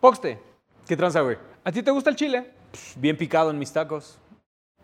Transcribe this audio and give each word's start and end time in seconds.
Poxte, 0.00 0.38
¿Qué 0.86 0.96
tranza, 0.96 1.22
güey? 1.22 1.36
¿a 1.64 1.72
ti 1.72 1.82
te 1.82 1.90
gusta 1.90 2.08
el 2.08 2.14
chile? 2.14 2.52
Bien 2.94 3.16
picado 3.16 3.50
en 3.50 3.58
mis 3.58 3.72
tacos. 3.72 4.16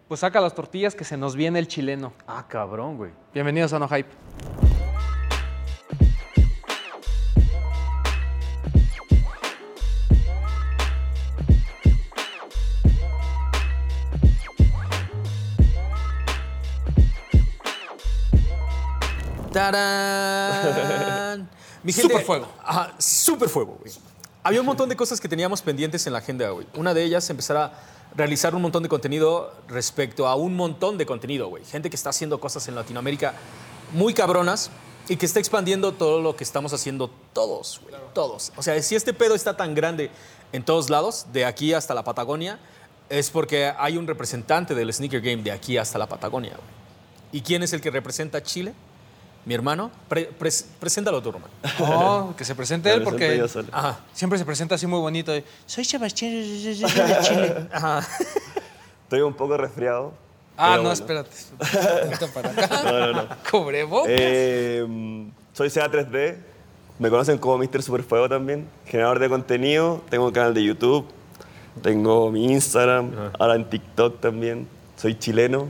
Pues 0.09 0.21
saca 0.21 0.41
las 0.41 0.57
tortillas 0.57 0.97
que 0.97 1.05
se 1.05 1.17
nos 1.17 1.37
viene 1.37 1.61
el 1.61 1.69
chileno. 1.69 2.13
Ah, 2.27 2.47
cabrón, 2.49 2.97
güey. 2.97 3.13
Bienvenidos 3.33 3.73
a 3.73 3.79
No 3.79 3.89
Hype. 3.89 4.11
¡Tarán! 19.53 21.49
Mi 21.85 21.93
Súper 21.93 22.23
fuego. 22.23 22.49
Ajá, 22.65 22.95
súper 22.99 23.49
fuego, 23.49 23.79
güey. 23.81 23.93
Había 24.47 24.61
un 24.61 24.67
montón 24.67 24.91
de 24.91 24.97
cosas 24.97 25.23
que 25.23 25.29
teníamos 25.29 25.63
pendientes 25.63 26.07
en 26.07 26.13
la 26.13 26.19
agenda, 26.19 26.51
güey. 26.51 26.67
Una 26.77 26.93
de 26.93 27.03
ellas, 27.03 27.31
empezar 27.31 27.57
a 27.57 27.73
realizar 28.15 28.55
un 28.55 28.61
montón 28.61 28.83
de 28.83 28.91
contenido 28.91 29.55
respecto 29.69 30.29
a 30.29 30.35
un 30.35 30.55
montón 30.55 30.99
de 30.99 31.07
contenido, 31.07 31.49
güey. 31.49 31.65
Gente 31.65 31.89
que 31.89 31.97
está 31.97 32.11
haciendo 32.11 32.39
cosas 32.39 32.69
en 32.69 32.75
Latinoamérica 32.75 33.33
muy 33.95 34.13
cabronas 34.13 34.71
y 35.09 35.17
que 35.17 35.25
está 35.25 35.39
expandiendo 35.39 35.93
todo 35.93 36.21
lo 36.21 36.37
que 36.37 36.45
estamos 36.45 36.75
haciendo 36.75 37.09
todos, 37.33 37.81
güey. 37.83 37.95
Todos. 38.13 38.53
O 38.57 38.63
sea, 38.63 38.81
si 38.83 38.95
este 38.95 39.15
pedo 39.15 39.35
está 39.35 39.57
tan 39.57 39.75
grande 39.75 40.11
en 40.53 40.63
todos 40.63 40.91
lados, 40.91 41.25
de 41.33 41.47
aquí 41.47 41.73
hasta 41.73 41.95
la 41.95 42.05
Patagonia, 42.05 42.59
es 43.09 43.31
porque 43.31 43.73
hay 43.79 43.97
un 43.97 44.07
representante 44.07 44.75
del 44.75 44.93
sneaker 44.93 45.23
game 45.23 45.43
de 45.43 45.53
aquí 45.53 45.79
hasta 45.79 45.99
la 45.99 46.07
Patagonia, 46.07 46.53
güey. 46.53 46.85
¿Y 47.33 47.41
quién 47.41 47.63
es 47.63 47.73
el 47.73 47.81
que 47.81 47.91
representa 47.91 48.39
a 48.39 48.43
Chile? 48.43 48.75
Mi 49.47 49.55
hermano. 49.55 49.91
Pre- 50.09 50.31
pres- 50.39 50.65
preséntalo 50.81 51.23
tú, 51.23 51.33
Román. 51.33 51.51
Oh, 51.81 52.33
que 52.37 52.45
se 52.45 52.55
presente 52.55 52.93
él 52.93 53.03
porque 53.03 53.37
yo 53.37 53.47
solo. 53.47 53.69
Ajá. 53.73 54.01
siempre 54.15 54.39
se 54.39 54.45
presenta 54.45 54.75
así 54.77 54.87
muy 54.87 55.01
bonito. 55.01 55.33
Soy 55.67 55.85
Sebastián 55.85 56.33
de 56.33 56.75
Chile. 57.23 57.69
Ajá. 57.73 58.07
Estoy 59.03 59.21
un 59.21 59.35
poco 59.35 59.57
resfriado. 59.57 60.15
Ah, 60.57 60.77
no, 60.77 60.83
bueno. 60.85 60.93
espérate. 60.93 61.31
Para 62.35 62.51
acá. 62.51 62.83
No, 62.85 62.99
no, 63.01 63.13
no. 63.13 63.29
Cubrebocas. 63.51 64.07
Eh, 64.09 64.87
soy 65.53 65.69
CA3D. 65.69 66.37
Me 66.99 67.11
conocen 67.11 67.39
como 67.39 67.59
Mr. 67.59 67.83
Superfuego 67.83 68.29
también. 68.29 68.67
Generador 68.87 69.19
de 69.19 69.29
contenido. 69.29 70.01
Tengo 70.09 70.27
un 70.27 70.33
canal 70.33 70.55
de 70.55 70.63
YouTube. 70.65 71.05
Tengo 71.83 72.31
mi 72.31 72.51
Instagram. 72.53 73.11
Ahora 73.39 73.57
en 73.57 73.69
TikTok 73.69 74.21
también. 74.21 74.69
Soy 74.97 75.19
chileno. 75.19 75.67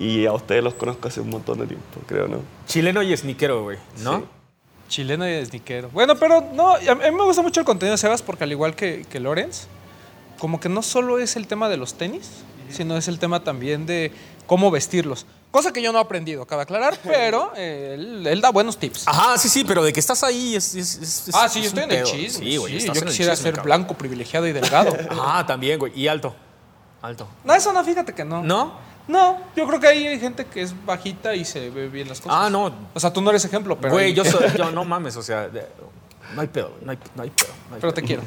Y 0.00 0.26
a 0.26 0.32
ustedes 0.32 0.64
los 0.64 0.74
conozco 0.74 1.06
hace 1.08 1.20
un 1.20 1.30
montón 1.30 1.58
de 1.60 1.66
tiempo, 1.68 2.00
creo, 2.06 2.26
¿no? 2.26 2.40
Chileno 2.66 3.02
y 3.02 3.16
sniquero, 3.16 3.62
güey, 3.62 3.78
¿no? 3.98 4.18
Sí. 4.18 4.24
Chileno 4.88 5.28
y 5.28 5.44
sniquero. 5.46 5.88
Bueno, 5.90 6.16
pero 6.16 6.40
no, 6.52 6.74
a 6.74 6.78
mí 6.80 7.16
me 7.16 7.22
gusta 7.22 7.42
mucho 7.42 7.60
el 7.60 7.66
contenido 7.66 7.92
de 7.92 7.98
Sebas 7.98 8.22
porque 8.22 8.42
al 8.44 8.50
igual 8.50 8.74
que, 8.74 9.04
que 9.08 9.20
Lorenz, 9.20 9.66
como 10.38 10.58
que 10.58 10.68
no 10.68 10.82
solo 10.82 11.18
es 11.20 11.36
el 11.36 11.46
tema 11.46 11.68
de 11.68 11.76
los 11.76 11.94
tenis, 11.94 12.28
sino 12.70 12.96
es 12.96 13.06
el 13.08 13.18
tema 13.20 13.44
también 13.44 13.86
de 13.86 14.10
cómo 14.46 14.70
vestirlos. 14.70 15.26
Cosa 15.50 15.72
que 15.72 15.82
yo 15.82 15.92
no 15.92 15.98
he 15.98 16.02
aprendido, 16.02 16.46
cabe 16.46 16.62
aclarar, 16.62 16.96
pero 17.04 17.52
eh, 17.56 17.94
él, 17.98 18.26
él 18.26 18.40
da 18.40 18.50
buenos 18.50 18.78
tips. 18.78 19.06
Ajá, 19.06 19.36
sí, 19.36 19.48
sí, 19.48 19.64
pero 19.64 19.82
de 19.84 19.92
que 19.92 20.00
estás 20.00 20.22
ahí 20.24 20.56
es. 20.56 20.74
es- 20.74 20.96
es- 21.28 21.30
ah, 21.34 21.48
sí, 21.48 21.58
yo 21.60 21.66
es 21.66 21.74
estoy 21.74 21.84
en 21.84 21.92
el 21.92 22.04
chisme. 22.04 22.44
Sí, 22.46 22.56
güey. 22.56 22.80
sí, 22.80 22.86
yo 22.86 22.92
quisiera 22.94 23.10
chisme, 23.10 23.36
ser 23.36 23.54
cabrón. 23.56 23.64
blanco, 23.66 23.94
privilegiado 23.98 24.46
y 24.46 24.52
delgado. 24.52 24.96
Ah, 25.10 25.44
también, 25.46 25.78
güey. 25.78 25.92
Y 25.94 26.08
alto. 26.08 26.34
Alto. 27.02 27.26
no, 27.44 27.54
eso 27.54 27.72
no, 27.72 27.82
fíjate 27.84 28.14
que 28.14 28.24
no. 28.24 28.42
¿No? 28.42 28.89
No, 29.10 29.38
yo 29.56 29.66
creo 29.66 29.80
que 29.80 29.88
ahí 29.88 30.06
hay 30.06 30.20
gente 30.20 30.44
que 30.46 30.62
es 30.62 30.72
bajita 30.86 31.34
y 31.34 31.44
se 31.44 31.68
ve 31.70 31.88
bien 31.88 32.08
las 32.08 32.20
cosas. 32.20 32.38
Ah, 32.40 32.48
no. 32.48 32.72
O 32.94 33.00
sea, 33.00 33.12
tú 33.12 33.20
no 33.20 33.30
eres 33.30 33.44
ejemplo, 33.44 33.76
pero. 33.80 33.92
Güey, 33.92 34.14
yo 34.14 34.24
soy. 34.24 34.46
Yo, 34.56 34.70
no 34.70 34.84
mames, 34.84 35.16
o 35.16 35.22
sea. 35.22 35.50
no 36.34 36.40
hay 36.40 36.46
pedo, 36.46 36.72
no 36.82 36.92
hay, 36.92 36.98
no 37.16 37.22
hay 37.24 37.30
pedo. 37.30 37.48
no 37.68 37.74
hay 37.74 37.80
Pero 37.80 37.92
pedo. 37.92 37.94
te 37.94 38.02
quiero. 38.02 38.22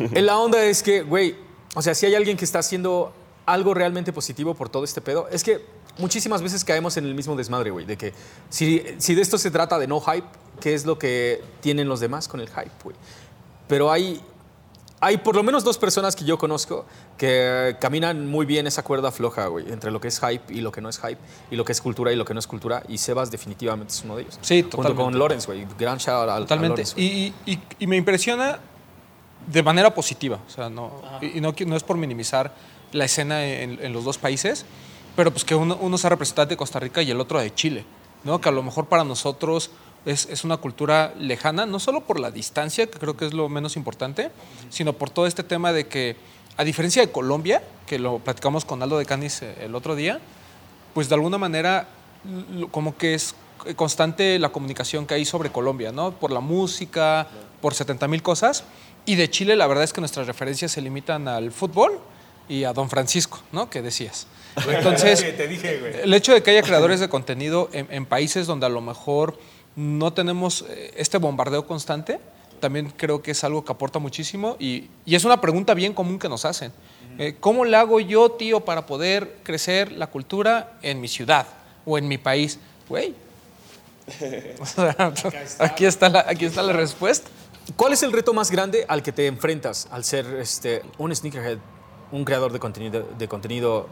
Eh, 0.00 0.22
La 0.22 0.36
onda 0.38 0.60
es 0.64 0.82
que, 0.82 1.02
güey, 1.02 1.36
o 1.76 1.82
sea, 1.82 1.94
si 1.94 2.06
hay 2.06 2.16
alguien 2.16 2.36
que 2.36 2.44
está 2.44 2.58
haciendo 2.58 3.12
algo 3.46 3.74
realmente 3.74 4.12
positivo 4.12 4.54
por 4.54 4.68
todo 4.68 4.82
este 4.82 5.00
pedo, 5.00 5.28
es 5.30 5.44
que 5.44 5.64
muchísimas 5.98 6.42
veces 6.42 6.64
caemos 6.64 6.96
en 6.96 7.04
el 7.04 7.14
mismo 7.14 7.36
desmadre, 7.36 7.70
güey, 7.70 7.86
de 7.86 7.96
que 7.96 8.12
si, 8.48 8.82
si 8.98 9.14
de 9.14 9.22
esto 9.22 9.38
se 9.38 9.52
trata 9.52 9.78
de 9.78 9.86
no 9.86 10.00
hype, 10.00 10.26
¿qué 10.60 10.74
es 10.74 10.84
lo 10.84 10.98
que 10.98 11.44
tienen 11.60 11.88
los 11.88 12.00
demás 12.00 12.26
con 12.26 12.40
el 12.40 12.48
hype, 12.48 12.72
güey? 12.82 12.96
Pero 13.68 13.92
hay, 13.92 14.20
hay 15.04 15.18
por 15.18 15.36
lo 15.36 15.42
menos 15.42 15.64
dos 15.64 15.76
personas 15.78 16.16
que 16.16 16.24
yo 16.24 16.38
conozco 16.38 16.86
que 17.18 17.76
caminan 17.80 18.26
muy 18.28 18.46
bien 18.46 18.66
esa 18.66 18.82
cuerda 18.82 19.10
floja, 19.12 19.46
güey, 19.48 19.70
entre 19.70 19.90
lo 19.90 20.00
que 20.00 20.08
es 20.08 20.18
hype 20.20 20.52
y 20.52 20.60
lo 20.60 20.72
que 20.72 20.80
no 20.80 20.88
es 20.88 20.98
hype, 20.98 21.18
y 21.50 21.56
lo 21.56 21.64
que 21.64 21.72
es 21.72 21.80
cultura 21.80 22.12
y 22.12 22.16
lo 22.16 22.24
que 22.24 22.32
no 22.34 22.40
es 22.40 22.46
cultura, 22.46 22.82
y 22.88 22.98
Sebas 22.98 23.30
definitivamente 23.30 23.92
es 23.92 24.02
uno 24.04 24.16
de 24.16 24.22
ellos. 24.22 24.38
Sí, 24.40 24.62
Junto 24.62 24.76
totalmente. 24.78 25.02
con 25.04 25.18
Lorenz, 25.18 25.46
güey, 25.46 25.66
gran 25.78 25.98
shout 25.98 26.22
out 26.22 26.28
a- 26.30 26.36
a 26.36 26.40
Totalmente. 26.40 26.82
Y, 26.96 27.32
y- 27.46 27.58
y 27.78 27.86
me 27.86 27.96
impresiona 27.96 28.58
de 29.46 29.62
manera 29.62 29.94
positiva. 29.94 30.38
O 30.46 30.50
sea, 30.50 30.68
no, 30.70 31.02
y 31.20 31.38
y 31.38 31.40
no, 31.40 31.76
es 31.76 31.82
por 31.82 31.96
minimizar 31.96 32.54
la 32.92 33.04
escena 33.04 33.44
en, 33.44 33.78
en 33.84 33.92
los 33.92 34.04
dos 34.04 34.16
países, 34.18 34.64
pero 35.16 35.30
pues 35.30 35.44
que 35.44 35.54
uno, 35.54 35.76
uno 35.80 35.98
sea 35.98 36.10
representante 36.10 36.54
de 36.54 36.56
Costa 36.56 36.80
Rica 36.80 37.02
y 37.02 37.10
el 37.10 37.20
otro 37.20 37.38
de 37.40 37.54
Chile. 37.54 37.84
¿no? 38.24 38.40
Que 38.40 38.48
a 38.48 38.52
lo 38.52 38.62
mejor 38.62 38.86
para 38.86 39.04
nosotros 39.04 39.70
es, 40.06 40.26
es 40.30 40.44
una 40.44 40.56
cultura 40.56 41.14
lejana, 41.18 41.66
no 41.66 41.78
solo 41.78 42.02
por 42.02 42.20
la 42.20 42.30
distancia, 42.30 42.86
que 42.86 42.98
creo 42.98 43.16
que 43.16 43.26
es 43.26 43.34
lo 43.34 43.48
menos 43.48 43.76
importante, 43.76 44.30
sino 44.70 44.92
por 44.92 45.10
todo 45.10 45.26
este 45.26 45.42
tema 45.42 45.72
de 45.72 45.86
que, 45.86 46.16
a 46.56 46.64
diferencia 46.64 47.02
de 47.04 47.10
Colombia, 47.10 47.62
que 47.86 47.98
lo 47.98 48.18
platicamos 48.18 48.64
con 48.64 48.82
Aldo 48.82 48.98
de 48.98 49.06
Canis 49.06 49.42
eh, 49.42 49.54
el 49.62 49.74
otro 49.74 49.96
día, 49.96 50.20
pues 50.92 51.08
de 51.08 51.14
alguna 51.14 51.38
manera 51.38 51.88
como 52.70 52.96
que 52.96 53.14
es 53.14 53.34
constante 53.76 54.38
la 54.38 54.50
comunicación 54.50 55.06
que 55.06 55.14
hay 55.14 55.24
sobre 55.24 55.50
Colombia, 55.50 55.92
¿no? 55.92 56.12
Por 56.12 56.30
la 56.30 56.40
música, 56.40 57.26
por 57.60 57.74
70 57.74 58.08
mil 58.08 58.22
cosas. 58.22 58.64
Y 59.06 59.16
de 59.16 59.28
Chile 59.28 59.56
la 59.56 59.66
verdad 59.66 59.84
es 59.84 59.92
que 59.92 60.00
nuestras 60.00 60.26
referencias 60.26 60.72
se 60.72 60.80
limitan 60.80 61.28
al 61.28 61.50
fútbol 61.50 61.98
y 62.48 62.64
a 62.64 62.72
Don 62.72 62.88
Francisco, 62.90 63.40
¿no? 63.52 63.68
Que 63.70 63.82
decías. 63.82 64.26
Entonces, 64.68 65.20
Te 65.36 65.48
dije, 65.48 65.78
güey. 65.78 66.02
el 66.02 66.14
hecho 66.14 66.32
de 66.32 66.42
que 66.42 66.50
haya 66.50 66.62
creadores 66.62 67.00
de 67.00 67.08
contenido 67.08 67.68
en, 67.72 67.88
en 67.90 68.06
países 68.06 68.46
donde 68.46 68.66
a 68.66 68.68
lo 68.68 68.80
mejor 68.80 69.38
no 69.76 70.12
tenemos 70.12 70.64
eh, 70.68 70.94
este 70.96 71.18
bombardeo 71.18 71.66
constante, 71.66 72.20
también 72.60 72.92
creo 72.96 73.22
que 73.22 73.32
es 73.32 73.44
algo 73.44 73.64
que 73.64 73.72
aporta 73.72 73.98
muchísimo 73.98 74.56
y, 74.58 74.88
y 75.04 75.14
es 75.14 75.24
una 75.24 75.40
pregunta 75.40 75.74
bien 75.74 75.92
común 75.92 76.18
que 76.18 76.28
nos 76.28 76.44
hacen. 76.44 76.72
Eh, 77.18 77.36
¿Cómo 77.38 77.64
le 77.64 77.76
hago 77.76 78.00
yo, 78.00 78.32
tío, 78.32 78.64
para 78.64 78.86
poder 78.86 79.38
crecer 79.42 79.92
la 79.92 80.08
cultura 80.08 80.78
en 80.82 81.00
mi 81.00 81.08
ciudad 81.08 81.46
o 81.84 81.98
en 81.98 82.08
mi 82.08 82.18
país? 82.18 82.58
Güey. 82.88 83.14
O 84.60 84.66
sea, 84.66 84.94
aquí, 85.60 85.86
está 85.86 86.08
la, 86.08 86.24
aquí 86.28 86.44
está 86.44 86.62
la 86.62 86.72
respuesta. 86.72 87.30
¿Cuál 87.76 87.94
es 87.94 88.02
el 88.02 88.12
reto 88.12 88.34
más 88.34 88.50
grande 88.50 88.84
al 88.88 89.02
que 89.02 89.12
te 89.12 89.26
enfrentas 89.26 89.88
al 89.90 90.04
ser 90.04 90.26
este, 90.38 90.82
un 90.98 91.14
sneakerhead, 91.14 91.58
un 92.12 92.24
creador 92.24 92.52
de 92.52 92.58
contenido, 92.58 93.08
de 93.16 93.28
contenido 93.28 93.88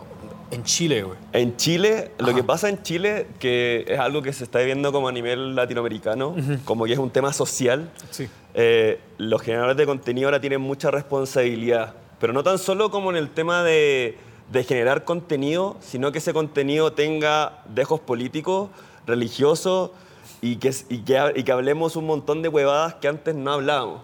en 0.52 0.64
Chile, 0.64 1.02
güey? 1.02 1.18
En 1.32 1.56
Chile, 1.56 2.12
lo 2.18 2.26
Ajá. 2.28 2.34
que 2.36 2.44
pasa 2.44 2.68
en 2.68 2.82
Chile, 2.82 3.26
que 3.38 3.84
es 3.88 3.98
algo 3.98 4.22
que 4.22 4.32
se 4.32 4.44
está 4.44 4.60
viendo 4.60 4.92
como 4.92 5.08
a 5.08 5.12
nivel 5.12 5.54
latinoamericano, 5.54 6.36
como 6.64 6.84
que 6.84 6.92
es 6.92 6.98
un 6.98 7.10
tema 7.10 7.32
social, 7.32 7.90
Sí. 8.10 8.28
eh, 8.54 9.00
los 9.18 9.41
generadores 9.42 9.76
de 9.76 9.86
contenido 9.86 10.28
ahora 10.28 10.41
tienen 10.41 10.60
mucha 10.60 10.91
responsabilidad, 10.91 11.94
pero 12.20 12.32
no 12.32 12.42
tan 12.42 12.58
solo 12.58 12.91
como 12.91 13.10
en 13.10 13.16
el 13.16 13.30
tema 13.30 13.62
de, 13.64 14.16
de 14.52 14.64
generar 14.64 15.04
contenido, 15.04 15.76
sino 15.80 16.12
que 16.12 16.18
ese 16.18 16.32
contenido 16.32 16.92
tenga 16.92 17.62
dejos 17.74 18.00
políticos, 18.00 18.68
religiosos 19.06 19.91
y 20.41 20.56
que, 20.56 20.74
y 20.88 20.98
que, 20.98 21.32
y 21.36 21.42
que 21.44 21.52
hablemos 21.52 21.96
un 21.96 22.06
montón 22.06 22.42
de 22.42 22.48
huevadas 22.48 22.94
que 22.96 23.08
antes 23.08 23.34
no 23.34 23.52
hablábamos. 23.52 24.02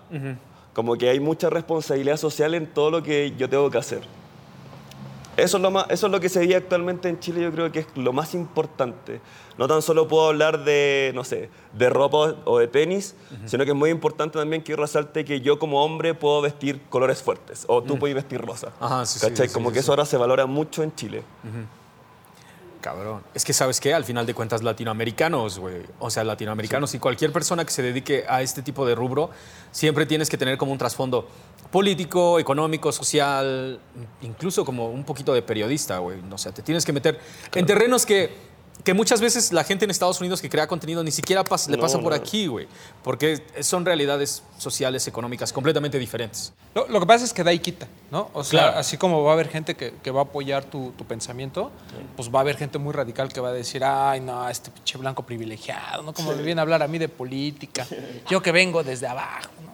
Como 0.72 0.96
que 0.96 1.08
hay 1.10 1.18
mucha 1.20 1.50
responsabilidad 1.50 2.16
social 2.16 2.54
en 2.54 2.66
todo 2.66 2.90
lo 2.90 3.02
que 3.02 3.32
yo 3.36 3.48
tengo 3.48 3.68
que 3.70 3.78
hacer. 3.78 4.00
Eso 5.38 5.56
es, 5.56 5.62
lo 5.62 5.70
más, 5.70 5.86
eso 5.88 6.06
es 6.06 6.12
lo 6.12 6.18
que 6.18 6.28
se 6.28 6.40
vive 6.40 6.56
actualmente 6.56 7.08
en 7.08 7.20
Chile, 7.20 7.42
yo 7.42 7.52
creo 7.52 7.70
que 7.70 7.80
es 7.80 7.86
lo 7.94 8.12
más 8.12 8.34
importante. 8.34 9.20
No 9.56 9.68
tan 9.68 9.82
solo 9.82 10.08
puedo 10.08 10.28
hablar 10.28 10.64
de, 10.64 11.12
no 11.14 11.22
sé, 11.22 11.48
de 11.72 11.90
ropa 11.90 12.34
o 12.44 12.58
de 12.58 12.66
tenis, 12.66 13.14
sino 13.46 13.64
que 13.64 13.70
es 13.70 13.76
muy 13.76 13.90
importante 13.90 14.38
también 14.38 14.62
que 14.62 14.74
resalte 14.74 15.24
que 15.24 15.40
yo 15.40 15.58
como 15.58 15.84
hombre 15.84 16.14
puedo 16.14 16.40
vestir 16.40 16.80
colores 16.88 17.22
fuertes, 17.22 17.64
o 17.68 17.82
tú 17.82 17.98
puedes 17.98 18.16
vestir 18.16 18.40
rosa. 18.40 18.72
Ajá, 18.80 19.06
sí, 19.06 19.20
sí, 19.20 19.28
¿Cachai? 19.28 19.48
sí, 19.48 19.54
como 19.54 19.70
que 19.70 19.78
eso 19.78 19.92
ahora 19.92 20.04
se 20.04 20.16
valora 20.16 20.46
mucho 20.46 20.82
en 20.82 20.94
Chile. 20.94 21.22
Cabrón. 22.80 23.22
Es 23.34 23.44
que, 23.44 23.52
¿sabes 23.52 23.80
qué? 23.80 23.92
Al 23.92 24.04
final 24.04 24.24
de 24.24 24.34
cuentas, 24.34 24.62
latinoamericanos, 24.62 25.58
güey. 25.58 25.82
O 25.98 26.10
sea, 26.10 26.22
latinoamericanos 26.24 26.94
y 26.94 26.98
cualquier 26.98 27.32
persona 27.32 27.64
que 27.64 27.72
se 27.72 27.82
dedique 27.82 28.24
a 28.28 28.40
este 28.42 28.62
tipo 28.62 28.86
de 28.86 28.94
rubro, 28.94 29.30
siempre 29.72 30.06
tienes 30.06 30.30
que 30.30 30.38
tener 30.38 30.56
como 30.56 30.72
un 30.72 30.78
trasfondo 30.78 31.28
político, 31.70 32.38
económico, 32.38 32.92
social, 32.92 33.80
incluso 34.22 34.64
como 34.64 34.88
un 34.88 35.04
poquito 35.04 35.34
de 35.34 35.42
periodista, 35.42 35.98
güey. 35.98 36.18
O 36.30 36.38
sea, 36.38 36.52
te 36.52 36.62
tienes 36.62 36.84
que 36.84 36.92
meter 36.92 37.18
en 37.54 37.66
terrenos 37.66 38.06
que, 38.06 38.47
que 38.88 38.94
muchas 38.94 39.20
veces 39.20 39.52
la 39.52 39.64
gente 39.64 39.84
en 39.84 39.90
Estados 39.90 40.18
Unidos 40.18 40.40
que 40.40 40.48
crea 40.48 40.66
contenido 40.66 41.04
ni 41.04 41.10
siquiera 41.10 41.44
pas- 41.44 41.68
le 41.68 41.76
No, 41.76 41.82
pasa 41.82 41.98
por 42.00 42.08
no. 42.12 42.16
aquí, 42.16 42.46
güey. 42.46 42.66
Porque 43.04 43.42
son 43.60 43.84
realidades 43.84 44.42
sociales, 44.56 45.06
económicas 45.06 45.52
completamente 45.52 45.98
diferentes. 45.98 46.54
Lo, 46.74 46.88
lo 46.88 46.98
que 46.98 47.04
pasa 47.04 47.26
es 47.26 47.34
que 47.34 47.44
da 47.44 47.52
y 47.52 47.58
quita, 47.58 47.86
¿no? 48.10 48.30
O 48.32 48.42
sea, 48.42 48.60
Claro. 48.62 48.78
así 48.78 48.96
como 48.96 49.22
va 49.22 49.32
a 49.32 49.34
haber 49.34 49.50
gente 49.50 49.74
que, 49.74 49.92
que 50.02 50.10
va 50.10 50.20
a 50.20 50.24
apoyar 50.24 50.64
tu, 50.64 50.92
tu 50.92 51.04
pensamiento, 51.04 51.70
pues 52.16 52.30
va 52.34 52.38
a 52.38 52.40
haber 52.40 52.56
gente 52.56 52.78
muy 52.78 52.94
radical 52.94 53.30
que 53.30 53.40
va 53.42 53.50
a 53.50 53.52
decir, 53.52 53.84
ay, 53.84 54.20
no, 54.22 54.48
este 54.48 54.70
pinche 54.70 54.96
blanco 54.96 55.22
privilegiado, 55.22 56.02
¿no? 56.02 56.14
Como 56.14 56.32
me 56.34 56.42
viene 56.42 56.62
a 56.62 56.62
hablar 56.62 56.82
a 56.82 56.88
mí 56.88 56.96
de 56.96 57.10
política, 57.10 57.86
yo 58.30 58.40
que 58.40 58.52
vengo 58.52 58.82
desde 58.82 59.06
abajo, 59.06 59.50
¿no? 59.66 59.68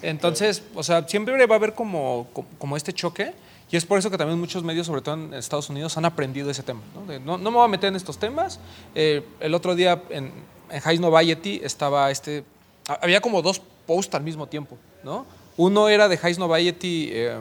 Entonces, 0.00 0.62
o 0.74 0.82
sea, 0.82 1.06
siempre 1.06 1.44
va 1.46 1.54
a 1.54 1.58
haber 1.58 1.74
como, 1.74 2.28
como- 2.32 2.48
como 2.58 2.78
este 2.78 2.94
choque. 2.94 3.34
Y 3.74 3.76
es 3.76 3.84
por 3.84 3.98
eso 3.98 4.08
que 4.08 4.16
también 4.16 4.38
muchos 4.38 4.62
medios, 4.62 4.86
sobre 4.86 5.00
todo 5.00 5.16
en 5.16 5.34
Estados 5.34 5.68
Unidos, 5.68 5.96
han 5.96 6.04
aprendido 6.04 6.48
ese 6.48 6.62
tema. 6.62 6.80
No, 6.94 7.04
De, 7.06 7.18
no, 7.18 7.38
no 7.38 7.50
me 7.50 7.56
voy 7.56 7.64
a 7.64 7.68
meter 7.68 7.88
en 7.88 7.96
estos 7.96 8.18
temas. 8.18 8.60
Eh, 8.94 9.24
el 9.40 9.52
otro 9.52 9.74
día 9.74 10.00
en, 10.10 10.30
en 10.70 10.80
High 10.80 11.00
Noviety 11.00 11.60
estaba 11.60 12.08
este... 12.12 12.44
ha- 12.86 13.00
Había 13.02 13.20
como 13.20 13.42
dos 13.42 13.60
posts 13.84 14.14
al 14.14 14.22
mismo 14.22 14.46
tiempo, 14.46 14.78
¿no? 15.02 15.26
Uno 15.56 15.88
era 15.88 16.06
de 16.06 16.16
High 16.16 16.36
Noviety, 16.38 17.08
eh, 17.10 17.36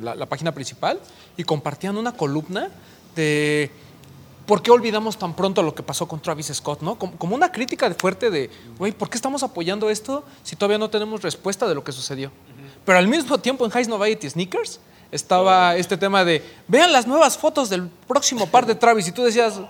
la, 0.00 0.16
la 0.16 0.26
página 0.26 0.50
principal, 0.50 0.98
y 1.36 1.44
compartían 1.44 1.96
una 1.96 2.16
columna 2.16 2.68
de 3.14 3.70
¿por 4.46 4.62
qué 4.62 4.72
olvidamos 4.72 5.16
tan 5.20 5.36
pronto 5.36 5.62
lo 5.62 5.72
que 5.72 5.84
pasó 5.84 6.08
con 6.08 6.18
Travis 6.20 6.50
Scott? 6.52 6.80
¿no? 6.82 6.98
Como, 6.98 7.12
como 7.16 7.36
una 7.36 7.52
crítica 7.52 7.88
de 7.88 7.94
fuerte 7.94 8.28
de, 8.32 8.50
güey, 8.76 8.90
¿por 8.90 9.08
qué 9.08 9.16
estamos 9.16 9.44
apoyando 9.44 9.88
esto 9.88 10.24
si 10.42 10.56
todavía 10.56 10.78
no 10.78 10.90
tenemos 10.90 11.22
respuesta 11.22 11.68
de 11.68 11.76
lo 11.76 11.84
que 11.84 11.92
sucedió? 11.92 12.32
Pero 12.84 12.98
al 12.98 13.06
mismo 13.06 13.38
tiempo 13.38 13.64
en 13.64 13.70
High 13.70 13.86
Noviety 13.86 14.28
Sneakers 14.28 14.80
estaba 15.12 15.76
este 15.76 15.96
tema 15.96 16.24
de, 16.24 16.42
vean 16.68 16.92
las 16.92 17.06
nuevas 17.06 17.36
fotos 17.38 17.68
del 17.68 17.88
próximo 18.06 18.46
par 18.46 18.66
de 18.66 18.74
Travis. 18.74 19.08
Y 19.08 19.12
tú 19.12 19.22
decías, 19.24 19.60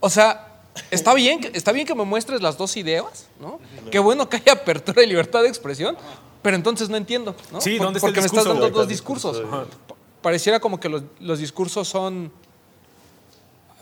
o 0.00 0.10
sea, 0.10 0.60
está 0.90 1.14
bien, 1.14 1.50
está 1.54 1.72
bien 1.72 1.86
que 1.86 1.94
me 1.94 2.04
muestres 2.04 2.40
las 2.42 2.56
dos 2.56 2.76
ideas, 2.76 3.26
¿no? 3.40 3.58
Qué 3.90 3.98
bueno 3.98 4.28
que 4.28 4.36
haya 4.38 4.52
apertura 4.52 5.02
y 5.02 5.06
libertad 5.06 5.42
de 5.42 5.48
expresión, 5.48 5.96
pero 6.42 6.56
entonces 6.56 6.88
no 6.88 6.96
entiendo, 6.96 7.34
¿no? 7.52 7.60
Sí, 7.60 7.78
¿dónde 7.78 7.98
está 7.98 8.08
el 8.08 8.14
Porque 8.14 8.20
me 8.20 8.26
estás 8.26 8.44
discurso, 8.44 8.60
dando 8.62 8.78
dos 8.78 8.88
discursos. 8.88 9.40
Pa- 9.40 9.94
Pareciera 10.22 10.60
como 10.60 10.78
que 10.78 10.88
los, 10.88 11.02
los 11.18 11.38
discursos 11.38 11.88
son 11.88 12.30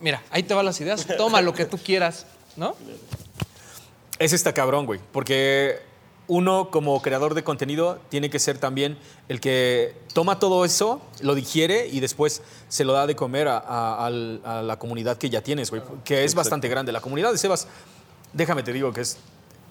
Mira, 0.00 0.22
ahí 0.30 0.44
te 0.44 0.54
van 0.54 0.64
las 0.64 0.80
ideas, 0.80 1.04
toma 1.16 1.40
lo 1.42 1.52
que 1.52 1.64
tú 1.64 1.76
quieras, 1.78 2.24
¿no? 2.56 2.76
Ese 4.20 4.36
está 4.36 4.54
cabrón, 4.54 4.86
güey. 4.86 5.00
Porque 5.12 5.80
uno, 6.28 6.70
como 6.70 7.00
creador 7.02 7.34
de 7.34 7.42
contenido, 7.42 7.98
tiene 8.10 8.28
que 8.30 8.38
ser 8.38 8.58
también 8.58 8.98
el 9.28 9.40
que 9.40 9.94
toma 10.14 10.38
todo 10.38 10.64
eso, 10.64 11.00
lo 11.20 11.34
digiere 11.34 11.88
y 11.88 12.00
después 12.00 12.42
se 12.68 12.84
lo 12.84 12.92
da 12.92 13.06
de 13.06 13.16
comer 13.16 13.48
a, 13.48 13.58
a- 13.58 14.06
al- 14.06 14.40
a 14.44 14.62
la 14.62 14.78
comunidad 14.78 15.16
que 15.16 15.30
ya 15.30 15.42
tienes, 15.42 15.70
güey. 15.70 15.82
Que 16.04 16.24
es 16.24 16.34
bastante 16.34 16.68
grande. 16.68 16.92
La 16.92 17.00
comunidad 17.00 17.32
de 17.32 17.38
Sebas, 17.38 17.66
déjame 18.32 18.62
te 18.62 18.72
digo 18.72 18.92
que 18.92 19.00
es. 19.00 19.18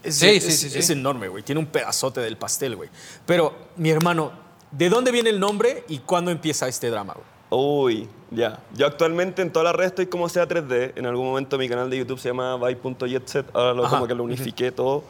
Es, 0.04 0.16
Sí, 0.18 0.28
es- 0.30 0.44
sí, 0.44 0.52
sí, 0.52 0.70
sí. 0.72 0.80
es 0.80 0.90
enorme, 0.90 1.28
güey. 1.28 1.44
Tiene 1.44 1.60
un 1.60 1.68
pedazote 1.68 2.22
del 2.22 2.38
pastel, 2.38 2.76
güey. 2.76 2.90
Pero, 3.26 3.54
mi 3.78 3.90
hermano, 3.90 4.32
¿de 4.72 4.90
dónde 4.90 5.12
viene 5.12 5.30
el 5.30 5.40
nombre 5.40 5.84
y 5.88 6.00
cuándo 6.00 6.32
empieza 6.32 6.68
este 6.68 6.90
drama, 6.90 7.14
güey? 7.14 7.26
Uy, 7.50 8.10
ya. 8.32 8.60
Yo 8.76 8.86
actualmente 8.88 9.42
en 9.42 9.52
todas 9.54 9.64
las 9.66 9.76
redes 9.76 9.92
estoy 9.92 10.08
como 10.08 10.28
sea 10.28 10.48
3D. 10.48 10.94
En 10.98 11.06
algún 11.06 11.26
momento 11.28 11.58
mi 11.58 11.70
canal 11.70 11.90
de 11.90 11.98
YouTube 12.00 12.20
se 12.20 12.30
llama 12.30 12.56
by.jetset. 12.58 13.46
Ahora 13.56 13.74
lo, 13.74 13.86
Ajá. 13.86 13.96
como 13.96 14.08
que 14.08 14.16
lo 14.16 14.24
unifiqué 14.24 14.72
todo. 14.72 15.04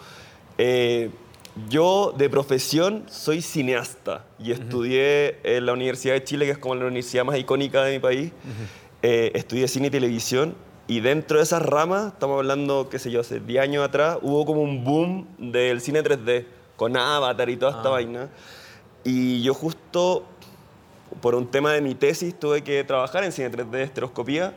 Eh, 0.58 1.10
yo 1.69 2.13
de 2.18 2.30
profesión 2.30 3.04
soy 3.07 3.42
cineasta 3.42 4.25
y 4.39 4.51
estudié 4.51 5.39
en 5.44 5.65
la 5.65 5.74
Universidad 5.74 6.13
de 6.13 6.24
Chile, 6.24 6.45
que 6.45 6.51
es 6.51 6.57
como 6.57 6.75
la 6.75 6.86
universidad 6.86 7.25
más 7.25 7.38
icónica 7.38 7.83
de 7.83 7.94
mi 7.94 8.00
país. 8.00 8.31
Eh, 9.01 9.31
estudié 9.36 9.68
cine 9.68 9.88
y 9.88 9.92
televisión 9.92 10.56
y 10.88 11.01
dentro 11.01 11.38
de 11.38 11.44
esas 11.44 11.62
ramas, 11.62 12.13
estamos 12.13 12.38
hablando, 12.38 12.88
qué 12.89 12.98
sé 12.98 13.12
yo, 13.12 13.19
hace 13.19 13.42
10 13.42 13.62
años 13.62 13.86
atrás, 13.86 14.19
hubo 14.21 14.45
como 14.45 14.62
un 14.62 14.86
boom 14.86 15.27
del 15.38 15.81
cine 15.81 16.01
3D 16.01 16.45
con 16.77 16.95
Avatar 16.95 17.50
y 17.50 17.57
toda 17.57 17.74
esta 17.74 17.89
vaina. 17.89 18.30
Y 19.04 19.42
yo 19.42 19.54
justo 19.54 20.24
por 21.21 21.36
un 21.36 21.48
tema 21.48 21.74
de 21.74 21.81
mi 21.81 21.94
tesis 21.94 22.39
tuve 22.39 22.63
que 22.63 22.86
trabajar 22.86 23.25
en 23.25 23.33
cine 23.33 23.51
3D, 23.51 23.75
estereoscopía, 23.80 24.54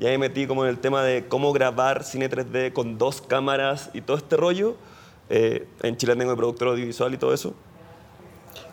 y 0.00 0.06
ahí 0.06 0.12
me 0.12 0.28
metí 0.28 0.46
como 0.46 0.64
en 0.64 0.70
el 0.70 0.78
tema 0.78 1.02
de 1.02 1.26
cómo 1.26 1.52
grabar 1.52 2.02
cine 2.02 2.30
3D 2.30 2.72
con 2.72 2.96
dos 2.96 3.20
cámaras 3.20 3.90
y 3.92 4.00
todo 4.00 4.16
este 4.16 4.38
rollo. 4.38 4.76
Eh, 5.30 5.66
en 5.82 5.96
Chile 5.96 6.14
tengo 6.16 6.30
de 6.30 6.36
productor 6.36 6.68
audiovisual 6.68 7.12
y 7.14 7.16
todo 7.16 7.32
eso. 7.34 7.54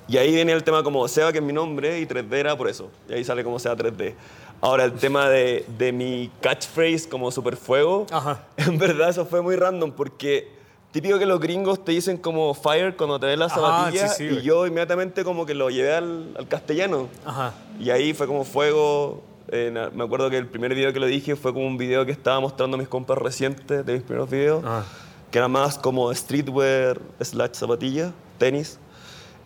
Y 0.07 0.17
ahí 0.17 0.33
viene 0.33 0.51
el 0.51 0.63
tema 0.63 0.83
como 0.83 1.07
Seba, 1.07 1.31
que 1.31 1.37
es 1.37 1.43
mi 1.43 1.53
nombre, 1.53 1.99
y 1.99 2.05
3D 2.05 2.33
era 2.33 2.57
por 2.57 2.67
eso. 2.67 2.89
Y 3.09 3.13
ahí 3.13 3.23
sale 3.23 3.43
como 3.43 3.59
Seba 3.59 3.75
3D. 3.77 4.13
Ahora, 4.59 4.83
el 4.83 4.93
tema 4.93 5.29
de, 5.29 5.65
de 5.77 5.91
mi 5.91 6.29
catchphrase 6.41 7.07
como 7.09 7.31
Superfuego, 7.31 8.05
Ajá. 8.11 8.43
en 8.57 8.77
verdad 8.77 9.09
eso 9.09 9.25
fue 9.25 9.41
muy 9.41 9.55
random 9.55 9.91
porque 9.91 10.49
típico 10.91 11.17
que 11.17 11.25
los 11.25 11.39
gringos 11.39 11.83
te 11.85 11.93
dicen 11.93 12.17
como 12.17 12.53
fire 12.53 12.95
cuando 12.97 13.19
te 13.19 13.25
ven 13.27 13.39
las 13.39 13.53
Ajá, 13.53 13.61
zapatillas 13.85 14.17
sí, 14.17 14.23
sí, 14.27 14.29
y 14.29 14.33
güey. 14.33 14.43
yo 14.43 14.67
inmediatamente 14.67 15.23
como 15.23 15.45
que 15.45 15.53
lo 15.55 15.69
llevé 15.69 15.93
al, 15.95 16.33
al 16.37 16.47
castellano. 16.47 17.07
Ajá. 17.25 17.53
Y 17.79 17.89
ahí 17.89 18.13
fue 18.13 18.27
como 18.27 18.43
fuego. 18.43 19.23
eh, 19.47 19.71
me 19.93 20.03
acuerdo 20.03 20.29
que 20.29 20.37
el 20.37 20.47
primer 20.47 20.75
video 20.75 20.91
que 20.93 20.99
lo 20.99 21.07
dije 21.07 21.35
fue 21.35 21.53
como 21.53 21.65
un 21.65 21.77
video 21.77 22.05
que 22.05 22.11
estaba 22.11 22.39
mostrando 22.39 22.75
a 22.75 22.79
mis 22.79 22.87
compas 22.89 23.17
recientes 23.17 23.83
de 23.85 23.93
mis 23.93 24.03
primeros 24.03 24.29
videos, 24.29 24.63
Ah. 24.65 24.83
Que 25.31 25.37
era 25.37 25.47
más 25.47 25.77
como 25.77 26.13
streetwear 26.13 26.99
slash 27.21 27.53
zapatillas, 27.53 28.11
tenis. 28.37 28.77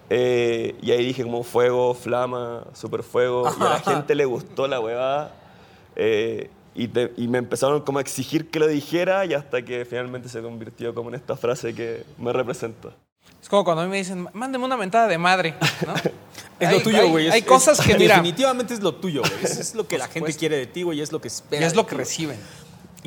Eh, 0.10 0.76
y 0.82 0.92
ahí 0.92 1.06
dije 1.06 1.24
como 1.24 1.44
fuego, 1.44 1.94
flama, 1.94 2.64
super 2.74 3.04
fuego. 3.04 3.50
Y 3.60 3.64
a 3.64 3.70
la 3.70 3.80
gente 3.86 4.16
le 4.16 4.26
gustó 4.26 4.68
la 4.68 4.80
huevada. 4.80 5.34
eh, 5.96 6.50
y, 6.78 6.90
te- 6.90 7.14
y 7.16 7.30
me 7.30 7.38
empezaron 7.38 7.80
como 7.84 8.00
a 8.00 8.02
exigir 8.02 8.50
que 8.50 8.60
lo 8.60 8.68
dijera 8.68 9.26
y 9.26 9.34
hasta 9.34 9.62
que 9.64 9.86
finalmente 9.86 10.28
se 10.28 10.42
convirtió 10.42 10.94
como 10.94 11.08
en 11.08 11.16
esta 11.16 11.38
frase 11.38 11.74
que 11.74 12.04
me 12.18 12.34
representa. 12.34 12.90
Es 13.42 13.48
como 13.48 13.64
cuando 13.64 13.84
a 13.84 13.86
mí 13.86 13.92
me 13.92 13.98
dicen, 13.98 14.28
mándeme 14.34 14.66
una 14.66 14.76
mentada 14.76 15.08
de 15.08 15.18
madre, 15.18 15.56
¿no? 15.88 15.94
Es 16.60 16.68
Hay- 16.70 16.78
lo 16.78 16.84
tuyo, 16.84 17.02
hay- 17.02 17.10
güey. 17.10 17.28
Es- 17.28 17.34
Hay 17.34 17.40
es- 17.40 17.46
cosas 17.46 17.80
que, 17.80 17.98
mira, 17.98 18.16
Definitivamente 18.16 18.74
es 18.74 18.82
lo 18.82 18.94
tuyo, 18.96 19.22
güey. 19.22 19.44
Es 19.44 19.74
lo 19.76 19.88
que 19.88 19.98
la 19.98 20.08
gente 20.10 20.34
quiere 20.34 20.58
de 20.58 20.66
ti, 20.68 20.84
güey, 20.84 21.00
y 21.00 21.02
es 21.02 21.12
lo 21.14 21.22
que 21.22 21.28
y 21.28 21.32
espera. 21.32 21.66
es 21.66 21.72
de 21.72 21.78
lo 21.78 21.86
que 21.88 21.96
reciben. 21.96 22.38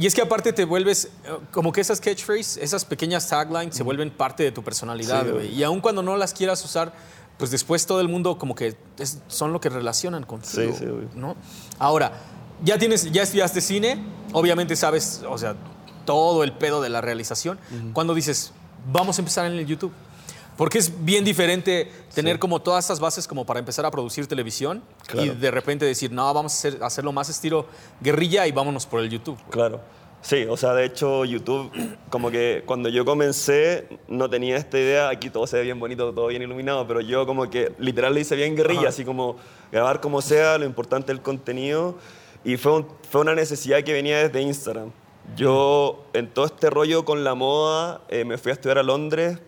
Y 0.00 0.06
es 0.06 0.15
que 0.15 0.23
aparte 0.23 0.53
te 0.53 0.65
vuelves, 0.65 1.06
eh, 1.25 1.39
como 1.50 1.73
que 1.73 1.81
esas 1.81 2.00
catchphrases, 2.00 2.56
esas 2.59 2.85
pequeñas 2.85 3.29
taglines 3.29 3.75
se 3.75 3.83
vuelven 3.83 4.11
parte 4.11 4.45
de 4.45 4.53
tu 4.53 4.62
personalidad, 4.62 5.25
Sí, 5.25 5.31
güey. 5.33 5.47
güey. 5.49 5.59
Y 5.59 5.65
aun 5.65 5.81
cuando 5.81 6.03
no 6.03 6.17
las 6.17 6.33
quieras 6.33 6.65
usar, 6.65 6.93
pues 7.37 7.50
después 7.50 7.85
todo 7.87 8.00
el 8.00 8.09
mundo 8.09 8.39
como 8.39 8.55
que 8.55 8.77
es- 8.99 9.19
son 9.27 9.53
lo 9.53 9.61
que 9.61 9.69
relacionan 9.69 10.23
contigo, 10.25 10.73
Sí, 10.73 10.79
sí, 10.79 10.85
güey. 10.87 11.09
¿no? 11.17 11.35
Ahora, 11.81 12.12
ya 12.62 12.79
tienes, 12.79 13.11
ya 13.11 13.23
estudiaste 13.23 13.61
cine, 13.61 14.00
obviamente 14.33 14.77
sabes, 14.77 15.23
o 15.29 15.37
sea, 15.37 15.56
todo 16.05 16.43
el 16.45 16.53
pedo 16.53 16.81
de 16.81 16.89
la 16.91 17.00
realización. 17.00 17.59
Cuando 17.93 18.15
dices, 18.15 18.53
vamos 18.93 19.19
a 19.19 19.21
empezar 19.21 19.47
en 19.47 19.53
el 19.59 19.67
YouTube. 19.67 19.93
Porque 20.58 20.76
es 20.78 20.93
bien 21.05 21.25
diferente 21.25 21.90
tener 22.14 22.38
como 22.38 22.60
todas 22.60 22.84
estas 22.84 23.00
bases 23.00 23.26
como 23.26 23.46
para 23.46 23.60
empezar 23.60 23.87
a 23.87 23.90
producir 23.90 24.26
televisión 24.26 24.82
y 25.14 25.28
de 25.31 25.50
repente 25.50 25.87
decir, 25.87 26.12
no, 26.12 26.34
vamos 26.34 26.52
a 26.52 26.56
hacer, 26.56 26.82
hacerlo 26.82 27.12
más 27.12 27.28
estilo 27.31 27.64
guerrilla 28.00 28.46
y 28.46 28.52
vámonos 28.52 28.84
por 28.84 29.00
el 29.00 29.08
YouTube. 29.08 29.38
Claro. 29.50 29.81
Sí, 30.20 30.44
o 30.50 30.56
sea, 30.56 30.75
de 30.75 30.84
hecho 30.84 31.25
YouTube, 31.25 31.70
como 32.10 32.32
que 32.32 32.64
cuando 32.66 32.88
yo 32.88 33.05
comencé 33.05 33.87
no 34.08 34.28
tenía 34.28 34.56
esta 34.56 34.76
idea, 34.78 35.08
aquí 35.10 35.31
todo 35.31 35.46
se 35.46 35.58
ve 35.58 35.62
bien 35.62 35.78
bonito, 35.78 36.12
todo 36.12 36.26
bien 36.26 36.43
iluminado, 36.43 36.87
pero 36.88 37.00
yo 37.00 37.25
como 37.25 37.49
que 37.49 37.72
literal 37.78 38.12
le 38.14 38.22
hice 38.22 38.34
bien 38.34 38.56
guerrilla, 38.56 38.81
Ajá. 38.81 38.88
así 38.88 39.04
como 39.04 39.37
grabar 39.70 40.00
como 40.00 40.20
sea, 40.20 40.59
lo 40.59 40.64
importante 40.66 41.12
el 41.12 41.23
contenido, 41.23 41.97
y 42.44 42.56
fue, 42.56 42.73
un- 42.73 42.88
fue 43.09 43.21
una 43.21 43.37
necesidad 43.37 43.85
que 43.85 43.92
venía 43.92 44.18
desde 44.26 44.42
Instagram. 44.42 44.90
Yo 45.37 46.04
en 46.14 46.28
todo 46.28 46.47
este 46.47 46.68
rollo 46.68 47.04
con 47.04 47.23
la 47.23 47.35
moda 47.35 48.00
eh, 48.09 48.25
me 48.25 48.38
fui 48.38 48.50
a 48.50 48.54
estudiar 48.54 48.78
a 48.78 48.83
Londres 48.83 49.38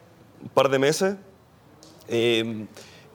un 0.43 0.49
par 0.49 0.69
de 0.69 0.79
meses 0.79 1.17
eh, 2.09 2.67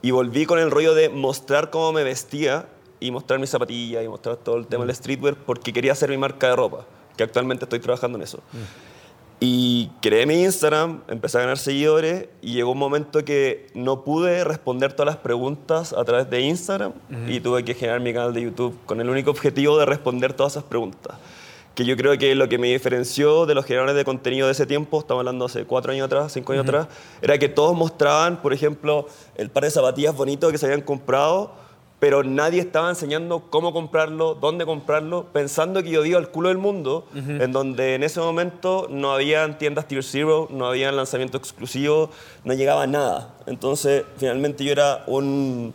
y 0.01 0.12
volví 0.12 0.46
con 0.46 0.60
el 0.60 0.72
rollo 0.72 0.94
de 0.94 1.10
mostrar 1.10 1.70
cómo 1.70 1.91
me 1.91 2.03
vestía 2.03 2.67
y 3.00 3.12
mostrar 3.12 3.39
mis 3.39 3.50
zapatillas 3.50 4.03
y 4.03 4.08
mostrar 4.08 4.38
todo 4.38 4.58
el 4.58 4.67
tema 4.67 4.86
del 4.86 4.96
streetwear 4.96 5.36
porque 5.36 5.74
quería 5.74 5.91
hacer 5.91 6.10
mi 6.10 6.17
marca 6.17 6.50
de 6.50 6.55
ropa, 6.55 6.86
que 7.17 7.24
actualmente 7.24 7.65
estoy 7.65 7.79
trabajando 7.79 8.17
en 8.17 8.24
eso. 8.24 8.39
Y 9.39 9.91
creé 10.01 10.25
mi 10.25 10.41
Instagram, 10.44 11.01
empecé 11.10 11.38
a 11.38 11.41
ganar 11.41 11.58
seguidores 11.58 12.29
y 12.41 12.53
llegó 12.53 12.72
un 12.72 12.77
momento 12.77 13.25
que 13.25 13.67
no 13.74 14.03
pude 14.05 14.44
responder 14.46 14.94
todas 14.94 15.08
las 15.08 15.17
preguntas 15.17 15.91
a 15.91 16.05
través 16.05 16.29
de 16.29 16.41
Instagram 16.41 16.94
y 17.27 17.41
tuve 17.41 17.65
que 17.65 17.74
generar 17.74 18.00
mi 18.00 18.13
canal 18.13 18.34
de 18.34 18.44
YouTube 18.44 18.77
con 18.86 19.01
el 19.01 19.10
único 19.10 19.32
objetivo 19.32 19.77
de 19.77 19.86
responder 19.86 20.34
todas 20.34 20.53
esas 20.53 20.63
preguntas. 20.63 21.17
Que 21.75 21.86
yo 21.86 21.98
creo 21.98 22.17
que 22.17 22.34
lo 22.36 22.48
que 22.48 22.58
me 22.58 22.67
diferenció 22.67 23.46
de 23.46 23.53
los 23.53 23.65
generadores 23.65 23.96
de 23.96 24.05
contenido 24.05 24.48
de 24.48 24.53
ese 24.53 24.65
tiempo, 24.65 25.00
estamos 25.00 25.20
hablando 25.22 25.46
hace 25.46 25.65
cuatro 25.65 25.91
años 25.91 26.05
atrás, 26.05 26.32
cinco 26.32 26.53
años 26.53 26.65
atrás, 26.65 26.88
era 27.22 27.38
que 27.38 27.50
todos 27.50 27.75
mostraban, 27.75 28.41
por 28.41 28.53
ejemplo, 28.53 29.08
el 29.36 29.50
par 29.50 29.65
de 29.65 29.72
zapatillas 29.72 30.15
bonitos 30.15 30.51
que 30.51 30.58
se 30.58 30.65
habían 30.65 30.82
comprado, 30.82 31.51
pero 32.00 32.24
nadie 32.24 32.62
estaba 32.62 32.89
enseñando 32.89 33.46
cómo 33.50 33.74
comprarlo, 33.74 34.36
dónde 34.36 34.65
comprarlo, 34.65 35.27
pensando 35.32 35.82
que 35.82 35.89
yo 35.89 36.05
iba 36.05 36.20
al 36.20 36.29
culo 36.29 36.50
del 36.50 36.58
mundo, 36.58 37.08
en 37.13 37.51
donde 37.51 37.96
en 37.96 38.03
ese 38.03 38.20
momento 38.20 38.88
no 38.89 39.13
habían 39.13 39.58
tiendas 39.58 39.88
Tier 39.88 40.03
Zero, 40.03 40.48
no 40.51 40.67
había 40.67 40.91
lanzamiento 40.91 41.38
exclusivo, 41.38 42.10
no 42.44 42.53
llegaba 42.53 42.86
nada. 42.86 43.36
Entonces, 43.48 44.03
finalmente 44.17 44.63
yo 44.63 44.72
era 44.72 45.03
un, 45.08 45.74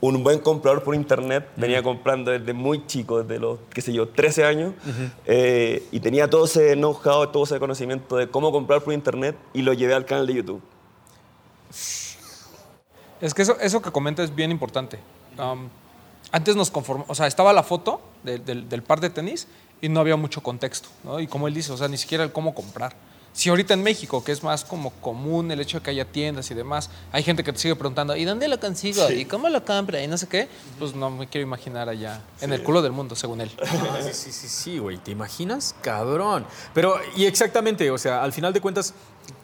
un 0.00 0.22
buen 0.22 0.38
comprador 0.38 0.84
por 0.84 0.94
internet, 0.94 1.48
venía 1.56 1.82
comprando 1.82 2.30
desde 2.30 2.52
muy 2.52 2.86
chico, 2.86 3.22
desde 3.22 3.40
los, 3.40 3.58
qué 3.70 3.80
sé 3.80 3.92
yo, 3.92 4.08
13 4.08 4.44
años, 4.44 4.74
eh, 5.26 5.86
y 5.90 5.98
tenía 6.00 6.30
todo 6.30 6.44
ese 6.44 6.74
know-how, 6.74 7.28
todo 7.32 7.42
ese 7.44 7.58
conocimiento 7.58 8.16
de 8.16 8.28
cómo 8.28 8.52
comprar 8.52 8.80
por 8.82 8.94
internet 8.94 9.36
y 9.52 9.62
lo 9.62 9.72
llevé 9.72 9.94
al 9.94 10.04
canal 10.04 10.26
de 10.26 10.34
YouTube. 10.34 10.62
Es 13.20 13.34
que 13.34 13.42
eso, 13.42 13.58
eso 13.60 13.82
que 13.82 13.90
comenta 13.90 14.22
es 14.22 14.34
bien 14.34 14.50
importante. 14.50 14.98
Um, 15.38 15.68
antes 16.30 16.54
nos 16.56 16.70
conformamos, 16.70 17.10
o 17.10 17.14
sea, 17.14 17.26
estaba 17.26 17.52
la 17.52 17.62
foto 17.62 18.00
de- 18.22 18.38
del, 18.38 18.68
del 18.68 18.82
par 18.82 19.00
de 19.00 19.10
tenis 19.10 19.48
y 19.80 19.88
no 19.88 20.00
había 20.00 20.16
mucho 20.16 20.42
contexto, 20.42 20.88
¿no? 21.04 21.18
Y 21.18 21.26
como 21.26 21.48
él 21.48 21.54
dice, 21.54 21.72
o 21.72 21.76
sea, 21.76 21.88
ni 21.88 21.96
siquiera 21.96 22.22
el 22.24 22.32
cómo 22.32 22.54
comprar. 22.54 22.94
Si 23.38 23.50
ahorita 23.50 23.74
en 23.74 23.84
México, 23.84 24.24
que 24.24 24.32
es 24.32 24.42
más 24.42 24.64
como 24.64 24.90
común 24.94 25.52
el 25.52 25.60
hecho 25.60 25.78
de 25.78 25.84
que 25.84 25.90
haya 25.90 26.04
tiendas 26.04 26.50
y 26.50 26.54
demás, 26.54 26.90
hay 27.12 27.22
gente 27.22 27.44
que 27.44 27.52
te 27.52 27.60
sigue 27.60 27.76
preguntando, 27.76 28.16
¿y 28.16 28.24
dónde 28.24 28.48
lo 28.48 28.58
consigo? 28.58 29.08
¿Y 29.12 29.26
cómo 29.26 29.48
lo 29.48 29.64
compra? 29.64 30.02
Y 30.02 30.08
no 30.08 30.18
sé 30.18 30.26
qué, 30.26 30.48
pues 30.76 30.96
no 30.96 31.08
me 31.08 31.28
quiero 31.28 31.46
imaginar 31.46 31.88
allá, 31.88 32.20
en 32.40 32.52
el 32.52 32.64
culo 32.64 32.82
del 32.82 32.90
mundo, 32.90 33.14
según 33.14 33.40
él. 33.40 33.52
Sí, 34.02 34.10
sí, 34.12 34.32
sí, 34.32 34.48
sí, 34.48 34.78
güey. 34.78 34.98
¿Te 34.98 35.12
imaginas? 35.12 35.76
Cabrón. 35.82 36.46
Pero, 36.74 36.96
y 37.14 37.26
exactamente, 37.26 37.88
o 37.92 37.98
sea, 37.98 38.24
al 38.24 38.32
final 38.32 38.52
de 38.52 38.60
cuentas, 38.60 38.92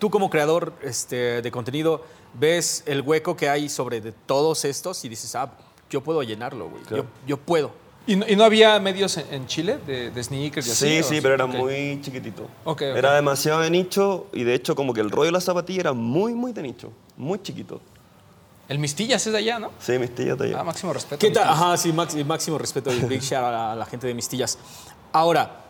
tú 0.00 0.10
como 0.10 0.28
creador 0.28 0.72
este, 0.82 1.40
de 1.40 1.50
contenido, 1.52 2.04
ves 2.34 2.82
el 2.86 3.00
hueco 3.00 3.36
que 3.36 3.48
hay 3.48 3.68
sobre 3.68 4.00
de 4.00 4.10
todos 4.10 4.64
estos 4.64 5.04
y 5.04 5.08
dices, 5.08 5.36
ah, 5.36 5.52
yo 5.88 6.02
puedo 6.02 6.24
llenarlo, 6.24 6.68
güey. 6.68 6.82
Claro. 6.82 7.04
Yo, 7.04 7.08
yo 7.28 7.36
puedo. 7.36 7.83
¿Y 8.06 8.16
no, 8.16 8.26
y 8.28 8.37
no 8.37 8.44
había 8.44 8.78
medios 8.80 9.16
en, 9.16 9.32
en 9.32 9.46
Chile 9.46 9.78
de, 9.87 10.11
de 10.11 10.25
sneakers 10.25 10.66
y 10.66 10.70
así? 10.70 10.88
Sí, 10.88 11.00
¿o 11.00 11.02
sí, 11.04 11.20
pero 11.23 11.34
era 11.34 11.46
muy 11.46 11.99
chiquitito. 12.02 12.49
Era 12.80 13.14
demasiado 13.14 13.61
de 13.61 13.70
nicho 13.70 14.26
y 14.32 14.44
de 14.44 14.54
hecho 14.54 14.75
como 14.76 14.92
que 14.92 15.00
el 15.00 15.11
rollo 15.11 15.26
de 15.26 15.32
la 15.32 15.40
zapatilla 15.40 15.80
era 15.80 15.92
muy, 15.92 16.34
muy 16.34 16.52
de 16.52 16.62
nicho. 16.62 16.92
Muy 17.16 17.40
chiquito. 17.40 17.80
El 18.68 18.78
Mistillas 18.78 19.26
es 19.26 19.32
de 19.32 19.38
allá, 19.38 19.58
¿no? 19.58 19.70
Sí, 19.78 19.99
mis 19.99 20.14
tías 20.14 20.38
de 20.38 20.46
allá. 20.46 20.61
Ah, 20.61 20.64
máximo 20.64 20.92
respeto. 20.92 21.18
¿Qué 21.18 21.30
tal? 21.30 21.44
Mistillas. 21.44 21.62
Ajá, 21.66 21.76
sí, 21.76 21.92
máximo, 21.92 22.25
máximo 22.25 22.58
respeto 22.58 22.92
y 22.92 23.00
big 23.00 23.20
shout 23.20 23.42
a, 23.44 23.73
a 23.73 23.76
la 23.76 23.87
gente 23.87 24.06
de 24.06 24.14
Mistillas. 24.14 24.58
Ahora, 25.12 25.64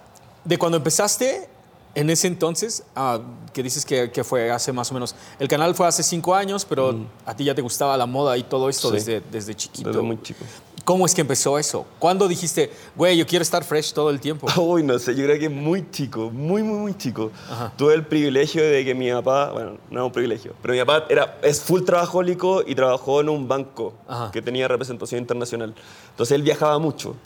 de 0.45 0.59
cuando 0.59 0.77
empezaste, 0.79 1.49
en 1.95 2.11
ese 2.11 2.27
entonces, 2.27 2.83
ah, 2.97 3.21
que 3.53 3.63
dices 3.63 3.85
que, 3.87 4.11
que 4.11 4.25
fue 4.25 4.51
hace 4.51 4.73
más 4.73 4.91
o 4.91 4.95
menos, 4.95 5.15
el 5.39 5.49
canal 5.49 5.75
fue 5.75 5.87
hace 5.87 6.03
cinco 6.03 6.35
años, 6.35 6.65
pero 6.65 7.07
a 7.25 7.35
ti 7.37 7.45
ya 7.45 7.55
te 7.55 7.63
gustaba 7.63 7.97
la 7.97 8.07
moda 8.07 8.37
y 8.37 8.43
todo 8.43 8.69
esto 8.69 8.89
Sí. 8.89 8.95
desde, 8.97 9.23
desde 9.31 9.55
chiquito. 9.55 9.89
Desde 9.91 10.03
muy 10.03 10.21
chico. 10.23 10.45
¿Cómo 10.85 11.07
es 11.07 11.15
que 11.15 11.23
empezó 11.23 11.59
eso? 11.59 11.87
¿Cuándo 11.99 12.29
dijiste, 12.29 12.71
güey, 12.95 13.17
yo 13.17 13.27
quiero 13.27 13.43
estar 13.43 13.65
fresh 13.65 13.95
todo 13.95 14.11
el 14.11 14.21
tiempo? 14.21 14.47
Uy, 14.61 14.83
no 14.83 14.99
sé, 14.99 15.15
yo 15.15 15.25
creo 15.25 15.39
que 15.39 15.49
muy 15.49 15.91
chico, 15.91 16.31
muy, 16.31 16.63
muy, 16.63 16.79
muy 16.79 16.95
chico. 16.95 17.31
Tuve 17.79 17.95
el 17.95 18.05
privilegio 18.07 18.63
de 18.63 18.85
que 18.85 18.95
mi 18.95 19.11
papá, 19.11 19.51
bueno, 19.53 19.79
no 19.91 20.01
es 20.01 20.07
un 20.07 20.13
privilegio, 20.13 20.53
pero 20.61 20.75
mi 20.75 20.81
papá 20.81 21.07
era, 21.09 21.39
es 21.43 21.63
full 21.63 21.85
trabajólico 21.85 22.63
y 22.67 22.75
trabajó 22.75 23.23
en 23.23 23.31
un 23.31 23.49
banco 23.49 23.95
Ajá. 24.07 24.31
que 24.31 24.43
tenía 24.43 24.69
representación 24.69 25.21
internacional. 25.23 25.75
Entonces 26.11 26.35
él 26.35 26.43
viajaba 26.43 26.79
mucho 26.79 27.17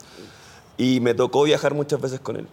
y 0.77 1.01
me 1.01 1.13
tocó 1.15 1.43
viajar 1.43 1.75
muchas 1.75 2.01
veces 2.01 2.21
con 2.21 2.37
él. 2.37 2.47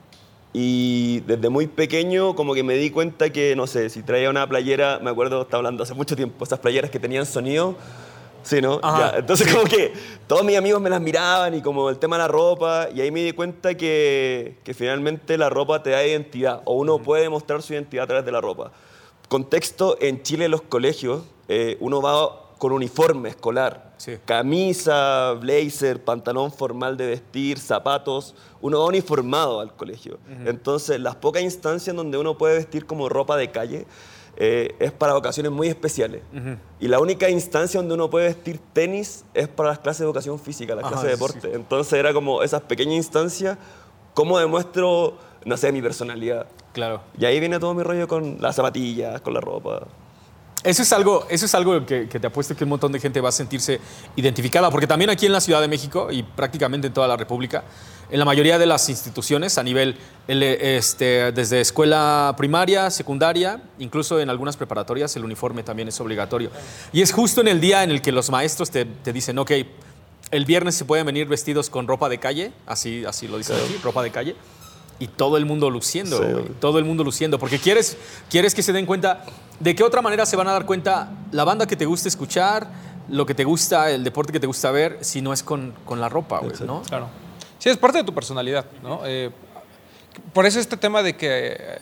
Y 0.57 1.19
desde 1.27 1.49
muy 1.49 1.67
pequeño 1.67 2.33
como 2.33 2.53
que 2.53 2.63
me 2.63 2.75
di 2.75 2.89
cuenta 2.89 3.29
que, 3.29 3.57
no 3.57 3.67
sé, 3.67 3.89
si 3.89 4.03
traía 4.03 4.29
una 4.29 4.47
playera, 4.47 4.99
me 5.03 5.09
acuerdo, 5.09 5.41
estaba 5.41 5.59
hablando 5.59 5.83
hace 5.83 5.93
mucho 5.93 6.15
tiempo, 6.15 6.45
esas 6.45 6.59
playeras 6.59 6.89
que 6.89 6.97
tenían 6.97 7.25
sonido, 7.25 7.75
Sí, 8.41 8.61
¿no? 8.61 8.79
Ya, 8.79 9.15
Entonces 9.17 9.51
como 9.53 9.65
que 9.65 9.91
todos 10.27 10.45
mis 10.45 10.55
amigos 10.55 10.79
me 10.79 10.89
las 10.89 11.01
miraban 11.01 11.55
y 11.55 11.61
como 11.61 11.89
el 11.89 11.97
tema 11.97 12.15
de 12.15 12.21
la 12.21 12.27
ropa, 12.29 12.87
y 12.93 13.01
ahí 13.01 13.11
me 13.11 13.21
di 13.23 13.33
cuenta 13.33 13.75
que, 13.75 14.57
que 14.63 14.73
finalmente 14.73 15.37
la 15.37 15.49
ropa 15.49 15.83
te 15.83 15.89
da 15.89 16.05
identidad, 16.05 16.61
o 16.63 16.75
uno 16.75 16.99
puede 16.99 17.27
mostrar 17.27 17.61
su 17.61 17.73
identidad 17.73 18.05
a 18.05 18.07
través 18.07 18.25
de 18.25 18.31
la 18.31 18.39
ropa. 18.39 18.71
Contexto, 19.27 19.97
en 19.99 20.23
Chile 20.23 20.45
en 20.45 20.51
los 20.51 20.61
colegios, 20.61 21.23
eh, 21.49 21.75
uno 21.81 22.01
va 22.01 22.53
con 22.59 22.71
uniforme 22.71 23.27
escolar, 23.27 23.84
Sí. 23.97 24.17
camisa, 24.25 25.33
blazer, 25.39 26.03
pantalón 26.03 26.51
formal 26.51 26.97
de 26.97 27.07
vestir, 27.07 27.59
zapatos, 27.59 28.35
uno 28.61 28.79
va 28.79 28.85
uniformado 28.85 29.59
al 29.59 29.73
colegio. 29.75 30.19
Entonces 30.45 30.99
las 30.99 31.15
pocas 31.15 31.41
instancias 31.43 31.89
en 31.89 31.95
donde 31.97 32.17
uno 32.17 32.37
puede 32.37 32.55
vestir 32.55 32.85
como 32.85 33.09
ropa 33.09 33.37
de 33.37 33.51
calle, 33.51 33.85
eh, 34.37 34.75
es 34.79 34.91
para 34.91 35.15
ocasiones 35.15 35.51
muy 35.51 35.67
especiales. 35.67 36.21
Y 36.79 36.87
la 36.87 36.99
única 36.99 37.29
instancia 37.29 37.79
donde 37.79 37.93
uno 37.93 38.09
puede 38.09 38.27
vestir 38.27 38.59
tenis 38.73 39.23
es 39.33 39.47
para 39.47 39.69
las 39.69 39.79
clases 39.79 39.99
de 39.99 40.05
educación 40.05 40.39
física, 40.39 40.75
las 40.75 40.83
Ajá, 40.83 40.93
clases 40.95 41.09
de 41.11 41.15
sí, 41.15 41.21
deporte. 41.21 41.55
Entonces 41.55 41.93
era 41.93 42.13
como 42.13 42.43
esas 42.43 42.61
pequeñas 42.63 42.95
instancias, 42.95 43.57
cómo 44.13 44.37
demuestro, 44.37 45.17
no 45.45 45.55
sé, 45.55 45.71
mi 45.71 45.81
personalidad. 45.81 46.47
Claro. 46.73 47.01
Y 47.17 47.23
ahí 47.23 47.39
viene 47.39 47.59
todo 47.59 47.73
mi 47.73 47.83
rollo 47.83 48.07
con 48.07 48.37
las 48.41 48.55
zapatillas, 48.55 49.21
con 49.21 49.33
la 49.33 49.39
ropa. 49.39 49.87
Eso 50.65 50.81
es 50.81 50.91
algo, 50.93 51.27
eso 51.29 51.45
es 51.45 51.53
algo 51.53 51.85
que, 51.85 52.09
que 52.09 52.19
te 52.19 52.25
apuesto 52.25 52.55
que 52.55 52.63
un 52.63 52.71
montón 52.71 52.91
de 52.91 52.99
gente 52.99 53.21
va 53.21 53.29
a 53.29 53.31
sentirse 53.31 53.79
identificada, 54.15 54.71
porque 54.71 54.87
también 54.87 55.11
aquí 55.11 55.27
en 55.27 55.31
la 55.31 55.39
Ciudad 55.39 55.61
de 55.61 55.67
México 55.67 56.11
y 56.11 56.23
prácticamente 56.23 56.87
en 56.87 56.93
toda 56.93 57.07
la 57.07 57.15
República, 57.15 57.63
en 58.09 58.17
la 58.17 58.25
mayoría 58.25 58.57
de 58.57 58.65
las 58.65 58.89
instituciones 58.89 59.59
a 59.59 59.63
nivel, 59.63 59.95
el, 60.27 60.41
este, 60.41 61.31
desde 61.31 61.61
escuela 61.61 62.33
primaria, 62.35 62.89
secundaria, 62.89 63.61
incluso 63.77 64.19
en 64.19 64.31
algunas 64.31 64.57
preparatorias, 64.57 65.15
el 65.15 65.23
uniforme 65.23 65.61
también 65.61 65.87
es 65.87 66.01
obligatorio. 66.01 66.49
Y 66.91 67.03
es 67.03 67.11
justo 67.11 67.41
en 67.41 67.47
el 67.47 67.61
día 67.61 67.83
en 67.83 67.91
el 67.91 68.01
que 68.01 68.11
los 68.11 68.31
maestros 68.31 68.71
te, 68.71 68.85
te 68.85 69.13
dicen, 69.13 69.37
ok, 69.37 69.51
el 70.31 70.45
viernes 70.45 70.73
se 70.73 70.85
pueden 70.85 71.05
venir 71.05 71.27
vestidos 71.27 71.69
con 71.69 71.87
ropa 71.87 72.09
de 72.09 72.17
calle, 72.17 72.51
así, 72.65 73.05
así 73.05 73.27
lo 73.27 73.37
dicen 73.37 73.55
aquí, 73.57 73.77
ropa 73.83 74.01
de 74.01 74.09
calle, 74.09 74.35
y 74.99 75.07
todo 75.07 75.37
el 75.37 75.45
mundo 75.45 75.69
luciendo, 75.69 76.17
Sí, 76.17 76.51
todo 76.59 76.79
el 76.79 76.85
mundo 76.85 77.03
luciendo, 77.03 77.37
porque 77.37 77.59
quieres, 77.59 77.97
quieres 78.29 78.55
que 78.55 78.63
se 78.63 78.73
den 78.73 78.85
cuenta 78.85 79.25
de 79.59 79.75
qué 79.75 79.83
otra 79.83 80.01
manera 80.01 80.25
se 80.25 80.35
van 80.35 80.47
a 80.47 80.51
dar 80.51 80.65
cuenta 80.65 81.11
la 81.31 81.43
banda 81.43 81.67
que 81.67 81.75
te 81.75 81.85
gusta 81.85 82.07
escuchar, 82.07 82.67
lo 83.09 83.25
que 83.25 83.33
te 83.33 83.43
gusta, 83.43 83.91
el 83.91 84.03
deporte 84.03 84.31
que 84.31 84.39
te 84.39 84.47
gusta 84.47 84.71
ver, 84.71 84.99
si 85.01 85.21
no 85.21 85.33
es 85.33 85.43
con, 85.43 85.73
con 85.85 85.99
la 85.99 86.09
ropa, 86.09 86.39
güey, 86.39 86.53
¿no? 86.65 86.81
Claro. 86.83 87.07
Sí, 87.59 87.69
es 87.69 87.77
parte 87.77 87.99
de 87.99 88.03
tu 88.03 88.13
personalidad, 88.13 88.65
¿no? 88.83 89.01
Eh, 89.05 89.31
por 90.33 90.45
eso 90.45 90.59
este 90.59 90.77
tema 90.77 91.03
de 91.03 91.15
que 91.15 91.79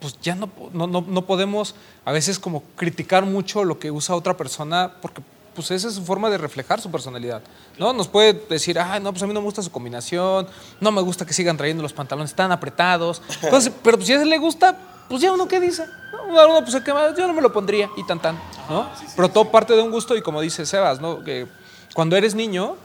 pues 0.00 0.18
ya 0.20 0.34
no, 0.34 0.50
no, 0.72 0.86
no, 0.86 1.04
no 1.06 1.26
podemos 1.26 1.74
a 2.04 2.12
veces 2.12 2.38
como 2.38 2.62
criticar 2.76 3.24
mucho 3.24 3.64
lo 3.64 3.78
que 3.78 3.90
usa 3.90 4.14
otra 4.14 4.36
persona 4.36 4.92
porque 5.00 5.22
pues 5.56 5.70
esa 5.72 5.88
es 5.88 5.94
su 5.94 6.04
forma 6.04 6.30
de 6.30 6.38
reflejar 6.38 6.80
su 6.80 6.90
personalidad, 6.90 7.42
¿no? 7.78 7.92
Nos 7.92 8.06
puede 8.06 8.34
decir, 8.48 8.78
ay, 8.78 9.00
no, 9.00 9.10
pues 9.12 9.22
a 9.22 9.26
mí 9.26 9.34
no 9.34 9.40
me 9.40 9.44
gusta 9.46 9.62
su 9.62 9.72
combinación, 9.72 10.46
no 10.80 10.92
me 10.92 11.00
gusta 11.02 11.26
que 11.26 11.32
sigan 11.32 11.56
trayendo 11.56 11.82
los 11.82 11.92
pantalones 11.92 12.34
tan 12.34 12.52
apretados, 12.52 13.20
cosas- 13.50 13.72
pero 13.82 13.96
pues 13.96 14.06
si 14.06 14.12
a 14.12 14.22
él 14.22 14.28
le 14.28 14.38
gusta, 14.38 14.76
pues 15.08 15.20
ya 15.22 15.32
uno 15.32 15.48
qué 15.48 15.58
dice, 15.58 15.84
¿no? 16.12 16.38
A 16.40 16.46
uno 16.46 16.60
pues 16.64 16.72
yo 17.16 17.26
no 17.26 17.32
me 17.32 17.40
lo 17.42 17.52
pondría 17.52 17.90
y 17.96 18.04
tan 18.06 18.20
tan, 18.20 18.38
¿no? 18.68 18.88
pero 19.16 19.28
todo 19.30 19.50
parte 19.50 19.74
de 19.74 19.82
un 19.82 19.90
gusto 19.90 20.16
y 20.16 20.22
como 20.22 20.40
dice 20.40 20.64
Sebas, 20.66 21.00
¿no? 21.00 21.24
Que 21.24 21.46
cuando 21.94 22.14
eres 22.16 22.34
niño, 22.34 22.76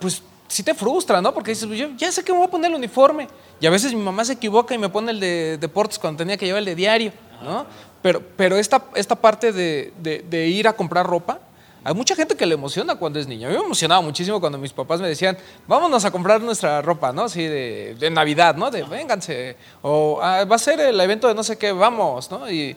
pues 0.00 0.22
sí 0.48 0.62
te 0.62 0.72
frustra, 0.74 1.20
¿no? 1.20 1.34
Porque 1.34 1.50
dices, 1.50 1.66
pues, 1.66 1.78
yo 1.78 1.88
ya 1.96 2.10
sé 2.10 2.24
que 2.24 2.32
me 2.32 2.38
voy 2.38 2.46
a 2.48 2.50
poner 2.50 2.70
el 2.70 2.76
uniforme. 2.76 3.28
Y 3.60 3.66
a 3.66 3.70
veces 3.70 3.92
mi 3.92 4.00
mamá 4.00 4.24
se 4.24 4.32
equivoca 4.34 4.74
y 4.74 4.78
me 4.78 4.88
pone 4.88 5.10
el 5.10 5.20
de 5.20 5.58
deportes 5.60 5.98
cuando 5.98 6.18
tenía 6.18 6.36
que 6.38 6.46
llevar 6.46 6.60
el 6.60 6.64
de 6.64 6.74
diario, 6.74 7.12
¿no? 7.42 7.66
Pero, 8.00 8.22
pero 8.36 8.56
esta, 8.56 8.84
esta 8.94 9.16
parte 9.16 9.52
de, 9.52 9.92
de- 10.00 10.24
de 10.30 10.46
ir 10.46 10.68
a 10.68 10.72
comprar 10.72 11.04
ropa, 11.06 11.40
hay 11.84 11.94
mucha 11.94 12.14
gente 12.14 12.36
que 12.36 12.44
le 12.44 12.54
emociona 12.54 12.96
cuando 12.96 13.18
es 13.18 13.26
niño. 13.26 13.48
A 13.48 13.50
mí 13.50 13.56
me 13.56 13.64
emocionaba 13.64 14.00
muchísimo 14.00 14.40
cuando 14.40 14.58
mis 14.58 14.72
papás 14.72 15.00
me 15.00 15.08
decían, 15.08 15.38
vámonos 15.66 16.04
a 16.04 16.10
comprar 16.10 16.40
nuestra 16.40 16.82
ropa, 16.82 17.12
¿no? 17.12 17.22
Así 17.24 17.42
de, 17.42 17.96
de 17.98 18.10
Navidad, 18.10 18.56
¿no? 18.56 18.70
De 18.70 18.82
vénganse. 18.82 19.56
O 19.82 20.18
"Ah, 20.22 20.44
va 20.44 20.56
a 20.56 20.58
ser 20.58 20.80
el 20.80 21.00
evento 21.00 21.28
de 21.28 21.34
no 21.34 21.42
sé 21.42 21.56
qué, 21.56 21.72
vamos, 21.72 22.30
¿no? 22.30 22.50
Y, 22.50 22.76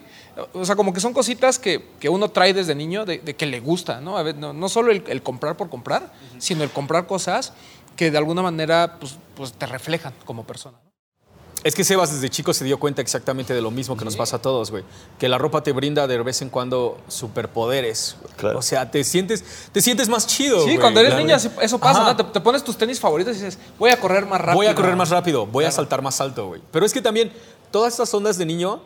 o 0.52 0.64
sea, 0.64 0.76
como 0.76 0.92
que 0.92 1.00
son 1.00 1.12
cositas 1.12 1.58
que, 1.58 1.84
que 1.98 2.08
uno 2.08 2.28
trae 2.30 2.54
desde 2.54 2.74
niño 2.74 3.04
de, 3.04 3.18
de 3.18 3.34
que 3.34 3.46
le 3.46 3.60
gusta, 3.60 4.00
¿no? 4.00 4.16
A 4.16 4.22
ver, 4.22 4.36
no, 4.36 4.52
no 4.52 4.68
solo 4.68 4.92
el, 4.92 5.02
el 5.08 5.22
comprar 5.22 5.56
por 5.56 5.68
comprar, 5.68 6.12
sino 6.38 6.62
el 6.64 6.70
comprar 6.70 7.06
cosas 7.06 7.52
que 7.96 8.10
de 8.10 8.18
alguna 8.18 8.42
manera 8.42 8.96
pues, 9.00 9.16
pues 9.36 9.52
te 9.52 9.66
reflejan 9.66 10.14
como 10.24 10.44
persona. 10.44 10.78
¿no? 10.82 10.91
Es 11.64 11.74
que 11.74 11.84
Sebas 11.84 12.12
desde 12.12 12.28
chico 12.28 12.52
se 12.52 12.64
dio 12.64 12.78
cuenta 12.80 13.02
exactamente 13.02 13.54
de 13.54 13.60
lo 13.60 13.70
mismo 13.70 13.96
que 13.96 14.04
nos 14.04 14.16
pasa 14.16 14.36
a 14.36 14.42
todos, 14.42 14.70
güey. 14.70 14.82
Que 15.18 15.28
la 15.28 15.38
ropa 15.38 15.62
te 15.62 15.72
brinda 15.72 16.06
de 16.06 16.18
vez 16.22 16.42
en 16.42 16.50
cuando 16.50 16.98
superpoderes. 17.08 18.16
Claro. 18.36 18.58
O 18.58 18.62
sea, 18.62 18.90
te 18.90 19.04
sientes, 19.04 19.44
te 19.70 19.80
sientes 19.80 20.08
más 20.08 20.26
chido. 20.26 20.58
Sí, 20.58 20.64
güey. 20.64 20.78
cuando 20.78 21.00
eres 21.00 21.14
niña 21.14 21.36
eso 21.36 21.78
pasa. 21.78 22.02
¿no? 22.02 22.16
Te, 22.16 22.24
te 22.24 22.40
pones 22.40 22.64
tus 22.64 22.76
tenis 22.76 22.98
favoritos 22.98 23.36
y 23.36 23.40
dices, 23.40 23.58
voy 23.78 23.90
a 23.90 24.00
correr 24.00 24.26
más 24.26 24.40
rápido. 24.40 24.56
Voy 24.56 24.66
a 24.66 24.74
correr 24.74 24.96
más 24.96 25.10
rápido, 25.10 25.46
voy 25.46 25.64
a 25.64 25.70
saltar 25.70 26.02
más 26.02 26.20
alto, 26.20 26.48
güey. 26.48 26.60
Pero 26.72 26.84
es 26.84 26.92
que 26.92 27.00
también 27.00 27.32
todas 27.70 27.92
estas 27.92 28.12
ondas 28.12 28.38
de 28.38 28.46
niño, 28.46 28.80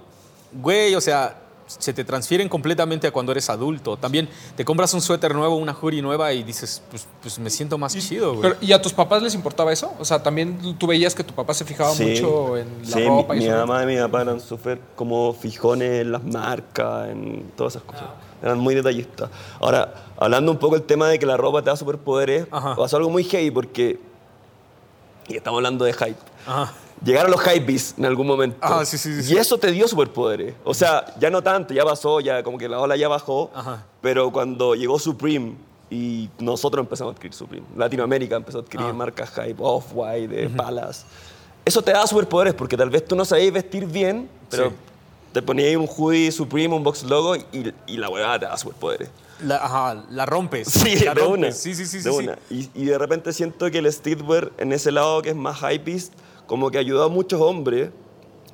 güey, 0.52 0.94
o 0.94 1.00
sea, 1.00 1.45
se 1.66 1.92
te 1.92 2.04
transfieren 2.04 2.48
completamente 2.48 3.06
a 3.06 3.10
cuando 3.10 3.32
eres 3.32 3.50
adulto. 3.50 3.96
También 3.96 4.28
te 4.56 4.64
compras 4.64 4.94
un 4.94 5.00
suéter 5.00 5.34
nuevo, 5.34 5.56
una 5.56 5.72
hoodie 5.72 6.00
nueva 6.02 6.32
y 6.32 6.42
dices, 6.42 6.82
pues, 6.90 7.06
pues 7.20 7.38
me 7.38 7.50
siento 7.50 7.76
más 7.78 7.96
chido, 7.96 8.34
güey. 8.34 8.42
Pero, 8.42 8.56
¿Y 8.60 8.72
a 8.72 8.80
tus 8.80 8.92
papás 8.92 9.22
les 9.22 9.34
importaba 9.34 9.72
eso? 9.72 9.92
O 9.98 10.04
sea, 10.04 10.22
también 10.22 10.76
tú 10.78 10.86
veías 10.86 11.14
que 11.14 11.24
tu 11.24 11.34
papá 11.34 11.54
se 11.54 11.64
fijaba 11.64 11.92
mucho 11.94 12.56
en 12.56 12.68
la 12.82 12.96
sí, 12.96 13.04
ropa 13.06 13.34
mi, 13.34 13.40
y 13.40 13.42
mi 13.42 13.48
eso. 13.48 13.56
mamá 13.66 13.82
y 13.82 13.86
mi 13.86 13.96
papá 13.98 14.22
eran 14.22 14.40
súper 14.40 14.80
como 14.94 15.32
fijones 15.32 16.02
en 16.02 16.12
las 16.12 16.22
marcas, 16.24 17.08
en 17.10 17.50
todas 17.56 17.74
esas 17.74 17.82
cosas. 17.86 18.04
Eran 18.42 18.58
muy 18.58 18.74
detallistas. 18.74 19.30
Ahora, 19.60 19.92
hablando 20.18 20.52
un 20.52 20.58
poco 20.58 20.76
del 20.76 20.84
tema 20.84 21.08
de 21.08 21.18
que 21.18 21.26
la 21.26 21.36
ropa 21.36 21.62
te 21.62 21.70
da 21.70 21.76
superpoderes, 21.76 22.46
Ajá. 22.50 22.76
pasó 22.76 22.96
algo 22.98 23.10
muy 23.10 23.24
heavy 23.24 23.50
porque, 23.50 23.98
y 25.28 25.36
estamos 25.36 25.58
hablando 25.58 25.84
de 25.84 25.92
hype, 25.94 26.16
Ajá. 26.46 26.72
Llegaron 27.04 27.30
los 27.30 27.40
hypebeats 27.40 27.94
en 27.98 28.04
algún 28.06 28.26
momento. 28.26 28.56
Ah, 28.60 28.84
sí, 28.84 28.98
sí, 28.98 29.12
sí, 29.14 29.20
Y 29.20 29.22
sí. 29.22 29.36
eso 29.36 29.58
te 29.58 29.70
dio 29.72 29.86
superpoderes. 29.88 30.54
O 30.64 30.74
sea, 30.74 31.14
ya 31.18 31.30
no 31.30 31.42
tanto, 31.42 31.72
ya 31.74 31.84
pasó, 31.84 32.20
ya 32.20 32.42
como 32.42 32.58
que 32.58 32.68
la 32.68 32.80
ola 32.80 32.96
ya 32.96 33.08
bajó. 33.08 33.50
Ajá. 33.54 33.84
Pero 34.00 34.30
cuando 34.32 34.74
llegó 34.74 34.98
Supreme 34.98 35.54
y 35.90 36.28
nosotros 36.38 36.82
empezamos 36.84 37.12
a 37.12 37.16
adquirir 37.16 37.34
Supreme, 37.34 37.66
Latinoamérica 37.76 38.36
empezó 38.36 38.58
a 38.58 38.60
adquirir 38.62 38.86
Ah. 38.88 38.92
marcas 38.92 39.30
hype, 39.30 39.56
Off-White, 39.58 40.28
de 40.28 40.48
Palace. 40.50 41.04
Eso 41.64 41.82
te 41.82 41.92
da 41.92 42.06
superpoderes 42.06 42.54
porque 42.54 42.76
tal 42.76 42.90
vez 42.90 43.04
tú 43.04 43.16
no 43.16 43.24
sabías 43.24 43.52
vestir 43.52 43.86
bien, 43.86 44.28
pero 44.50 44.70
Sí. 44.70 44.76
te 45.32 45.42
ponías 45.42 45.76
un 45.76 45.86
hoodie 45.88 46.30
Supreme, 46.32 46.74
un 46.74 46.82
box 46.84 47.02
logo 47.04 47.36
y, 47.36 47.72
y 47.86 47.96
la 47.96 48.08
huevada 48.08 48.38
te 48.38 48.46
da 48.46 48.56
superpoderes. 48.56 49.08
La, 49.42 49.56
ajá, 49.56 50.04
la 50.10 50.24
rompes. 50.24 50.66
Sí, 50.68 50.96
la 51.04 51.12
de 51.12 51.20
rompes. 51.20 51.38
una. 51.38 51.52
Sí, 51.52 51.74
sí, 51.74 51.84
sí. 51.86 51.98
de 51.98 52.02
sí, 52.04 52.10
sí. 52.10 52.16
una. 52.24 52.38
Y, 52.48 52.70
y 52.74 52.84
de 52.86 52.96
repente 52.96 53.32
siento 53.32 53.70
que 53.70 53.78
el 53.78 53.92
streetwear 53.92 54.50
en 54.58 54.72
ese 54.72 54.90
lado 54.92 55.20
que 55.22 55.30
es 55.30 55.36
más 55.36 55.58
hypeist, 55.60 56.14
como 56.46 56.70
que 56.70 56.78
ayudó 56.78 57.04
a 57.04 57.08
muchos 57.08 57.40
hombres 57.40 57.90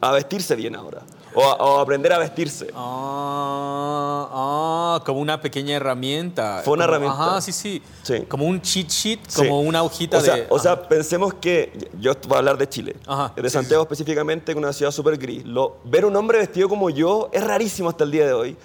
a 0.00 0.12
vestirse 0.12 0.56
bien 0.56 0.75
ahora. 0.76 1.02
O, 1.34 1.42
a- 1.42 1.54
o 1.54 1.78
aprender 1.80 2.12
a 2.12 2.18
vestirse. 2.18 2.68
Ah, 2.75 4.28
ah, 4.32 5.02
como 5.06 5.20
una 5.20 5.40
pequeña 5.40 5.76
herramienta. 5.76 6.61
Fue 6.64 6.75
una 6.75 6.84
Como- 6.84 6.94
herramienta. 6.96 7.22
Ajá, 7.30 7.40
sí, 7.40 7.52
sí, 7.52 7.82
Sí. 8.02 8.20
Como 8.28 8.44
un 8.46 8.61
cheat 8.61 8.88
sheet, 8.90 9.20
Sí. 9.28 9.38
como 9.38 9.61
una 9.61 9.82
hojita 9.82 10.18
o 10.18 10.20
sea, 10.20 10.34
de. 10.37 10.46
O 10.50 10.58
sea, 10.58 10.88
pensemos 10.88 11.32
que. 11.34 11.72
Yo 12.00 12.12
voy 12.28 12.34
a 12.34 12.38
hablar 12.38 12.58
de 12.58 12.68
Chile. 12.68 12.96
Ajá, 13.06 13.32
De 13.34 13.42
sí, 13.49 13.50
Santiago 13.54 13.82
específicamente, 13.82 14.46
que 14.46 14.52
es 14.52 14.56
una 14.58 14.72
ciudad 14.72 14.92
súper 14.92 15.16
gris. 15.16 15.44
Lo, 15.46 15.76
ver 15.84 16.04
un 16.04 16.14
hombre 16.16 16.38
vestido 16.38 16.68
como 16.68 16.90
yo 16.90 17.30
es 17.32 17.42
rarísimo 17.42 17.88
hasta 17.88 18.04
el 18.04 18.11
día 18.11 18.26
de 18.26 18.32
hoy. 18.34 18.56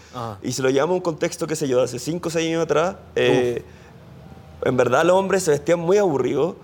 Y 0.42 0.52
si 0.52 0.62
lo 0.62 0.70
llevamos 0.70 0.96
a 0.96 0.98
un 0.98 1.02
contexto, 1.02 1.48
qué 1.48 1.56
sé 1.56 1.68
yo, 1.68 1.78
de 1.78 1.84
hace 1.86 2.00
5 2.00 2.28
o 2.28 2.32
6 2.32 2.48
años 2.50 2.64
atrás, 2.64 2.96
eh, 3.16 3.64
en 4.64 4.76
verdad 4.76 5.06
los 5.06 5.16
hombres 5.16 5.44
se 5.44 5.52
vestían 5.52 5.80
muy 5.80 5.98
aburridos. 5.98 6.56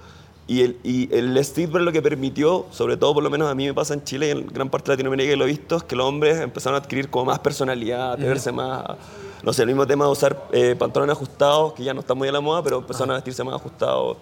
Y 0.45 0.61
el, 0.61 0.77
y 0.83 1.13
el 1.15 1.41
streetwear 1.43 1.83
lo 1.83 1.91
que 1.91 2.01
permitió, 2.01 2.65
sobre 2.71 2.97
todo 2.97 3.13
por 3.13 3.23
lo 3.23 3.29
menos 3.29 3.49
a 3.49 3.55
mí 3.55 3.65
me 3.65 3.73
pasa 3.73 3.93
en 3.93 4.03
Chile 4.03 4.27
y 4.27 4.31
en 4.31 4.47
gran 4.47 4.69
parte 4.69 4.91
de 4.91 4.97
Latinoamérica 4.97 5.29
que 5.31 5.37
lo 5.37 5.45
he 5.45 5.47
visto, 5.47 5.77
es 5.77 5.83
que 5.83 5.95
los 5.95 6.05
hombres 6.05 6.41
empezaron 6.41 6.75
a 6.75 6.83
adquirir 6.83 7.09
como 7.09 7.25
más 7.25 7.39
personalidad, 7.39 8.13
a 8.13 8.15
verse 8.17 8.51
más, 8.51 8.83
no 9.41 9.53
sé, 9.53 9.61
el 9.61 9.69
mismo 9.69 9.87
tema 9.87 10.05
de 10.05 10.11
usar 10.11 10.47
eh, 10.51 10.75
pantalones 10.77 11.15
ajustados, 11.15 11.73
que 11.73 11.83
ya 11.83 11.93
no 11.93 12.01
está 12.01 12.13
muy 12.13 12.27
a 12.27 12.31
la 12.33 12.41
moda, 12.41 12.61
pero 12.61 12.79
empezaron 12.79 13.11
a 13.11 13.13
vestirse 13.15 13.41
más 13.43 13.55
ajustados, 13.55 14.17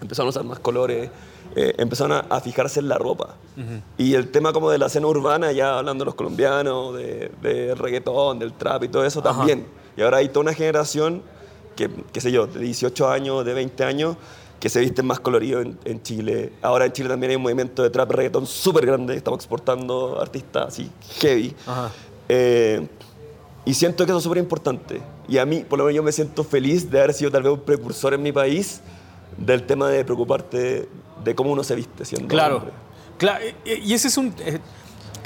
empezaron 0.00 0.28
a 0.28 0.30
usar 0.30 0.44
más 0.44 0.58
colores, 0.58 1.10
eh, 1.54 1.74
empezaron 1.76 2.12
a, 2.12 2.20
a 2.34 2.40
fijarse 2.40 2.80
en 2.80 2.88
la 2.88 2.96
ropa. 2.96 3.34
Y 3.98 4.14
el 4.14 4.30
tema 4.30 4.52
como 4.52 4.70
de 4.70 4.78
la 4.78 4.86
escena 4.86 5.06
urbana, 5.06 5.52
ya 5.52 5.78
hablando 5.78 6.04
de 6.04 6.06
los 6.06 6.14
colombianos, 6.14 6.94
de, 6.94 7.30
de 7.42 7.74
reggaetón, 7.74 8.38
del 8.38 8.52
trap 8.54 8.84
y 8.84 8.88
todo 8.88 9.04
eso 9.04 9.22
también. 9.22 9.66
Y 9.96 10.02
ahora 10.02 10.18
hay 10.18 10.28
toda 10.28 10.40
una 10.42 10.54
generación 10.54 11.22
que, 11.74 11.90
qué 12.12 12.20
sé 12.20 12.30
yo, 12.32 12.46
de 12.46 12.60
18 12.60 13.08
años, 13.08 13.44
de 13.44 13.54
20 13.54 13.84
años, 13.84 14.16
que 14.60 14.68
se 14.68 14.80
visten 14.80 15.06
más 15.06 15.20
colorido 15.20 15.60
en, 15.60 15.78
en 15.84 16.02
Chile. 16.02 16.52
Ahora 16.62 16.86
en 16.86 16.92
Chile 16.92 17.08
también 17.08 17.30
hay 17.30 17.36
un 17.36 17.42
movimiento 17.42 17.82
de 17.82 17.90
trap 17.90 18.10
reggaetón 18.10 18.46
súper 18.46 18.86
grande, 18.86 19.14
estamos 19.16 19.38
exportando 19.38 20.20
artistas 20.20 20.68
así 20.68 20.90
heavy. 21.20 21.54
Ajá. 21.66 21.90
Eh, 22.28 22.86
y 23.64 23.74
siento 23.74 24.04
que 24.04 24.10
eso 24.10 24.18
es 24.18 24.24
súper 24.24 24.38
importante. 24.38 25.00
Y 25.28 25.38
a 25.38 25.44
mí, 25.46 25.64
por 25.68 25.78
lo 25.78 25.84
menos 25.84 25.96
yo 25.96 26.02
me 26.02 26.12
siento 26.12 26.42
feliz 26.42 26.90
de 26.90 26.98
haber 26.98 27.14
sido 27.14 27.30
tal 27.30 27.42
vez 27.42 27.52
un 27.52 27.60
precursor 27.60 28.14
en 28.14 28.22
mi 28.22 28.32
país 28.32 28.80
del 29.36 29.62
tema 29.64 29.88
de 29.90 30.04
preocuparte 30.04 30.88
de 31.22 31.34
cómo 31.34 31.52
uno 31.52 31.62
se 31.62 31.74
viste 31.74 32.04
siendo 32.04 32.28
Claro. 32.28 32.56
hombre. 32.58 32.72
Claro, 33.18 33.44
y 33.64 33.92
ese 33.92 34.08
es 34.08 34.16
un. 34.16 34.32
eh, 34.40 34.58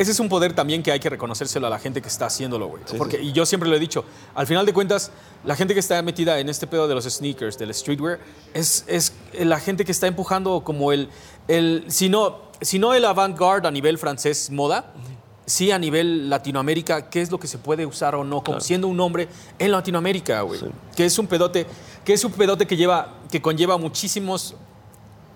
Ese 0.02 0.10
es 0.10 0.18
un 0.18 0.28
poder 0.28 0.52
también 0.52 0.82
que 0.82 0.90
hay 0.90 0.98
que 0.98 1.08
reconocérselo 1.08 1.68
a 1.68 1.70
la 1.70 1.78
gente 1.78 2.02
que 2.02 2.08
está 2.08 2.26
haciéndolo, 2.26 2.66
güey. 2.66 2.82
Sí, 2.86 2.96
Porque, 2.98 3.18
sí. 3.18 3.28
y 3.28 3.32
yo 3.32 3.46
siempre 3.46 3.68
lo 3.68 3.76
he 3.76 3.78
dicho, 3.78 4.04
al 4.34 4.48
final 4.48 4.66
de 4.66 4.72
cuentas, 4.72 5.12
la 5.44 5.54
gente 5.54 5.74
que 5.74 5.80
está 5.80 6.02
metida 6.02 6.40
en 6.40 6.48
este 6.48 6.66
pedo 6.66 6.88
de 6.88 6.94
los 6.96 7.04
sneakers, 7.04 7.56
del 7.56 7.72
streetwear, 7.72 8.18
es, 8.52 8.84
es 8.88 9.12
la 9.38 9.60
gente 9.60 9.84
que 9.84 9.92
está 9.92 10.08
empujando 10.08 10.64
como 10.64 10.90
el, 10.90 11.08
el 11.46 11.84
si, 11.86 12.08
no, 12.08 12.40
si 12.60 12.80
no 12.80 12.94
el 12.94 13.04
avant-garde 13.04 13.68
a 13.68 13.70
nivel 13.70 13.96
francés 13.96 14.50
moda, 14.50 14.92
sí 15.46 15.70
a 15.70 15.78
nivel 15.78 16.28
Latinoamérica, 16.28 17.08
qué 17.08 17.20
es 17.20 17.30
lo 17.30 17.38
que 17.38 17.46
se 17.46 17.58
puede 17.58 17.86
usar 17.86 18.16
o 18.16 18.24
no, 18.24 18.42
como 18.42 18.58
siendo 18.58 18.88
un 18.88 18.98
hombre 18.98 19.28
en 19.60 19.70
Latinoamérica, 19.70 20.40
güey. 20.42 20.58
Sí. 20.58 20.66
Que 20.96 21.04
es 21.04 21.16
un 21.16 21.28
pedote, 21.28 21.64
que 22.04 22.12
es 22.12 22.24
un 22.24 22.32
pedote 22.32 22.66
que 22.66 22.76
lleva, 22.76 23.20
que 23.30 23.40
conlleva 23.40 23.78
muchísimos 23.78 24.56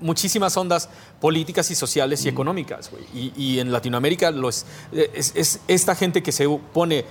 muchísimas 0.00 0.56
ondas 0.56 0.88
políticas 1.20 1.70
y 1.70 1.74
sociales 1.74 2.24
y 2.24 2.28
económicas, 2.28 2.90
güey. 2.90 3.04
Y, 3.14 3.32
y 3.36 3.58
en 3.60 3.72
Latinoamérica 3.72 4.30
los, 4.30 4.66
es, 4.92 5.32
es 5.34 5.60
esta 5.68 5.94
gente 5.94 6.22
que 6.22 6.32
se 6.32 6.48
pone 6.72 7.04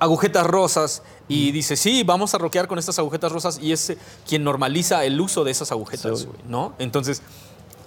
agujetas 0.00 0.46
rosas 0.46 1.02
y 1.28 1.52
dice, 1.52 1.76
sí, 1.76 2.02
vamos 2.02 2.34
a 2.34 2.38
rockear 2.38 2.66
con 2.66 2.78
estas 2.78 2.98
agujetas 2.98 3.30
rosas 3.32 3.58
y 3.62 3.72
es 3.72 3.90
eh, 3.90 3.98
quien 4.28 4.42
normaliza 4.44 5.04
el 5.04 5.20
uso 5.20 5.44
de 5.44 5.50
esas 5.52 5.70
agujetas, 5.72 6.20
Sí. 6.20 6.26
güey, 6.26 6.38
¿no? 6.48 6.74
Entonces, 6.78 7.22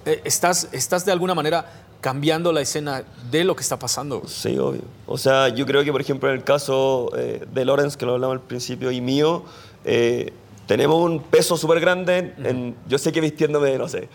eh, 0.06 0.22
estás, 0.24 0.70
estás 0.72 1.06
de 1.06 1.12
alguna 1.12 1.36
manera 1.36 1.84
cambiando 2.00 2.54
la 2.54 2.62
escena 2.62 3.04
de 3.30 3.44
lo 3.44 3.56
que 3.56 3.62
está 3.62 3.78
pasando. 3.78 4.20
güey. 4.22 4.32
Sí, 4.32 4.58
obvio. 4.58 4.82
O 5.06 5.18
sea, 5.18 5.50
yo 5.50 5.66
creo 5.66 5.84
que, 5.84 5.92
por 5.92 6.00
ejemplo, 6.00 6.30
en 6.30 6.36
el 6.36 6.44
caso 6.44 7.12
eh, 7.18 7.46
de 7.54 7.66
Lawrence, 7.66 7.98
que 7.98 8.06
lo 8.06 8.14
hablamos 8.14 8.36
al 8.36 8.42
principio, 8.42 8.92
y 8.92 9.02
mío, 9.02 9.44
eh, 9.84 10.32
tenemos 10.68 10.98
un 11.04 11.22
peso 11.24 11.58
súper 11.58 11.80
grande. 11.80 12.34
En, 12.38 12.46
en- 12.46 12.76
yo 12.88 12.98
sé 13.00 13.12
que 13.12 13.20
vistiéndome, 13.22 13.78
no 13.78 13.88
sé, 13.88 14.10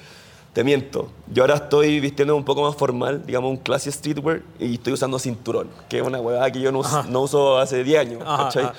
te 0.52 0.62
miento. 0.62 1.11
Yo 1.32 1.42
ahora 1.42 1.54
estoy 1.56 1.99
vistiéndome 1.99 2.38
un 2.38 2.45
poco 2.45 2.62
más 2.62 2.76
formal, 2.76 3.25
digamos 3.26 3.50
un 3.50 3.56
clase 3.56 3.91
streetwear, 3.91 4.43
y 4.60 4.75
estoy 4.75 4.93
usando 4.93 5.19
cinturón, 5.19 5.69
que 5.88 5.99
es 5.99 6.06
una 6.06 6.21
huevada 6.21 6.50
que 6.52 6.60
yo 6.60 6.71
no, 6.71 6.82
no 7.08 7.21
uso 7.23 7.58
hace 7.58 7.82
10 7.82 7.99
años. 8.00 8.23
Ajá, 8.25 8.49
ajá. 8.49 8.75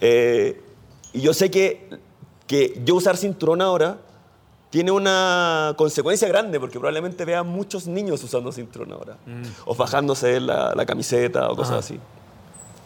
Eh, 0.00 0.60
y 1.14 1.20
yo 1.22 1.32
sé 1.32 1.50
que, 1.50 1.88
que 2.46 2.80
yo 2.84 2.94
usar 2.96 3.16
cinturón 3.16 3.62
ahora 3.62 3.98
tiene 4.70 4.90
una 4.90 5.72
consecuencia 5.78 6.26
grande 6.26 6.58
porque 6.58 6.78
probablemente 6.80 7.24
vea 7.24 7.44
muchos 7.44 7.86
niños 7.86 8.22
usando 8.24 8.50
cinturón 8.50 8.92
ahora 8.92 9.16
o 9.64 9.74
fajándose 9.74 10.40
la, 10.40 10.72
la 10.74 10.84
camiseta 10.84 11.48
o 11.48 11.54
cosas 11.56 11.78
así. 11.78 11.98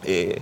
Eh, 0.03 0.39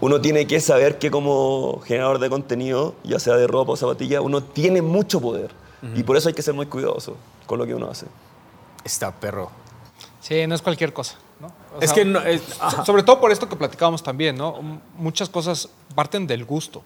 uno 0.00 0.20
tiene 0.20 0.46
que 0.46 0.60
saber 0.60 0.98
que 0.98 1.10
como 1.10 1.80
generador 1.84 2.18
de 2.18 2.30
contenido, 2.30 2.94
ya 3.04 3.18
sea 3.18 3.34
de 3.36 3.46
ropa 3.46 3.72
o 3.72 3.76
zapatilla, 3.76 4.20
uno 4.20 4.42
tiene 4.42 4.82
mucho 4.82 5.20
poder 5.20 5.50
y 5.94 6.02
por 6.02 6.16
eso 6.16 6.28
hay 6.28 6.34
que 6.34 6.42
ser 6.42 6.54
muy 6.54 6.66
cuidadoso 6.66 7.16
con 7.46 7.58
lo 7.58 7.66
que 7.66 7.74
uno 7.74 7.88
hace. 7.90 8.06
Está 8.84 9.12
perro. 9.12 9.50
Sí, 10.20 10.46
no 10.46 10.54
es 10.54 10.62
cualquier 10.62 10.92
cosa, 10.92 11.16
¿no? 11.40 11.48
O 11.76 11.80
Es 11.80 11.90
sea, 11.90 11.94
que 11.94 12.04
no- 12.04 12.20
es- 12.20 12.42
ajá. 12.60 12.84
sobre 12.84 13.02
todo 13.02 13.20
por 13.20 13.30
esto 13.32 13.48
que 13.48 13.56
platicábamos 13.56 14.02
también, 14.02 14.36
¿no? 14.36 14.58
Muchas 14.96 15.28
cosas 15.28 15.68
parten 15.94 16.26
del 16.26 16.44
gusto, 16.44 16.82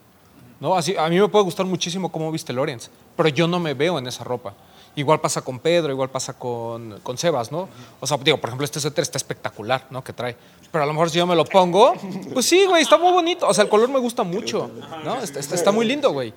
¿no? 0.59 0.75
Así, 0.75 0.95
a 0.97 1.07
mí 1.09 1.19
me 1.19 1.27
puede 1.27 1.43
gustar 1.45 1.65
muchísimo 1.65 2.11
cómo 2.11 2.31
viste 2.31 2.53
Lorenz, 2.53 2.89
pero 3.15 3.29
yo 3.29 3.47
no 3.47 3.59
me 3.59 3.73
veo 3.73 3.99
en 3.99 4.07
esa 4.07 4.23
ropa. 4.23 4.53
Igual 4.97 5.19
pasa 5.19 5.41
con 5.41 5.59
Pedro, 5.59 5.91
igual 5.91 6.09
pasa 6.09 6.33
con, 6.39 6.99
con 7.03 7.17
Sebas, 7.17 7.51
¿no? 7.51 7.67
O 7.99 8.07
sea, 8.07 8.15
digo, 8.17 8.37
por 8.37 8.49
ejemplo, 8.49 8.63
este 8.63 8.79
suéter 8.79 9.01
está 9.01 9.17
espectacular, 9.17 9.85
¿no? 9.89 10.01
Que 10.01 10.13
trae. 10.13 10.37
Pero 10.75 10.83
a 10.83 10.87
lo 10.87 10.91
mejor 10.93 11.09
si 11.09 11.17
yo 11.19 11.25
me 11.25 11.37
lo 11.37 11.45
pongo, 11.45 11.93
pues 12.33 12.47
sí, 12.47 12.65
güey, 12.65 12.81
está 12.81 12.97
muy 12.97 13.13
bonito. 13.13 13.47
O 13.47 13.53
sea, 13.53 13.63
el 13.63 13.69
color 13.69 13.87
me 13.87 13.97
gusta 13.97 14.23
mucho, 14.23 14.69
¿no? 15.05 15.21
Está, 15.21 15.39
está- 15.39 15.55
está 15.55 15.71
muy 15.71 15.85
lindo, 15.85 16.11
güey. 16.11 16.33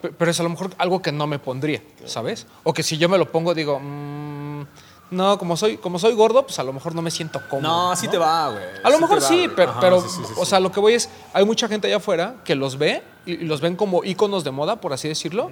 Pe- 0.00 0.08
Pero 0.08 0.30
es 0.30 0.40
a 0.40 0.42
lo 0.42 0.48
mejor 0.48 0.70
algo 0.78 1.02
que 1.02 1.12
no 1.12 1.26
me 1.26 1.38
pondría, 1.38 1.82
¿sabes? 2.06 2.46
O 2.64 2.72
que 2.72 2.82
si 2.82 2.96
yo 2.96 3.10
me 3.10 3.18
lo 3.18 3.30
pongo, 3.30 3.52
digo, 3.52 3.78
mm, 3.78 4.62
no, 5.10 5.36
como 5.36 5.58
soy, 5.58 5.76
como 5.76 5.98
soy 5.98 6.14
gordo, 6.14 6.42
pues 6.46 6.58
a 6.58 6.62
lo 6.64 6.72
mejor 6.72 6.94
no 6.94 7.02
me 7.02 7.10
siento 7.10 7.38
cómodo. 7.50 7.68
No, 7.68 7.90
así 7.92 8.08
te 8.08 8.16
va, 8.16 8.48
güey. 8.48 8.64
A 8.82 8.88
lo 8.88 8.96
Sí 8.96 9.02
mejor 9.02 9.18
va, 9.22 9.28
sí, 9.28 9.46
pero, 9.54 9.70
Ajá, 9.72 9.80
pero, 9.80 10.00
sí, 10.00 10.08
sí, 10.08 10.22
sí, 10.26 10.32
o 10.38 10.46
sea, 10.46 10.58
lo 10.58 10.72
que 10.72 10.80
voy 10.80 10.94
es, 10.94 11.10
hay 11.34 11.44
mucha 11.44 11.68
gente 11.68 11.86
allá 11.86 11.98
afuera 11.98 12.36
que 12.46 12.54
los 12.54 12.78
ve 12.78 13.02
y, 13.26 13.32
y 13.32 13.44
los 13.44 13.60
ven 13.60 13.76
como 13.76 14.04
íconos 14.04 14.42
de 14.42 14.52
moda, 14.52 14.76
por 14.80 14.94
así 14.94 15.06
decirlo, 15.06 15.50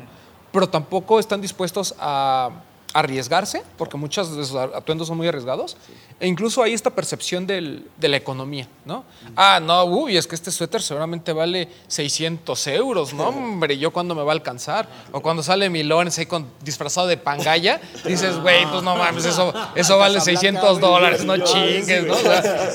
pero 0.50 0.66
tampoco 0.66 1.20
están 1.20 1.42
dispuestos 1.42 1.94
a 2.00 2.48
arriesgarse, 2.94 3.62
porque 3.76 3.96
muchos 3.98 4.34
de 4.34 4.44
sus 4.44 4.56
atuendos 4.56 5.06
son 5.08 5.16
muy 5.18 5.28
arriesgados, 5.28 5.76
e 6.20 6.26
incluso 6.28 6.62
hay 6.62 6.74
esta 6.74 6.90
percepción 6.90 7.46
del- 7.46 7.86
de 7.96 8.08
la 8.08 8.18
economía, 8.18 8.68
¿no? 8.84 9.04
Ah, 9.34 9.58
no, 9.60 9.84
uy, 9.86 10.16
es 10.18 10.26
que 10.26 10.34
este 10.34 10.50
suéter 10.50 10.82
seguramente 10.82 11.32
vale 11.32 11.66
600 11.88 12.66
euros, 12.68 13.14
¿no? 13.14 13.28
Hombre, 13.30 13.78
¿yo 13.78 13.90
cuándo 13.90 14.14
me 14.14 14.22
va 14.22 14.32
a 14.32 14.34
alcanzar? 14.34 14.86
O 15.12 15.20
cuando 15.22 15.42
sale 15.42 15.70
mi 15.70 15.82
Lawrence 15.82 16.20
ahí 16.20 16.26
con, 16.26 16.46
disfrazado 16.62 17.06
de 17.06 17.16
pangaya, 17.16 17.80
dices, 18.04 18.38
güey, 18.38 18.66
pues 18.70 18.82
no 18.82 18.94
mames, 18.96 19.24
eso, 19.24 19.52
eso 19.74 19.96
vale 19.98 20.20
600 20.20 20.78
dólares, 20.78 21.24
no 21.24 21.36
chingues, 21.38 22.06
¿no? 22.06 22.12
O 22.14 22.18
sea, 22.18 22.68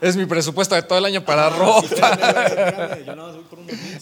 es 0.00 0.16
mi 0.16 0.24
presupuesto 0.26 0.74
de 0.74 0.82
todo 0.82 0.98
el 0.98 1.04
año 1.04 1.24
para 1.24 1.48
ropa. 1.50 2.18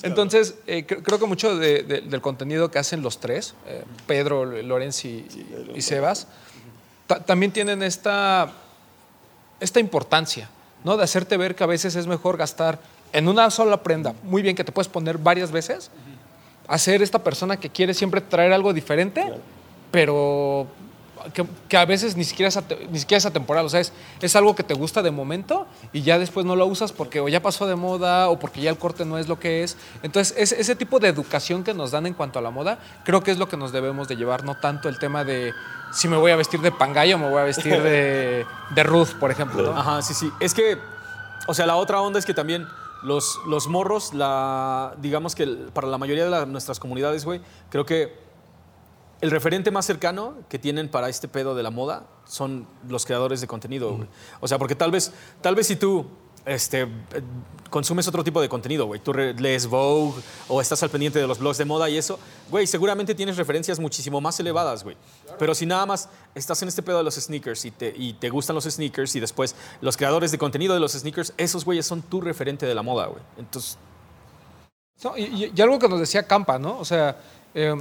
Entonces, 0.03 0.55
eh, 0.67 0.87
cre- 0.87 1.03
creo 1.03 1.19
que 1.19 1.27
mucho 1.27 1.57
de- 1.57 1.83
de- 1.83 2.01
del 2.03 2.21
contenido 2.21 2.71
que 2.71 2.79
hacen 2.79 3.03
los 3.03 3.19
tres, 3.21 3.55
eh, 3.67 3.85
Pedro, 4.07 4.45
Lorenz 4.45 5.05
y, 5.05 5.27
y 5.75 5.83
Sebas, 5.83 6.27
también 7.19 7.53
tienen 7.53 7.83
esta, 7.83 8.53
esta 9.59 9.81
importancia, 9.81 10.49
¿no? 10.85 10.97
De 10.97 11.05
hacerte 11.05 11.37
ver 11.37 11.55
que 11.55 11.65
a 11.65 11.67
veces 11.67 11.97
es 11.97 12.07
mejor 12.07 12.37
gastar 12.37 12.79
en 13.13 13.29
una 13.29 13.51
sola 13.51 13.83
prenda, 13.83 14.15
muy 14.23 14.43
bien, 14.43 14.57
que 14.57 14.65
te 14.65 14.73
puedes 14.73 14.89
poner 14.89 15.19
varias 15.19 15.51
veces, 15.51 15.91
a 16.69 16.79
ser 16.79 17.03
esta 17.03 17.19
persona 17.19 17.59
que 17.59 17.69
quiere 17.69 17.95
siempre 17.95 18.21
traer 18.21 18.53
algo 18.53 18.73
diferente, 18.73 19.25
pero 19.91 20.69
que, 21.35 21.47
que 21.69 21.77
a 21.77 21.85
veces 21.85 22.17
ni 22.17 22.25
siquiera, 22.25 22.49
es 22.49 22.59
ni 22.91 22.99
siquiera 22.99 23.19
es 23.19 23.27
atemporal, 23.27 23.67
o 23.67 23.69
sea, 23.69 23.81
es, 23.81 23.93
es 24.21 24.37
algo 24.37 24.55
que 24.55 24.63
te 24.63 24.75
gusta 24.75 25.03
de 25.03 25.11
momento 25.11 25.67
y 25.93 26.03
ya 26.03 26.19
después 26.19 26.47
no 26.47 26.57
lo 26.57 26.67
usas 26.67 26.93
porque 26.93 27.21
o 27.21 27.29
ya 27.29 27.43
pasó 27.43 27.67
de 27.67 27.77
moda 27.77 28.29
o 28.29 28.39
porque 28.39 28.61
ya 28.61 28.71
el 28.71 28.79
corte 28.79 29.05
no 29.05 29.19
es 29.19 29.29
lo 29.29 29.39
que 29.39 29.63
es. 29.63 29.77
Entonces, 30.03 30.35
es- 30.39 30.53
ese 30.53 30.77
tipo 30.77 30.99
de 30.99 31.09
educación 31.09 31.65
que 31.65 31.75
nos 31.75 31.91
dan 31.91 32.07
en 32.07 32.15
cuanto 32.15 32.39
a 32.39 32.43
la 32.43 32.51
moda, 32.51 32.79
creo 33.05 33.23
que 33.23 33.31
es 33.31 33.39
lo 33.39 33.49
que 33.49 33.57
nos 33.57 33.73
debemos 33.73 34.09
de 34.09 34.17
llevar, 34.17 34.45
no 34.45 34.55
tanto 34.57 34.89
el 34.89 34.99
tema 34.99 35.25
de 35.25 35.53
si 35.93 36.07
me 36.09 36.17
voy 36.17 36.31
a 36.31 36.37
vestir 36.37 36.61
de 36.61 36.71
pangaya 36.73 37.17
o 37.17 37.19
me 37.19 37.29
voy 37.29 37.41
a 37.41 37.45
vestir 37.45 37.83
de, 37.83 38.47
de 38.75 38.83
Ruth, 38.83 39.15
por 39.19 39.31
ejemplo. 39.31 39.63
¿no? 39.63 39.79
Ajá, 39.79 40.03
sí, 40.03 40.15
sí. 40.15 40.31
Es 40.41 40.55
que, 40.55 40.79
o 41.47 41.55
sea, 41.55 41.67
la 41.67 41.77
otra 41.77 42.01
onda 42.01 42.19
es 42.19 42.27
que 42.27 42.35
también 42.35 42.67
los, 43.03 43.41
los 43.47 43.67
morros, 43.67 44.13
la, 44.15 44.93
digamos 44.99 45.35
que 45.35 45.47
para 45.73 45.89
la 45.89 45.99
mayoría 45.99 46.25
de 46.25 46.31
la- 46.31 46.47
nuestras 46.47 46.79
comunidades, 46.79 47.25
güey, 47.25 47.41
creo 47.71 47.85
que 47.87 48.30
el 49.21 49.31
referente 49.31 49.71
más 49.71 49.85
cercano 49.87 50.35
que 50.49 50.59
tienen 50.59 50.89
para 50.89 51.09
este 51.09 51.29
pedo 51.29 51.55
de 51.55 51.63
la 51.63 51.71
moda 51.71 52.07
son 52.27 52.67
los 52.89 53.05
creadores 53.07 53.41
de 53.41 53.47
contenido, 53.47 53.97
güey. 53.97 54.09
O 54.41 54.49
sea, 54.49 54.59
porque 54.59 54.75
tal 54.75 54.91
vez, 54.91 55.13
tal 55.43 55.55
vez 55.55 55.67
si 55.67 55.77
tú 55.77 56.07
este, 56.47 56.83
eh, 56.83 56.89
consumes 57.69 58.09
otro 58.09 58.25
tipo 58.25 58.41
de 58.41 58.49
contenido, 58.49 58.87
güey. 58.87 58.99
Tú 58.99 59.13
lees 59.13 59.67
Vogue 59.67 60.23
o 60.49 60.61
estás 60.63 60.83
al 60.83 60.89
pendiente 60.89 61.19
de 61.19 61.27
los 61.27 61.39
blogs 61.39 61.59
de 61.59 61.67
moda 61.67 61.91
y 61.91 61.99
eso, 61.99 62.19
güey, 62.51 62.67
seguramente 62.67 63.15
tienes 63.15 63.37
referencias 63.37 63.79
muchísimo 63.79 64.21
más 64.23 64.41
elevadas, 64.41 64.83
güey. 64.85 64.97
Pero 65.39 65.55
si 65.55 65.67
nada 65.67 65.85
más 65.85 66.09
estás 66.35 66.63
en 66.63 66.69
este 66.69 66.83
pedo 66.83 66.97
de 66.99 67.05
los 67.05 67.15
sneakers 67.17 67.65
y 67.67 67.71
te, 67.73 67.95
y 67.95 68.15
te 68.15 68.31
gustan 68.31 68.55
los 68.55 68.65
sneakers 68.65 69.15
y 69.17 69.21
después 69.21 69.55
los 69.83 69.97
creadores 69.99 70.33
de 70.33 70.39
contenido 70.39 70.73
de 70.73 70.81
los 70.81 70.93
sneakers, 70.93 71.35
esos 71.37 71.65
güeyes 71.67 71.85
son 71.85 72.01
tu 72.01 72.23
referente 72.23 72.65
de 72.65 72.75
la 72.75 72.83
moda, 72.83 73.07
güey. 73.07 73.23
Entonces, 73.37 73.77
No, 75.05 75.17
y, 75.17 75.23
y- 75.25 75.53
y 75.55 75.61
algo 75.63 75.79
que 75.79 75.89
nos 75.89 76.01
decía 76.01 76.27
Campa, 76.27 76.59
¿no? 76.59 76.79
O 76.79 76.85
sea, 76.85 77.17
eh, 77.55 77.75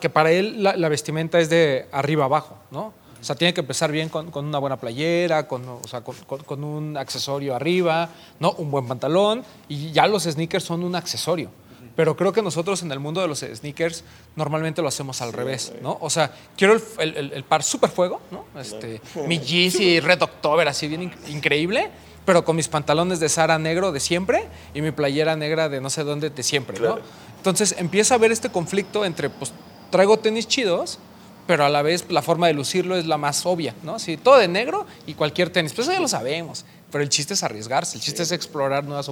que 0.00 0.10
para 0.10 0.30
él 0.30 0.62
la, 0.62 0.76
la 0.76 0.88
vestimenta 0.88 1.38
es 1.40 1.48
de 1.50 1.86
arriba 1.92 2.24
abajo, 2.26 2.56
¿no? 2.70 2.92
O 3.20 3.24
sea, 3.26 3.34
tiene 3.34 3.52
que 3.54 3.60
empezar 3.60 3.90
bien 3.90 4.08
con, 4.08 4.30
con 4.30 4.44
una 4.44 4.58
buena 4.58 4.76
playera, 4.76 5.48
con, 5.48 5.66
o 5.68 5.80
sea, 5.88 6.02
con, 6.02 6.14
con- 6.44 6.62
un 6.62 6.96
accesorio 6.96 7.56
arriba, 7.56 8.08
¿no? 8.38 8.52
Un 8.52 8.70
buen 8.70 8.86
pantalón, 8.86 9.42
y 9.68 9.90
ya 9.90 10.06
los 10.06 10.24
sneakers 10.24 10.62
son 10.64 10.84
un 10.84 10.94
accesorio. 10.94 11.50
Pero 11.96 12.14
creo 12.14 12.30
que 12.32 12.42
nosotros 12.42 12.82
en 12.82 12.92
el 12.92 13.00
mundo 13.00 13.22
de 13.22 13.26
los 13.28 13.40
sneakers 13.40 14.04
normalmente 14.36 14.82
lo 14.82 14.88
hacemos 14.88 15.22
al 15.22 15.32
revés, 15.32 15.72
¿no? 15.82 15.96
O 16.02 16.10
sea, 16.10 16.30
quiero 16.56 16.74
el, 16.74 16.82
el- 16.98 17.16
el- 17.16 17.32
el 17.32 17.44
par 17.44 17.62
super 17.62 17.88
fuego, 17.90 18.20
¿no? 18.30 18.44
Este, 18.60 19.00
mi 19.26 19.38
Yeezy 19.38 19.98
Red 20.00 20.20
October, 20.22 20.68
así 20.68 20.86
bien 20.88 21.04
in- 21.04 21.12
increíble, 21.28 21.88
pero 22.26 22.44
con 22.44 22.54
mis 22.54 22.68
pantalones 22.68 23.18
de 23.18 23.28
Sara 23.30 23.58
negro 23.58 23.92
de 23.92 24.00
siempre 24.00 24.44
y 24.74 24.82
mi 24.82 24.90
playera 24.90 25.36
negra 25.36 25.68
de 25.70 25.80
no 25.80 25.88
sé 25.90 26.04
dónde 26.04 26.28
de 26.28 26.42
siempre, 26.42 26.78
¿no? 26.78 26.96
Claro. 26.96 27.02
Entonces 27.50 27.76
empieza 27.78 28.14
a 28.14 28.16
haber 28.18 28.32
este 28.32 28.50
conflicto 28.50 29.04
entre, 29.04 29.30
pues, 29.30 29.52
traigo 29.90 30.18
tenis 30.18 30.48
chidos, 30.48 30.98
pero 31.46 31.64
a 31.64 31.68
la 31.68 31.80
vez 31.82 32.04
la 32.10 32.22
forma 32.22 32.48
de 32.48 32.54
lucirlo 32.54 32.96
es 32.96 33.06
la 33.06 33.18
más 33.18 33.46
obvia, 33.46 33.72
¿no? 33.84 34.00
Sí, 34.00 34.16
todo 34.16 34.36
de 34.38 34.48
negro 34.48 34.84
y 35.06 35.14
cualquier 35.14 35.50
tenis. 35.50 35.72
Pues 35.72 35.86
eso 35.86 35.94
ya 35.94 36.00
lo 36.00 36.08
sabemos, 36.08 36.64
pero 36.90 37.04
el 37.04 37.08
chiste 37.08 37.34
es 37.34 37.44
arriesgarse, 37.44 37.98
el 37.98 38.02
chiste 38.02 38.24
es 38.24 38.32
explorar 38.32 38.82
nuevas, 38.84 39.08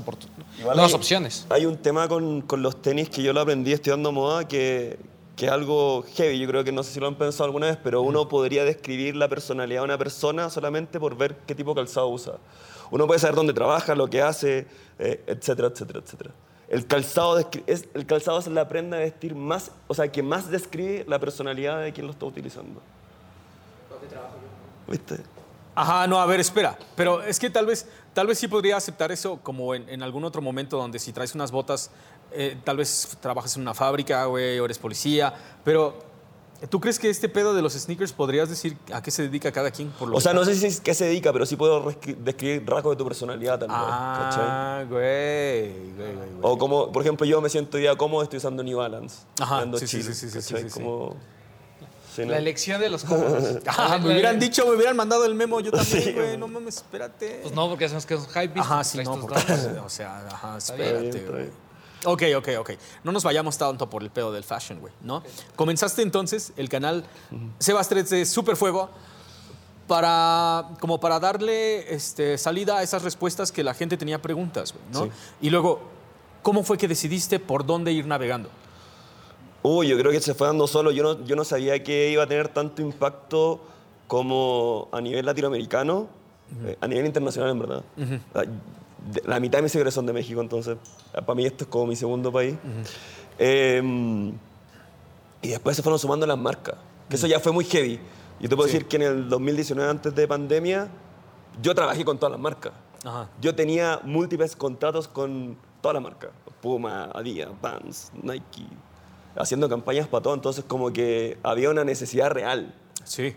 nuevas 0.64 0.88
hay- 0.90 0.94
opciones. 0.94 1.46
Hay 1.48 1.64
un 1.64 1.76
tema 1.76 2.08
con, 2.08 2.42
con 2.42 2.60
los 2.60 2.82
tenis 2.82 3.08
que 3.08 3.22
yo 3.22 3.32
lo 3.32 3.40
aprendí 3.40 3.72
estudiando 3.72 4.10
moda 4.10 4.48
que, 4.48 4.98
que 5.36 5.46
es 5.46 5.52
algo 5.52 6.04
heavy. 6.16 6.40
Yo 6.40 6.48
creo 6.48 6.64
que 6.64 6.72
no 6.72 6.82
sé 6.82 6.92
si 6.92 6.98
lo 6.98 7.06
han 7.06 7.14
pensado 7.14 7.44
alguna 7.44 7.66
vez, 7.68 7.78
pero 7.84 8.02
uno 8.02 8.28
podría 8.28 8.64
describir 8.64 9.14
la 9.14 9.28
personalidad 9.28 9.82
de 9.82 9.84
una 9.84 9.98
persona 9.98 10.50
solamente 10.50 10.98
por 10.98 11.16
ver 11.16 11.36
qué 11.46 11.54
tipo 11.54 11.70
de 11.70 11.76
calzado 11.82 12.08
usa. 12.08 12.32
Uno 12.90 13.06
puede 13.06 13.20
saber 13.20 13.36
dónde 13.36 13.52
trabaja, 13.52 13.94
lo 13.94 14.10
que 14.10 14.22
hace, 14.22 14.66
eh, 14.98 15.22
etcétera, 15.28 15.68
etcétera, 15.68 16.00
etcétera. 16.04 16.30
El 16.68 16.86
calzado, 16.86 17.38
es, 17.66 17.88
el 17.94 18.06
calzado 18.06 18.38
es 18.38 18.46
la 18.46 18.68
prenda 18.68 18.96
de 18.96 19.04
vestir 19.04 19.34
más, 19.34 19.70
o 19.86 19.94
sea, 19.94 20.10
que 20.10 20.22
más 20.22 20.50
describe 20.50 21.04
la 21.06 21.18
personalidad 21.18 21.82
de 21.82 21.92
quien 21.92 22.06
lo 22.06 22.12
está 22.12 22.26
utilizando. 22.26 22.80
¿Viste? 24.86 25.18
Ajá, 25.74 26.06
no, 26.06 26.20
a 26.20 26.26
ver, 26.26 26.40
espera. 26.40 26.78
Pero 26.94 27.22
es 27.22 27.38
que 27.38 27.50
tal 27.50 27.66
vez, 27.66 27.86
tal 28.12 28.26
vez 28.26 28.38
sí 28.38 28.48
podría 28.48 28.76
aceptar 28.76 29.10
eso 29.10 29.40
como 29.42 29.74
en, 29.74 29.88
en 29.88 30.02
algún 30.02 30.24
otro 30.24 30.40
momento 30.40 30.76
donde 30.76 30.98
si 30.98 31.12
traes 31.12 31.34
unas 31.34 31.50
botas, 31.50 31.90
eh, 32.32 32.56
tal 32.64 32.76
vez 32.76 33.16
trabajas 33.20 33.56
en 33.56 33.62
una 33.62 33.74
fábrica, 33.74 34.24
güey, 34.26 34.58
o 34.58 34.64
eres 34.64 34.78
policía. 34.78 35.34
Pero, 35.64 35.98
¿tú 36.68 36.80
crees 36.80 36.98
que 36.98 37.10
este 37.10 37.28
pedo 37.28 37.54
de 37.54 37.62
los 37.62 37.72
sneakers 37.74 38.12
podrías 38.12 38.48
decir 38.48 38.76
a 38.92 39.02
qué 39.02 39.10
se 39.10 39.22
dedica 39.22 39.50
cada 39.52 39.70
quien? 39.70 39.90
Por 39.90 40.08
lo 40.08 40.16
O 40.16 40.20
sea, 40.20 40.32
que- 40.32 40.38
no 40.38 40.44
sé 40.44 40.54
si 40.54 40.66
es 40.66 40.80
qué 40.80 40.94
se 40.94 41.04
dedica, 41.06 41.32
pero 41.32 41.46
sí 41.46 41.56
puedo 41.56 41.92
describir 42.18 42.64
rasgos 42.66 42.92
de 42.92 42.96
tu 42.96 43.04
personalidad 43.04 43.58
también. 43.58 43.80
¿cachai? 43.80 44.44
Ah, 44.46 44.84
güey, 44.88 45.70
güey, 45.70 45.94
güey, 45.96 46.14
güey. 46.14 46.28
O 46.42 46.58
como, 46.58 46.90
por 46.92 47.02
ejemplo, 47.02 47.26
yo 47.26 47.40
me 47.40 47.48
siento 47.48 47.78
ya 47.78 47.96
cómodo, 47.96 48.22
estoy 48.22 48.38
usando 48.38 48.62
New 48.62 48.78
Balance. 48.78 49.18
Ajá, 49.40 49.64
sí, 49.74 49.78
sí, 49.78 49.86
chill, 49.86 50.02
sí, 50.04 50.14
sí, 50.14 50.30
sí, 50.30 50.38
¿cachai? 50.38 50.62
sí, 50.62 50.70
sí. 50.70 50.74
Como... 50.80 51.16
sí, 52.14 52.22
¿no? 52.24 52.30
La 52.32 52.38
elección 52.38 52.80
de 52.80 52.90
los 52.90 53.04
cómodos. 53.04 53.58
Ah, 53.66 53.98
me 53.98 54.06
hubieran 54.12 54.38
dicho, 54.38 54.64
me 54.66 54.76
hubieran 54.76 54.96
mandado 54.96 55.24
el 55.24 55.34
memo 55.34 55.60
yo 55.60 55.70
también, 55.72 56.02
Sí, 56.02 56.12
güey. 56.12 56.36
No 56.36 56.48
mames, 56.48 56.76
espérate. 56.76 57.40
Pues 57.42 57.54
no, 57.54 57.68
porque 57.68 57.86
hacemos 57.86 58.06
que 58.06 58.14
es 58.14 58.20
un 58.20 58.26
hype. 58.28 58.58
Ajá, 58.60 58.84
sí, 58.84 58.98
no, 59.02 59.20
porque, 59.20 59.34
o 59.84 59.88
sea, 59.88 60.26
ajá, 60.28 60.58
bien, 60.76 60.96
espérate, 60.96 61.26
güey. 61.28 61.63
Ok, 62.04 62.22
ok, 62.36 62.48
ok. 62.60 62.70
No 63.02 63.12
nos 63.12 63.24
vayamos 63.24 63.56
tanto 63.58 63.88
por 63.88 64.02
el 64.02 64.10
pedo 64.10 64.32
del 64.32 64.44
fashion, 64.44 64.80
güey, 64.80 64.92
¿no? 65.02 65.22
Comenzaste 65.56 66.02
entonces 66.02 66.52
el 66.56 66.68
canal 66.68 67.04
Sebas 67.58 67.88
3 67.88 68.08
de 68.10 68.26
Superfuego 68.26 68.90
para, 69.86 70.70
como 70.80 70.98
para 70.98 71.20
darle 71.20 71.92
este, 71.94 72.38
salida 72.38 72.78
a 72.78 72.82
esas 72.82 73.02
respuestas 73.02 73.52
que 73.52 73.62
la 73.62 73.74
gente 73.74 73.96
tenía 73.96 74.20
preguntas, 74.22 74.72
güey, 74.72 74.84
¿no? 74.92 75.04
Sí. 75.04 75.10
Y 75.42 75.50
luego, 75.50 75.80
¿cómo 76.42 76.62
fue 76.62 76.78
que 76.78 76.88
decidiste 76.88 77.38
por 77.38 77.66
dónde 77.66 77.92
ir 77.92 78.06
navegando? 78.06 78.48
Uy, 79.62 79.88
yo 79.88 79.98
creo 79.98 80.10
que 80.12 80.20
se 80.20 80.34
fue 80.34 80.46
dando 80.46 80.66
solo. 80.66 80.90
Yo 80.90 81.02
no, 81.02 81.24
yo 81.24 81.36
no 81.36 81.44
sabía 81.44 81.82
que 81.82 82.10
iba 82.10 82.22
a 82.24 82.26
tener 82.26 82.48
tanto 82.48 82.82
impacto 82.82 83.60
como 84.06 84.88
a 84.92 85.00
nivel 85.00 85.24
latinoamericano, 85.24 86.06
eh, 86.66 86.76
a 86.80 86.86
nivel 86.86 87.06
internacional, 87.06 87.50
en 87.50 87.58
verdad. 87.58 87.82
De- 87.96 88.20
la 89.24 89.38
mitad 89.40 89.58
de 89.58 89.62
mis 89.62 89.72
seguidores 89.72 89.94
son 89.94 90.06
de 90.06 90.12
México, 90.12 90.40
entonces 90.40 90.76
para 91.12 91.34
mí 91.34 91.44
esto 91.46 91.64
es 91.64 91.70
como 91.70 91.86
mi 91.86 91.96
segundo 91.96 92.32
país. 92.32 92.54
Eh, 93.38 93.82
y 95.42 95.48
después 95.48 95.76
se 95.76 95.82
fueron 95.82 95.98
sumando 95.98 96.26
las 96.26 96.38
marcas, 96.38 96.76
que 97.08 97.16
eso 97.16 97.26
ya 97.26 97.40
fue 97.40 97.52
muy 97.52 97.64
heavy. 97.64 98.00
Yo 98.40 98.48
te 98.48 98.56
puedo 98.56 98.68
Sí. 98.68 98.74
decir 98.74 98.88
que 98.88 98.96
en 98.96 99.02
el 99.02 99.28
2019, 99.28 99.90
antes 99.90 100.14
de 100.14 100.26
pandemia, 100.26 100.88
yo 101.62 101.74
trabajé 101.74 102.04
con 102.04 102.18
todas 102.18 102.32
las 102.32 102.40
marcas. 102.40 102.72
Ajá. 103.04 103.28
Yo 103.40 103.54
tenía 103.54 104.00
múltiples 104.04 104.56
contratos 104.56 105.06
con 105.08 105.56
todas 105.80 105.94
las 105.94 106.02
marcas. 106.02 106.30
Puma, 106.62 107.10
Adidas, 107.14 107.50
Vans, 107.60 108.10
Nike, 108.22 108.66
haciendo 109.36 109.68
campañas 109.68 110.08
para 110.08 110.22
todo. 110.22 110.34
Entonces 110.34 110.64
como 110.66 110.92
que 110.92 111.38
había 111.42 111.68
una 111.70 111.84
necesidad 111.84 112.30
real. 112.30 112.74
Sí. 113.04 113.36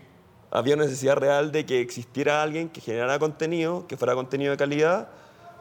Había 0.50 0.74
una 0.76 0.84
necesidad 0.84 1.16
real 1.16 1.52
de 1.52 1.66
que 1.66 1.80
existiera 1.82 2.42
alguien 2.42 2.70
que 2.70 2.80
generara 2.80 3.18
contenido, 3.18 3.86
que 3.86 3.98
fuera 3.98 4.14
contenido 4.14 4.50
de 4.52 4.56
calidad 4.56 5.08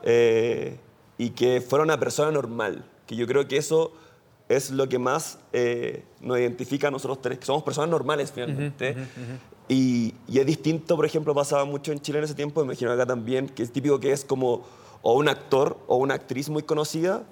eh, 0.03 0.77
y 1.17 1.31
que 1.31 1.61
fuera 1.61 1.83
una 1.83 1.99
persona 1.99 2.31
normal. 2.31 2.85
Que 3.05 3.15
yo 3.15 3.25
creo 3.27 3.47
que 3.47 3.57
eso 3.57 3.91
es 4.49 4.71
lo 4.71 4.87
que 4.87 4.97
más 4.99 5.39
eh, 5.53 6.03
nos 6.21 6.37
identifica 6.39 6.87
a 6.87 6.91
nosotros 6.91 7.21
tres, 7.21 7.39
que 7.39 7.45
somos 7.45 7.63
personas 7.63 7.89
normales 7.89 8.31
finalmente. 8.33 8.95
Y, 9.69 10.13
y 10.27 10.39
es 10.39 10.45
distinto, 10.45 10.95
por 10.95 11.05
ejemplo, 11.05 11.33
pasaba 11.35 11.65
mucho 11.65 11.91
en 11.91 11.99
Chile 11.99 12.19
en 12.19 12.23
ese 12.25 12.35
tiempo, 12.35 12.61
me 12.61 12.67
imagino 12.67 12.91
acá 12.91 13.05
también, 13.05 13.49
que 13.49 13.63
es 13.63 13.71
típico 13.71 13.99
que 13.99 14.11
es 14.13 14.23
como 14.23 14.63
o 15.01 15.13
un 15.13 15.27
actor 15.27 15.77
o 15.87 15.97
una 15.97 16.13
actriz 16.13 16.47
muy 16.49 16.63
conocida, 16.63 17.23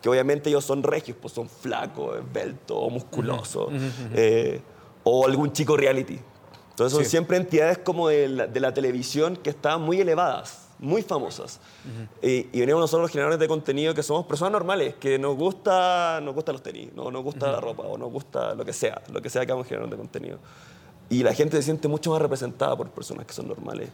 que 0.00 0.08
obviamente 0.08 0.48
ellos 0.48 0.64
son 0.64 0.82
regios, 0.82 1.16
pues 1.20 1.34
son 1.34 1.48
flacos, 1.48 2.16
esbeltos 2.18 2.76
o 2.80 2.88
musculosos, 2.90 3.70
eh, 4.14 4.60
o 5.04 5.26
algún 5.26 5.52
chico 5.52 5.76
reality. 5.76 6.18
Entonces 6.70 6.92
son 6.94 7.04
Sí. 7.04 7.10
siempre 7.10 7.36
entidades 7.36 7.78
como 7.78 8.08
de 8.08 8.28
la, 8.28 8.46
de 8.46 8.60
la 8.60 8.72
televisión 8.72 9.36
que 9.36 9.50
estaban 9.50 9.82
muy 9.82 10.00
elevadas, 10.00 10.68
muy 10.80 11.02
famosas. 11.02 11.60
y, 12.22 12.48
y 12.52 12.60
venimos 12.60 12.80
nosotros 12.80 13.02
los 13.02 13.10
generadores 13.10 13.38
de 13.38 13.46
contenido 13.46 13.94
que 13.94 14.02
somos 14.02 14.26
personas 14.26 14.52
normales, 14.52 14.94
que 14.96 15.18
nos 15.18 15.36
gusta, 15.36 16.20
nos 16.22 16.34
gusta 16.34 16.52
los 16.52 16.62
tenis, 16.62 16.90
no 16.94 17.10
nos 17.10 17.22
gusta 17.22 17.52
la 17.52 17.60
ropa 17.60 17.84
o 17.84 17.96
nos 17.96 18.10
gusta 18.10 18.54
lo 18.54 18.64
que 18.64 18.72
sea, 18.72 19.02
lo 19.12 19.20
que 19.20 19.30
sea 19.30 19.44
que 19.46 19.52
hagamos 19.52 19.66
generando 19.66 19.94
de 19.94 20.00
contenido. 20.00 20.38
Y 21.08 21.22
la 21.22 21.34
gente 21.34 21.56
se 21.56 21.64
siente 21.64 21.88
mucho 21.88 22.10
más 22.10 22.22
representada 22.22 22.76
por 22.76 22.90
personas 22.90 23.26
que 23.26 23.32
son 23.32 23.48
normales. 23.48 23.90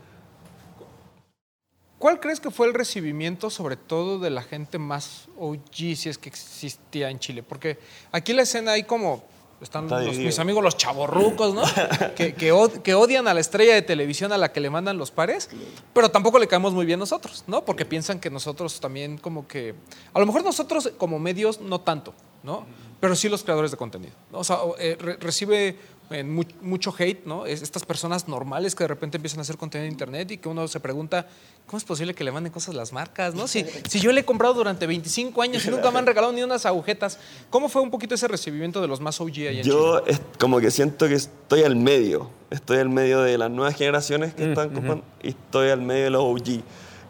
¿Cuál 1.98 2.20
crees 2.20 2.40
que 2.40 2.50
fue 2.50 2.66
el 2.66 2.74
recibimiento, 2.74 3.48
sobre 3.48 3.76
todo 3.76 4.18
de 4.18 4.28
la 4.28 4.42
gente 4.42 4.78
más 4.78 5.28
OG, 5.38 5.96
si 5.96 6.08
es 6.10 6.18
que 6.18 6.28
existía 6.28 7.08
en 7.08 7.18
Chile? 7.18 7.42
Porque 7.42 7.78
aquí 8.12 8.32
en 8.32 8.36
la 8.36 8.42
escena 8.42 8.72
hay 8.72 8.82
como. 8.82 9.24
Están 9.60 9.88
los- 9.88 10.16
mis 10.18 10.38
amigos 10.38 10.62
los 10.62 10.76
chavorrucos, 10.76 11.54
¿no? 11.54 11.62
que, 12.16 12.34
que 12.34 12.52
od- 12.52 12.82
que 12.82 12.94
odian 12.94 13.26
a 13.26 13.32
la 13.34 13.40
estrella 13.40 13.74
de 13.74 13.80
televisión 13.82 14.32
a 14.32 14.36
la 14.38 14.52
que 14.52 14.60
le 14.60 14.68
mandan 14.68 14.98
los 14.98 15.10
pares, 15.10 15.48
pero 15.94 16.10
tampoco 16.10 16.38
le 16.38 16.46
caemos 16.46 16.74
muy 16.74 16.84
bien 16.84 16.98
nosotros, 16.98 17.42
¿no? 17.46 17.64
Porque 17.64 17.86
piensan 17.86 18.20
que 18.20 18.28
nosotros 18.30 18.80
también, 18.80 19.16
como 19.16 19.48
que. 19.48 19.74
A 20.12 20.20
lo 20.20 20.26
mejor 20.26 20.44
nosotros, 20.44 20.90
como 20.98 21.18
medios, 21.18 21.60
no 21.60 21.80
tanto, 21.80 22.12
¿no? 22.42 22.66
Pero 23.00 23.14
sí 23.16 23.28
los 23.30 23.42
creadores 23.44 23.70
de 23.70 23.76
contenido. 23.76 24.12
¿no? 24.32 24.38
O 24.38 24.44
sea, 24.44 24.58
eh, 24.78 24.96
re- 25.00 25.16
recibe 25.16 25.76
mu- 26.24 26.44
mucho 26.62 26.94
hate, 26.96 27.24
¿no? 27.26 27.46
Es- 27.46 27.62
estas 27.62 27.84
personas 27.84 28.28
normales 28.28 28.74
que 28.74 28.84
de 28.84 28.88
repente 28.88 29.16
empiezan 29.16 29.40
a 29.40 29.42
hacer 29.42 29.56
contenido 29.56 29.86
en 29.86 29.92
internet 29.92 30.30
y 30.30 30.38
que 30.38 30.48
uno 30.48 30.68
se 30.68 30.78
pregunta, 30.80 31.26
¿cómo 31.66 31.78
es 31.78 31.84
posible 31.84 32.14
que 32.14 32.22
le 32.22 32.30
manden 32.32 32.52
cosas 32.52 32.74
a 32.74 32.78
las 32.78 32.92
marcas, 32.92 33.34
no? 33.34 33.48
Si, 33.48 33.64
si 33.88 33.98
yo 34.00 34.12
le 34.12 34.20
he 34.20 34.24
comprado 34.24 34.54
durante 34.54 34.86
25 34.86 35.42
años 35.42 35.64
y 35.66 35.70
nunca 35.70 35.90
me 35.90 35.98
han 35.98 36.06
regalado 36.06 36.32
ni 36.32 36.42
unas 36.42 36.64
agujetas, 36.66 37.18
¿cómo 37.50 37.68
fue 37.68 37.82
un 37.82 37.90
poquito 37.90 38.14
ese 38.14 38.28
recibimiento 38.28 38.80
de 38.80 38.88
los 38.88 39.00
más 39.00 39.20
OG 39.20 39.28
ahí 39.48 39.58
en 39.58 39.62
Yo 39.64 40.00
Chile? 40.00 40.12
es 40.12 40.20
como 40.38 40.60
que 40.60 40.70
siento 40.70 41.08
que 41.08 41.14
estoy 41.14 41.62
al 41.64 41.76
medio. 41.76 42.30
Estoy 42.50 42.78
al 42.78 42.88
medio 42.88 43.22
de 43.22 43.36
las 43.38 43.50
nuevas 43.50 43.74
generaciones 43.74 44.32
que 44.34 44.48
están 44.50 44.70
comprando 44.70 45.04
y 45.22 45.30
estoy 45.30 45.70
al 45.70 45.82
medio 45.82 46.04
de 46.04 46.10
los 46.10 46.22
OG. 46.22 46.60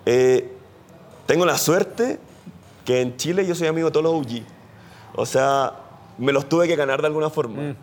Eh, 0.06 0.50
tengo 1.26 1.44
la 1.44 1.58
suerte 1.58 2.18
que 2.86 3.00
en 3.02 3.16
Chile 3.18 3.46
yo 3.46 3.54
soy 3.54 3.66
amigo 3.66 3.88
de 3.88 3.92
todos 3.92 4.04
los 4.04 4.14
OG. 4.26 4.42
O 5.14 5.26
sea, 5.26 5.74
me 6.18 6.32
los 6.32 6.48
tuve 6.48 6.66
que 6.66 6.76
ganar 6.76 7.00
de 7.02 7.08
alguna 7.08 7.28
forma. 7.28 7.74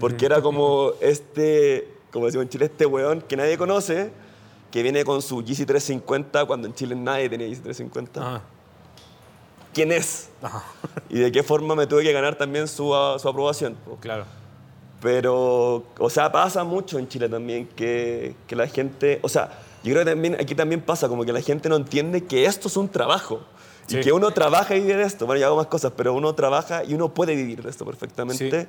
Porque 0.00 0.26
era 0.26 0.40
como 0.40 0.92
este, 1.00 1.88
como 2.10 2.26
decimos 2.26 2.44
en 2.44 2.48
Chile, 2.48 2.64
este 2.66 2.86
weón 2.86 3.20
que 3.20 3.36
nadie 3.36 3.58
conoce, 3.58 4.10
que 4.70 4.82
viene 4.82 5.04
con 5.04 5.20
su 5.22 5.38
GC 5.38 5.66
350 5.66 6.46
cuando 6.46 6.66
en 6.66 6.74
Chile 6.74 6.94
nadie 6.94 7.28
tenía 7.28 7.48
GC 7.48 7.62
350. 7.62 8.20
Ajá. 8.20 8.42
¿Quién 9.72 9.90
es? 9.90 10.28
Y 11.08 11.18
de 11.18 11.32
qué 11.32 11.42
forma 11.42 11.74
me 11.74 11.86
tuve 11.86 12.02
que 12.02 12.12
ganar 12.12 12.36
también 12.36 12.68
su, 12.68 12.94
ah, 12.94 13.18
su 13.18 13.28
aprobación. 13.28 13.74
po. 13.74 13.96
Claro. 13.96 14.24
Pero, 15.00 15.84
o 15.98 16.10
sea, 16.10 16.30
pasa 16.30 16.62
mucho 16.62 16.98
en 16.98 17.08
Chile 17.08 17.28
también 17.28 17.66
que, 17.66 18.36
que 18.46 18.54
la 18.54 18.68
gente, 18.68 19.18
o 19.22 19.28
sea, 19.28 19.50
Yo 19.82 19.92
creo 19.92 20.04
que 20.04 20.10
también, 20.12 20.34
aquí 20.34 20.54
también 20.54 20.80
pasa 20.80 21.08
como 21.08 21.24
que 21.24 21.32
la 21.32 21.40
gente 21.40 21.68
no 21.68 21.76
entiende 21.76 22.24
que 22.24 22.44
esto 22.44 22.68
es 22.68 22.76
un 22.76 22.88
trabajo. 22.88 23.40
Sí. 23.86 23.98
Y 23.98 24.00
que 24.00 24.12
uno 24.12 24.30
trabaja 24.30 24.76
y 24.76 24.80
vive 24.80 24.96
de 24.96 25.02
esto. 25.02 25.26
Bueno, 25.26 25.40
yo 25.40 25.46
hago 25.46 25.56
más 25.56 25.66
cosas, 25.66 25.92
pero 25.96 26.14
uno 26.14 26.34
trabaja 26.34 26.84
y 26.84 26.94
uno 26.94 27.12
puede 27.12 27.34
vivir 27.34 27.62
de 27.62 27.70
esto 27.70 27.84
perfectamente. 27.84 28.68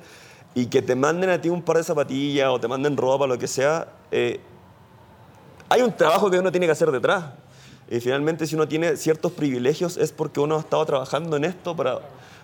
Y 0.54 0.66
que 0.66 0.82
te 0.82 0.94
manden 0.94 1.30
a 1.30 1.40
ti 1.40 1.48
un 1.48 1.62
par 1.62 1.78
de 1.78 1.84
zapatillas 1.84 2.48
o 2.48 2.60
te 2.60 2.68
manden 2.68 2.96
ropa, 2.96 3.26
lo 3.26 3.38
que 3.38 3.48
sea, 3.48 3.88
eh, 4.12 4.40
hay 5.68 5.82
un 5.82 5.92
trabajo 5.92 6.30
que 6.30 6.38
uno 6.38 6.52
tiene 6.52 6.66
que 6.66 6.72
hacer 6.72 6.90
detrás. 6.90 7.24
Y 7.90 8.00
finalmente, 8.00 8.46
si 8.46 8.54
uno 8.54 8.66
tiene 8.68 8.96
ciertos 8.96 9.32
privilegios, 9.32 9.96
es 9.96 10.12
porque 10.12 10.40
uno 10.40 10.56
ha 10.56 10.60
estado 10.60 10.84
trabajando 10.86 11.36
en 11.36 11.44
esto 11.44 11.76
para, 11.76 12.00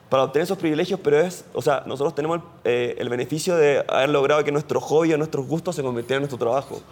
para 0.08 0.24
obtener 0.24 0.44
esos 0.44 0.58
privilegios, 0.58 1.00
pero 1.02 1.20
es, 1.20 1.44
o 1.54 1.62
sea, 1.62 1.84
nosotros 1.86 2.14
tenemos 2.14 2.38
el, 2.38 2.42
eh, 2.64 2.96
el 2.98 3.08
beneficio 3.08 3.56
de 3.56 3.84
haber 3.88 4.10
logrado 4.10 4.44
que 4.44 4.52
nuestro 4.52 4.80
hobby 4.80 5.12
o 5.12 5.18
nuestros 5.18 5.46
gustos 5.46 5.76
se 5.76 5.82
convirtieran 5.82 6.18
en 6.18 6.28
nuestro 6.28 6.38
trabajo. 6.38 6.82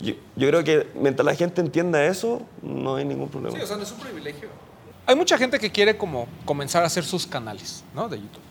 Yo, 0.00 0.14
yo 0.36 0.48
creo 0.48 0.62
que 0.62 0.88
mientras 0.94 1.24
la 1.24 1.34
gente 1.34 1.60
entienda 1.60 2.04
eso, 2.04 2.42
no 2.62 2.96
hay 2.96 3.04
ningún 3.04 3.28
problema. 3.28 3.56
Sí, 3.56 3.62
o 3.62 3.66
sea, 3.66 3.76
no 3.76 3.82
es 3.82 3.90
un 3.90 3.98
privilegio. 3.98 4.48
Hay 5.06 5.16
mucha 5.16 5.38
gente 5.38 5.58
que 5.58 5.72
quiere 5.72 5.96
como 5.96 6.28
comenzar 6.44 6.82
a 6.82 6.86
hacer 6.86 7.04
sus 7.04 7.26
canales, 7.26 7.82
¿no? 7.94 8.08
De 8.08 8.18
YouTube. 8.18 8.42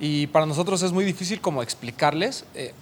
Y 0.00 0.26
para 0.28 0.46
nosotros 0.46 0.82
es 0.82 0.92
muy 0.92 1.04
difícil 1.04 1.40
como 1.40 1.62
explicarles 1.62 2.44
eh, 2.54 2.72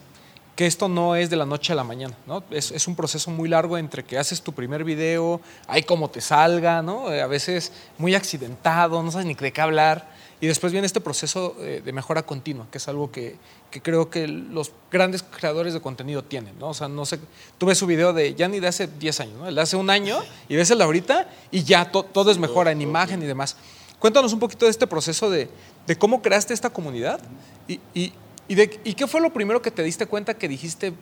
que 0.57 0.67
esto 0.67 0.89
no 0.89 1.17
es 1.17 1.31
de 1.31 1.37
la 1.37 1.47
noche 1.47 1.73
a 1.73 1.77
la 1.77 1.85
mañana, 1.85 2.15
¿no? 2.27 2.43
Es, 2.51 2.71
es 2.73 2.87
un 2.89 2.95
proceso 2.97 3.31
muy 3.31 3.49
largo 3.49 3.79
entre 3.79 4.05
que 4.05 4.19
haces 4.19 4.43
tu 4.43 4.53
primer 4.53 4.85
video, 4.85 5.41
hay 5.67 5.83
como 5.83 6.11
te 6.11 6.21
salga, 6.21 6.83
¿no? 6.83 7.13
Eh, 7.13 7.23
a 7.23 7.27
veces 7.27 7.73
muy 7.99 8.15
accidentado, 8.15 9.03
no 9.03 9.11
sabes 9.11 9.27
ni 9.27 9.35
de 9.35 9.53
qué 9.53 9.61
hablar. 9.61 10.11
Y 10.43 10.49
después 10.49 10.73
viene 10.73 10.87
este 10.87 11.01
proceso 11.01 11.55
eh, 11.61 11.83
de 11.85 11.93
mejora 11.93 12.25
continua, 12.25 12.67
que 12.71 12.79
es 12.79 12.89
algo 12.89 13.13
que, 13.13 13.37
que 13.71 13.81
creo 13.81 14.11
que 14.11 14.27
los 14.27 14.73
grandes 14.91 15.23
creadores 15.23 15.73
de 15.73 15.81
contenido 15.81 16.25
tienen, 16.25 16.59
¿no? 16.59 16.71
O 16.71 16.75
sea, 16.75 16.89
no 16.89 17.07
sé, 17.07 17.21
tú 17.59 17.67
ves 17.67 17.79
su 17.79 17.87
video 17.87 18.13
de 18.13 18.35
ya 18.35 18.49
ni 18.49 18.59
de 18.59 18.67
hace 18.67 18.89
10 18.89 19.21
años, 19.21 19.39
¿no? 19.39 19.47
El 19.49 19.55
de 19.55 19.61
hace 19.61 19.77
un 19.77 19.89
año 19.89 20.19
y 20.49 20.57
ves 20.57 20.71
el 20.73 20.79
de 20.79 20.85
ahorita 20.85 21.29
y 21.53 21.63
ya 21.63 21.91
to- 21.93 22.03
todo 22.03 22.31
es 22.33 22.39
mejora 22.39 22.73
en 22.73 22.83
imagen 22.83 23.23
y 23.23 23.27
demás. 23.27 23.57
Cuéntanos 24.01 24.33
un 24.33 24.41
poquito 24.41 24.65
de 24.65 24.73
este 24.73 24.89
proceso 24.89 25.31
de, 25.31 25.49
de 25.87 25.97
cómo 25.97 26.23
creaste 26.23 26.55
esta 26.55 26.71
comunidad 26.71 27.21
y, 27.69 27.81
y, 27.95 28.13
y, 28.49 28.55
de, 28.55 28.81
y 28.85 28.95
qué 28.95 29.07
fue 29.07 29.21
lo 29.21 29.33
primero 29.33 29.63
que 29.63 29.71
te 29.71 29.83
diste 29.83 30.07
cuenta 30.07 30.35
que 30.35 30.49
dijiste, 30.49 30.93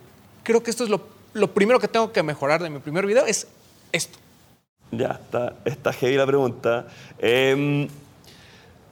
creo 0.43 0.63
que 0.63 0.71
esto 0.71 0.83
es 0.83 0.89
lo, 0.89 1.01
lo 1.33 1.53
primero 1.53 1.79
que 1.79 1.87
tengo 1.87 2.11
que 2.11 2.23
mejorar 2.23 2.61
de 2.61 2.69
mi 2.69 2.79
primer 2.79 3.05
video, 3.05 3.25
es 3.25 3.47
esto. 3.91 4.17
Ya, 4.91 5.19
está, 5.23 5.55
está 5.63 5.93
heavy 5.93 6.15
la 6.15 6.25
pregunta. 6.25 6.87
Em, 7.19 7.87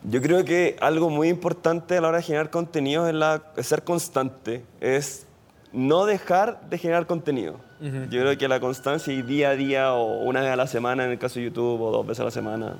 yo 0.03 0.21
creo 0.21 0.45
que 0.45 0.77
algo 0.79 1.09
muy 1.09 1.27
importante 1.27 1.97
a 1.97 2.01
la 2.01 2.07
hora 2.07 2.17
de 2.17 2.23
generar 2.23 2.49
contenido 2.49 3.07
es, 3.07 3.13
la, 3.13 3.43
es 3.57 3.67
ser 3.67 3.83
constante, 3.83 4.63
es 4.79 5.25
no 5.73 6.05
dejar 6.05 6.61
de 6.69 6.77
generar 6.77 7.05
contenido. 7.05 7.59
Yo 7.81 8.21
creo 8.21 8.37
que 8.37 8.47
la 8.49 8.59
constancia 8.59 9.13
y 9.13 9.21
día 9.21 9.51
a 9.51 9.55
día 9.55 9.93
o 9.93 10.23
una 10.23 10.41
vez 10.41 10.51
a 10.51 10.57
la 10.57 10.67
semana 10.67 11.05
en 11.05 11.11
el 11.11 11.17
caso 11.17 11.39
de 11.39 11.45
YouTube 11.45 11.79
o 11.79 11.91
dos 11.91 12.05
veces 12.05 12.19
a 12.19 12.25
la 12.25 12.31
semana. 12.31 12.75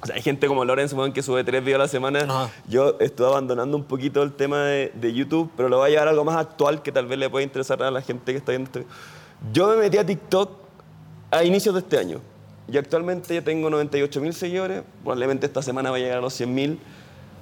O 0.00 0.06
sea, 0.06 0.14
hay 0.14 0.22
gente 0.22 0.46
como 0.46 0.64
Lorenz 0.64 0.92
weón, 0.92 1.12
que 1.12 1.22
sube 1.22 1.42
tres 1.44 1.62
videos 1.62 1.80
a 1.80 1.84
la 1.84 1.88
semana. 1.88 2.20
Ajá. 2.20 2.50
Yo 2.68 2.96
estoy 3.00 3.26
abandonando 3.26 3.76
un 3.76 3.84
poquito 3.84 4.22
el 4.22 4.32
tema 4.32 4.64
de, 4.64 4.92
de 4.94 5.12
YouTube, 5.12 5.50
pero 5.56 5.68
lo 5.68 5.78
voy 5.78 5.88
a 5.88 5.90
llevar 5.90 6.08
a 6.08 6.10
algo 6.10 6.24
más 6.24 6.36
actual 6.36 6.82
que 6.82 6.92
tal 6.92 7.06
vez 7.06 7.18
le 7.18 7.28
pueda 7.28 7.42
interesar 7.42 7.82
a 7.82 7.90
la 7.90 8.02
gente 8.02 8.32
que 8.32 8.38
está 8.38 8.52
viendo 8.52 8.68
este. 8.68 8.86
Yo 9.52 9.68
me 9.68 9.76
metí 9.76 9.98
a 9.98 10.06
TikTok 10.06 10.50
a 11.30 11.44
inicios 11.44 11.74
de 11.74 11.80
este 11.80 11.98
año. 11.98 12.20
Y 12.70 12.76
actualmente 12.76 13.34
ya 13.34 13.42
tengo 13.42 13.70
98 13.70 14.20
mil 14.20 14.34
seguidores. 14.34 14.82
Probablemente 15.02 15.46
esta 15.46 15.62
semana 15.62 15.90
va 15.90 15.96
a 15.96 16.00
llegar 16.00 16.18
a 16.18 16.20
los 16.20 16.34
100 16.34 16.54
mil. 16.54 16.78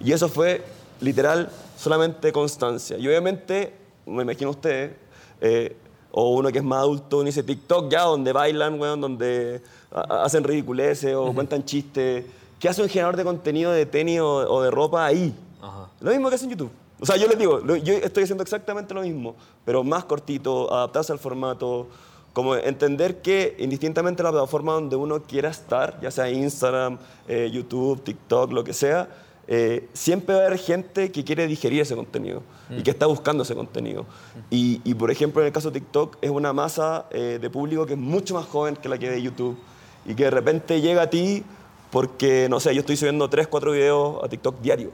Y 0.00 0.12
eso 0.12 0.28
fue 0.28 0.64
literal 1.00 1.50
solamente 1.76 2.32
constancia. 2.32 2.96
Y 2.96 3.06
obviamente, 3.08 3.74
me 4.06 4.22
imagino 4.22 4.50
ustedes, 4.50 4.92
eh, 5.40 5.76
o 6.12 6.30
uno 6.30 6.50
que 6.50 6.58
es 6.58 6.64
más 6.64 6.78
adulto, 6.78 7.18
uno 7.18 7.26
dice 7.26 7.42
TikTok 7.42 7.90
ya, 7.90 8.02
donde 8.02 8.32
bailan, 8.32 8.80
weón, 8.80 9.00
donde 9.00 9.62
hacen 9.90 10.44
ridiculeces 10.44 11.14
o 11.14 11.32
cuentan 11.32 11.64
chistes. 11.64 12.24
¿Qué 12.58 12.68
hace 12.68 12.82
un 12.82 12.88
generador 12.88 13.16
de 13.16 13.24
contenido 13.24 13.72
de 13.72 13.86
tenis 13.86 14.20
o, 14.20 14.28
o 14.28 14.62
de 14.62 14.70
ropa 14.70 15.04
ahí? 15.04 15.34
Ajá. 15.60 15.90
Lo 16.00 16.10
mismo 16.10 16.28
que 16.28 16.36
hace 16.36 16.44
en 16.44 16.52
YouTube. 16.52 16.70
O 16.98 17.04
sea, 17.04 17.16
yo 17.16 17.26
les 17.28 17.38
digo, 17.38 17.60
yo 17.76 17.94
estoy 17.94 18.24
haciendo 18.24 18.42
exactamente 18.42 18.94
lo 18.94 19.02
mismo, 19.02 19.36
pero 19.64 19.84
más 19.84 20.04
cortito, 20.04 20.72
adaptarse 20.72 21.12
al 21.12 21.18
formato, 21.18 21.88
como 22.32 22.54
entender 22.54 23.20
que 23.20 23.54
indistintamente 23.58 24.22
la 24.22 24.30
plataforma 24.30 24.72
donde 24.72 24.96
uno 24.96 25.22
quiera 25.22 25.50
estar, 25.50 26.00
ya 26.00 26.10
sea 26.10 26.30
Instagram, 26.30 26.98
eh, 27.28 27.50
YouTube, 27.52 28.02
TikTok, 28.02 28.52
lo 28.52 28.64
que 28.64 28.72
sea, 28.72 29.08
eh, 29.48 29.88
siempre 29.92 30.34
va 30.34 30.42
a 30.42 30.46
haber 30.46 30.58
gente 30.58 31.12
que 31.12 31.22
quiere 31.22 31.46
digerir 31.46 31.82
ese 31.82 31.94
contenido 31.94 32.42
y 32.70 32.82
que 32.82 32.90
está 32.90 33.06
buscando 33.06 33.42
ese 33.42 33.54
contenido. 33.54 34.06
Y, 34.50 34.80
y, 34.84 34.94
por 34.94 35.10
ejemplo, 35.10 35.40
en 35.40 35.46
el 35.46 35.52
caso 35.52 35.70
de 35.70 35.80
TikTok, 35.80 36.16
es 36.20 36.30
una 36.30 36.52
masa 36.52 37.06
eh, 37.10 37.38
de 37.40 37.50
público 37.50 37.86
que 37.86 37.92
es 37.92 37.98
mucho 37.98 38.34
más 38.34 38.46
joven 38.46 38.74
que 38.74 38.88
la 38.88 38.98
que 38.98 39.08
ve 39.08 39.22
YouTube 39.22 39.56
y 40.04 40.14
que 40.14 40.24
de 40.24 40.30
repente 40.30 40.80
llega 40.80 41.02
a 41.02 41.10
ti 41.10 41.44
porque, 41.90 42.48
no 42.48 42.60
sé, 42.60 42.74
yo 42.74 42.80
estoy 42.80 42.96
subiendo 42.96 43.28
3, 43.30 43.46
4 43.48 43.72
videos 43.72 44.22
a 44.24 44.28
TikTok 44.28 44.60
diario. 44.60 44.90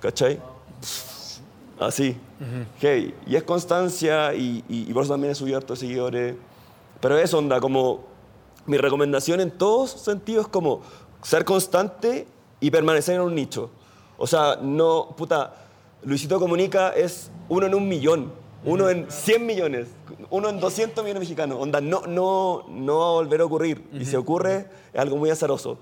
¿Cachai? 0.00 0.40
Así. 1.78 2.16
Heavy. 2.80 3.14
Y 3.26 3.36
es 3.36 3.42
constancia 3.42 4.34
y, 4.34 4.64
y- 4.68 4.90
y 4.90 4.92
por 4.92 5.02
eso 5.04 5.12
también 5.12 5.32
he 5.32 5.34
subido 5.34 5.56
hartos 5.58 5.78
seguidores. 5.78 6.34
Pero 7.00 7.18
es 7.18 7.32
onda, 7.34 7.60
como 7.60 8.04
mi 8.66 8.78
recomendación 8.78 9.40
en 9.40 9.50
todos 9.50 9.90
sentidos 9.90 10.46
es 10.46 10.50
como 10.52 10.80
ser 11.22 11.44
constante 11.44 12.26
y 12.60 12.70
permanecer 12.70 13.16
en 13.16 13.20
un 13.22 13.34
nicho. 13.34 13.70
O 14.18 14.26
sea, 14.26 14.56
no, 14.60 15.14
puta, 15.16 15.54
Luisito 16.02 16.38
Comunica 16.40 16.90
es 16.90 17.30
uno 17.48 17.66
en 17.66 17.74
un 17.74 17.86
millón, 17.86 18.32
uno 18.64 18.88
en 18.88 19.10
100 19.10 19.44
millones, 19.44 19.88
uno 20.30 20.48
en 20.48 20.58
200 20.58 21.04
millones 21.04 21.20
mexicanos. 21.20 21.58
Onda, 21.60 21.80
no, 21.82 22.02
no, 22.06 22.64
no 22.70 22.98
va 22.98 23.06
a 23.08 23.12
volver 23.12 23.42
a 23.42 23.44
ocurrir. 23.44 23.86
Y 23.92 24.04
si 24.06 24.16
ocurre, 24.16 24.66
es 24.94 25.00
algo 25.00 25.16
muy 25.18 25.28
azaroso. 25.30 25.78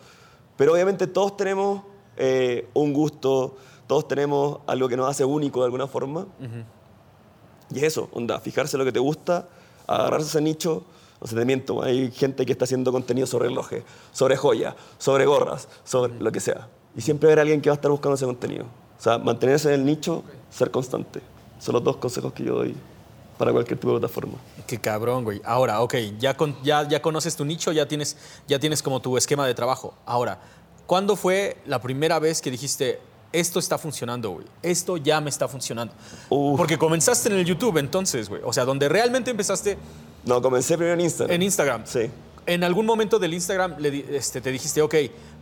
Pero 0.56 0.72
obviamente 0.72 1.06
todos 1.06 1.36
tenemos 1.36 1.82
eh, 2.16 2.68
un 2.74 2.92
gusto, 2.92 3.56
todos 3.86 4.06
tenemos 4.06 4.60
algo 4.66 4.88
que 4.88 4.96
nos 4.96 5.08
hace 5.08 5.24
único 5.24 5.60
de 5.60 5.66
alguna 5.66 5.86
forma. 5.86 6.26
Y 7.70 7.78
es 7.78 7.84
eso, 7.84 8.08
onda, 8.12 8.38
fijarse 8.40 8.78
lo 8.78 8.84
que 8.84 8.92
te 8.92 9.00
gusta, 9.00 9.48
agarrarse 9.86 10.28
ese 10.28 10.40
nicho. 10.40 10.84
No 11.20 11.26
sé, 11.26 11.36
te 11.36 11.44
miento, 11.44 11.82
hay 11.82 12.10
gente 12.10 12.44
que 12.44 12.52
está 12.52 12.64
haciendo 12.64 12.92
contenido 12.92 13.26
sobre 13.26 13.48
relojes, 13.48 13.82
sobre 14.12 14.36
joyas, 14.36 14.74
sobre 14.98 15.24
gorras, 15.26 15.68
sobre 15.84 16.14
lo 16.20 16.30
que 16.30 16.40
sea. 16.40 16.68
Y 16.96 17.00
siempre 17.00 17.30
habrá 17.30 17.42
alguien 17.42 17.60
que 17.60 17.70
va 17.70 17.74
a 17.74 17.76
estar 17.76 17.90
buscando 17.90 18.14
ese 18.14 18.26
contenido. 18.26 18.64
O 18.98 19.02
sea, 19.02 19.18
mantenerse 19.18 19.72
en 19.72 19.80
el 19.80 19.86
nicho, 19.86 20.22
ser 20.50 20.70
constante. 20.70 21.20
Son 21.58 21.72
los 21.72 21.82
dos 21.82 21.96
consejos 21.96 22.32
que 22.32 22.44
yo 22.44 22.56
doy 22.56 22.76
para 23.38 23.52
cualquier 23.52 23.78
tipo 23.78 23.92
de 23.94 24.00
plataforma. 24.00 24.34
Qué 24.66 24.78
cabrón, 24.80 25.24
güey. 25.24 25.40
Ahora, 25.44 25.80
ok, 25.82 25.94
ya, 26.18 26.36
con- 26.36 26.56
ya, 26.62 26.86
ya 26.88 27.00
conoces 27.02 27.36
tu 27.36 27.44
nicho, 27.44 27.72
ya 27.72 27.86
tienes, 27.88 28.16
ya 28.48 28.58
tienes 28.58 28.82
como 28.82 29.00
tu 29.00 29.16
esquema 29.16 29.46
de 29.46 29.54
trabajo. 29.54 29.94
Ahora, 30.06 30.38
¿cuándo 30.86 31.16
fue 31.16 31.56
la 31.66 31.80
primera 31.80 32.18
vez 32.18 32.40
que 32.40 32.50
dijiste, 32.50 33.00
esto 33.32 33.58
está 33.58 33.78
funcionando, 33.78 34.30
güey? 34.30 34.46
Esto 34.62 34.96
ya 34.96 35.20
me 35.20 35.28
está 35.30 35.48
funcionando. 35.48 35.92
Uf. 36.28 36.56
Porque 36.56 36.78
comenzaste 36.78 37.28
en 37.30 37.36
el 37.38 37.44
YouTube 37.44 37.78
entonces, 37.78 38.28
güey. 38.28 38.42
O 38.44 38.52
sea, 38.52 38.64
donde 38.64 38.88
realmente 38.88 39.30
empezaste 39.30 39.76
No, 40.24 40.40
comencé 40.40 40.76
primero 40.76 40.94
en 40.94 41.00
Instagram. 41.00 41.34
en 41.34 41.42
Instagram. 41.42 41.82
Sí. 41.84 42.10
¿En 42.46 42.62
algún 42.62 42.84
momento 42.84 43.18
del 43.18 43.32
Instagram 43.34 43.76
le 43.78 44.16
este, 44.16 44.40
te 44.42 44.50
dijiste, 44.52 44.82
ok, 44.82 44.94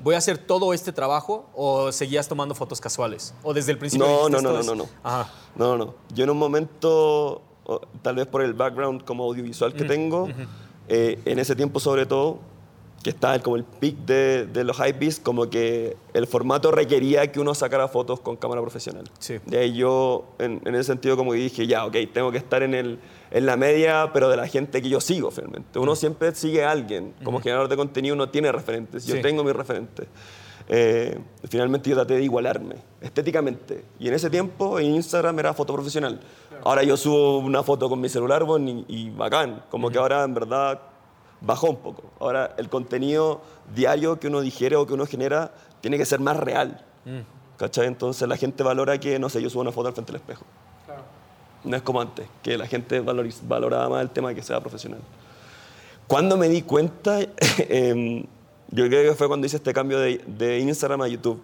voy 0.05 0.15
a 0.15 0.19
hacer 0.19 0.39
todo 0.39 0.73
este 0.73 0.93
trabajo 0.93 1.51
o 1.55 1.91
seguías 1.91 2.29
tomando 2.29 2.55
fotos 2.55 2.81
casuales? 2.81 3.35
¿O 3.43 3.53
desde 3.53 3.73
el 3.73 3.79
principio 3.79 4.07
No, 4.07 4.29
no, 4.29 4.37
"Esto 4.39 4.53
no, 4.53 4.59
es-"? 4.61 4.67
no, 4.67 4.75
no, 4.77 4.85
no. 4.85 4.89
Ajá. 5.03 5.31
No, 5.57 5.77
no. 5.77 5.95
Yo 6.15 6.23
en 6.25 6.31
un 6.31 6.39
momento, 6.39 7.43
o 7.65 7.81
tal 8.03 8.17
vez 8.17 8.27
por 8.27 8.43
el 8.43 8.55
background 8.55 9.05
como 9.05 9.25
audiovisual 9.25 9.73
que 9.75 9.85
tengo, 9.85 10.29
eh, 10.89 11.19
en 11.25 11.39
ese 11.39 11.55
tiempo 11.57 11.81
sobre 11.81 12.07
todo, 12.07 12.39
que 13.03 13.11
estaba 13.11 13.37
como 13.41 13.57
el 13.57 13.65
peak 13.65 13.97
de, 14.07 14.47
de 14.47 14.63
los 14.63 14.77
hypebeats, 14.79 15.19
como 15.19 15.51
que 15.51 15.97
el 16.15 16.27
formato 16.29 16.71
requería 16.71 17.33
que 17.33 17.41
uno 17.41 17.53
sacara 17.53 17.89
fotos 17.89 18.21
con 18.21 18.37
cámara 18.37 18.61
profesional. 18.61 19.05
Sí. 19.19 19.39
De 19.45 19.59
ahí 19.59 19.75
yo, 19.75 20.25
en, 20.39 20.61
en 20.65 20.75
ese 20.77 20.85
sentido, 20.85 21.17
como 21.17 21.33
dije, 21.33 21.67
ya, 21.67 21.85
ok, 21.85 21.97
tengo 22.13 22.31
que 22.31 22.39
estar 22.39 22.63
en, 22.63 22.75
el, 22.75 23.01
en 23.33 23.45
la 23.47 23.57
media, 23.57 24.11
pero 24.13 24.29
de 24.29 24.37
la 24.37 24.47
gente 24.47 24.81
que 24.81 24.89
yo 24.89 25.01
sigo, 25.01 25.33
finalmente. 25.33 25.81
Uno 25.81 25.97
siempre 25.97 26.33
sigue 26.37 26.63
a 26.65 26.71
alguien. 26.71 27.13
Como 27.25 27.41
generador 27.41 27.69
de 27.69 27.77
contenido 27.77 28.15
uno 28.15 28.29
tiene 28.29 28.53
referentes. 28.53 29.05
Yo 29.05 29.17
Sí. 29.17 29.21
tengo 29.23 29.43
mis 29.43 29.55
referentes. 29.55 30.07
Eh, 30.69 31.19
finalmente 31.49 31.91
yo 31.91 31.97
traté 31.97 32.15
de 32.15 32.23
igualarme 32.23 32.77
estéticamente. 33.01 33.85
Y 33.99 34.07
en 34.07 34.15
ese 34.15 34.31
tiempo 34.31 34.79
en 34.79 34.95
Instagram 34.95 35.37
era 35.41 35.53
foto 35.55 35.75
profesional. 35.75 36.21
Ahora 36.65 36.83
yo 36.83 36.97
subo 36.97 37.39
una 37.39 37.63
foto 37.63 37.89
con 37.89 38.01
mi 38.01 38.09
celular 38.09 38.45
bueno, 38.45 38.71
y, 38.71 38.85
y 38.89 39.11
bacán. 39.11 39.65
Como 39.71 39.91
que 39.91 39.99
ahora 39.99 40.23
en 40.25 40.35
verdad 40.35 40.81
bajó 41.41 41.71
un 41.71 41.77
poco. 41.77 42.05
Ahora 42.21 42.55
el 42.57 42.69
contenido 42.69 43.41
diario 43.75 44.21
que 44.21 44.29
uno 44.29 44.41
digiere 44.41 44.77
o 44.77 44.87
que 44.87 44.95
uno 44.95 45.07
genera 45.07 45.53
tiene 45.81 45.99
que 45.99 46.05
ser 46.07 46.21
más 46.21 46.37
real. 46.37 46.85
¿Cachai? 47.57 47.87
Entonces 47.87 48.29
la 48.29 48.37
gente 48.37 48.63
valora 48.63 48.99
que, 48.99 49.19
no 49.19 49.29
sé, 49.29 49.43
yo 49.43 49.51
subo 49.51 49.63
una 49.63 49.73
foto 49.73 49.89
al 49.89 49.95
frente 49.95 50.13
del 50.13 50.21
espejo. 50.21 50.45
No 51.65 51.77
es 51.77 51.83
como 51.83 52.01
antes, 52.01 52.27
que 52.43 52.57
la 52.59 52.67
gente 52.67 53.01
valoriz- 53.03 53.41
valoraba 53.47 53.89
más 53.89 54.03
el 54.03 54.11
tema 54.11 54.31
de 54.31 54.35
que 54.35 54.43
sea 54.43 54.61
profesional. 54.61 55.01
Cuando 56.09 56.37
me 56.37 56.49
di 56.49 56.63
cuenta, 56.63 57.21
em, 57.59 58.25
yo 58.71 58.87
creo 58.89 59.11
que 59.11 59.17
fue 59.17 59.29
cuando 59.29 59.47
hice 59.47 59.57
este 59.57 59.73
cambio 59.73 59.99
de, 60.01 60.19
de 60.27 60.59
Instagram 60.61 61.03
a 61.03 61.09
YouTube. 61.09 61.41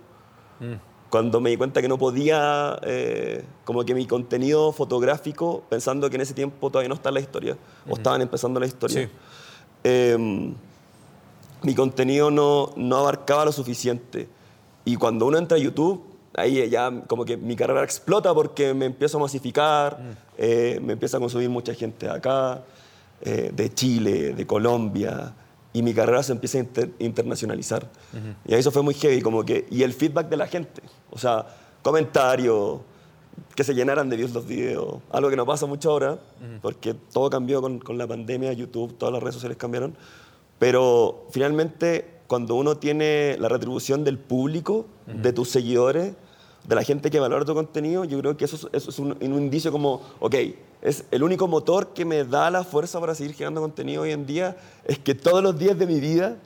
Cuando 1.10 1.40
me 1.40 1.50
di 1.50 1.56
cuenta 1.56 1.80
que 1.80 1.88
no 1.88 1.96
podía, 1.98 2.78
eh, 2.82 3.42
como 3.64 3.84
que 3.84 3.94
mi 3.94 4.06
contenido 4.06 4.72
fotográfico, 4.72 5.62
pensando 5.70 6.10
que 6.10 6.16
en 6.16 6.22
ese 6.22 6.34
tiempo 6.34 6.70
todavía 6.70 6.88
no 6.90 6.94
está 6.94 7.10
la 7.10 7.20
historia, 7.20 7.56
o 7.88 7.94
estaban 7.96 8.20
empezando 8.20 8.60
la 8.60 8.66
historia, 8.66 9.06
Sí. 9.06 9.12
em, 9.84 10.54
mi 11.62 11.74
contenido 11.74 12.30
no, 12.30 12.72
no 12.76 12.96
abarcaba 12.98 13.46
lo 13.46 13.52
suficiente. 13.52 14.28
Y 14.84 14.96
cuando 14.96 15.26
uno 15.26 15.38
entra 15.38 15.56
a 15.56 15.60
YouTube, 15.60 16.04
ahí 16.34 16.68
ya 16.68 16.90
como 17.06 17.24
que 17.24 17.36
mi 17.36 17.56
carrera 17.56 17.82
explota 17.82 18.32
porque 18.34 18.74
me 18.74 18.84
empiezo 18.86 19.16
a 19.16 19.20
masificar, 19.22 19.98
eh, 20.36 20.78
me 20.82 20.92
empieza 20.92 21.16
a 21.16 21.20
consumir 21.20 21.48
mucha 21.48 21.74
gente 21.74 22.06
de 22.06 22.12
acá, 22.12 22.62
eh, 23.22 23.50
de 23.52 23.74
Chile, 23.74 24.34
de 24.34 24.46
Colombia, 24.46 25.32
y 25.72 25.83
mi 25.83 25.92
carrera 25.94 26.22
se 26.22 26.33
empieza 26.33 26.59
a 26.59 26.61
inter- 26.62 26.92
internacionalizar. 26.98 27.88
Y 28.46 28.54
eso 28.54 28.70
fue 28.70 28.83
muy 28.83 28.94
heavy, 28.94 29.20
como 29.20 29.44
que, 29.44 29.66
y 29.70 29.83
el 29.83 29.92
feedback 29.92 30.28
de 30.28 30.37
la 30.37 30.46
gente, 30.46 30.83
o 31.11 31.18
sea, 31.18 31.46
comentarios, 31.83 32.81
que 33.54 33.62
se 33.64 33.74
llenaran 33.74 34.09
de 34.09 34.16
views 34.16 34.33
los 34.33 34.46
videos, 34.46 35.00
algo 35.11 35.31
que 35.31 35.37
no 35.37 35.46
pasa 35.46 35.66
mucho 35.66 35.90
ahora, 35.90 36.18
porque 36.62 36.94
todo 36.94 37.31
cambió 37.31 37.61
con, 37.61 37.78
con 37.78 37.96
la 37.98 38.07
pandemia, 38.07 38.52
YouTube, 38.52 38.96
todas 38.98 39.12
las 39.12 39.22
redes 39.22 39.35
sociales 39.35 39.57
cambiaron, 39.57 39.94
pero 40.59 41.26
finalmente 41.31 42.18
cuando 42.26 42.57
uno 42.57 42.76
tiene 42.76 43.37
la 43.38 43.48
retribución 43.48 44.04
del 44.04 44.18
público, 44.18 44.87
de 45.07 45.33
tus 45.33 45.48
seguidores, 45.50 46.14
de 46.68 46.74
la 46.74 46.83
gente 46.85 47.11
que 47.11 47.18
valora 47.18 47.44
tu 47.46 47.54
contenido, 47.54 48.04
yo 48.04 48.18
creo 48.20 48.37
que 48.37 48.44
eso, 48.44 48.57
es- 48.57 48.68
eso 48.72 48.90
es 48.90 48.98
un, 48.98 49.12
un 49.20 49.35
indicio 49.42 49.72
como, 49.72 50.02
ok, 50.20 50.35
es 50.83 51.04
el 51.11 51.22
único 51.22 51.48
motor 51.48 51.88
que 51.94 52.04
me 52.04 52.24
da 52.24 52.50
la 52.50 52.62
fuerza 52.62 53.00
para 53.00 53.14
seguir 53.14 53.33
generando 53.35 53.62
contenido 53.62 54.02
hoy 54.02 54.12
en 54.12 54.26
día, 54.26 54.57
es 54.85 54.98
que 54.98 55.14
todos 55.14 55.42
los 55.42 55.59
días 55.59 55.78
de 55.78 55.87
mi 55.87 55.98
vida 55.98 56.37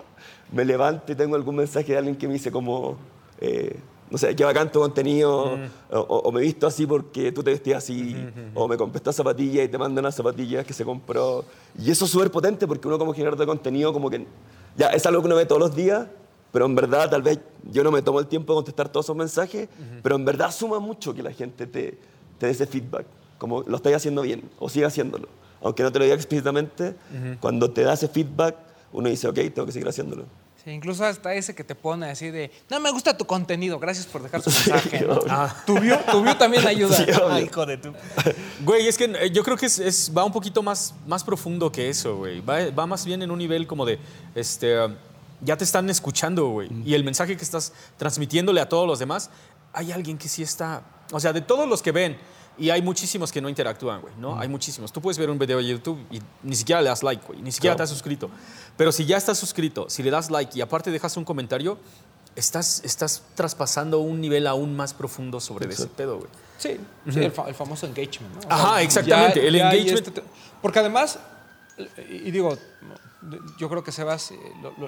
me 0.52 0.64
levanto 0.64 1.10
y 1.12 1.16
tengo 1.16 1.34
algún 1.34 1.56
mensaje 1.56 1.90
de 1.92 1.98
alguien 1.98 2.14
que 2.16 2.28
me 2.28 2.34
dice 2.34 2.52
como, 2.52 2.96
eh, 3.40 3.76
no 4.10 4.18
sé, 4.18 4.36
qué 4.36 4.44
bacán 4.44 4.70
tu 4.70 4.78
contenido, 4.78 5.58
o, 5.90 5.98
o- 5.98 6.18
o 6.18 6.30
me 6.32 6.40
he 6.40 6.44
visto 6.44 6.66
así 6.68 6.86
porque 6.86 7.32
tú 7.32 7.42
te 7.42 7.50
vestías 7.50 7.78
así, 7.82 8.14
o 8.54 8.68
me 8.68 8.76
compré 8.76 8.98
esta 8.98 9.12
zapatilla 9.12 9.64
y 9.64 9.68
te 9.68 9.76
mando 9.78 10.00
unas 10.00 10.14
zapatillas 10.14 10.64
que 10.64 10.72
se 10.74 10.84
compró. 10.84 11.44
Y 11.82 11.90
eso 11.90 12.04
es 12.04 12.10
súper 12.12 12.30
potente 12.30 12.66
porque 12.68 12.86
uno 12.86 12.98
como 12.98 13.12
generador 13.12 13.38
de 13.40 13.46
contenido 13.46 13.92
como 13.92 14.08
que 14.08 14.24
ya 14.76 14.88
es 14.88 15.04
algo 15.06 15.20
que 15.22 15.26
uno 15.26 15.36
ve 15.36 15.46
todos 15.46 15.60
los 15.60 15.74
días, 15.74 16.06
pero 16.52 16.66
en 16.66 16.74
verdad 16.74 17.08
tal 17.10 17.22
vez 17.22 17.38
yo 17.70 17.82
no 17.82 17.90
me 17.90 18.02
tomo 18.02 18.20
el 18.20 18.26
tiempo 18.26 18.52
de 18.52 18.56
contestar 18.58 18.88
todos 18.90 19.06
esos 19.06 19.16
mensajes, 19.16 19.68
pero 20.02 20.16
en 20.16 20.24
verdad 20.24 20.52
suma 20.52 20.78
mucho 20.78 21.14
que 21.14 21.22
la 21.22 21.32
gente 21.32 21.66
te, 21.66 21.98
te 22.38 22.46
dé 22.46 22.52
ese 22.52 22.66
feedback, 22.66 23.06
como 23.38 23.62
lo 23.62 23.76
estáis 23.76 23.96
haciendo 23.96 24.22
bien, 24.22 24.42
o 24.58 24.68
sigue 24.68 24.84
haciéndolo. 24.86 25.28
Aunque 25.62 25.82
no 25.82 25.90
te 25.92 25.98
lo 25.98 26.04
diga 26.04 26.16
explícitamente, 26.16 26.94
cuando 27.40 27.70
te 27.70 27.82
da 27.82 27.94
ese 27.94 28.08
feedback, 28.08 28.56
uno 28.92 29.08
dice, 29.08 29.28
ok, 29.28 29.34
tengo 29.54 29.64
que 29.66 29.72
seguir 29.72 29.88
haciéndolo. 29.88 30.24
Sí, 30.64 30.70
incluso 30.70 31.04
hasta 31.04 31.34
ese 31.34 31.56
que 31.56 31.64
te 31.64 31.74
pone 31.74 32.08
así 32.08 32.30
de, 32.30 32.50
no 32.70 32.78
me 32.78 32.88
gusta 32.92 33.16
tu 33.16 33.24
contenido, 33.24 33.80
gracias 33.80 34.06
por 34.06 34.22
dejar 34.22 34.42
su 34.42 34.50
mensaje. 34.70 35.00
¿no? 35.04 35.14
obvio. 35.14 35.48
Tu 35.66 35.78
view, 35.80 35.96
tu 36.10 36.22
view 36.22 36.34
también 36.36 36.64
ayuda. 36.66 36.96
Sí. 36.96 37.06
Ay, 37.28 37.44
hijo 37.44 37.66
de 37.66 37.78
tu. 37.78 37.92
Güey, 38.64 38.86
es 38.86 38.96
que 38.96 39.04
eh, 39.06 39.30
yo 39.32 39.42
creo 39.42 39.56
que 39.56 39.66
es, 39.66 39.78
es- 39.80 40.12
va 40.16 40.22
un 40.24 40.30
poquito 40.32 40.62
más, 40.62 40.94
más 41.06 41.24
profundo 41.24 41.72
que 41.72 41.88
eso, 41.88 42.16
güey. 42.16 42.40
Va, 42.40 42.70
va 42.70 42.86
más 42.86 43.04
bien 43.04 43.22
en 43.22 43.30
un 43.32 43.38
nivel 43.38 43.66
como 43.66 43.84
de, 43.84 43.98
este, 44.36 44.78
um, 44.84 44.94
ya 45.42 45.56
te 45.56 45.64
están 45.64 45.90
escuchando, 45.90 46.46
güey. 46.48 46.68
Y 46.84 46.94
el 46.94 47.04
mensaje 47.04 47.36
que 47.36 47.44
estás 47.44 47.72
transmitiéndole 47.98 48.60
a 48.60 48.68
todos 48.68 48.86
los 48.86 48.98
demás, 48.98 49.30
hay 49.72 49.92
alguien 49.92 50.16
que 50.18 50.28
sí 50.28 50.42
está, 50.42 50.82
o 51.12 51.20
sea, 51.20 51.32
de 51.32 51.40
todos 51.40 51.68
los 51.68 51.82
que 51.82 51.92
ven, 51.92 52.18
y 52.58 52.68
hay 52.70 52.82
muchísimos 52.82 53.32
que 53.32 53.40
no 53.40 53.48
interactúan, 53.48 54.02
güey, 54.02 54.12
¿no? 54.18 54.38
Hay 54.38 54.46
muchísimos. 54.46 54.92
Tú 54.92 55.00
puedes 55.00 55.16
ver 55.18 55.30
un 55.30 55.38
video 55.38 55.56
de 55.58 55.66
YouTube 55.66 55.98
y 56.10 56.20
ni 56.42 56.54
siquiera 56.54 56.82
le 56.82 56.88
das 56.90 57.02
like, 57.02 57.24
güey, 57.26 57.40
ni 57.40 57.50
siquiera 57.50 57.72
Claro. 57.74 57.78
te 57.78 57.82
has 57.84 57.90
suscrito. 57.90 58.30
Pero 58.76 58.92
si 58.92 59.06
ya 59.06 59.16
estás 59.16 59.38
suscrito, 59.38 59.88
si 59.88 60.02
le 60.02 60.10
das 60.10 60.30
like 60.30 60.56
y 60.58 60.60
aparte 60.60 60.90
dejas 60.90 61.16
un 61.16 61.24
comentario, 61.24 61.78
estás, 62.36 62.82
estás 62.84 63.22
traspasando 63.34 64.00
un 64.00 64.20
nivel 64.20 64.46
aún 64.46 64.76
más 64.76 64.92
profundo 64.92 65.40
sobre 65.40 65.72
ese 65.72 65.86
pedo, 65.86 66.18
güey. 66.18 66.28
Sí, 66.58 66.78
sí, 67.10 67.20
el, 67.24 67.32
fa- 67.32 67.48
el 67.48 67.54
famoso 67.54 67.86
engagement. 67.86 68.34
¿no? 68.34 68.40
O 68.48 68.52
Ajá, 68.52 68.82
exactamente, 68.82 69.46
el 69.48 69.54
hay 69.54 69.60
engagement. 69.80 70.06
este 70.06 70.10
te- 70.20 70.22
porque 70.60 70.78
además, 70.78 71.18
y 72.08 72.30
digo, 72.30 72.56
yo 73.58 73.68
creo 73.68 73.84
que 73.84 73.92
Sebas 73.92 74.30
eh, 74.32 74.38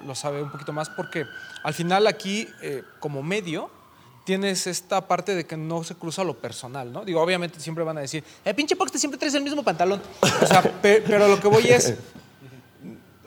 lo, 0.05 0.15
sabe 0.15 0.43
un 0.43 0.51
poquito 0.51 0.73
más, 0.73 0.91
porque 0.91 1.25
al 1.63 1.75
final 1.75 2.07
aquí, 2.07 2.49
eh, 2.63 2.83
como 3.01 3.23
medio, 3.23 3.71
tienes 4.25 4.67
esta 4.67 5.07
parte 5.07 5.35
de 5.35 5.47
que 5.47 5.57
no 5.57 5.85
se 5.85 5.95
cruza 5.95 6.25
lo 6.25 6.39
personal, 6.39 6.93
¿no? 6.93 7.05
Digo, 7.05 7.21
obviamente 7.21 7.61
siempre 7.61 7.85
van 7.85 7.99
a 7.99 8.01
decir, 8.01 8.25
eh, 8.45 8.55
pinche 8.55 8.75
Pox, 8.75 8.91
te 8.93 8.99
siempre 8.99 9.19
traes 9.19 9.35
el 9.35 9.43
mismo 9.43 9.63
pantalón. 9.63 10.01
O 10.43 10.47
sea, 10.47 10.63
pe- 10.63 11.03
pero 11.07 11.29
lo 11.29 11.39
que 11.41 11.49
voy 11.49 11.67
es, 11.69 11.95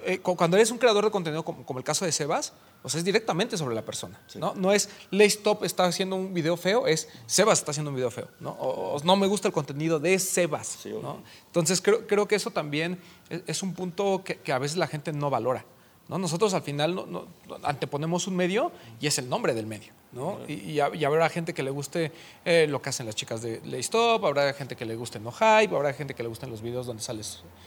eh, 0.03 0.19
cu- 0.19 0.35
cuando 0.35 0.57
eres 0.57 0.71
un 0.71 0.77
creador 0.77 1.05
de 1.05 1.11
contenido 1.11 1.43
como 1.43 1.77
el 1.79 1.85
caso 1.85 2.03
de 2.05 2.11
Sebas, 2.11 2.53
o 2.83 2.89
sea, 2.89 2.99
es 2.99 3.05
directamente 3.05 3.57
sobre 3.57 3.75
la 3.75 3.83
persona, 3.83 4.19
¿no? 4.39 4.53
No 4.55 4.71
es 4.73 4.89
Stop 5.11 5.63
está 5.63 5.85
haciendo 5.85 6.15
un 6.15 6.33
video 6.33 6.55
feo, 6.57 6.87
es 6.87 7.09
Sebas 7.25 7.59
está 7.59 7.71
haciendo 7.71 7.89
un 7.91 7.95
video 7.95 8.11
feo, 8.11 8.27
¿no? 8.39 8.51
O, 8.51 8.95
o 8.95 9.03
no 9.03 9.15
me 9.15 9.27
gusta 9.27 9.47
el 9.47 9.53
contenido 9.53 9.99
de 9.99 10.17
Sebas, 10.19 10.77
¿no? 11.01 11.21
Entonces 11.47 11.81
creo, 11.81 12.07
creo 12.07 12.27
que 12.27 12.35
eso 12.35 12.51
también 12.51 12.99
es, 13.29 13.41
es 13.47 13.63
un 13.63 13.73
punto 13.73 14.21
que, 14.23 14.37
que 14.37 14.51
a 14.53 14.59
veces 14.59 14.77
la 14.77 14.87
gente 14.87 15.11
no 15.11 15.29
valora, 15.29 15.65
¿no? 16.07 16.17
Nosotros 16.17 16.53
al 16.53 16.61
final 16.61 16.95
no- 16.95 17.05
no- 17.05 17.27
anteponemos 17.63 18.27
un 18.27 18.35
medio 18.35 18.71
y 19.01 19.07
es 19.07 19.17
el 19.17 19.27
nombre 19.27 19.53
del 19.53 19.65
medio, 19.65 19.91
¿no? 20.13 20.39
Y, 20.47 20.53
y 20.53 20.79
ha- 20.79 20.95
y 20.95 21.03
habrá 21.03 21.27
gente 21.29 21.53
que 21.53 21.63
le 21.63 21.71
guste 21.71 22.13
eh, 22.45 22.67
lo 22.69 22.81
que 22.81 22.89
hacen 22.89 23.05
las 23.05 23.15
chicas 23.15 23.41
de 23.41 23.59
Stop, 23.79 24.23
habrá 24.25 24.53
gente 24.53 24.75
que 24.77 24.85
le 24.85 24.95
guste 24.95 25.19
No 25.19 25.31
Hype, 25.33 25.75
habrá 25.75 25.93
gente 25.93 26.13
que 26.13 26.23
le 26.23 26.29
gusten 26.29 26.49
los 26.49 26.61
videos 26.61 26.85
donde 26.85 27.03
sale, 27.03 27.23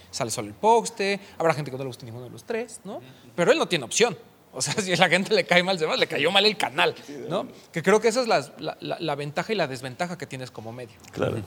sale 0.09 0.31
solo 0.31 0.47
el 0.47 0.55
poste, 0.55 1.19
habrá 1.37 1.53
gente 1.53 1.69
que 1.69 1.77
no 1.77 1.83
le 1.83 1.87
guste 1.89 2.05
ninguno 2.05 2.25
de 2.25 2.31
los 2.31 2.43
tres, 2.43 2.79
¿no? 2.83 2.99
Pero 3.35 3.51
él 3.51 3.57
no 3.59 3.67
tiene 3.67 3.85
opción. 3.85 4.17
O 4.53 4.61
sea, 4.61 4.73
si 4.81 4.91
a 4.93 4.97
la 4.97 5.09
gente 5.09 5.33
le 5.33 5.45
cae 5.45 5.63
mal 5.63 5.79
Sebas, 5.79 5.97
le 5.99 6.07
cayó 6.07 6.31
mal 6.31 6.45
el 6.45 6.57
canal, 6.57 6.93
¿no? 7.29 7.47
Que 7.71 7.81
creo 7.81 7.99
que 8.01 8.09
esa 8.09 8.21
es 8.21 8.27
la, 8.27 8.45
la- 8.59 8.77
la- 8.81 8.97
la 8.99 9.15
ventaja 9.15 9.53
y 9.53 9.55
la 9.55 9.67
desventaja 9.67 10.17
que 10.17 10.25
tienes 10.27 10.51
como 10.51 10.71
medio. 10.73 10.95
Claro. 11.11 11.37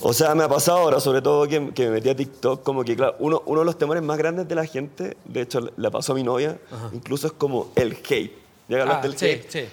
O 0.00 0.12
sea, 0.12 0.34
me 0.34 0.42
ha 0.44 0.48
pasado 0.48 0.78
ahora, 0.78 0.98
sobre 1.00 1.22
todo 1.22 1.46
que, 1.48 1.72
que 1.72 1.84
me 1.84 1.90
metí 1.92 2.08
a 2.08 2.16
TikTok, 2.16 2.62
como 2.62 2.84
que, 2.84 2.96
claro, 2.96 3.14
uno, 3.20 3.42
uno 3.46 3.60
de 3.60 3.66
los 3.66 3.78
temores 3.78 4.02
más 4.02 4.18
grandes 4.18 4.48
de 4.48 4.54
la 4.54 4.66
gente, 4.66 5.16
de 5.24 5.40
hecho 5.42 5.60
le- 5.60 5.72
le 5.76 5.90
pasó 5.90 6.12
a 6.12 6.14
mi 6.16 6.22
novia, 6.24 6.58
incluso 6.92 7.28
es 7.28 7.32
como 7.32 7.70
el 7.76 7.92
hate. 8.08 8.32
¿Ya 8.68 8.80
hablaste 8.82 9.06
Ah, 9.06 9.10
del 9.10 9.18
sí, 9.18 9.26
hate? 9.26 9.50
sí. 9.50 9.64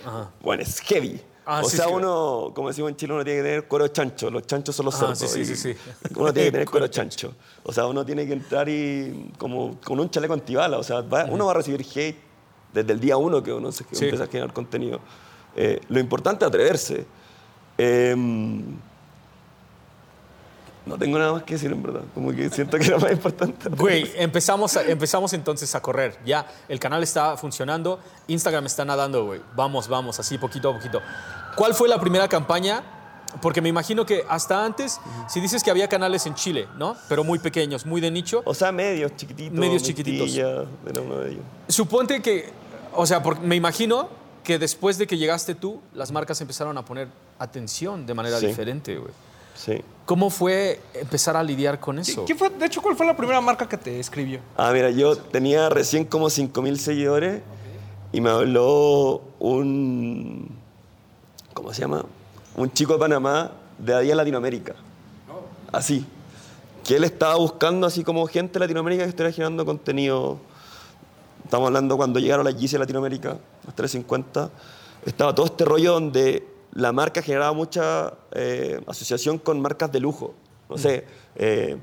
Bueno, 0.41 0.63
es 0.63 0.80
heavy. 0.82 1.19
Ah, 1.45 1.62
o 1.63 1.69
sí, 1.69 1.75
sea, 1.77 1.88
sí. 1.88 1.91
uno, 1.93 2.51
como 2.54 2.67
decimos 2.67 2.91
en 2.91 2.97
Chile, 2.97 3.13
uno 3.13 3.23
tiene 3.23 3.39
que 3.39 3.43
tener 3.43 3.67
cuero 3.67 3.88
chancho. 3.88 4.30
Los 4.30 4.45
chanchos 4.45 4.75
son 4.75 4.86
los 4.86 4.95
Ah, 4.95 4.99
cerdos. 5.15 5.17
sí, 5.19 5.43
sí, 5.45 5.56
sí, 5.56 5.73
sí. 5.73 5.80
Uno 6.15 6.32
tiene 6.32 6.47
que 6.47 6.51
tener 6.51 6.67
cuero 6.69 6.88
chancho. 6.88 7.34
O 7.63 7.73
sea, 7.73 7.88
uno 7.88 8.06
tiene 8.06 8.27
que 8.27 8.34
entrar 8.34 8.69
y 8.69 9.32
como 9.38 9.77
con 9.84 9.99
un 9.99 10.10
chaleco 10.10 10.34
antibala. 10.34 10.77
O 10.77 10.84
sea, 10.84 11.01
va- 11.01 11.25
uno 11.25 11.45
va 11.45 11.51
a 11.51 11.56
recibir 11.56 11.82
hate 11.95 12.17
desde 12.73 12.93
el 12.93 12.99
día 12.99 13.17
uno 13.17 13.41
que 13.41 13.51
uno 13.51 13.71
se 13.71 13.84
que 13.86 13.95
Sí. 13.95 14.06
empieza 14.06 14.25
a 14.25 14.27
generar 14.27 14.54
contenido. 14.54 14.99
Eh, 15.56 15.82
lo 15.89 15.99
importante 15.99 16.45
es 16.45 16.49
atreverse. 16.49 17.06
Em, 17.77 18.63
no 20.86 20.98
tengo 20.98 21.20
nada 21.20 21.34
más 21.34 21.44
que 21.44 21.54
decir, 21.56 21.72
en 21.72 21.82
verdad. 21.84 22.02
Como 22.13 22.32
que 22.32 22.50
siento 22.50 22.78
que 22.78 22.86
era 22.88 22.98
más 22.98 23.12
importante. 23.12 23.70
Güey, 23.70 24.12
empezamos, 24.15 24.76
a- 24.78 24.84
empezamos 24.84 25.32
entonces 25.34 25.74
a 25.76 25.82
correr. 25.82 26.17
Ya, 26.26 26.46
el 26.67 26.80
canal 26.80 27.04
está 27.04 27.38
funcionando, 27.38 28.00
Instagram 28.28 28.65
está 28.65 28.84
nadando, 28.86 29.26
güey. 29.26 29.41
Vamos, 29.56 29.88
vamos, 29.88 30.20
así 30.20 30.38
poquito 30.38 30.70
a 30.70 30.74
poquito. 30.74 31.00
¿Cuál 31.56 31.74
fue 31.74 31.88
la 31.88 32.00
primera 32.00 32.28
campaña? 32.28 32.84
Porque 33.41 33.62
me 33.62 33.70
imagino 33.70 34.06
que 34.06 34.26
hasta 34.28 34.65
antes, 34.65 35.00
si 35.30 35.39
dices 35.39 35.63
que 35.63 35.72
había 35.72 35.88
canales 35.88 36.26
en 36.26 36.36
Chile, 36.36 36.67
¿no? 36.78 36.98
Pero 37.08 37.24
muy 37.24 37.39
pequeños, 37.39 37.86
muy 37.86 38.02
de 38.02 38.12
nicho. 38.12 38.41
O 38.44 38.54
sea, 38.54 38.74
medios 38.74 39.15
chiquititos. 39.15 39.58
Medios 39.58 39.84
chiquititos. 39.84 40.36
Era 40.36 40.65
uno 41.02 41.20
de 41.20 41.32
ellos. 41.32 41.44
Suponte 41.70 42.22
que, 42.22 42.50
o 42.94 43.06
sea, 43.06 43.24
porque 43.24 43.46
me 43.46 43.56
imagino 43.56 44.10
que 44.44 44.60
después 44.60 44.98
de 44.98 45.08
que 45.08 45.17
llegaste 45.17 45.56
tú, 45.56 45.80
las 45.94 46.12
marcas 46.12 46.41
empezaron 46.41 46.78
a 46.78 46.84
poner 46.84 47.08
atención 47.39 48.06
de 48.06 48.13
manera 48.13 48.38
Sí. 48.39 48.48
diferente, 48.48 48.98
güey. 48.98 49.13
Sí. 49.56 49.82
¿Cómo 50.06 50.30
fue 50.30 50.82
empezar 50.94 51.38
a 51.38 51.44
lidiar 51.44 51.80
con 51.80 52.00
eso? 52.00 52.26
¿Quién 52.26 52.38
fue, 52.38 52.50
de 52.50 52.66
hecho, 52.66 52.82
cuál 52.82 52.96
fue 52.96 53.06
la 53.06 53.16
primera 53.16 53.40
marca 53.40 53.68
que 53.70 53.78
te 53.78 54.00
escribió? 54.00 54.40
Ah, 54.58 54.72
mira, 54.74 54.90
yo 54.90 55.16
tenía 55.16 55.70
recién 55.70 56.06
como 56.06 56.28
5.000 56.28 56.76
seguidores 56.76 57.42
y 58.12 58.20
me 58.20 58.30
habló 58.30 59.22
un... 59.40 60.50
¿Cómo 61.54 61.74
se 61.74 61.82
llama? 61.82 62.04
Un 62.56 62.72
chico 62.74 62.94
de 62.94 63.00
Panamá 63.00 63.52
de 63.78 63.94
ahí 63.94 64.12
en 64.12 64.18
Latinoamérica. 64.18 64.76
Así. 65.72 66.06
Que 66.84 66.96
él 66.96 67.04
estaba 67.04 67.36
buscando 67.36 67.88
así 67.88 68.04
como 68.04 68.26
gente 68.28 68.54
de 68.54 68.60
Latinoamérica 68.60 69.04
que 69.04 69.10
estuviera 69.10 69.34
generando 69.34 69.66
contenido. 69.66 70.40
Estamos 71.46 71.68
hablando 71.68 71.96
cuando 71.96 72.20
llegaron 72.20 72.44
las 72.44 72.58
Yeezy 72.58 72.76
a 72.76 72.80
Latinoamérica, 72.80 73.38
las 73.66 73.76
350. 73.76 74.50
Estaba 75.06 75.34
todo 75.34 75.46
este 75.46 75.64
rollo 75.64 75.94
donde 75.94 76.51
la 76.74 76.92
marca 76.92 77.22
generaba 77.22 77.54
mucha 77.54 78.14
eh, 78.34 78.82
asociación 78.88 79.38
con 79.38 79.60
marcas 79.62 79.92
de 79.92 80.00
lujo. 80.00 80.34
No 80.70 80.78
sé, 80.78 81.06
eh, 81.36 81.78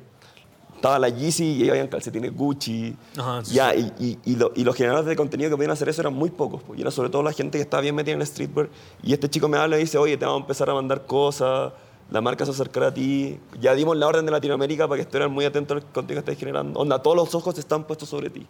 estaba 0.74 0.98
la 0.98 1.08
Yeezy 1.08 1.44
y 1.56 1.62
ahí 1.64 1.70
habían 1.70 1.88
calcetines 1.88 2.34
Gucci. 2.34 2.96
Ajá, 3.18 3.44
sí. 3.44 3.54
ya, 3.54 3.74
y, 3.74 3.92
y- 3.98 4.18
y 4.24 4.36
lo- 4.36 4.52
y 4.54 4.64
los 4.64 4.74
generadores 4.76 5.06
de 5.08 5.16
contenido 5.16 5.50
que 5.50 5.56
podían 5.56 5.72
hacer 5.72 5.88
eso 5.88 6.00
eran 6.02 6.14
muy 6.14 6.30
pocos. 6.30 6.62
pues, 6.62 6.78
y 6.78 6.82
era 6.82 6.90
sobre 6.90 7.10
todo 7.10 7.22
la 7.22 7.32
gente 7.32 7.58
que 7.58 7.62
estaba 7.62 7.80
bien 7.82 7.94
metida 7.94 8.14
en 8.14 8.20
el 8.20 8.26
streetwear. 8.26 8.68
Y 9.02 9.12
este 9.12 9.28
chico 9.28 9.48
me 9.48 9.58
habla 9.58 9.76
y 9.76 9.80
dice, 9.80 9.98
oye, 9.98 10.16
te 10.16 10.24
vamos 10.24 10.40
a 10.40 10.44
empezar 10.44 10.70
a 10.70 10.74
mandar 10.74 11.04
cosas, 11.04 11.72
la 12.10 12.20
marca 12.22 12.44
se 12.46 12.52
acercará 12.52 12.86
a 12.86 12.94
ti. 12.94 13.38
Ya 13.60 13.74
dimos 13.74 13.96
la 13.96 14.06
orden 14.06 14.24
de 14.24 14.30
Latinoamérica 14.32 14.86
para 14.88 14.96
que 14.96 15.02
estuvieran 15.02 15.32
muy 15.32 15.44
atentos 15.44 15.76
al 15.76 15.82
contenido 15.92 16.22
que 16.24 16.30
estás 16.30 16.40
generando. 16.40 16.78
Onda, 16.80 17.02
todos 17.02 17.16
los 17.16 17.34
ojos 17.34 17.58
están 17.58 17.84
puestos 17.84 18.08
sobre 18.08 18.30
ti. 18.30 18.46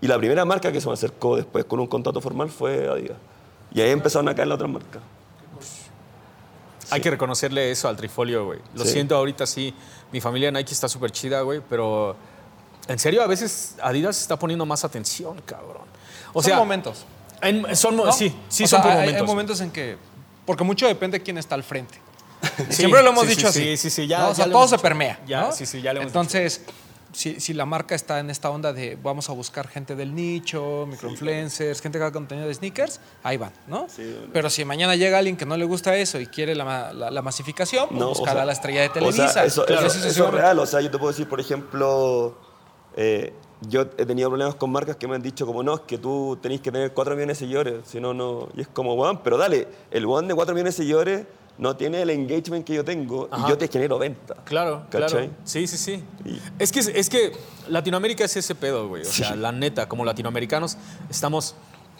Y 0.00 0.06
la 0.08 0.16
primera 0.18 0.44
marca 0.44 0.72
que 0.72 0.80
se 0.80 0.86
me 0.88 0.94
acercó 0.94 1.36
después 1.36 1.64
con 1.66 1.78
un 1.80 1.86
contrato 1.86 2.20
formal 2.20 2.48
fue 2.48 2.88
Adidas. 2.88 3.18
Y 3.74 3.80
ahí 3.82 3.90
empezaron 3.90 4.28
a 4.28 4.34
caer 4.34 4.48
las 4.48 4.56
otras 4.56 4.70
marcas. 4.70 5.02
Hay 6.90 7.00
que 7.00 7.10
reconocerle 7.10 7.70
eso 7.70 7.88
al 7.88 7.96
Trifolio, 7.96 8.46
güey. 8.46 8.58
Lo 8.74 8.84
siento 8.84 9.16
ahorita 9.16 9.46
sí. 9.46 9.74
Mi 10.12 10.20
familia 10.20 10.50
Nike 10.50 10.72
está 10.72 10.88
súper 10.88 11.10
chida, 11.10 11.40
güey, 11.42 11.60
pero 11.68 12.16
En 12.88 12.98
serio, 12.98 13.22
a 13.22 13.26
veces 13.26 13.74
Adidas 13.82 14.18
está 14.20 14.38
poniendo 14.38 14.64
más 14.64 14.82
atención, 14.84 15.40
cabrón. 15.44 15.82
O 16.32 16.40
Son 16.42 16.50
sea, 16.50 16.56
momentos. 16.58 17.04
en- 17.42 17.76
son 17.76 17.96
¿no? 17.96 18.10
sí, 18.12 18.34
sí 18.48 18.64
O 18.64 18.66
son 18.68 18.80
sea, 18.80 18.82
por 18.82 18.92
momentos. 19.00 19.20
Hay 19.20 19.26
momentos 19.26 19.60
en 19.60 19.70
que. 19.70 19.96
Porque 20.46 20.64
mucho 20.64 20.86
depende 20.86 21.18
de 21.18 21.24
quién 21.24 21.36
está 21.38 21.54
al 21.54 21.62
frente. 21.64 22.00
Sí, 22.70 22.76
Siempre 22.76 23.02
lo 23.02 23.10
hemos 23.10 23.24
sí, 23.24 23.30
dicho 23.30 23.52
sí, 23.52 23.60
así. 23.60 23.76
Sí, 23.76 23.76
sí, 23.76 23.90
sí, 23.90 24.06
ya. 24.06 24.20
¿no? 24.20 24.28
O 24.30 24.34
sea, 24.34 24.50
todo 24.50 24.66
se 24.68 24.78
permea. 24.78 25.20
Ya, 25.26 25.42
¿no? 25.42 25.52
sí, 25.52 25.66
sí, 25.66 25.82
ya 25.82 25.92
lo 25.92 26.00
hemos 26.00 26.08
Entonces, 26.10 26.62
si, 27.12 27.40
si 27.40 27.54
la 27.54 27.64
marca 27.66 27.94
está 27.94 28.18
en 28.20 28.30
esta 28.30 28.50
onda 28.50 28.72
de 28.72 28.96
vamos 29.02 29.28
a 29.30 29.32
buscar 29.32 29.66
gente 29.68 29.94
del 29.96 30.14
nicho, 30.14 30.86
microinfluencers, 30.88 31.80
gente 31.80 31.98
que 31.98 32.04
haga 32.04 32.12
contenido 32.12 32.46
de 32.48 32.54
sneakers, 32.54 33.00
ahí 33.22 33.36
van, 33.36 33.52
¿no? 33.66 33.86
Sí. 33.88 34.16
Pero 34.32 34.50
si 34.50 34.64
mañana 34.64 34.94
llega 34.96 35.18
alguien 35.18 35.36
que 35.36 35.46
no 35.46 35.56
le 35.56 35.64
gusta 35.64 35.96
eso 35.96 36.20
y 36.20 36.26
quiere 36.26 36.54
la, 36.54 36.92
la- 36.92 37.10
la 37.10 37.22
masificación, 37.22 37.88
pues 37.88 37.98
No, 38.00 38.06
o 38.06 38.08
buscará 38.10 38.32
sea, 38.32 38.42
a 38.42 38.46
la 38.46 38.52
estrella 38.52 38.82
de 38.82 38.88
o 38.88 38.92
Televisa. 38.92 39.28
sea, 39.28 39.44
eso, 39.44 39.64
y 39.68 39.72
eso- 39.72 39.86
eso 39.86 40.26
es 40.26 40.30
real. 40.32 40.58
O 40.58 40.66
sea, 40.66 40.80
yo 40.80 40.90
te 40.90 40.98
puedo 40.98 41.10
decir, 41.10 41.28
por 41.28 41.40
ejemplo, 41.40 42.36
eh, 42.96 43.32
yo 43.62 43.82
he 43.96 44.06
tenido 44.06 44.28
problemas 44.28 44.54
con 44.54 44.70
marcas 44.70 44.96
que 44.96 45.08
me 45.08 45.16
han 45.16 45.22
dicho 45.22 45.46
como, 45.46 45.62
no, 45.62 45.74
es 45.76 45.80
que 45.80 45.98
tú 45.98 46.38
tenés 46.40 46.60
que 46.60 46.70
tener 46.70 46.92
4 46.92 47.14
millones 47.14 47.38
de 47.38 47.44
seguidores, 47.46 47.88
si 47.88 48.00
no, 48.00 48.14
no... 48.14 48.48
Y 48.56 48.60
es 48.60 48.68
como, 48.68 48.94
weón, 48.94 49.20
pero 49.22 49.36
dale, 49.36 49.66
el 49.90 50.06
weón 50.06 50.28
de 50.28 50.34
4 50.34 50.54
millones 50.54 50.76
de 50.76 50.82
seguidores 50.82 51.26
no 51.58 51.76
tiene 51.76 52.02
el 52.02 52.10
engagement 52.10 52.64
que 52.64 52.74
yo 52.74 52.84
tengo 52.84 53.28
Ajá. 53.30 53.46
y 53.46 53.50
yo 53.50 53.58
te 53.58 53.68
genero 53.68 53.98
venta. 53.98 54.36
Claro, 54.44 54.84
¿Cachai? 54.90 55.08
claro. 55.10 55.30
Sí, 55.44 55.66
sí, 55.66 55.76
sí. 55.76 56.04
Y- 56.24 56.40
Es 56.58 56.70
que, 56.72 56.80
es 56.80 57.10
que 57.10 57.32
Latinoamérica 57.68 58.24
es 58.24 58.36
ese 58.36 58.54
pedo, 58.54 58.88
güey. 58.88 59.02
O 59.02 59.04
sea, 59.04 59.34
la 59.34 59.50
neta, 59.52 59.88
como 59.88 60.04
latinoamericanos, 60.04 60.76
estamos 61.10 61.54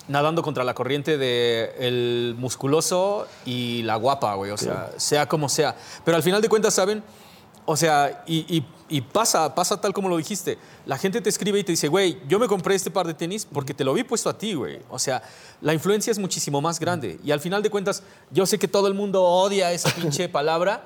nadando 0.06 0.42
contra 0.42 0.64
la 0.64 0.74
corriente 0.74 1.18
de 1.18 1.74
el 1.78 2.34
musculoso 2.38 3.26
y 3.44 3.82
la 3.82 3.96
guapa, 3.96 4.34
güey. 4.36 4.52
O 4.52 4.56
sea, 4.56 4.90
sea 4.96 5.26
como 5.28 5.48
sea. 5.48 5.76
Pero 6.04 6.16
al 6.16 6.22
final 6.22 6.40
de 6.40 6.48
cuentas, 6.48 6.72
¿saben? 6.74 7.02
O 7.66 7.76
sea, 7.76 8.22
y, 8.26 8.46
y- 8.56 8.64
y 8.88 9.00
pasa, 9.00 9.54
pasa 9.54 9.80
tal 9.80 9.92
como 9.92 10.08
lo 10.08 10.16
dijiste. 10.16 10.58
La 10.86 10.96
gente 10.98 11.20
te 11.20 11.28
escribe 11.28 11.58
y 11.58 11.64
te 11.64 11.72
dice, 11.72 11.88
güey, 11.88 12.18
yo 12.28 12.38
me 12.38 12.46
compré 12.48 12.74
este 12.74 12.90
par 12.90 13.06
de 13.06 13.14
tenis 13.14 13.46
porque 13.50 13.74
te 13.74 13.84
lo 13.84 13.92
vi 13.94 14.04
puesto 14.04 14.30
a 14.30 14.36
ti, 14.38 14.54
güey. 14.54 14.80
O 14.88 14.98
sea, 14.98 15.22
la 15.60 15.74
influencia 15.74 16.10
es 16.10 16.18
muchísimo 16.18 16.60
más 16.60 16.80
grande. 16.80 17.18
Y 17.24 17.30
al 17.30 17.40
final 17.40 17.62
de 17.62 17.70
cuentas, 17.70 18.02
yo 18.30 18.46
sé 18.46 18.58
que 18.58 18.68
todo 18.68 18.88
el 18.88 18.94
mundo 18.94 19.22
odia 19.22 19.72
esa 19.72 19.90
pinche 19.90 20.28
palabra, 20.30 20.84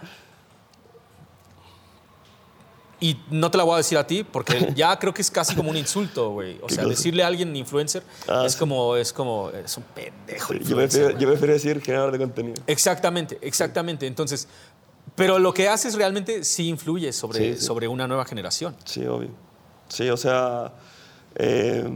y 3.02 3.20
no 3.30 3.50
te 3.50 3.58
la 3.58 3.64
voy 3.64 3.74
a 3.74 3.76
decir 3.78 3.98
a 3.98 4.06
ti 4.06 4.22
porque 4.22 4.72
ya 4.76 4.96
creo 4.96 5.12
que 5.12 5.22
es 5.22 5.30
casi 5.30 5.56
como 5.56 5.70
un 5.70 5.76
insulto, 5.76 6.30
güey. 6.30 6.58
O 6.62 6.68
¿Qué 6.68 6.74
sea, 6.74 6.84
cosa? 6.84 6.94
decirle 6.94 7.24
a 7.24 7.26
alguien 7.26 7.54
influencer 7.56 8.04
Ah, 8.28 8.44
es 8.46 8.52
sí. 8.52 8.58
como 8.60 8.94
es 8.94 9.12
como 9.12 9.50
es 9.50 9.76
un 9.76 9.82
pendejo 9.82 10.54
Yo 10.54 10.76
prefiero, 10.76 11.18
yo 11.18 11.28
prefiero 11.28 11.52
decir 11.52 11.80
generador 11.82 12.12
de 12.12 12.18
contenido. 12.18 12.62
Exactamente, 12.68 13.38
exactamente. 13.42 14.06
Entonces, 14.06 14.46
pero 15.14 15.38
lo 15.38 15.52
que 15.54 15.68
haces 15.68 15.94
realmente 15.94 16.44
sí 16.44 16.68
influye 16.68 17.12
sobre, 17.12 17.38
Sí, 17.54 17.58
sí. 17.60 17.64
sobre 17.66 17.88
una 17.88 18.06
nueva 18.08 18.24
generación. 18.24 18.74
Sí, 18.84 19.04
obvio. 19.06 19.30
Sí, 19.88 20.08
o 20.08 20.16
sea, 20.16 20.72
eh, 21.34 21.88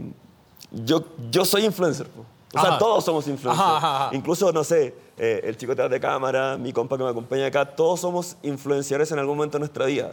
yo, 0.71 1.05
yo 1.31 1.45
soy 1.45 1.65
influencer. 1.65 2.09
po. 2.09 2.25
O 2.55 2.61
sea, 2.61 2.71
Ajá. 2.71 2.79
todos 2.79 3.05
somos 3.05 3.27
influencers. 3.27 3.67
Ajá, 3.69 4.05
ajá. 4.07 4.17
Incluso, 4.17 4.51
no 4.53 4.65
sé, 4.65 4.95
eh, 5.19 5.41
el 5.45 5.57
chico 5.57 5.73
detrás 5.73 5.91
de 5.91 6.01
cámara, 6.01 6.57
mi 6.57 6.73
compa 6.73 6.97
que 6.97 7.05
me 7.05 7.11
acompaña 7.11 7.47
acá, 7.47 7.65
todos 7.77 8.01
somos 8.01 8.37
influenciadores 8.43 9.11
en 9.13 9.19
algún 9.19 9.37
momento 9.37 9.57
de 9.59 9.61
nuestra 9.61 9.85
vida. 9.87 10.13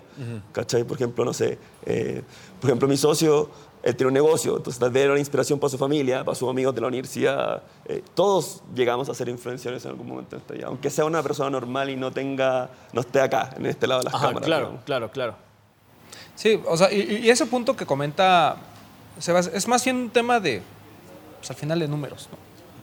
¿Cachai? 0.51 0.83
Por 0.83 0.97
ejemplo, 0.97 1.23
no 1.23 1.33
sé, 1.33 1.57
eh, 1.85 2.21
por 2.59 2.69
ejemplo, 2.69 2.87
mi 2.87 2.97
socio, 2.97 3.49
él 3.83 3.95
tiene 3.95 4.07
un 4.07 4.13
negocio, 4.13 4.55
entonces 4.57 4.79
tal 4.79 4.89
vez 4.91 5.03
era 5.03 5.11
una 5.11 5.19
inspiración 5.19 5.59
para 5.59 5.69
su 5.69 5.77
familia, 5.77 6.23
para 6.23 6.35
sus 6.35 6.49
amigos 6.49 6.73
de 6.73 6.81
la 6.81 6.87
universidad. 6.87 7.61
Eh, 7.85 8.01
todos 8.15 8.63
llegamos 8.73 9.09
a 9.09 9.13
ser 9.13 9.27
influenciadores 9.29 9.83
en 9.85 9.91
algún 9.91 10.07
momento 10.07 10.41
aunque 10.65 10.89
sea 10.89 11.03
una 11.05 11.21
persona 11.21 11.49
normal 11.49 11.89
y 11.89 11.95
no 11.97 12.11
tenga, 12.11 12.69
no 12.93 13.01
esté 13.01 13.19
acá, 13.21 13.51
en 13.57 13.65
este 13.65 13.85
lado 13.87 13.99
de 13.99 14.05
las 14.05 14.13
Ajá, 14.15 14.27
cámaras. 14.27 14.45
claro, 14.47 14.65
digamos. 14.67 14.85
claro, 14.85 15.11
claro. 15.11 15.35
Sí, 16.35 16.59
o 16.65 16.77
sea, 16.77 16.91
y, 16.91 17.01
y 17.25 17.29
ese 17.29 17.45
punto 17.45 17.75
que 17.75 17.85
comenta 17.85 18.55
Sebas, 19.19 19.47
es 19.53 19.67
más 19.67 19.83
bien 19.83 19.97
un 19.97 20.09
tema 20.09 20.39
de, 20.39 20.61
pues 21.39 21.49
al 21.51 21.55
final 21.57 21.77
de 21.79 21.87
números, 21.87 22.29
¿no? 22.31 22.37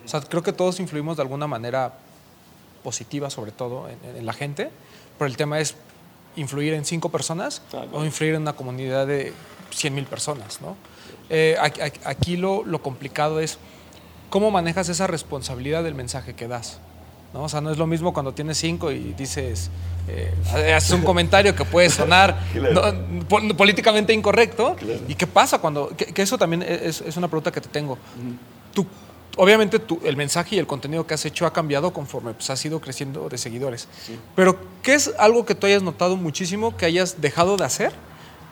O 0.05 0.09
sea, 0.09 0.21
creo 0.21 0.43
que 0.43 0.53
todos 0.53 0.79
influimos 0.81 1.17
de 1.17 1.23
alguna 1.23 1.47
manera 1.47 1.95
positiva, 2.85 3.31
sobre 3.31 3.53
todo 3.53 3.89
en, 3.89 4.17
en 4.17 4.27
la 4.27 4.33
gente, 4.33 4.71
pero 5.19 5.27
el 5.27 5.37
tema 5.37 5.59
es 5.61 5.75
influir 6.37 6.75
en 6.75 6.85
cinco 6.85 7.09
personas 7.09 7.63
Ah, 7.67 7.71
claro. 7.71 7.89
o 7.93 8.05
influir 8.05 8.35
en 8.35 8.43
una 8.43 8.53
comunidad 8.55 9.07
de 9.07 9.33
100 9.71 9.95
mil 9.95 10.05
personas, 10.05 10.61
¿no? 10.61 10.77
Eh, 11.29 11.57
aquí 12.05 12.37
lo, 12.37 12.65
lo 12.65 12.83
complicado 12.83 13.41
es 13.41 13.59
cómo 14.31 14.51
manejas 14.51 14.89
esa 14.89 15.07
responsabilidad 15.07 15.83
del 15.85 15.95
mensaje 15.95 16.35
que 16.35 16.49
das. 16.49 16.79
¿no? 17.33 17.45
O 17.45 17.49
sea, 17.49 17.61
no 17.61 17.71
es 17.71 17.79
lo 17.79 17.87
mismo 17.87 18.13
cuando 18.13 18.33
tienes 18.35 18.59
cinco 18.59 18.91
y 18.91 19.15
dices, 19.17 19.71
eh, 20.09 20.73
haces 20.75 20.91
un 20.91 21.03
comentario 21.03 21.55
que 21.55 21.65
puede 21.65 21.89
sonar 21.91 22.37
Claro. 22.53 22.93
no, 22.93 23.25
pol- 23.29 23.55
políticamente 23.57 24.13
incorrecto. 24.13 24.75
Claro. 24.77 25.01
¿Y 25.07 25.15
qué 25.15 25.27
pasa 25.29 25.59
cuando.? 25.59 25.91
Que, 25.97 26.07
que 26.07 26.23
eso 26.23 26.37
también 26.37 26.63
es, 26.63 27.01
es 27.01 27.17
una 27.17 27.29
pregunta 27.29 27.53
que 27.53 27.61
te 27.61 27.69
tengo. 27.69 27.97
Tú, 28.75 28.85
obviamente, 29.37 29.79
tú, 29.79 30.01
el 30.05 30.17
mensaje 30.17 30.57
y 30.57 30.59
el 30.59 30.67
contenido 30.67 31.07
que 31.07 31.15
has 31.15 31.25
hecho 31.25 31.47
ha 31.47 31.53
cambiado 31.53 31.93
conforme 31.93 32.35
pues, 32.35 32.51
has 32.51 32.65
ido 32.65 32.81
creciendo 32.81 33.29
de 33.29 33.39
seguidores. 33.39 33.87
Pero, 34.35 34.59
¿qué 34.83 34.95
es 34.95 35.13
algo 35.17 35.45
que 35.47 35.55
tú 35.55 35.67
hayas 35.69 35.85
notado 35.85 36.17
muchísimo 36.17 36.77
que 36.77 36.87
hayas 36.87 37.21
dejado 37.21 37.57
de 37.57 37.65
hacer? 37.65 37.93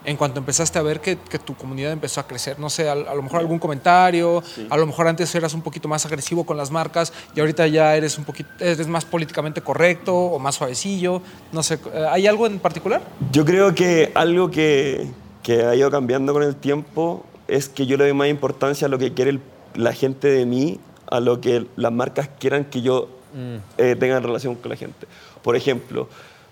En 0.08 0.16
cuanto 0.16 0.38
empezaste 0.40 0.78
a 0.78 0.82
ver 0.82 1.00
que, 1.02 1.18
que 1.18 1.38
tu 1.38 1.54
comunidad 1.54 1.92
empezó 1.92 2.20
a 2.20 2.26
crecer, 2.26 2.58
no 2.58 2.70
sé, 2.70 2.88
a, 2.88 2.92
a 2.92 3.14
lo 3.14 3.22
mejor 3.22 3.40
algún 3.40 3.58
comentario, 3.58 4.42
a 4.70 4.76
lo 4.78 4.86
mejor 4.86 5.06
antes 5.06 5.34
eras 5.34 5.52
un 5.52 5.60
poquito 5.60 5.86
más 5.86 6.06
agresivo 6.06 6.44
con 6.46 6.56
las 6.56 6.70
marcas 6.70 7.12
y 7.36 7.40
ahorita 7.40 7.66
ya 7.66 7.94
eres 7.94 8.16
un 8.16 8.24
poquito, 8.24 8.48
eres 8.58 8.86
más 8.86 9.04
políticamente 9.04 9.60
correcto 9.60 10.16
o 10.16 10.38
más 10.38 10.54
suavecillo, 10.54 11.20
no 11.52 11.62
sé, 11.62 11.78
eh, 11.92 12.06
¿hay 12.10 12.26
algo 12.26 12.46
en 12.46 12.58
particular? 12.58 13.02
Yo 13.32 13.44
creo 13.44 13.74
que 13.74 14.10
algo 14.14 14.50
que, 14.50 15.08
que 15.42 15.64
ha 15.64 15.74
ido 15.74 15.90
cambiando 15.90 16.32
con 16.32 16.42
el 16.42 16.56
tiempo 16.56 17.26
es 17.46 17.68
que 17.68 17.84
yo 17.84 17.98
le 17.98 18.04
doy 18.04 18.14
más 18.14 18.28
importancia 18.28 18.86
a 18.86 18.88
lo 18.88 18.96
que 18.98 19.12
quiere 19.12 19.32
el- 19.32 19.42
la 19.74 19.92
gente 19.92 20.28
de 20.28 20.46
mí, 20.46 20.80
a 21.10 21.20
lo 21.20 21.42
que 21.42 21.66
las 21.76 21.92
marcas 21.92 22.30
quieran 22.38 22.64
que 22.64 22.80
yo 22.80 23.10
eh, 23.76 23.94
tenga 24.00 24.16
en 24.16 24.22
relación 24.22 24.54
con 24.54 24.70
la 24.70 24.76
gente. 24.76 25.06
Por 25.42 25.54
ejemplo, 25.54 26.08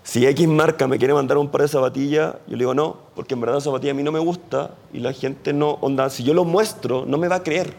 si 0.07 0.25
X 0.25 0.47
marca 0.47 0.87
me 0.87 0.99
quiere 0.99 1.13
mandar 1.13 1.37
un 1.37 1.49
par 1.49 1.63
de 1.63 1.69
zapatillas, 1.69 2.35
yo 2.47 2.53
le 2.53 2.59
digo 2.59 2.75
no, 2.75 2.97
porque 3.17 3.35
en 3.35 3.41
verdad 3.41 3.59
esa 3.59 3.65
zapatilla 3.65 3.91
a 3.91 3.95
mí 3.95 4.05
no 4.05 4.13
me 4.13 4.21
gusta 4.21 4.71
y 4.93 5.01
la 5.01 5.13
gente 5.13 5.53
no, 5.53 5.79
onda, 5.81 6.09
si 6.11 6.23
yo 6.23 6.33
lo 6.33 6.45
muestro, 6.45 7.05
no 7.05 7.19
me 7.19 7.27
va 7.27 7.37
a 7.37 7.43
creer. 7.43 7.75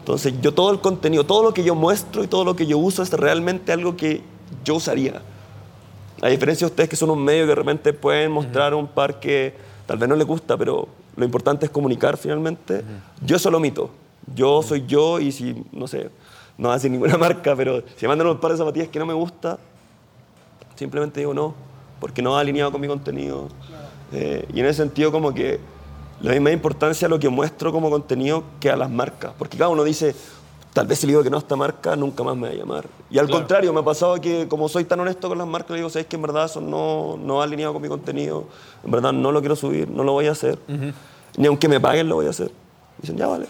Entonces, 0.00 0.34
yo 0.42 0.52
todo 0.52 0.72
el 0.72 0.80
contenido, 0.80 1.22
todo 1.24 1.44
lo 1.44 1.54
que 1.54 1.62
yo 1.62 1.76
muestro 1.76 2.24
y 2.24 2.26
todo 2.26 2.44
lo 2.44 2.56
que 2.56 2.66
yo 2.66 2.76
uso 2.76 3.04
es 3.04 3.12
realmente 3.12 3.70
algo 3.70 3.96
que 3.96 4.20
yo 4.64 4.74
usaría. 4.74 5.22
A 6.20 6.26
diferencia 6.28 6.66
de 6.66 6.72
ustedes 6.72 6.90
que 6.90 6.96
son 6.96 7.10
un 7.10 7.22
medio 7.22 7.44
que 7.44 7.50
de 7.50 7.54
repente 7.54 7.92
pueden 7.92 8.32
mostrar 8.32 8.74
un 8.74 8.88
par 8.88 9.20
que 9.20 9.54
tal 9.86 9.96
vez 9.96 10.08
no 10.08 10.16
les 10.16 10.26
gusta, 10.26 10.56
pero 10.56 10.88
lo 11.14 11.24
importante 11.24 11.66
es 11.66 11.70
comunicar 11.70 12.16
finalmente, 12.16 12.82
yo 13.24 13.36
eso 13.36 13.48
lo 13.52 13.58
omito. 13.58 13.90
Yo 14.34 14.60
soy 14.64 14.86
yo 14.88 15.20
y 15.20 15.30
si, 15.30 15.64
no 15.70 15.86
sé, 15.86 16.10
no 16.58 16.72
hace 16.72 16.90
ninguna 16.90 17.16
marca, 17.16 17.54
pero 17.54 17.84
si 17.94 18.08
mandan 18.08 18.26
un 18.26 18.40
par 18.40 18.50
de 18.50 18.58
zapatillas 18.58 18.88
que 18.88 18.98
no 18.98 19.06
me 19.06 19.14
gusta, 19.14 19.60
simplemente 20.76 21.20
digo 21.20 21.34
no, 21.34 21.54
porque 22.00 22.22
no 22.22 22.32
va 22.32 22.40
alineado 22.40 22.72
con 22.72 22.80
mi 22.80 22.88
contenido. 22.88 23.48
Eh, 24.12 24.46
y 24.52 24.60
en 24.60 24.66
ese 24.66 24.82
sentido 24.82 25.10
como 25.10 25.32
que 25.34 25.58
le 26.20 26.30
doy 26.30 26.40
más 26.40 26.52
importancia 26.52 27.06
a 27.06 27.08
lo 27.08 27.18
que 27.18 27.28
muestro 27.28 27.72
como 27.72 27.90
contenido 27.90 28.44
que 28.60 28.70
a 28.70 28.76
las 28.76 28.90
marcas, 28.90 29.32
porque 29.38 29.56
cada 29.58 29.70
uno 29.70 29.82
dice, 29.84 30.14
tal 30.72 30.86
vez 30.86 30.98
si 30.98 31.06
le 31.06 31.12
digo 31.12 31.22
que 31.22 31.30
no 31.30 31.36
a 31.36 31.40
esta 31.40 31.56
marca, 31.56 31.96
nunca 31.96 32.22
más 32.22 32.36
me 32.36 32.48
va 32.48 32.54
a 32.54 32.56
llamar. 32.56 32.86
Y 33.10 33.18
al 33.18 33.26
Claro. 33.26 33.40
contrario, 33.40 33.72
me 33.72 33.80
ha 33.80 33.84
pasado 33.84 34.20
que 34.20 34.46
como 34.48 34.68
soy 34.68 34.84
tan 34.84 35.00
honesto 35.00 35.28
con 35.28 35.38
las 35.38 35.46
marcas, 35.46 35.70
le 35.70 35.76
digo, 35.78 35.90
sabes 35.90 36.06
que 36.06 36.16
en 36.16 36.22
verdad 36.22 36.44
eso 36.46 36.60
no, 36.60 37.16
no 37.16 37.36
va 37.36 37.44
alineado 37.44 37.72
con 37.72 37.82
mi 37.82 37.88
contenido, 37.88 38.44
en 38.84 38.90
verdad 38.90 39.12
no 39.12 39.32
lo 39.32 39.40
quiero 39.40 39.56
subir, 39.56 39.88
no 39.90 40.04
lo 40.04 40.12
voy 40.12 40.26
a 40.26 40.32
hacer, 40.32 40.58
ni 41.36 41.46
aunque 41.46 41.68
me 41.68 41.80
paguen 41.80 42.08
lo 42.08 42.16
voy 42.16 42.26
a 42.26 42.30
hacer. 42.30 42.50
Dicen, 43.00 43.16
ya 43.16 43.26
vale. 43.26 43.46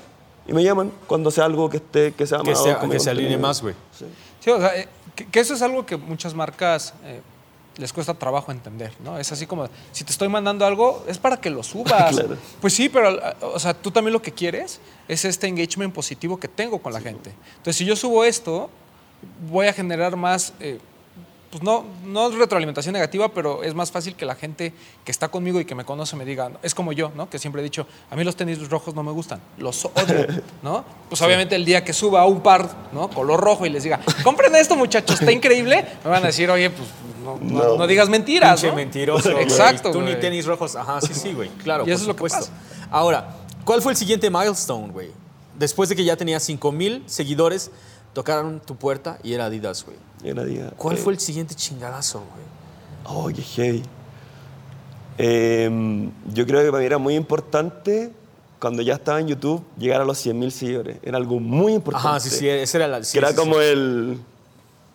Y 0.47 0.53
me 0.53 0.63
llaman 0.65 0.91
cuando 1.07 1.31
sea 1.31 1.45
algo 1.47 1.69
que 1.71 1.79
esté 1.79 2.13
que 2.13 2.27
sea 2.27 2.39
Que, 2.41 2.51
amador 2.51 2.65
sea- 2.81 2.89
que 2.89 3.01
se 3.01 3.11
alinee 3.11 3.39
más, 3.39 3.61
güey. 3.63 3.75
Sí. 3.93 4.05
Sí, 4.41 4.51
o 4.51 4.59
sea, 4.59 4.77
eh, 4.79 4.89
que, 5.15 5.27
que 5.27 5.41
eso 5.41 5.55
es 5.55 5.63
algo 5.63 5.87
que 5.87 5.97
muchas 5.97 6.35
marcas 6.35 6.95
eh, 7.05 7.21
les 7.77 7.93
cuesta 7.93 8.15
trabajo 8.15 8.53
entender, 8.53 8.93
¿no? 9.03 9.19
Es 9.19 9.33
así 9.33 9.47
como, 9.47 9.69
si 9.93 10.05
te 10.05 10.13
estoy 10.13 10.29
mandando 10.29 10.65
algo, 10.65 11.05
es 11.09 11.19
para 11.19 11.41
que 11.41 11.51
lo 11.51 11.63
subas. 11.63 12.15
Claro. 12.17 12.37
Pues 12.61 12.75
sí, 12.75 12.89
pero, 12.89 13.19
o 13.41 13.59
sea, 13.59 13.75
tú 13.75 13.91
también 13.91 14.13
lo 14.13 14.23
que 14.23 14.33
quieres 14.33 14.81
es 15.09 15.25
este 15.25 15.47
engagement 15.47 15.93
positivo 15.93 16.39
que 16.39 16.49
tengo 16.49 16.79
con 16.81 16.93
la 16.93 17.01
gente. 17.01 17.33
Entonces, 17.57 17.77
si 17.77 17.85
yo 17.85 17.97
subo 17.97 18.25
esto, 18.25 18.71
voy 19.51 19.67
a 19.67 19.73
generar 19.73 20.17
más, 20.17 20.53
eh, 20.61 20.79
pues 21.55 21.63
no, 21.63 21.85
no 22.05 22.31
retroalimentación 22.31 22.95
negativa, 22.95 23.29
pero 23.29 23.63
es 23.63 23.75
más 23.77 23.93
fácil 23.93 24.17
que 24.17 24.27
la 24.27 24.35
gente 24.35 24.73
que 25.05 25.13
está 25.13 25.29
conmigo 25.29 25.61
y 25.61 25.65
que 25.65 25.77
me 25.77 25.85
conoce 25.85 26.17
me 26.17 26.25
diga, 26.25 26.51
es 26.65 26.75
como 26.75 26.93
yo, 26.93 27.13
¿no? 27.15 27.31
Que 27.31 27.39
siempre 27.39 27.61
he 27.61 27.65
dicho, 27.65 27.87
a 28.11 28.17
mí 28.17 28.25
los 28.25 28.35
tenis 28.35 28.69
rojos 28.69 28.93
no 28.97 29.05
me 29.05 29.13
gustan, 29.13 29.41
los 29.59 29.85
odio, 29.85 30.27
¿no? 30.65 30.85
Pues 31.09 31.23
obviamente 31.23 31.55
el 31.55 31.65
día 31.65 31.85
que 31.85 31.93
suba 31.93 32.27
un 32.27 32.41
par, 32.41 32.69
¿no? 32.93 33.09
Color 33.09 33.39
rojo 33.41 33.65
y 33.67 33.71
les 33.71 33.85
diga, 33.85 34.01
compren 34.25 34.53
esto 34.57 34.75
muchachos, 34.75 35.21
está 35.21 35.31
increíble, 35.31 35.87
me 36.03 36.11
van 36.11 36.25
a 36.25 36.27
decir, 36.27 36.51
oye, 36.51 36.71
pues 36.71 36.89
no, 37.25 37.39
no- 37.41 37.63
No. 37.69 37.77
no 37.77 37.87
digas 37.87 38.09
mentiras, 38.09 38.55
Pinche 38.61 38.71
¿no? 38.71 38.75
mentiroso. 38.75 39.31
güey. 39.31 39.45
Exacto, 39.45 39.93
Tú 39.93 40.01
ni 40.03 40.17
tenis 40.17 40.47
rojos. 40.47 40.75
Ajá, 40.75 41.01
sí, 41.03 41.15
sí, 41.15 41.33
güey. 41.35 41.51
Claro, 41.63 41.85
Y 41.87 41.93
eso 41.93 41.99
por 41.99 42.03
es 42.03 42.09
lo 42.09 42.17
que 42.17 42.23
pasa. 42.35 42.53
Ahora, 42.91 43.37
¿cuál 43.65 43.81
fue 43.81 43.93
el 43.93 43.97
siguiente 43.97 44.29
milestone, 44.29 44.89
güey? 44.93 45.11
Después 45.57 45.89
de 45.89 45.95
que 45.95 46.03
ya 46.03 46.17
tenías 46.17 46.43
5 46.43 46.73
mil 46.73 47.05
seguidores, 47.07 47.71
tocaron 48.15 48.61
tu 48.61 48.77
puerta 48.77 49.19
y 49.23 49.35
era 49.35 49.47
Adidas, 49.47 49.85
güey. 49.85 49.99
Era 50.25 50.43
día, 50.45 50.73
¿Cuál 50.79 50.97
eh, 50.97 50.99
fue 51.01 51.13
el 51.13 51.21
siguiente 51.21 51.55
chingadazo, 51.55 52.21
güey? 52.21 52.45
Oh, 53.05 53.29
qué 53.29 53.43
heavy. 53.43 53.83
Eh, 55.19 56.09
yo 56.33 56.47
creo 56.47 56.63
que 56.63 56.71
para 56.71 56.81
mí 56.81 56.87
era 56.87 56.99
muy 56.99 57.15
importante 57.15 58.13
cuando 58.59 58.83
ya 58.83 58.95
estaba 58.95 59.21
en 59.21 59.29
YouTube 59.29 59.63
llegar 59.79 60.01
a 60.01 60.05
los 60.05 60.25
100.000 60.25 60.51
seguidores. 60.51 60.97
Era 61.03 61.19
algo 61.19 61.39
muy 61.39 61.75
importante. 61.75 62.09
Ajá, 62.09 62.21
sí, 62.21 62.31
sí, 62.31 62.49
ese 62.49 62.79
era 62.79 62.89
la. 62.89 63.05
sí, 63.05 63.13
que 63.13 63.19
era 63.19 63.29
sí, 63.31 63.37
como 63.37 63.57
sí. 63.57 63.61
el, 63.61 64.19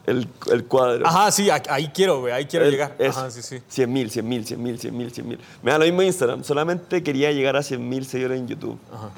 el, 0.08 0.28
el 0.52 0.66
cuadro. 0.66 1.06
Ajá, 1.06 1.32
sí, 1.32 1.50
ahí 1.50 1.92
quiero, 1.94 2.22
güey, 2.22 2.34
ahí 2.34 2.46
quiero 2.46 2.66
El- 2.66 2.72
llegar. 2.72 2.96
eso. 2.98 3.20
Ajá, 3.20 3.32
sí, 3.32 3.42
sí. 3.44 3.58
100.000, 3.58 4.24
100.000, 4.24 4.58
100.000, 4.58 4.80
100.000, 4.80 5.12
100.000. 5.14 5.38
Me 5.62 5.72
da 5.72 5.78
lo 5.78 5.86
mismo 5.86 6.02
Instagram. 6.02 6.44
Solamente 6.44 7.04
quería 7.04 7.32
llegar 7.32 7.56
a 7.56 7.60
100.000 7.60 8.04
seguidores 8.04 8.40
en 8.40 8.48
YouTube. 8.48 8.80
Ajá. 8.92 9.10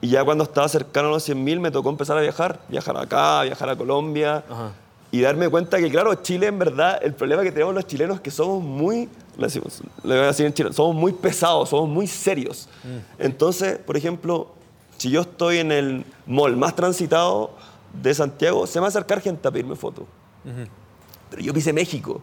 Y 0.00 0.08
ya 0.08 0.24
cuando 0.24 0.44
estaba 0.44 0.68
cercano 0.68 1.08
a 1.08 1.12
los 1.12 1.28
100.000 1.28 1.60
me 1.60 1.70
tocó 1.70 1.90
empezar 1.90 2.16
a 2.16 2.20
viajar. 2.20 2.60
Viajar 2.68 2.96
acá, 2.96 3.42
viajar 3.42 3.68
a 3.70 3.76
Colombia. 3.76 4.44
Ajá. 4.48 4.72
Y 5.10 5.22
darme 5.22 5.48
cuenta 5.48 5.78
que, 5.78 5.90
claro, 5.90 6.14
Chile 6.16 6.48
en 6.48 6.58
verdad, 6.58 6.98
el 7.02 7.14
problema 7.14 7.42
que 7.42 7.50
tenemos 7.50 7.74
los 7.74 7.86
chilenos 7.86 8.16
es 8.16 8.20
que 8.20 8.30
somos 8.30 8.62
muy, 8.62 9.08
le 9.38 9.48
voy 10.02 10.18
a 10.18 10.26
decir 10.26 10.44
en 10.44 10.52
chileno, 10.52 10.74
somos 10.74 10.94
muy 10.94 11.12
pesados, 11.14 11.70
somos 11.70 11.88
muy 11.88 12.06
serios. 12.06 12.68
Mm. 12.84 13.22
Entonces, 13.22 13.78
por 13.78 13.96
ejemplo, 13.96 14.48
si 14.98 15.10
yo 15.10 15.22
estoy 15.22 15.58
en 15.58 15.72
el 15.72 16.04
mall 16.26 16.56
más 16.58 16.76
transitado 16.76 17.52
de 18.02 18.12
Santiago, 18.12 18.66
se 18.66 18.78
me 18.78 18.82
va 18.82 18.86
a 18.86 18.90
acercar 18.90 19.22
gente 19.22 19.48
a 19.48 19.50
pedirme 19.50 19.76
fotos. 19.76 20.04
Pero 21.30 21.42
yo 21.42 21.54
pisé 21.54 21.72
México 21.72 22.20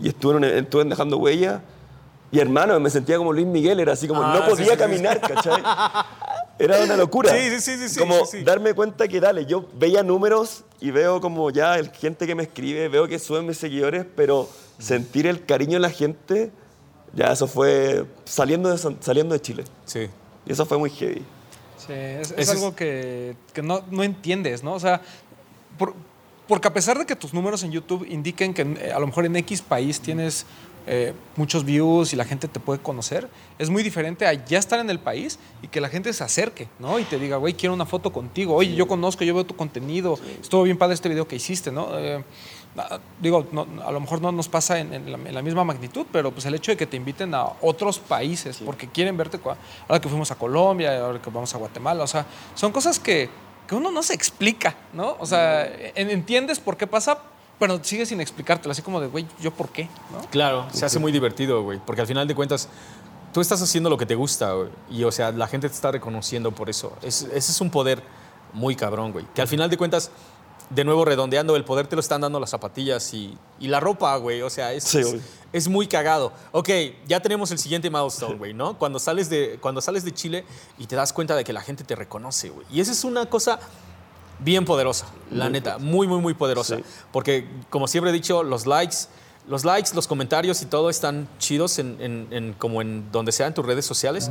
y 0.00 0.08
estuve, 0.08 0.36
en 0.36 0.44
estuve 0.44 0.84
dejando 0.84 1.18
huella. 1.18 1.62
Y 2.30 2.38
hermano, 2.40 2.78
me 2.80 2.90
sentía 2.90 3.16
como 3.16 3.32
Luis 3.32 3.46
Miguel, 3.46 3.80
era 3.80 3.92
así 3.92 4.08
como 4.08 4.22
Ah, 4.22 4.34
no 4.34 4.48
podía 4.48 4.66
sí, 4.66 4.70
sí. 4.72 4.76
caminar, 4.76 5.20
¿cachai? 5.20 5.62
Era 6.58 6.82
una 6.84 6.96
locura. 6.96 7.30
Sí, 7.32 7.60
sí, 7.60 7.76
sí, 7.78 7.88
sí, 7.88 7.98
Como 7.98 8.24
sí, 8.26 8.38
sí. 8.38 8.44
darme 8.44 8.74
cuenta 8.74 9.08
que, 9.08 9.20
dale, 9.20 9.44
yo 9.46 9.68
veía 9.74 10.02
números 10.02 10.64
y 10.80 10.90
veo 10.92 11.20
como 11.20 11.50
ya 11.50 11.76
el 11.78 11.90
gente 11.90 12.26
que 12.26 12.34
me 12.34 12.44
escribe, 12.44 12.88
veo 12.88 13.08
que 13.08 13.18
suben 13.18 13.46
mis 13.46 13.58
seguidores, 13.58 14.06
pero 14.14 14.48
sentir 14.78 15.26
el 15.26 15.44
cariño 15.44 15.72
de 15.74 15.80
la 15.80 15.90
gente, 15.90 16.52
ya 17.12 17.32
eso 17.32 17.48
fue 17.48 18.06
saliendo 18.24 18.70
de, 18.70 18.78
saliendo 19.00 19.34
de 19.34 19.40
Chile. 19.40 19.64
Sí. 19.84 20.08
Y 20.46 20.52
eso 20.52 20.64
fue 20.66 20.78
muy 20.78 20.90
heavy. 20.90 21.22
Sí, 21.76 21.92
es, 21.92 22.30
es 22.30 22.38
es- 22.38 22.50
algo 22.50 22.74
que, 22.76 23.36
que 23.52 23.62
no, 23.62 23.82
no 23.90 24.02
entiendes, 24.04 24.62
¿no? 24.62 24.74
O 24.74 24.80
sea, 24.80 25.00
por- 25.76 25.94
porque 26.46 26.68
a 26.68 26.72
pesar 26.72 26.98
de 26.98 27.06
que 27.06 27.16
tus 27.16 27.34
números 27.34 27.62
en 27.64 27.72
YouTube 27.72 28.06
indiquen 28.08 28.54
que 28.54 28.62
eh, 28.62 28.92
a 28.94 28.98
lo 29.00 29.06
mejor 29.06 29.24
en 29.26 29.34
X 29.36 29.60
país 29.62 30.00
tienes 30.00 30.46
eh, 30.86 31.12
muchos 31.36 31.64
views 31.64 32.12
y 32.12 32.16
la 32.16 32.24
gente 32.24 32.46
te 32.48 32.60
puede 32.60 32.80
conocer, 32.80 33.28
es 33.58 33.70
muy 33.70 33.82
diferente 33.82 34.26
a 34.26 34.32
ya 34.32 34.58
estar 34.58 34.78
en 34.80 34.90
el 34.90 34.98
país 34.98 35.38
y 35.62 35.68
que 35.68 35.80
la 35.80 35.88
gente 35.88 36.12
se 36.12 36.22
acerque, 36.24 36.68
¿no? 36.78 36.98
Y 36.98 37.04
te 37.04 37.18
diga, 37.18 37.36
güey, 37.38 37.54
quiero 37.54 37.72
una 37.74 37.86
foto 37.86 38.12
contigo. 38.12 38.54
Oye, 38.54 38.74
yo 38.74 38.86
conozco, 38.86 39.24
yo 39.24 39.34
veo 39.34 39.44
tu 39.46 39.56
contenido. 39.56 40.18
Estuvo 40.40 40.62
bien 40.64 40.76
padre 40.76 40.94
este 40.94 41.08
video 41.08 41.26
que 41.26 41.36
hiciste, 41.36 41.70
¿no? 41.72 41.88
Eh, 41.98 42.22
digo, 43.20 43.46
no- 43.52 43.66
a 43.86 43.92
lo 43.92 44.00
mejor 44.00 44.20
no 44.20 44.32
nos 44.32 44.48
pasa 44.48 44.78
en, 44.80 44.92
en 44.92 45.12
la, 45.12 45.18
en 45.18 45.34
la 45.34 45.42
misma 45.42 45.62
magnitud, 45.64 46.06
pero 46.12 46.32
pues 46.32 46.44
el 46.46 46.54
hecho 46.54 46.72
de 46.72 46.76
que 46.76 46.86
te 46.86 46.96
inviten 46.96 47.34
a 47.34 47.44
otros 47.60 47.98
países 48.00 48.58
porque 48.64 48.88
quieren 48.88 49.16
verte, 49.16 49.38
ahora 49.88 50.00
que 50.00 50.08
fuimos 50.08 50.30
a 50.30 50.34
Colombia, 50.34 50.98
ahora 51.04 51.22
que 51.22 51.30
vamos 51.30 51.54
a 51.54 51.58
Guatemala, 51.58 52.02
o 52.02 52.06
sea, 52.08 52.26
son 52.56 52.72
cosas 52.72 52.98
que, 52.98 53.30
que 53.68 53.74
uno 53.76 53.90
no 53.92 54.02
se 54.02 54.14
explica, 54.14 54.74
¿no? 54.92 55.16
O 55.20 55.26
sea, 55.26 55.66
en- 55.94 56.10
entiendes 56.10 56.58
por 56.58 56.76
qué 56.76 56.86
pasa, 56.88 57.18
pero 57.58 57.82
sigues 57.82 58.08
sin 58.08 58.20
explicártelo, 58.20 58.72
así 58.72 58.82
como 58.82 59.00
de, 59.00 59.06
güey, 59.06 59.26
¿yo 59.40 59.50
por 59.52 59.68
qué? 59.70 59.88
¿no? 60.12 60.28
Claro, 60.30 60.66
se 60.72 60.84
hace 60.84 60.98
muy 60.98 61.12
divertido, 61.12 61.62
güey, 61.62 61.80
porque 61.84 62.00
al 62.00 62.06
final 62.06 62.26
de 62.28 62.34
cuentas 62.34 62.68
tú 63.32 63.40
estás 63.40 63.60
haciendo 63.62 63.90
lo 63.90 63.96
que 63.98 64.06
te 64.06 64.14
gusta, 64.14 64.52
güey, 64.52 64.68
y 64.90 65.04
o 65.04 65.12
sea, 65.12 65.32
la 65.32 65.46
gente 65.46 65.68
te 65.68 65.74
está 65.74 65.90
reconociendo 65.90 66.52
por 66.52 66.68
eso. 66.70 66.92
Es- 67.02 67.22
ese 67.22 67.52
es 67.52 67.60
un 67.60 67.70
poder 67.70 68.02
muy 68.52 68.76
cabrón, 68.76 69.12
güey, 69.12 69.24
que 69.34 69.40
al 69.42 69.48
final 69.48 69.68
de 69.70 69.76
cuentas, 69.76 70.10
de 70.70 70.82
nuevo 70.84 71.04
redondeando, 71.04 71.56
el 71.56 71.64
poder 71.64 71.86
te 71.86 71.94
lo 71.96 72.00
están 72.00 72.22
dando 72.22 72.40
las 72.40 72.50
zapatillas 72.50 73.12
y, 73.12 73.36
y 73.60 73.68
la 73.68 73.80
ropa, 73.80 74.16
güey, 74.16 74.40
o 74.42 74.48
sea, 74.50 74.72
es, 74.72 74.84
Sí, 74.84 74.98
es, 74.98 75.08
güey. 75.10 75.20
es 75.52 75.68
muy 75.68 75.86
cagado. 75.86 76.32
Ok, 76.52 76.70
ya 77.06 77.20
tenemos 77.20 77.50
el 77.50 77.58
siguiente 77.58 77.90
milestone, 77.90 78.36
güey, 78.36 78.54
¿no? 78.54 78.78
Cuando 78.78 78.98
sales, 78.98 79.28
de, 79.28 79.58
cuando 79.60 79.80
sales 79.82 80.04
de 80.04 80.12
Chile 80.14 80.44
y 80.78 80.86
te 80.86 80.96
das 80.96 81.12
cuenta 81.12 81.36
de 81.36 81.44
que 81.44 81.52
la 81.52 81.60
gente 81.60 81.84
te 81.84 81.94
reconoce, 81.94 82.48
güey. 82.48 82.66
Y 82.72 82.80
esa 82.80 82.92
es 82.92 83.04
una 83.04 83.26
cosa 83.26 83.58
bien 84.38 84.64
poderosa, 84.64 85.06
la 85.30 85.44
Muy 85.44 85.52
neta, 85.52 85.78
muy, 85.78 86.06
muy, 86.06 86.20
muy 86.20 86.34
poderosa. 86.34 86.76
Sí. 86.76 86.84
Porque, 87.12 87.48
como 87.70 87.86
siempre 87.88 88.10
he 88.10 88.12
dicho, 88.14 88.42
los 88.42 88.66
likes, 88.66 88.96
los 89.48 89.64
likes, 89.64 89.90
los 89.94 90.06
comentarios 90.06 90.62
y 90.62 90.66
todo 90.66 90.90
están 90.90 91.28
chidos 91.38 91.78
en, 91.78 91.96
en- 92.00 92.28
en- 92.30 92.52
como 92.54 92.80
en 92.82 93.10
donde 93.12 93.30
sea 93.32 93.46
en 93.46 93.54
tus 93.54 93.64
redes 93.66 93.84
sociales. 93.86 94.30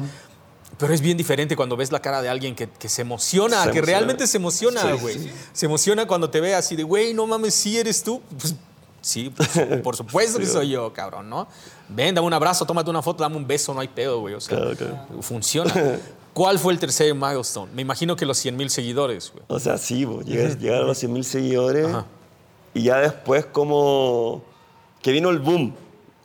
Pero 0.77 0.91
es 0.93 1.01
bien 1.01 1.17
diferente 1.17 1.55
cuando 1.55 1.77
ves 1.77 1.91
la 1.91 1.99
cara 2.01 2.21
de 2.23 2.29
alguien 2.29 2.55
que, 2.55 2.67
que 2.67 2.89
se 2.89 3.03
emociona, 3.03 3.57
Se 3.63 3.71
que 3.71 3.77
emociona. 3.77 3.85
realmente 3.99 4.25
se 4.27 4.37
emociona, 4.37 4.81
Sí, 4.81 4.87
güey. 4.99 5.19
sí. 5.19 5.31
Se 5.53 5.65
emociona 5.67 6.07
cuando 6.07 6.29
te 6.31 6.41
ve 6.41 6.55
así 6.55 6.75
de, 6.75 6.81
güey, 6.83 7.13
no 7.13 7.27
mames, 7.27 7.53
sí 7.53 7.77
eres 7.77 8.01
tú. 8.03 8.21
Pues, 8.39 8.55
sí, 9.01 9.29
por, 9.29 9.45
su- 9.47 9.81
por 9.83 9.95
supuesto 9.95 10.39
que 10.39 10.45
Sí, 10.47 10.51
soy 10.51 10.69
yo, 10.69 10.91
cabrón, 10.91 11.29
¿no? 11.29 11.47
Ven, 11.89 12.15
dame 12.15 12.25
un 12.25 12.33
abrazo, 12.33 12.65
tómate 12.65 12.89
una 12.89 13.03
foto, 13.03 13.21
dame 13.21 13.35
un 13.37 13.45
beso, 13.45 13.71
no 13.73 13.81
hay 13.81 13.87
pedo, 13.87 14.19
güey. 14.21 14.33
O 14.33 14.41
sea, 14.41 14.57
Claro, 14.57 14.75
claro. 14.75 15.21
funciona. 15.21 15.71
¿Cuál 16.33 16.57
fue 16.57 16.73
el 16.73 16.79
tercer 16.79 17.13
milestone? 17.13 17.71
Me 17.73 17.81
imagino 17.81 18.15
que 18.15 18.25
los 18.25 18.37
100 18.37 18.57
mil 18.57 18.69
seguidores, 18.69 19.31
güey. 19.31 19.45
O 19.47 19.59
sea, 19.59 19.77
sí, 19.77 20.05
llegar, 20.25 20.57
llegar 20.57 20.81
a 20.81 20.85
los 20.85 21.01
100.000 21.01 21.23
seguidores 21.23 21.87
Ajá. 21.87 22.05
y 22.73 22.83
ya 22.83 22.97
después 22.99 23.45
como 23.45 24.43
que 25.01 25.11
vino 25.11 25.29
el 25.29 25.39
boom, 25.39 25.75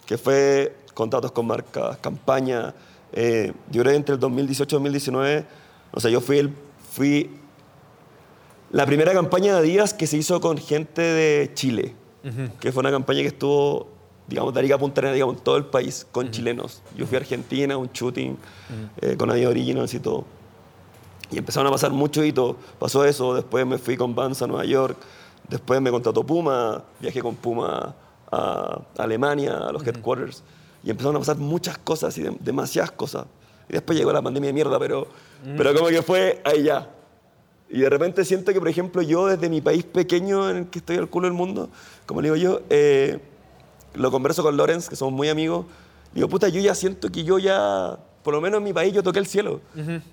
que 0.07 0.17
fue 0.17 0.75
contratos 0.95 1.33
con 1.33 1.47
marcas, 1.47 1.99
campaña. 1.99 2.75
Eh, 3.13 3.53
yo 3.71 3.83
creo 3.83 3.93
que 3.93 3.97
entre 3.97 4.15
el 4.15 4.21
2018 4.21 4.75
y 4.75 4.79
2019, 4.79 5.45
o 5.93 6.01
sea, 6.01 6.11
yo 6.11 6.21
fui, 6.21 6.39
el, 6.39 6.53
fui 6.91 7.31
la 8.71 8.87
primera 8.87 9.13
campaña 9.13 9.53
de 9.53 9.59
Adidas 9.59 9.95
que 9.95 10.07
se 10.07 10.17
hizo 10.17 10.41
con 10.41 10.59
gente 10.59 11.03
de 11.03 11.51
Chile, 11.55 11.95
que 12.61 12.73
fue 12.73 12.81
una 12.81 12.91
campaña 12.91 13.23
que 13.23 13.29
estuvo, 13.29 13.89
digamos, 14.29 14.53
de 14.55 14.61
Arica 14.61 14.75
a 14.75 14.79
Punta 14.79 15.01
Arenas, 15.01 15.15
digamos, 15.15 15.43
todo 15.43 15.57
el 15.57 15.65
país, 15.65 16.07
con 16.13 16.31
chilenos. 16.31 16.83
Yo 16.97 17.07
fui 17.07 17.17
a 17.17 17.21
Argentina, 17.21 17.77
un 17.77 17.89
shooting 17.93 18.37
eh, 19.01 19.17
con 19.17 19.31
Adidas 19.31 19.51
Originals 19.51 19.93
y 19.95 20.01
todo. 20.01 20.25
Y 21.31 21.39
empezaron 21.39 21.67
a 21.67 21.71
pasar 21.71 21.91
muchos 21.91 22.25
hitos. 22.25 22.57
Pasó 22.79 23.05
eso, 23.05 23.35
después 23.35 23.67
me 23.67 23.79
fui 23.79 23.97
con 23.97 24.15
Vans 24.15 24.41
a 24.43 24.47
Nueva 24.47 24.65
York, 24.65 24.97
después 25.49 25.81
me 25.81 25.91
contrató 25.91 26.25
Puma, 26.25 26.85
viajé 27.01 27.21
con 27.23 27.35
Puma 27.37 27.95
a 28.31 28.81
Alemania, 28.99 29.57
a 29.69 29.73
los 29.73 29.87
headquarters. 29.87 30.43
Y 30.85 30.91
empezaron 30.91 31.17
a 31.17 31.19
pasar 31.21 31.37
muchas 31.39 31.77
cosas, 31.79 32.17
y 32.19 32.23
de- 32.23 32.37
demasiadas 32.41 32.93
cosas. 32.93 33.25
Y 33.69 33.73
después 33.73 33.99
llegó 33.99 34.13
la 34.13 34.23
pandemia 34.23 34.49
de 34.49 34.55
mierda, 34.55 34.79
pero, 34.79 35.07
pero 35.57 35.75
como 35.75 35.89
que 35.89 36.03
fue 36.03 36.41
ahí 36.45 36.65
ya. 36.65 36.91
Y 37.71 37.81
de 37.81 37.91
repente 37.91 38.25
siento 38.25 38.53
que, 38.55 38.59
por 38.59 38.69
ejemplo, 38.69 39.03
yo 39.03 39.27
desde 39.27 39.51
mi 39.51 39.61
país 39.61 39.85
pequeño 39.85 40.49
en 40.49 40.57
el 40.57 40.67
que 40.69 40.79
estoy 40.79 40.97
al 40.97 41.09
culo 41.11 41.27
del 41.27 41.35
mundo, 41.35 41.69
como 42.07 42.23
le 42.23 42.31
digo 42.33 42.37
yo, 42.37 42.61
eh, 42.71 43.19
lo 43.99 44.11
converso 44.11 44.43
con 44.43 44.57
Lorenz, 44.57 44.89
que 44.89 44.97
somos 44.97 45.13
muy 45.15 45.29
amigos. 45.29 45.67
Digo, 46.15 46.29
puta, 46.29 46.49
yo 46.49 46.61
ya 46.61 46.75
siento 46.75 47.11
que 47.11 47.23
yo 47.25 47.39
ya, 47.39 47.99
por 48.23 48.33
lo 48.35 48.41
menos 48.41 48.59
en 48.59 48.65
mi 48.65 48.73
país, 48.73 48.93
yo 48.95 49.03
toqué 49.03 49.19
el 49.19 49.27
cielo. 49.27 49.61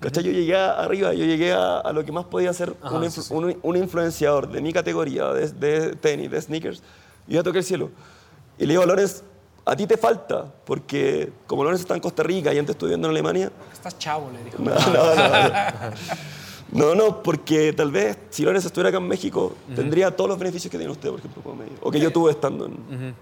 ¿Cachai? 0.00 0.24
Yo 0.24 0.30
llegué 0.32 0.56
arriba, 0.56 1.12
yo 1.14 1.24
llegué 1.24 1.52
a, 1.52 1.78
a 1.78 1.92
lo 1.92 2.04
que 2.04 2.12
más 2.12 2.24
podía 2.26 2.52
ser 2.52 2.74
Ajá, 2.82 2.96
un, 2.96 3.10
sí, 3.10 3.20
influ- 3.20 3.22
sí. 3.24 3.34
un- 3.34 3.58
un 3.62 3.76
influenciador 3.76 4.50
de 4.50 4.60
mi 4.60 4.72
categoría, 4.72 5.32
de, 5.32 5.48
de 5.52 5.96
tenis, 5.96 6.30
de 6.30 6.40
sneakers. 6.42 6.80
Yo 7.26 7.34
ya 7.36 7.42
toqué 7.42 7.58
el 7.58 7.64
cielo. 7.64 7.90
Y 8.58 8.66
le 8.66 8.72
digo 8.74 8.82
a 8.82 8.86
Lorenz, 8.86 9.22
a 9.64 9.74
ti 9.74 9.86
te 9.86 9.96
falta, 9.96 10.44
porque 10.64 11.32
como 11.46 11.64
Lorenz 11.64 11.80
está 11.80 11.94
en 11.94 12.00
Costa 12.00 12.22
Rica 12.22 12.52
y 12.54 12.58
antes 12.58 12.74
estuve 12.74 12.90
viviendo 12.90 13.08
en 13.08 13.12
Alemania, 13.12 13.50
Estás 13.72 13.98
chavo, 13.98 14.30
le 14.32 14.44
dijo. 14.44 14.58
no, 14.62 14.70
no, 14.74 15.14
no, 15.14 15.28
no. 15.28 15.54
No, 16.72 16.94
no, 16.96 17.22
porque 17.22 17.72
tal 17.72 17.90
vez 17.92 18.18
si 18.30 18.42
Lorenz 18.44 18.64
estuviera 18.66 18.88
acá 18.90 18.98
en 18.98 19.06
México, 19.08 19.54
tendría 19.74 20.10
todos 20.14 20.28
los 20.28 20.38
beneficios 20.38 20.70
que 20.70 20.76
tiene 20.76 20.92
usted, 20.92 21.10
por 21.10 21.20
ejemplo, 21.20 21.42
como 21.42 21.54
medio. 21.56 21.72
O 21.80 21.90
que 21.92 22.00
yo 22.00 22.12
tuve 22.12 22.32
estando 22.32 22.66
en... 22.66 23.14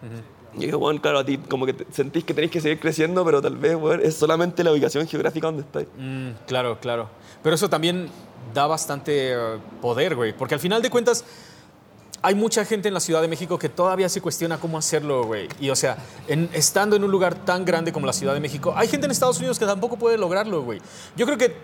Y 0.56 0.60
dije, 0.66 0.74
bueno, 0.76 1.00
claro, 1.00 1.18
a 1.18 1.24
ti 1.24 1.38
como 1.38 1.66
que 1.66 1.74
sentís 1.90 2.24
que 2.24 2.32
tenéis 2.34 2.52
que 2.52 2.60
seguir 2.60 2.78
creciendo, 2.78 3.24
pero 3.24 3.42
tal 3.42 3.56
vez, 3.56 3.76
bueno, 3.76 4.02
es 4.02 4.14
solamente 4.14 4.62
la 4.62 4.72
ubicación 4.72 5.06
geográfica 5.08 5.48
donde 5.48 5.62
estáis. 5.62 5.88
Mm, 5.98 6.30
claro, 6.46 6.78
claro. 6.80 7.08
Pero 7.42 7.54
eso 7.56 7.68
también 7.68 8.08
da 8.52 8.66
bastante 8.66 9.32
eh, 9.32 9.36
poder, 9.82 10.14
güey. 10.14 10.32
Porque 10.36 10.54
al 10.54 10.60
final 10.60 10.80
de 10.80 10.90
cuentas, 10.90 11.24
hay 12.22 12.34
mucha 12.34 12.64
gente 12.64 12.88
en 12.88 12.94
la 12.94 13.00
Ciudad 13.00 13.20
de 13.20 13.28
México 13.28 13.58
que 13.58 13.68
todavía 13.68 14.08
se 14.08 14.20
cuestiona 14.20 14.58
cómo 14.58 14.78
hacerlo, 14.78 15.24
güey. 15.24 15.48
Y 15.60 15.70
o 15.70 15.76
sea, 15.76 15.98
en- 16.28 16.48
estando 16.52 16.96
en 16.96 17.04
un 17.04 17.10
lugar 17.10 17.34
tan 17.34 17.64
grande 17.64 17.92
como 17.92 18.06
la 18.06 18.12
Ciudad 18.12 18.32
de 18.32 18.40
México, 18.40 18.72
hay 18.76 18.88
gente 18.88 19.06
en 19.06 19.10
Estados 19.10 19.38
Unidos 19.38 19.58
que 19.58 19.66
tampoco 19.66 19.96
puede 19.98 20.16
lograrlo, 20.16 20.62
güey. 20.62 20.80
Yo 21.16 21.26
creo 21.26 21.36
que 21.36 21.54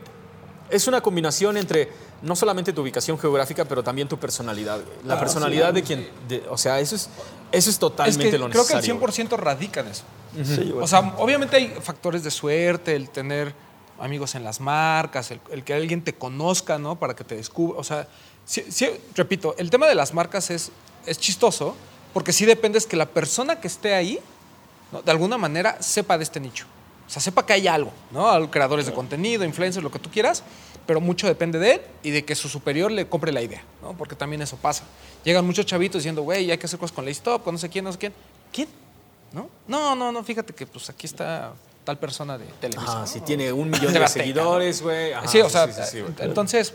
es 0.70 0.86
una 0.86 1.00
combinación 1.00 1.56
entre 1.56 1.88
no 2.22 2.34
solamente 2.36 2.72
tu 2.72 2.82
ubicación 2.82 3.18
geográfica, 3.18 3.64
pero 3.64 3.82
también 3.82 4.08
tu 4.08 4.18
personalidad, 4.18 4.76
güey. 4.84 4.98
La 5.04 5.14
Ah, 5.14 5.18
personalidad 5.20 5.72
de 5.74 5.82
quien. 5.82 6.08
de- 6.28 6.44
o 6.48 6.56
sea, 6.58 6.80
eso 6.80 6.96
es, 6.96 7.02
eso 7.02 7.10
es 7.52 7.66
Es 7.68 7.78
totalmente 7.78 8.30
que 8.30 8.38
lo 8.38 8.48
creo 8.50 8.64
que 8.66 8.72
el 8.72 8.76
necesario. 8.78 9.00
güey. 9.00 9.12
100% 9.12 9.36
radica 9.36 9.80
en 9.80 9.88
eso. 9.88 10.04
Sí. 10.44 10.72
O 10.80 10.86
sea, 10.86 11.14
obviamente 11.18 11.56
hay 11.56 11.74
factores 11.82 12.22
de 12.22 12.30
suerte, 12.30 12.94
el 12.94 13.10
tener 13.10 13.52
amigos 13.98 14.34
en 14.34 14.44
las 14.44 14.60
marcas, 14.60 15.30
el, 15.30 15.40
el 15.50 15.62
que 15.64 15.74
alguien 15.74 16.02
te 16.02 16.14
conozca, 16.14 16.78
¿no? 16.78 16.98
Para 16.98 17.14
que 17.14 17.24
te 17.24 17.36
descubra. 17.36 17.78
O 17.78 17.84
sea, 17.84 18.06
sí- 18.46 18.64
sí, 18.70 18.88
repito, 19.14 19.54
el 19.58 19.70
tema 19.70 19.86
de 19.86 19.94
las 19.94 20.14
marcas 20.14 20.50
es, 20.50 20.70
es 21.06 21.18
chistoso 21.18 21.74
porque 22.14 22.32
sí 22.32 22.44
dependes 22.46 22.86
que 22.86 22.96
la 22.96 23.06
persona 23.06 23.60
que 23.60 23.66
esté 23.68 23.94
ahí, 23.94 24.18
¿no? 24.92 25.02
de 25.02 25.10
alguna 25.10 25.36
manera, 25.38 25.80
sepa 25.82 26.16
de 26.16 26.24
este 26.24 26.40
nicho. 26.40 26.66
O 27.10 27.12
sea, 27.12 27.20
sepa 27.20 27.44
que 27.44 27.52
hay 27.52 27.66
algo, 27.66 27.90
¿no? 28.12 28.30
Al- 28.30 28.48
Creadores 28.50 28.86
de 28.86 28.92
contenido, 28.92 29.44
influencers, 29.44 29.82
lo 29.82 29.90
que 29.90 29.98
tú 29.98 30.08
quieras, 30.10 30.44
pero 30.86 31.00
mucho 31.00 31.26
depende 31.26 31.58
de 31.58 31.72
él 31.72 31.80
y 32.04 32.10
de 32.10 32.24
que 32.24 32.36
su 32.36 32.48
superior 32.48 32.88
le 32.92 33.08
compre 33.08 33.32
la 33.32 33.42
idea, 33.42 33.62
¿no? 33.82 33.94
Porque 33.96 34.14
también 34.14 34.40
eso 34.42 34.56
pasa. 34.56 34.84
Llegan 35.24 35.44
muchos 35.44 35.66
chavitos 35.66 36.02
diciendo, 36.02 36.22
güey, 36.22 36.48
hay 36.50 36.56
que 36.56 36.66
hacer 36.66 36.78
cosas 36.78 36.94
con 36.94 37.04
la 37.04 37.10
stop, 37.10 37.42
con 37.42 37.54
no 37.54 37.58
sé 37.58 37.68
quién, 37.68 37.84
no 37.84 37.90
sé 37.90 37.98
quién. 37.98 38.12
¿Quién? 38.52 38.68
¿No? 39.32 39.48
No, 39.66 39.96
no, 39.96 40.12
no, 40.12 40.22
fíjate 40.22 40.52
que 40.54 40.66
pues 40.68 40.88
aquí 40.88 41.06
está 41.06 41.52
tal 41.84 41.98
persona 41.98 42.38
de 42.38 42.44
televisión. 42.60 42.98
Ah, 43.02 43.06
si 43.08 43.20
tiene 43.22 43.52
un 43.52 43.70
millón 43.70 43.92
De 43.92 44.06
seguidores, 44.06 44.80
güey. 44.80 45.12
Sí, 45.26 45.40
o 45.40 45.50
sea, 45.50 45.66
sí, 45.72 45.82
sí, 45.90 46.00
güey. 46.02 46.14
entonces, 46.20 46.74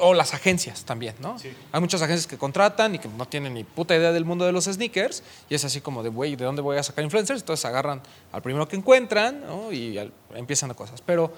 o 0.00 0.14
las 0.14 0.32
agencias 0.34 0.84
también, 0.84 1.14
¿no? 1.20 1.36
Hay 1.72 1.80
muchas 1.80 2.00
agencias 2.02 2.26
que 2.26 2.38
contratan 2.38 2.94
y 2.94 2.98
que 2.98 3.08
no 3.08 3.26
tienen 3.26 3.54
ni 3.54 3.64
puta 3.64 3.96
idea 3.96 4.12
del 4.12 4.24
mundo 4.24 4.44
de 4.44 4.52
los 4.52 4.64
sneakers 4.66 5.22
y 5.50 5.54
es 5.56 5.64
así 5.64 5.80
como 5.80 6.02
de, 6.02 6.08
güey, 6.08 6.36
¿de 6.36 6.44
dónde 6.44 6.62
voy 6.62 6.76
a 6.76 6.82
sacar 6.82 7.02
influencers? 7.04 7.40
Entonces 7.40 7.64
agarran 7.64 8.00
al 8.32 8.42
primero 8.42 8.68
que 8.68 8.76
encuentran 8.76 9.40
¿no? 9.46 9.72
y 9.72 9.98
al- 9.98 10.12
empiezan 10.34 10.70
a 10.70 10.74
cosas. 10.74 11.00
Pero 11.04 11.32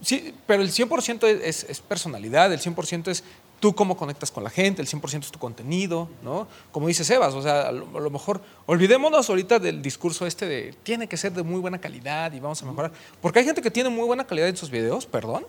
sí, 0.00 0.34
pero 0.46 0.62
el 0.62 0.70
100% 0.70 1.26
es, 1.26 1.40
es- 1.64 1.70
es 1.70 1.80
personalidad, 1.80 2.52
el 2.52 2.60
100% 2.60 3.08
es 3.10 3.24
tú 3.58 3.74
cómo 3.74 3.96
conectas 3.96 4.30
con 4.30 4.44
la 4.44 4.50
gente, 4.50 4.82
el 4.82 4.86
100% 4.88 5.20
es 5.24 5.32
tu 5.32 5.38
contenido, 5.38 6.08
¿no? 6.22 6.46
Como 6.72 6.88
dice 6.88 7.04
Sebas, 7.04 7.32
o 7.34 7.42
sea, 7.42 7.68
a 7.68 7.72
lo, 7.72 7.86
a 7.96 8.00
lo 8.00 8.10
mejor 8.10 8.42
olvidémonos 8.66 9.28
ahorita 9.30 9.58
del 9.58 9.80
discurso 9.80 10.26
este 10.26 10.46
de 10.46 10.74
tiene 10.82 11.08
que 11.08 11.16
ser 11.16 11.32
de 11.32 11.42
muy 11.42 11.58
buena 11.60 11.80
calidad 11.80 12.32
y 12.32 12.38
vamos 12.40 12.62
a 12.62 12.66
mejorar. 12.66 12.92
Porque 13.22 13.38
hay 13.38 13.44
gente 13.46 13.62
que 13.62 13.70
tiene 13.70 13.88
muy 13.88 14.04
buena 14.04 14.24
calidad 14.26 14.48
en 14.48 14.56
sus 14.58 14.70
videos, 14.70 15.06
perdón, 15.06 15.46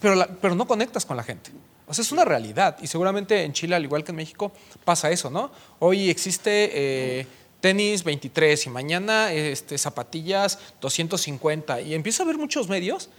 pero, 0.00 0.14
la- 0.14 0.26
pero 0.28 0.54
no 0.54 0.66
conectas 0.66 1.04
con 1.06 1.16
la 1.16 1.22
gente. 1.22 1.50
O 1.86 1.94
sea, 1.94 2.02
es 2.02 2.12
una 2.12 2.24
realidad. 2.24 2.76
Y 2.80 2.86
seguramente 2.86 3.42
en 3.44 3.52
Chile, 3.52 3.74
al 3.74 3.84
igual 3.84 4.04
que 4.04 4.12
en 4.12 4.16
México, 4.16 4.52
pasa 4.84 5.10
eso, 5.10 5.30
¿no? 5.30 5.50
Hoy 5.78 6.08
existe 6.10 6.70
eh, 6.72 7.26
tenis 7.60 8.02
23 8.04 8.66
y 8.66 8.70
mañana 8.70 9.32
este, 9.32 9.76
zapatillas 9.78 10.58
250. 10.80 11.80
Y 11.82 11.94
empieza 11.94 12.22
a 12.22 12.24
haber 12.24 12.38
muchos 12.38 12.68
medios 12.68 13.10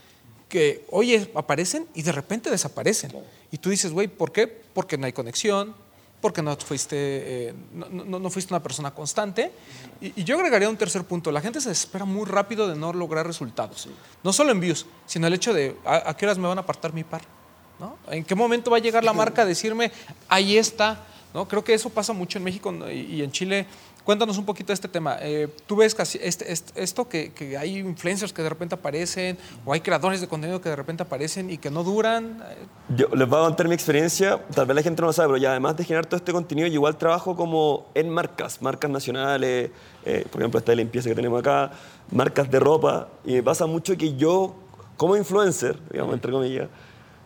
que 0.50 0.86
hoy 0.92 1.30
aparecen 1.36 1.88
y 1.94 2.02
de 2.04 2.12
repente 2.12 2.50
desaparecen. 2.50 3.12
Y 3.52 3.58
tú 3.58 3.70
dices, 3.70 3.92
güey, 3.92 4.08
¿por 4.08 4.32
qué? 4.32 4.48
Porque 4.48 4.98
no 4.98 5.06
hay 5.06 5.14
conexión, 5.14 5.76
porque 6.24 6.42
no 6.42 6.56
fuiste, 6.56 6.96
eh, 6.98 7.54
no, 7.74 7.88
no- 7.90 8.18
no 8.20 8.30
fuiste 8.32 8.54
una 8.54 8.64
persona 8.64 8.92
constante. 8.92 9.52
Y, 10.02 10.22
y 10.22 10.24
yo 10.24 10.36
agregaría 10.38 10.70
un 10.70 10.78
tercer 10.78 11.04
punto. 11.04 11.32
La 11.32 11.42
gente 11.42 11.60
se 11.62 11.70
desespera 11.70 12.06
muy 12.06 12.26
rápido 12.26 12.68
de 12.68 12.76
no 12.76 12.94
lograr 12.94 13.28
resultados. 13.28 13.88
No 14.24 14.32
solo 14.34 14.52
en 14.52 14.60
views, 14.60 14.86
sino 15.06 15.28
el 15.28 15.34
hecho 15.34 15.54
de 15.54 15.76
a, 15.86 16.10
a 16.10 16.18
qué 16.18 16.26
horas 16.26 16.38
me 16.38 16.48
van 16.48 16.58
a 16.58 16.62
apartar 16.62 16.94
mi 16.94 17.04
par. 17.04 17.22
¿no? 17.80 17.98
¿En 18.10 18.24
qué 18.24 18.34
momento 18.36 18.72
va 18.72 18.78
a 18.78 18.80
llegar 18.80 19.04
la 19.04 19.14
marca 19.22 19.42
a 19.42 19.46
decirme, 19.46 19.92
ahí 20.30 20.58
está? 20.58 21.04
¿no? 21.34 21.48
Creo 21.48 21.64
que 21.64 21.74
eso 21.74 21.90
pasa 21.90 22.14
mucho 22.14 22.38
en 22.38 22.44
México 22.46 22.74
y 22.90 23.22
en 23.22 23.32
Chile. 23.32 23.68
Cuéntanos 24.04 24.38
un 24.38 24.46
poquito 24.46 24.68
de 24.68 24.74
este 24.74 24.90
tema. 24.90 25.18
Eh, 25.22 25.48
Tú 25.66 25.78
ves 25.78 25.96
casi 25.96 26.20
este, 26.22 26.52
este- 26.52 26.82
esto 26.84 27.08
que, 27.08 27.32
que 27.32 27.58
hay 27.58 27.78
influencers 27.78 28.34
que 28.34 28.42
de 28.42 28.50
repente 28.50 28.76
aparecen 28.76 29.38
o 29.66 29.72
hay 29.72 29.80
creadores 29.80 30.20
de 30.20 30.28
contenido 30.28 30.60
que 30.60 30.68
de 30.68 30.76
repente 30.76 31.04
aparecen 31.04 31.50
y 31.50 31.58
que 31.58 31.72
no 31.72 31.84
duran. 31.86 32.44
Eh, 32.50 32.96
Yo 32.98 33.08
les 33.16 33.28
voy 33.30 33.40
a 33.40 33.44
contar 33.46 33.68
mi 33.70 33.74
experiencia, 33.76 34.44
tal 34.54 34.66
vez 34.66 34.76
la 34.76 34.82
gente 34.84 35.02
no 35.02 35.08
lo 35.08 35.14
sabe, 35.14 35.30
pero 35.30 35.38
ya 35.38 35.52
además 35.52 35.78
de 35.78 35.86
generar 35.86 36.06
todo 36.06 36.18
este 36.18 36.34
contenido, 36.34 36.68
yo 36.68 36.74
igual 36.74 36.98
trabajo 36.98 37.36
como 37.38 37.86
en 37.96 38.10
marcas, 38.10 38.62
marcas 38.62 38.92
nacionales, 38.92 39.72
eh, 40.06 40.26
por 40.30 40.42
ejemplo, 40.42 40.60
esta 40.60 40.74
de 40.74 40.76
limpieza 40.78 41.08
que 41.08 41.16
tenemos 41.16 41.40
acá, 41.40 41.72
marcas 42.12 42.52
de 42.52 42.60
ropa, 42.60 43.08
y 43.24 43.34
me 43.36 43.44
pasa 43.44 43.66
mucho 43.68 43.96
que 43.96 44.16
yo, 44.16 44.54
como 44.98 45.16
influencer, 45.16 45.80
digamos, 45.92 46.14
entre 46.14 46.32
comillas, 46.32 46.68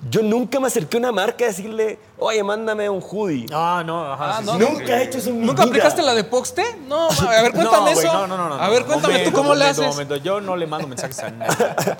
yo 0.09 0.21
nunca 0.21 0.59
me 0.59 0.67
acerqué 0.67 0.97
a 0.97 0.99
una 0.99 1.11
marca 1.11 1.45
a 1.45 1.47
decirle, 1.47 1.97
oye, 2.19 2.43
mándame 2.43 2.87
un 2.89 3.01
hoodie. 3.01 3.45
Ah, 3.51 3.83
no, 3.85 4.13
ajá. 4.13 4.37
Ah, 4.37 4.39
sí, 4.41 4.45
no, 4.45 4.53
sí. 4.53 4.59
Nunca 4.59 4.99
he 4.99 5.03
hecho 5.03 5.17
eso 5.17 5.29
en 5.31 5.39
mi 5.39 5.45
¿Nunca 5.47 5.63
vida. 5.63 5.69
aplicaste 5.71 6.01
la 6.03 6.13
de 6.13 6.23
Poxte? 6.23 6.63
No, 6.87 7.07
a 7.09 7.41
ver, 7.41 7.51
cuéntame 7.53 7.89
no, 7.91 7.93
güey, 7.95 8.05
eso. 8.05 8.13
no, 8.13 8.27
no, 8.27 8.37
no, 8.37 8.49
no. 8.49 8.55
a 8.55 8.69
ver, 8.69 8.85
cuéntame 8.85 9.13
Momento, 9.15 9.31
tú 9.31 9.35
cómo 9.37 9.55
le 9.55 9.59
momento, 9.65 9.81
haces. 9.81 9.95
momento. 9.95 10.15
Yo 10.17 10.39
no 10.41 10.55
le 10.55 10.67
mando 10.67 10.87
mensajes 10.87 11.19
a 11.19 11.31
nadie. 11.31 11.55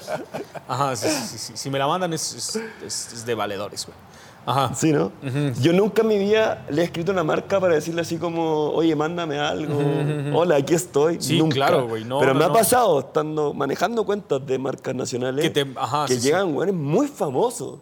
Ajá, 0.68 0.95
sí, 0.95 1.08
sí, 1.10 1.28
sí, 1.28 1.38
sí. 1.38 1.54
Si 1.56 1.70
me 1.70 1.80
la 1.80 1.88
mandan 1.88 2.14
es, 2.14 2.34
es- 2.34 2.56
es- 2.86 3.14
es 3.14 3.26
de 3.26 3.34
valedores, 3.36 3.86
güey. 3.86 3.98
Ajá. 4.45 4.72
Sí, 4.76 4.93
¿no? 4.93 5.12
Yo 5.60 5.74
nunca 5.74 6.04
en 6.04 6.08
mi 6.08 6.18
vida 6.18 6.64
le 6.70 6.82
he 6.82 6.86
escrito 6.86 7.12
a 7.12 7.14
una 7.14 7.24
marca 7.26 7.60
para 7.60 7.74
decirle 7.74 8.00
así 8.00 8.16
como, 8.18 8.70
oye, 8.70 8.95
mándame 8.95 9.38
algo, 9.39 9.78
hola, 10.34 10.56
aquí 10.56 10.74
estoy. 10.74 11.22
Sí, 11.22 11.38
nunca. 11.38 11.56
claro, 11.56 11.86
güey, 11.86 12.06
no, 12.06 12.20
Pero 12.20 12.32
no, 12.34 12.39
me 12.39 12.45
ha 12.45 12.48
no. 12.48 12.54
pasado 12.54 13.00
estando 13.02 13.54
manejando 13.54 14.06
cuentas 14.06 14.45
de 14.45 14.58
marcas 14.58 14.95
nacionales 14.95 15.43
Que 15.43 15.50
te- 15.66 15.74
ajá, 15.78 16.06
que 16.06 16.14
sí, 16.16 16.22
llegan 16.22 16.54
muy 16.54 17.08
famosos. 17.10 17.80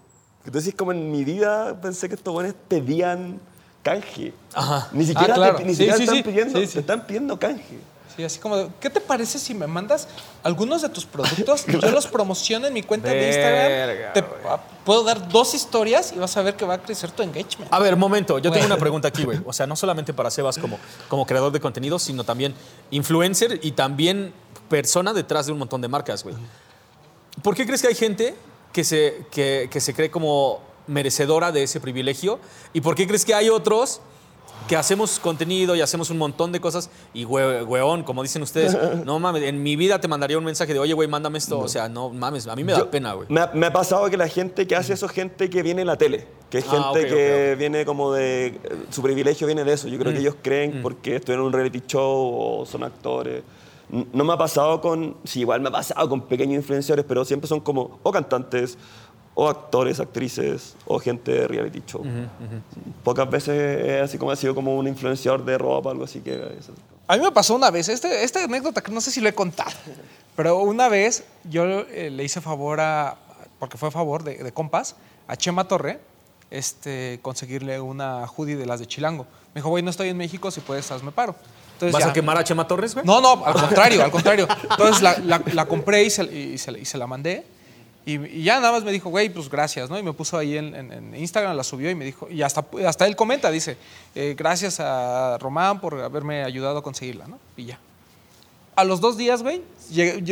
Decís, 0.52 0.74
como 0.78 0.92
en 0.92 1.12
mi 1.12 1.24
vida 1.24 1.80
pensé 1.82 2.08
que 2.10 2.16
estos 2.16 2.34
güeyes 2.34 2.54
pedían 2.68 3.40
canje. 3.84 4.34
Ajá. 4.54 4.90
Ni 4.92 5.06
siquiera, 5.06 5.34
Ah, 5.34 5.38
claro. 5.38 5.58
te, 5.58 5.64
ni 5.64 5.70
Sí, 5.72 5.78
siquiera 5.78 5.98
sí, 5.98 6.04
están 6.04 6.16
sí. 6.18 6.24
pidiendo, 6.24 6.60
Sí, 6.60 6.68
sí. 6.68 6.74
te 6.74 6.80
están 6.80 7.06
pidiendo 7.08 7.40
canje. 7.40 7.80
Sí, 8.16 8.24
así 8.24 8.40
como, 8.40 8.56
de, 8.56 8.70
¿qué 8.80 8.90
te 8.90 9.02
parece 9.02 9.38
si 9.38 9.54
me 9.54 9.68
mandas 9.68 10.08
algunos 10.42 10.82
de 10.82 10.88
tus 10.90 11.06
productos? 11.06 11.66
Yo 11.68 11.92
los 11.92 12.08
promociono 12.08 12.66
en 12.66 12.74
mi 12.74 12.82
cuenta 12.82 13.10
de 13.10 13.28
Instagram. 13.28 13.68
Verga, 13.68 14.14
Te 14.14 14.20
ah, 14.48 14.62
puedo 14.86 15.04
dar 15.04 15.28
dos 15.28 15.54
historias 15.54 16.14
y 16.16 16.20
vas 16.20 16.38
a 16.38 16.42
ver 16.42 16.56
que 16.56 16.64
va 16.64 16.76
a 16.76 16.78
crecer 16.82 17.12
tu 17.12 17.24
engagement. 17.24 17.72
A 17.74 17.80
ver, 17.80 17.98
momento, 17.98 18.40
yo 18.40 18.52
tengo 18.52 18.66
una 18.68 18.78
pregunta 18.78 19.10
aquí, 19.10 19.24
güey. 19.26 19.40
O 19.46 19.52
sea, 19.52 19.68
no 19.68 19.76
solamente 19.76 20.14
para 20.14 20.32
Sebas 20.32 20.58
como, 20.58 20.80
como 21.10 21.26
creador 21.26 21.52
de 21.52 21.60
contenido, 21.60 22.00
sino 22.00 22.24
también 22.24 22.54
influencer 22.92 23.60
y 23.62 23.74
también 23.74 24.32
persona 24.70 25.12
detrás 25.12 25.48
de 25.48 25.52
un 25.52 25.60
montón 25.60 25.82
de 25.82 25.90
marcas, 25.90 26.24
güey. 26.24 26.36
¿Por 27.44 27.54
qué 27.54 27.66
crees 27.66 27.82
que 27.82 27.90
hay 27.90 27.96
gente 27.96 28.34
que 28.76 28.84
se, 28.84 29.26
que, 29.32 29.70
que 29.72 29.80
se 29.80 29.94
cree 29.94 30.12
como 30.12 30.60
merecedora 30.88 31.52
de 31.54 31.64
ese 31.64 31.80
privilegio? 31.80 32.40
¿Y 32.74 32.82
por 32.82 32.94
qué 32.96 33.08
crees 33.08 33.24
que 33.24 33.34
hay 33.34 33.50
otros 33.50 34.02
que 34.68 34.76
hacemos 34.76 35.20
contenido 35.20 35.76
y 35.76 35.82
hacemos 35.82 36.10
un 36.10 36.18
montón 36.18 36.52
de 36.52 36.60
cosas 36.60 36.90
y 37.14 37.24
hue- 37.26 37.66
weón, 37.68 38.04
como 38.04 38.22
dicen 38.24 38.42
ustedes, 38.42 38.76
no 39.06 39.18
mames, 39.20 39.44
en 39.44 39.62
mi 39.64 39.76
vida 39.76 40.00
te 40.02 40.08
mandaría 40.08 40.38
un 40.38 40.44
mensaje 40.44 40.74
de, 40.74 40.80
oye, 40.80 40.94
güey, 40.94 41.08
mándame 41.08 41.38
esto. 41.38 41.60
O 41.60 41.68
sea, 41.68 41.88
no 41.88 42.10
mames, 42.10 42.48
a 42.48 42.56
mí 42.56 42.64
me 42.66 42.74
da 42.74 42.80
Yo- 42.80 42.92
pena, 42.92 43.14
güey. 43.14 43.28
Me 43.30 43.42
me 43.54 43.68
ha 43.68 43.72
pasado 43.74 44.10
que 44.10 44.18
la 44.18 44.28
gente 44.28 44.68
que 44.68 44.76
hace 44.76 44.94
eso 44.94 45.06
es 45.06 45.12
gente 45.14 45.50
que 45.50 45.64
viene 45.64 45.82
en 45.82 45.88
la 45.88 45.98
tele. 45.98 46.28
Que 46.50 46.58
es 46.60 46.66
Ah, 46.68 46.72
gente 46.72 46.88
ok, 46.90 46.96
ok, 47.06 47.10
que 47.16 47.52
ok. 47.54 47.60
viene 47.60 47.86
como 47.86 48.12
de. 48.14 48.48
eh, 48.48 48.60
Su 48.92 49.02
privilegio 49.02 49.48
viene 49.48 49.64
de 49.64 49.74
eso. 49.74 49.88
Yo 49.88 49.98
creo 50.00 50.12
Mm. 50.12 50.16
que 50.16 50.22
ellos 50.22 50.36
creen 50.42 50.82
porque 50.82 51.16
estuvieron 51.16 51.44
en 51.46 51.48
un 51.48 51.54
reality 51.54 51.82
show 51.88 52.62
o 52.62 52.66
son 52.66 52.84
actores. 52.84 53.42
No 53.90 54.24
me 54.24 54.34
ha 54.34 54.38
pasado 54.38 54.82
con. 54.82 55.18
Sí, 55.24 55.42
igual 55.42 55.62
me 55.62 55.70
ha 55.70 55.72
pasado 55.72 56.08
con 56.10 56.22
pequeños 56.22 56.56
influenciadores, 56.56 57.06
pero 57.08 57.24
siempre 57.26 57.48
son 57.48 57.60
como 57.60 58.00
o 58.04 58.12
cantantes, 58.12 58.78
o 59.36 59.48
actores, 59.48 60.00
actrices, 60.00 60.76
o 60.86 61.00
gente 61.00 61.32
de 61.32 61.48
reality 61.48 61.84
show. 61.86 62.04
Pocas 63.04 63.30
veces 63.30 63.86
es 63.86 64.02
así 64.02 64.18
como 64.18 64.32
ha 64.32 64.36
sido 64.36 64.56
como 64.56 64.76
un 64.76 64.88
influenciador 64.88 65.46
de 65.46 65.58
ropa, 65.58 65.92
algo 65.92 66.06
así 66.06 66.22
que. 66.22 66.34
eso. 66.58 66.74
A 67.08 67.18
mí 67.18 67.24
me 67.24 67.32
pasó 67.32 67.54
una 67.54 67.70
vez, 67.70 67.88
este, 67.90 68.24
esta 68.24 68.44
anécdota 68.44 68.82
que 68.82 68.92
no 68.92 69.00
sé 69.00 69.12
si 69.12 69.22
lo 69.22 69.30
he 69.30 69.34
contado, 69.34 69.70
pero 70.36 70.58
una 70.58 70.90
vez 70.90 71.24
yo 71.44 71.64
eh, 71.64 72.10
le 72.10 72.24
hice 72.24 72.42
favor 72.42 72.80
a, 72.80 73.16
porque 73.60 73.78
fue 73.78 73.92
favor 73.92 74.24
de, 74.24 74.44
de 74.44 74.52
compas, 74.52 74.96
a 75.28 75.36
Chema 75.36 75.68
Torre, 75.68 76.00
este, 76.50 77.20
conseguirle 77.22 77.80
una 77.80 78.26
hoodie 78.26 78.56
de 78.56 78.66
las 78.66 78.80
de 78.80 78.88
Chilango. 78.88 79.26
Me 79.54 79.60
dijo, 79.60 79.70
güey, 79.70 79.84
no 79.84 79.90
estoy 79.90 80.10
en 80.10 80.18
México, 80.18 80.50
si 80.50 80.62
puedes, 80.62 80.90
hazme 80.92 81.12
paro. 81.12 81.36
Entonces, 81.76 81.94
¿Vas 81.94 82.04
ya- 82.04 82.10
a 82.10 82.14
quemar 82.14 82.38
a 82.38 82.44
Chema 82.44 82.68
Torres, 82.68 82.94
güey? 82.94 83.06
No, 83.06 83.22
no, 83.22 83.46
al 83.46 83.54
contrario, 83.54 84.04
al 84.04 84.12
contrario. 84.12 84.48
Entonces 84.70 85.02
la, 85.02 85.18
la- 85.20 85.42
la 85.54 85.66
compré 85.66 86.04
y 86.04 86.10
se, 86.10 86.24
y 86.24 86.58
se- 86.58 86.80
y 86.80 86.86
se 86.86 86.98
la 86.98 87.06
mandé. 87.08 87.46
Y, 88.06 88.24
y 88.24 88.44
ya 88.44 88.60
nada 88.60 88.72
más 88.72 88.84
me 88.84 88.92
dijo, 88.92 89.10
güey, 89.10 89.30
pues 89.30 89.50
gracias, 89.50 89.90
¿no? 89.90 89.98
Y 89.98 90.04
me 90.04 90.14
puso 90.14 90.38
ahí 90.38 90.58
en, 90.58 90.76
en- 90.76 90.92
en 90.94 91.16
Instagram, 91.16 91.56
la 91.58 91.64
subió 91.64 91.90
y 91.90 91.96
me 91.96 92.06
dijo, 92.06 92.30
y 92.30 92.44
hasta, 92.44 92.64
hasta 92.88 93.08
él 93.08 93.16
comenta, 93.16 93.50
dice, 93.52 93.78
eh, 94.14 94.36
gracias 94.38 94.80
a 94.80 95.38
Román 95.40 95.82
por 95.82 96.00
haberme 96.00 96.44
ayudado 96.44 96.78
a 96.78 96.84
conseguirla, 96.84 97.28
¿no? 97.28 97.40
Y 97.58 97.66
ya. 97.66 97.80
A 98.76 98.84
los 98.84 99.02
dos 99.02 99.18
días, 99.18 99.42
güey, 99.42 99.62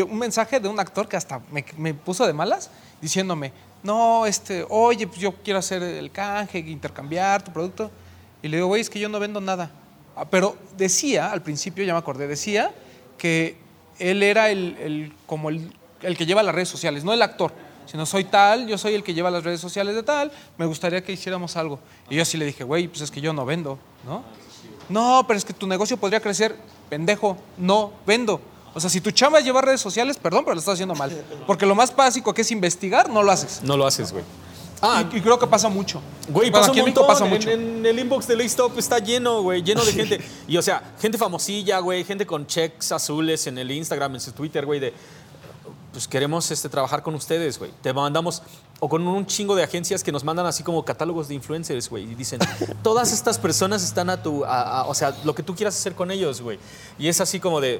un 0.09 0.17
mensaje 0.19 0.59
de 0.59 0.67
un 0.67 0.79
actor 0.79 1.07
que 1.07 1.17
hasta 1.17 1.41
me, 1.51 1.65
me 1.77 1.93
puso 1.93 2.27
de 2.27 2.33
malas, 2.33 2.69
diciéndome, 3.01 3.51
no, 3.81 4.25
este, 4.27 4.65
oye, 4.69 5.07
pues 5.07 5.19
yo 5.19 5.33
quiero 5.43 5.59
hacer 5.59 5.81
el 5.81 6.11
canje, 6.11 6.59
intercambiar 6.59 7.43
tu 7.43 7.51
producto. 7.51 7.89
Y 8.41 8.49
le 8.49 8.57
digo, 8.57 8.67
güey, 8.67 8.81
es 8.81 8.89
que 8.89 8.99
yo 8.99 9.09
no 9.09 9.19
vendo 9.19 9.41
nada. 9.41 9.71
Ah, 10.15 10.25
Pero 10.29 10.55
decía, 10.77 11.31
al 11.31 11.41
principio 11.41 11.83
ya 11.83 11.93
me 11.93 11.99
acordé, 11.99 12.27
decía 12.27 12.71
que 13.17 13.57
él 13.99 14.21
era 14.23 14.49
el, 14.49 14.77
el- 14.79 15.13
como 15.25 15.49
el, 15.49 15.71
el 16.01 16.17
que 16.17 16.25
lleva 16.25 16.43
las 16.43 16.53
redes 16.53 16.69
sociales, 16.69 17.03
no 17.03 17.13
el 17.13 17.21
actor, 17.21 17.51
sino 17.85 18.05
soy 18.05 18.23
tal, 18.25 18.67
yo 18.67 18.77
soy 18.77 18.93
el 18.93 19.03
que 19.03 19.13
lleva 19.13 19.31
las 19.31 19.43
redes 19.43 19.59
sociales 19.61 19.95
de 19.95 20.03
tal, 20.03 20.31
me 20.57 20.65
gustaría 20.65 21.03
que 21.03 21.11
hiciéramos 21.13 21.55
algo. 21.57 21.79
Y 22.09 22.15
yo 22.15 22.21
así 22.21 22.37
le 22.37 22.45
dije, 22.45 22.63
güey, 22.63 22.87
pues 22.87 23.01
es 23.01 23.11
que 23.11 23.21
yo 23.21 23.33
no 23.33 23.45
vendo, 23.45 23.77
¿no? 24.05 24.23
No, 24.89 25.23
pero 25.27 25.37
es 25.37 25.45
que 25.45 25.53
tu 25.53 25.65
negocio 25.67 25.97
podría 25.97 26.19
crecer, 26.19 26.55
pendejo, 26.89 27.37
no 27.57 27.93
vendo. 28.05 28.41
O 28.75 28.79
sea, 28.79 28.89
si 28.89 28.99
tu 29.01 29.11
chamba 29.11 29.39
es 29.39 29.45
llevar 29.45 29.65
redes 29.65 29.81
sociales, 29.81 30.17
perdón, 30.17 30.43
pero 30.43 30.55
lo 30.55 30.59
estás 30.59 30.73
haciendo 30.73 30.95
mal. 30.95 31.11
Porque 31.47 31.65
lo 31.65 31.75
más 31.75 31.95
básico 31.95 32.33
que 32.33 32.41
es 32.41 32.51
investigar, 32.51 33.09
no 33.09 33.21
lo 33.23 33.31
haces. 33.31 33.61
No 33.63 33.77
lo 33.77 33.85
haces, 33.85 34.11
güey. 34.11 34.23
Ah, 34.85 35.03
y, 35.13 35.17
y 35.17 35.21
creo 35.21 35.39
que 35.39 35.47
pasa 35.47 35.69
mucho. 35.69 36.01
Güey, 36.27 36.49
Bueno, 36.49 36.59
pasa 36.59 36.71
aquí 36.71 36.79
un 36.81 36.85
montón. 36.87 37.07
pasa 37.07 37.23
mucho. 37.25 37.49
En, 37.49 37.77
en 37.77 37.85
el 37.85 37.99
inbox 37.99 38.27
de 38.27 38.43
Stop 38.43 38.77
está 38.77 38.99
lleno, 38.99 39.41
güey, 39.41 39.63
lleno 39.63 39.83
de 39.85 39.93
gente. 39.93 40.21
Y 40.47 40.57
o 40.57 40.61
sea, 40.61 40.93
gente 40.99 41.17
famosilla, 41.17 41.79
güey, 41.79 42.03
gente 42.03 42.25
con 42.25 42.45
checks 42.45 42.91
azules 42.91 43.47
en 43.47 43.57
el 43.57 43.71
Instagram, 43.71 44.15
en 44.15 44.19
su 44.21 44.33
Twitter, 44.33 44.65
güey, 44.65 44.79
de 44.81 44.93
pues 45.93 46.07
queremos 46.07 46.49
este, 46.49 46.69
trabajar 46.69 47.03
con 47.03 47.13
ustedes, 47.13 47.59
güey. 47.59 47.71
Te 47.83 47.93
mandamos, 47.93 48.41
o 48.79 48.89
con 48.89 49.07
un 49.07 49.25
chingo 49.27 49.55
de 49.55 49.61
agencias 49.63 50.03
que 50.03 50.11
nos 50.11 50.23
mandan 50.23 50.45
así 50.47 50.63
como 50.63 50.83
catálogos 50.83 51.27
de 51.27 51.35
influencers, 51.35 51.87
güey. 51.87 52.11
Y 52.11 52.15
dicen, 52.15 52.39
todas 52.83 53.13
estas 53.13 53.37
personas 53.37 53.83
están 53.83 54.09
a 54.09 54.21
tu, 54.21 54.43
a- 54.43 54.79
a- 54.79 54.85
o 54.87 54.93
sea, 54.95 55.15
lo 55.23 55.35
que 55.35 55.43
tú 55.43 55.55
quieras 55.55 55.75
hacer 55.75 55.93
con 55.93 56.09
ellos, 56.09 56.41
güey. 56.41 56.57
Y 56.97 57.07
es 57.07 57.21
así 57.21 57.39
como 57.39 57.61
de, 57.61 57.79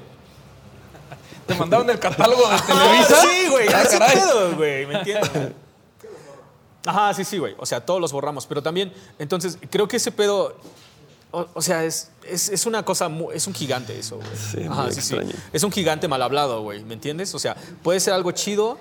Te 1.47 1.55
mandaron 1.55 1.89
el 1.89 1.97
catálogo 1.99 2.47
de 2.49 2.61
Televisa. 2.67 3.15
sí, 3.21 3.47
güey, 3.49 3.67
Ah, 3.69 3.83
caray. 3.89 4.15
pedo, 4.15 4.55
güey, 4.57 4.85
¿me 4.85 4.93
entiendes? 4.99 5.31
Ajá, 6.85 7.13
sí, 7.13 7.23
sí, 7.23 7.37
güey. 7.37 7.55
O 7.57 7.65
sea, 7.65 7.85
todos 7.85 8.01
los 8.01 8.11
borramos. 8.11 8.45
Pero 8.45 8.61
también, 8.61 8.91
entonces, 9.19 9.57
creo 9.69 9.87
que 9.87 9.97
ese 9.97 10.11
pedo 10.11 10.55
o, 11.33 11.47
o 11.55 11.61
sea, 11.63 11.83
es, 11.83 12.11
es, 12.27 12.49
es 12.49 12.65
una 12.67 12.85
cosa, 12.85 13.09
es 13.33 13.47
un 13.47 13.55
gigante 13.55 13.97
eso, 13.97 14.17
güey. 14.17 14.27
Sí, 14.35 14.59
es 14.61 14.69
muy 14.69 14.85
extraño. 14.85 15.31
Es 15.51 15.63
un 15.63 15.71
gigante 15.71 16.07
mal 16.07 16.21
hablado, 16.21 16.61
güey, 16.61 16.83
¿me 16.83 16.93
entiendes? 16.93 17.33
O 17.33 17.39
sea, 17.39 17.55
puede 17.81 17.99
ser 17.99 18.13
algo 18.13 18.31
chido, 18.33 18.77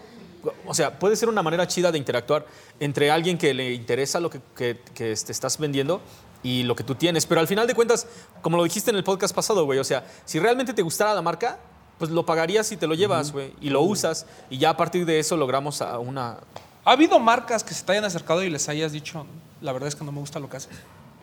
o 0.66 0.74
sea, 0.74 0.98
puede 0.98 1.16
ser 1.16 1.30
una 1.30 1.42
manera 1.42 1.66
chida 1.66 1.90
de 1.90 1.96
interactuar 1.96 2.44
entre 2.78 3.10
alguien 3.10 3.38
que 3.38 3.54
le 3.54 3.72
interesa 3.72 4.20
lo 4.20 4.28
que, 4.28 4.42
que, 4.54 4.78
que 4.94 5.14
te 5.14 5.32
estás 5.32 5.56
vendiendo 5.56 6.02
y 6.42 6.64
lo 6.64 6.76
que 6.76 6.84
tú 6.84 6.94
tienes. 6.94 7.24
Pero 7.24 7.40
al 7.40 7.48
final 7.48 7.66
de 7.66 7.74
cuentas, 7.74 8.06
como 8.42 8.58
lo 8.58 8.64
dijiste 8.64 8.90
en 8.90 8.96
el 8.96 9.04
podcast 9.04 9.34
pasado, 9.34 9.64
güey, 9.64 9.78
o 9.78 9.84
sea, 9.84 10.04
si 10.26 10.38
realmente 10.38 10.74
te 10.74 10.82
gustara 10.82 11.14
la 11.14 11.22
marca, 11.22 11.58
pues 11.96 12.10
lo 12.10 12.26
pagarías 12.26 12.70
y 12.70 12.76
te 12.76 12.86
lo 12.86 12.94
llevas, 12.94 13.32
güey, 13.32 13.54
y 13.62 13.70
lo 13.70 13.80
usas, 13.80 14.26
y 14.50 14.58
ya 14.58 14.70
a 14.70 14.76
partir 14.76 15.06
de 15.06 15.18
eso 15.18 15.38
logramos 15.38 15.80
a 15.80 15.98
una... 15.98 16.36
¿Ha 16.84 16.92
habido 16.92 17.18
marcas 17.18 17.62
que 17.62 17.74
se 17.74 17.84
te 17.84 17.92
hayan 17.92 18.04
acercado 18.04 18.42
y 18.42 18.50
les 18.50 18.68
hayas 18.68 18.92
dicho, 18.92 19.24
la 19.60 19.72
verdad 19.72 19.88
es 19.88 19.94
que 19.94 20.04
no 20.04 20.12
me 20.12 20.18
gusta 20.20 20.38
lo 20.40 20.48
que 20.48 20.56
haces? 20.56 20.70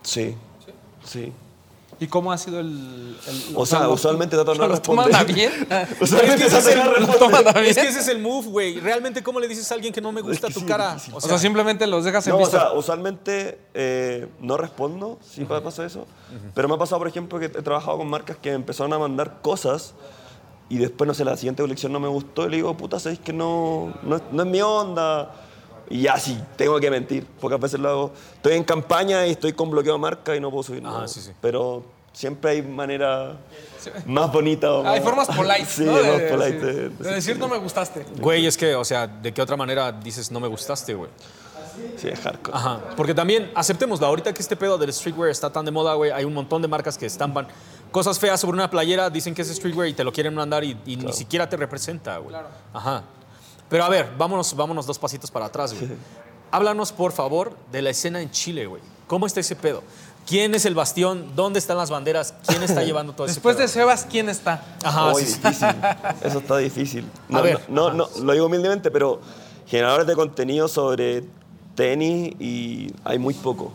Sí. 0.04 0.36
Sí. 1.04 1.34
¿Y 2.02 2.08
cómo 2.08 2.32
ha 2.32 2.38
sido 2.38 2.62
el...? 2.62 3.18
el- 3.28 3.44
O 3.56 3.66
sea, 3.66 3.80
lo- 3.84 3.92
usualmente 3.94 4.38
de 4.38 4.46
no 4.46 4.54
¿Lo 4.54 4.64
a 4.64 4.68
responder. 4.70 5.26
bien? 5.34 5.52
Usualmente 6.00 6.46
Es 6.46 6.52
que 6.54 6.58
ese 6.60 6.70
es 6.72 6.78
¿Lo? 6.78 7.60
Es 7.60 7.78
que 7.78 7.88
ese 7.90 8.00
es 8.00 8.08
el 8.08 8.20
move, 8.20 8.48
güey. 8.48 8.80
Realmente, 8.80 9.22
¿cómo 9.22 9.40
le 9.42 9.50
dices 9.50 9.70
a 9.70 9.76
alguien 9.76 9.92
que 9.94 10.00
no 10.00 10.14
me 10.14 10.22
gusta 10.22 10.48
que 10.48 10.54
tu 10.54 10.62
sí, 10.62 10.66
cara? 10.66 10.94
difícil. 10.94 11.14
O 11.16 11.20
sea, 11.20 11.38
simplemente 11.38 11.86
los 11.88 12.06
dejas 12.06 12.26
en 12.28 12.32
No, 12.32 12.38
o 12.38 12.40
vista. 12.40 12.60
sea, 12.60 12.72
usualmente 12.72 13.60
eh, 13.74 14.30
no 14.40 14.56
respondo, 14.56 15.20
sí 15.30 15.42
me 15.42 15.60
pasa 15.60 15.86
eso. 15.86 16.08
Pero 16.56 16.70
me 16.70 16.76
ha 16.76 16.78
pasado, 16.78 17.00
por 17.00 17.08
ejemplo, 17.10 17.38
que 17.38 17.46
he 17.48 17.50
trabajado 17.50 17.98
con 17.98 18.08
marcas 18.10 18.38
que 18.38 18.54
empezaron 18.54 18.94
a 18.94 19.00
mandar 19.00 19.42
cosas 19.42 19.94
y 20.70 20.78
después, 20.78 21.06
no 21.08 21.14
sé, 21.14 21.26
la 21.26 21.36
siguiente 21.36 21.64
colección 21.64 21.92
no 21.92 22.00
me 22.00 22.08
gustó 22.08 22.46
y 22.46 22.50
le 22.52 22.56
digo, 22.58 22.78
puta, 22.78 22.98
sabéis 23.00 23.20
que 23.20 23.34
no, 23.34 23.94
no, 24.04 24.16
es- 24.18 24.24
no 24.32 24.44
es 24.44 24.48
mi 24.50 24.62
onda. 24.62 25.34
Y 25.90 26.02
ya 26.04 26.18
sí, 26.20 26.40
tengo 26.56 26.80
que 26.80 26.92
mentir. 26.92 27.26
Pocas 27.26 27.60
veces 27.60 27.80
lo 27.80 27.90
hago. 27.90 28.12
Estoy 28.36 28.54
en 28.54 28.64
campaña 28.64 29.26
y 29.26 29.32
estoy 29.32 29.54
con 29.54 29.70
bloqueo 29.72 29.94
de 29.94 30.00
marca 30.00 30.36
y 30.36 30.40
no 30.40 30.52
puedo 30.52 30.64
subir 30.64 30.84
nada. 30.84 31.08
sí, 31.08 31.20
sí. 31.22 31.32
Pero 31.42 31.84
siempre 32.14 32.52
hay 32.52 32.62
manera 32.62 33.38
más 34.06 34.32
bonita. 34.32 34.72
o 34.72 34.86
Hay 34.88 35.00
más- 35.00 35.04
formas 35.10 35.28
polite, 35.28 35.66
Sí, 35.68 35.84
¿no? 35.86 35.94
más 35.94 36.04
De, 36.04 36.30
polite. 36.30 36.60
sí, 36.60 36.66
de- 36.66 36.74
de 36.90 36.90
de 36.90 37.14
decir 37.16 37.38
no 37.40 37.48
me 37.48 37.58
gustaste. 37.58 38.06
Güey, 38.20 38.46
es 38.46 38.56
que, 38.58 38.76
o 38.76 38.86
sea, 38.86 39.08
¿de 39.08 39.34
qué 39.34 39.42
otra 39.42 39.56
manera 39.58 39.92
dices 39.92 40.32
no 40.32 40.40
me 40.40 40.48
gustaste, 40.48 40.94
güey? 40.94 41.10
Sí, 41.98 42.10
es 42.10 42.20
hardcore. 42.20 42.58
Ajá. 42.58 42.80
Porque 42.98 43.14
también, 43.14 43.50
aceptémoslo, 43.56 44.06
ahorita 44.06 44.34
que 44.34 44.42
este 44.42 44.56
pedo 44.58 44.78
del 44.78 44.92
streetwear 44.92 45.30
está 45.30 45.50
tan 45.50 45.64
de 45.64 45.72
moda, 45.72 45.94
güey, 45.94 46.12
hay 46.12 46.26
un 46.26 46.34
montón 46.34 46.62
de 46.62 46.68
marcas 46.68 46.98
que 46.98 47.06
estampan 47.06 47.48
cosas 47.90 48.20
feas 48.20 48.40
sobre 48.42 48.56
una 48.56 48.70
playera, 48.70 49.10
dicen 49.10 49.34
que 49.34 49.42
es 49.44 49.48
streetwear 49.48 49.88
y 49.88 49.94
te 49.94 50.04
lo 50.04 50.12
quieren 50.12 50.36
mandar 50.36 50.64
y, 50.64 50.78
y 50.86 50.98
ni 50.98 51.14
siquiera 51.14 51.48
te 51.48 51.56
representa, 51.56 52.18
güey. 52.18 52.36
Ajá. 52.74 53.04
Pero 53.70 53.84
a 53.84 53.90
ver, 53.90 54.12
vámonos, 54.18 54.56
vámonos 54.56 54.86
dos 54.86 54.98
pasitos 55.00 55.30
para 55.32 55.46
atrás, 55.46 55.74
güey. 55.74 55.92
Háblanos, 56.52 56.92
por 56.92 57.12
favor, 57.12 57.56
de 57.72 57.82
la 57.82 57.92
escena 57.92 58.22
en 58.22 58.32
Chile, 58.32 58.66
güey. 58.66 58.82
¿Cómo 59.08 59.28
está 59.28 59.40
ese 59.40 59.56
pedo? 59.56 59.84
¿Quién 60.28 60.54
es 60.56 60.66
el 60.66 60.76
bastión? 60.76 61.32
¿Dónde 61.36 61.60
están 61.60 61.78
las 61.78 61.90
banderas? 61.90 62.34
¿Quién 62.48 62.62
está 62.64 62.84
llevando 62.86 63.14
todo 63.14 63.28
Después 63.28 63.56
ese 63.56 63.62
de 63.62 63.68
pedo? 63.68 63.74
Sebas, 63.74 64.08
¿quién 64.10 64.30
está? 64.30 64.64
Ajá, 64.84 65.12
Muy 65.12 65.24
sí, 65.24 65.32
sí. 65.34 65.40
difícil. 65.44 65.68
Eso 66.24 66.40
está 66.40 66.58
difícil. 66.58 67.06
No, 67.28 67.40
A 67.40 67.42
ver. 67.42 67.62
no, 67.68 67.92
no, 67.92 68.08
no, 68.18 68.24
lo 68.24 68.34
digo 68.34 68.46
humildemente, 68.48 68.90
pero 68.92 69.20
generadores 69.68 70.08
de 70.08 70.16
contenido 70.16 70.68
sobre 70.68 71.24
tenis 71.76 72.34
y 72.40 72.92
hay 73.06 73.18
muy 73.20 73.34
poco, 73.34 73.72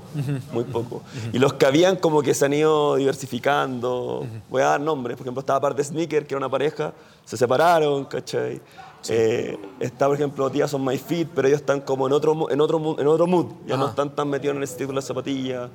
muy 0.53 0.65
poco. 0.65 1.03
Y 1.33 1.39
los 1.39 1.55
que 1.55 1.65
habían 1.67 1.97
como 1.97 2.23
que 2.23 2.35
se 2.35 2.45
han 2.45 2.53
ido 2.53 2.97
diversificando. 2.97 4.27
Voy 4.51 4.63
a 4.63 4.67
dar 4.67 4.81
nombres. 4.81 5.17
Por 5.17 5.25
ejemplo, 5.25 5.41
estaba 5.41 5.61
parte 5.61 5.79
de 5.79 5.85
Sneaker, 5.89 6.27
que 6.27 6.35
era 6.35 6.39
una 6.39 6.51
pareja, 6.51 6.93
se 7.25 7.37
separaron, 7.37 8.05
¿cachai? 8.05 8.61
Eh, 9.09 9.59
está, 9.81 10.07
por 10.07 10.17
ejemplo, 10.17 10.51
Tías 10.51 10.73
on 10.75 10.85
My 10.85 10.97
Feet, 10.97 11.29
pero 11.35 11.49
ellos 11.49 11.61
están 11.61 11.81
como 11.81 12.07
en 12.07 12.13
otro, 12.13 12.51
en 12.51 12.61
otro, 12.61 12.97
en 12.99 13.07
otro 13.07 13.27
mood. 13.27 13.47
Ya 13.67 13.77
no 13.77 13.85
Ajá. 13.85 13.91
están 13.91 14.15
tan 14.15 14.29
metidos 14.29 14.53
en 14.53 14.59
el 14.59 14.65
estilo 14.65 14.89
de 14.89 14.95
las 14.95 15.05
zapatillas. 15.05 15.71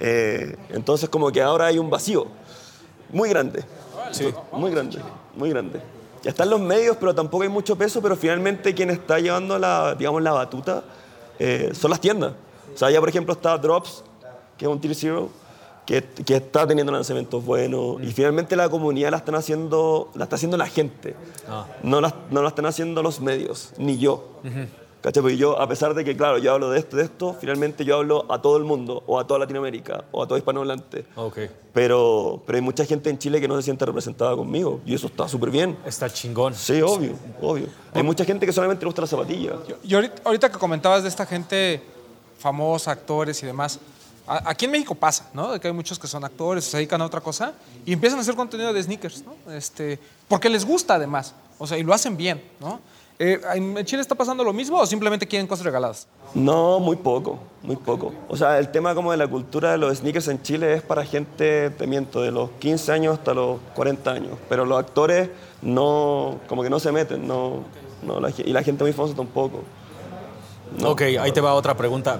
Eh, 0.00 0.56
entonces, 0.70 1.08
como 1.08 1.30
que 1.30 1.40
ahora 1.40 1.66
hay 1.66 1.78
un 1.78 1.88
vacío 1.88 2.26
muy 3.10 3.28
grande. 3.28 3.64
Sí. 4.10 4.32
Muy 4.52 4.70
grande, 4.70 4.98
muy 5.36 5.50
grande. 5.50 5.80
Ya 6.22 6.30
están 6.30 6.50
los 6.50 6.60
medios, 6.60 6.96
pero 6.98 7.14
tampoco 7.14 7.42
hay 7.42 7.48
mucho 7.48 7.76
peso, 7.76 8.00
pero 8.00 8.16
finalmente 8.16 8.74
quien 8.74 8.90
está 8.90 9.18
llevando 9.18 9.58
la, 9.58 9.94
digamos, 9.94 10.22
la 10.22 10.32
batuta 10.32 10.82
eh, 11.38 11.70
son 11.74 11.90
las 11.90 12.00
tiendas. 12.00 12.32
O 12.74 12.78
sea, 12.78 12.90
ya 12.90 12.98
por 12.98 13.08
ejemplo 13.08 13.34
está 13.34 13.56
Drops, 13.58 14.02
que 14.56 14.64
es 14.64 14.70
un 14.70 14.80
Tier 14.80 14.94
Zero, 14.94 15.28
que, 15.86 16.02
que 16.02 16.36
está 16.36 16.66
teniendo 16.66 16.92
lanzamientos 16.92 17.44
buenos, 17.44 18.02
y 18.02 18.12
finalmente 18.12 18.56
la 18.56 18.68
comunidad 18.68 19.10
la 19.10 19.18
están 19.18 19.34
haciendo, 19.34 20.10
la 20.14 20.24
está 20.24 20.36
haciendo 20.36 20.56
la 20.56 20.66
gente. 20.66 21.14
Ah. 21.48 21.66
No, 21.82 22.00
la, 22.00 22.14
no 22.30 22.42
la 22.42 22.48
están 22.48 22.66
haciendo 22.66 23.02
los 23.02 23.20
medios, 23.20 23.72
ni 23.78 23.98
yo. 23.98 24.40
¿Cachai? 25.04 25.20
Porque 25.22 25.36
yo, 25.36 25.60
a 25.60 25.68
pesar 25.68 25.92
de 25.92 26.02
que, 26.02 26.16
claro, 26.16 26.38
yo 26.38 26.50
hablo 26.54 26.70
de 26.70 26.78
esto, 26.78 26.96
de 26.96 27.02
esto, 27.02 27.36
finalmente 27.38 27.84
yo 27.84 27.96
hablo 27.96 28.24
a 28.30 28.40
todo 28.40 28.56
el 28.56 28.64
mundo, 28.64 29.02
o 29.06 29.20
a 29.20 29.26
toda 29.26 29.38
Latinoamérica, 29.40 30.04
o 30.12 30.22
a 30.22 30.26
todo 30.26 30.38
hispanohablante. 30.38 31.04
Ok. 31.16 31.40
Pero, 31.74 32.42
pero 32.46 32.56
hay 32.56 32.62
mucha 32.62 32.86
gente 32.86 33.10
en 33.10 33.18
Chile 33.18 33.38
que 33.38 33.46
no 33.46 33.54
se 33.56 33.64
siente 33.64 33.84
representada 33.84 34.34
conmigo 34.34 34.80
y 34.86 34.94
eso 34.94 35.08
está 35.08 35.28
súper 35.28 35.50
bien. 35.50 35.76
Está 35.84 36.08
chingón. 36.08 36.54
Sí, 36.54 36.80
obvio, 36.80 37.12
obvio. 37.42 37.66
Hay 37.92 38.02
mucha 38.02 38.24
gente 38.24 38.46
que 38.46 38.52
solamente 38.54 38.82
le 38.82 38.86
gusta 38.86 39.02
la 39.02 39.06
zapatilla. 39.06 39.52
Y 39.82 39.94
ahorita, 39.94 40.22
ahorita 40.24 40.50
que 40.50 40.58
comentabas 40.58 41.02
de 41.02 41.10
esta 41.10 41.26
gente 41.26 41.82
famosa, 42.38 42.90
actores 42.90 43.42
y 43.42 43.46
demás, 43.46 43.78
aquí 44.26 44.64
en 44.64 44.70
México 44.70 44.94
pasa, 44.94 45.28
¿no? 45.32 45.52
De 45.52 45.60
que 45.60 45.68
hay 45.68 45.74
muchos 45.74 45.98
que 45.98 46.06
son 46.06 46.24
actores, 46.24 46.64
se 46.64 46.76
dedican 46.76 47.00
a 47.02 47.06
otra 47.06 47.20
cosa 47.20 47.52
y 47.84 47.92
empiezan 47.92 48.18
a 48.18 48.22
hacer 48.22 48.34
contenido 48.34 48.72
de 48.72 48.82
sneakers, 48.82 49.24
¿no? 49.24 49.52
Este, 49.52 49.98
porque 50.28 50.48
les 50.48 50.64
gusta 50.64 50.94
además, 50.94 51.34
o 51.58 51.66
sea, 51.66 51.78
y 51.78 51.82
lo 51.82 51.92
hacen 51.92 52.16
bien, 52.16 52.42
¿no? 52.60 52.80
Eh, 53.16 53.40
¿En 53.54 53.84
Chile 53.84 54.02
está 54.02 54.16
pasando 54.16 54.42
lo 54.42 54.52
mismo 54.52 54.78
o 54.78 54.86
simplemente 54.86 55.26
quieren 55.28 55.46
cosas 55.46 55.64
regaladas? 55.64 56.08
No, 56.34 56.80
muy 56.80 56.96
poco, 56.96 57.38
muy 57.62 57.76
poco. 57.76 58.12
O 58.28 58.36
sea, 58.36 58.58
el 58.58 58.72
tema 58.72 58.92
como 58.94 59.12
de 59.12 59.16
la 59.16 59.28
cultura 59.28 59.70
de 59.70 59.78
los 59.78 59.98
sneakers 59.98 60.26
en 60.28 60.42
Chile 60.42 60.74
es 60.74 60.82
para 60.82 61.04
gente, 61.04 61.70
te 61.70 61.86
miento, 61.86 62.22
de 62.22 62.32
los 62.32 62.50
15 62.58 62.90
años 62.90 63.18
hasta 63.18 63.32
los 63.32 63.60
40 63.76 64.10
años. 64.10 64.32
Pero 64.48 64.64
los 64.64 64.80
actores 64.80 65.30
no, 65.62 66.40
como 66.48 66.64
que 66.64 66.70
no 66.70 66.80
se 66.80 66.90
meten, 66.90 67.28
no, 67.28 67.62
no 68.02 68.18
la 68.18 68.30
y 68.30 68.52
la 68.52 68.64
gente 68.64 68.82
muy 68.82 68.92
famosa 68.92 69.14
tampoco. 69.14 69.62
No. 70.76 70.90
Ok, 70.90 71.02
ahí 71.20 71.30
te 71.30 71.40
va 71.40 71.54
otra 71.54 71.76
pregunta. 71.76 72.18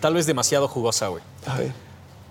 Tal 0.00 0.14
vez 0.14 0.26
demasiado 0.26 0.68
jugosa, 0.68 1.08
güey. 1.08 1.22
A 1.46 1.58
ver. 1.58 1.72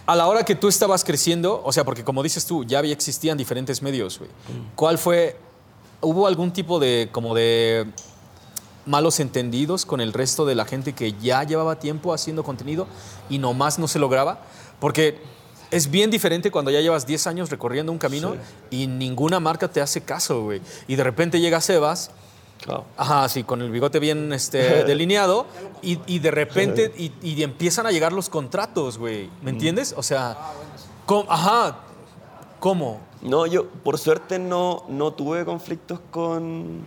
A 0.05 0.15
la 0.15 0.27
hora 0.27 0.43
que 0.43 0.55
tú 0.55 0.67
estabas 0.67 1.03
creciendo, 1.03 1.61
o 1.63 1.71
sea, 1.71 1.83
porque 1.83 2.03
como 2.03 2.23
dices 2.23 2.45
tú, 2.45 2.63
ya 2.63 2.79
había, 2.79 2.93
existían 2.93 3.37
diferentes 3.37 3.81
medios, 3.81 4.17
güey. 4.17 4.31
¿Cuál 4.75 4.97
fue, 4.97 5.37
hubo 6.01 6.25
algún 6.25 6.51
tipo 6.51 6.79
de, 6.79 7.09
como 7.11 7.35
de 7.35 7.85
malos 8.87 9.19
entendidos 9.19 9.85
con 9.85 10.01
el 10.01 10.13
resto 10.13 10.47
de 10.47 10.55
la 10.55 10.65
gente 10.65 10.93
que 10.93 11.13
ya 11.13 11.43
llevaba 11.43 11.77
tiempo 11.77 12.11
haciendo 12.11 12.43
contenido 12.43 12.87
y 13.29 13.37
nomás 13.37 13.77
no 13.77 13.87
se 13.87 13.99
lograba? 13.99 14.39
Porque 14.79 15.21
es 15.69 15.91
bien 15.91 16.09
diferente 16.09 16.49
cuando 16.49 16.71
ya 16.71 16.81
llevas 16.81 17.05
10 17.05 17.27
años 17.27 17.49
recorriendo 17.51 17.91
un 17.91 17.99
camino 17.99 18.35
y 18.71 18.87
ninguna 18.87 19.39
marca 19.39 19.67
te 19.67 19.81
hace 19.81 20.01
caso, 20.01 20.41
güey. 20.43 20.61
Y 20.87 20.95
de 20.95 21.03
repente 21.03 21.39
llega 21.39 21.61
Sebas 21.61 22.09
Claro. 22.61 22.85
Ajá, 22.97 23.27
sí, 23.29 23.43
con 23.43 23.61
el 23.61 23.71
bigote 23.71 23.99
bien 23.99 24.33
este, 24.33 24.83
delineado 24.85 25.45
y, 25.81 25.99
y 26.07 26.19
de 26.19 26.31
repente 26.31 26.93
y, 26.97 27.11
y 27.21 27.41
empiezan 27.43 27.85
a 27.85 27.91
llegar 27.91 28.11
los 28.13 28.29
contratos, 28.29 28.97
güey. 28.97 29.29
¿Me 29.41 29.51
entiendes? 29.51 29.93
O 29.97 30.03
sea, 30.03 30.37
¿cómo? 31.05 31.31
ajá, 31.31 31.77
¿cómo? 32.59 32.99
No, 33.21 33.45
yo 33.45 33.67
por 33.67 33.97
suerte 33.97 34.39
no, 34.39 34.83
no 34.89 35.11
tuve 35.13 35.45
conflictos 35.45 35.99
con 36.11 36.85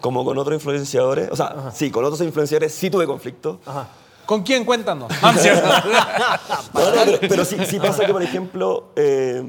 como 0.00 0.24
con 0.24 0.38
otros 0.38 0.54
influenciadores. 0.54 1.28
O 1.32 1.36
sea, 1.36 1.70
sí, 1.74 1.90
con 1.90 2.04
otros 2.04 2.20
influenciadores 2.22 2.72
sí 2.74 2.88
tuve 2.90 3.06
conflictos. 3.06 3.58
¿Con 4.26 4.42
quién? 4.42 4.64
Cuéntanos. 4.64 5.10
No. 5.22 5.32
No, 5.32 5.40
pero, 6.72 7.18
pero 7.28 7.44
sí, 7.44 7.56
sí 7.66 7.78
pasa 7.80 8.04
que, 8.06 8.12
por 8.12 8.22
ejemplo, 8.22 8.88
eh, 8.96 9.42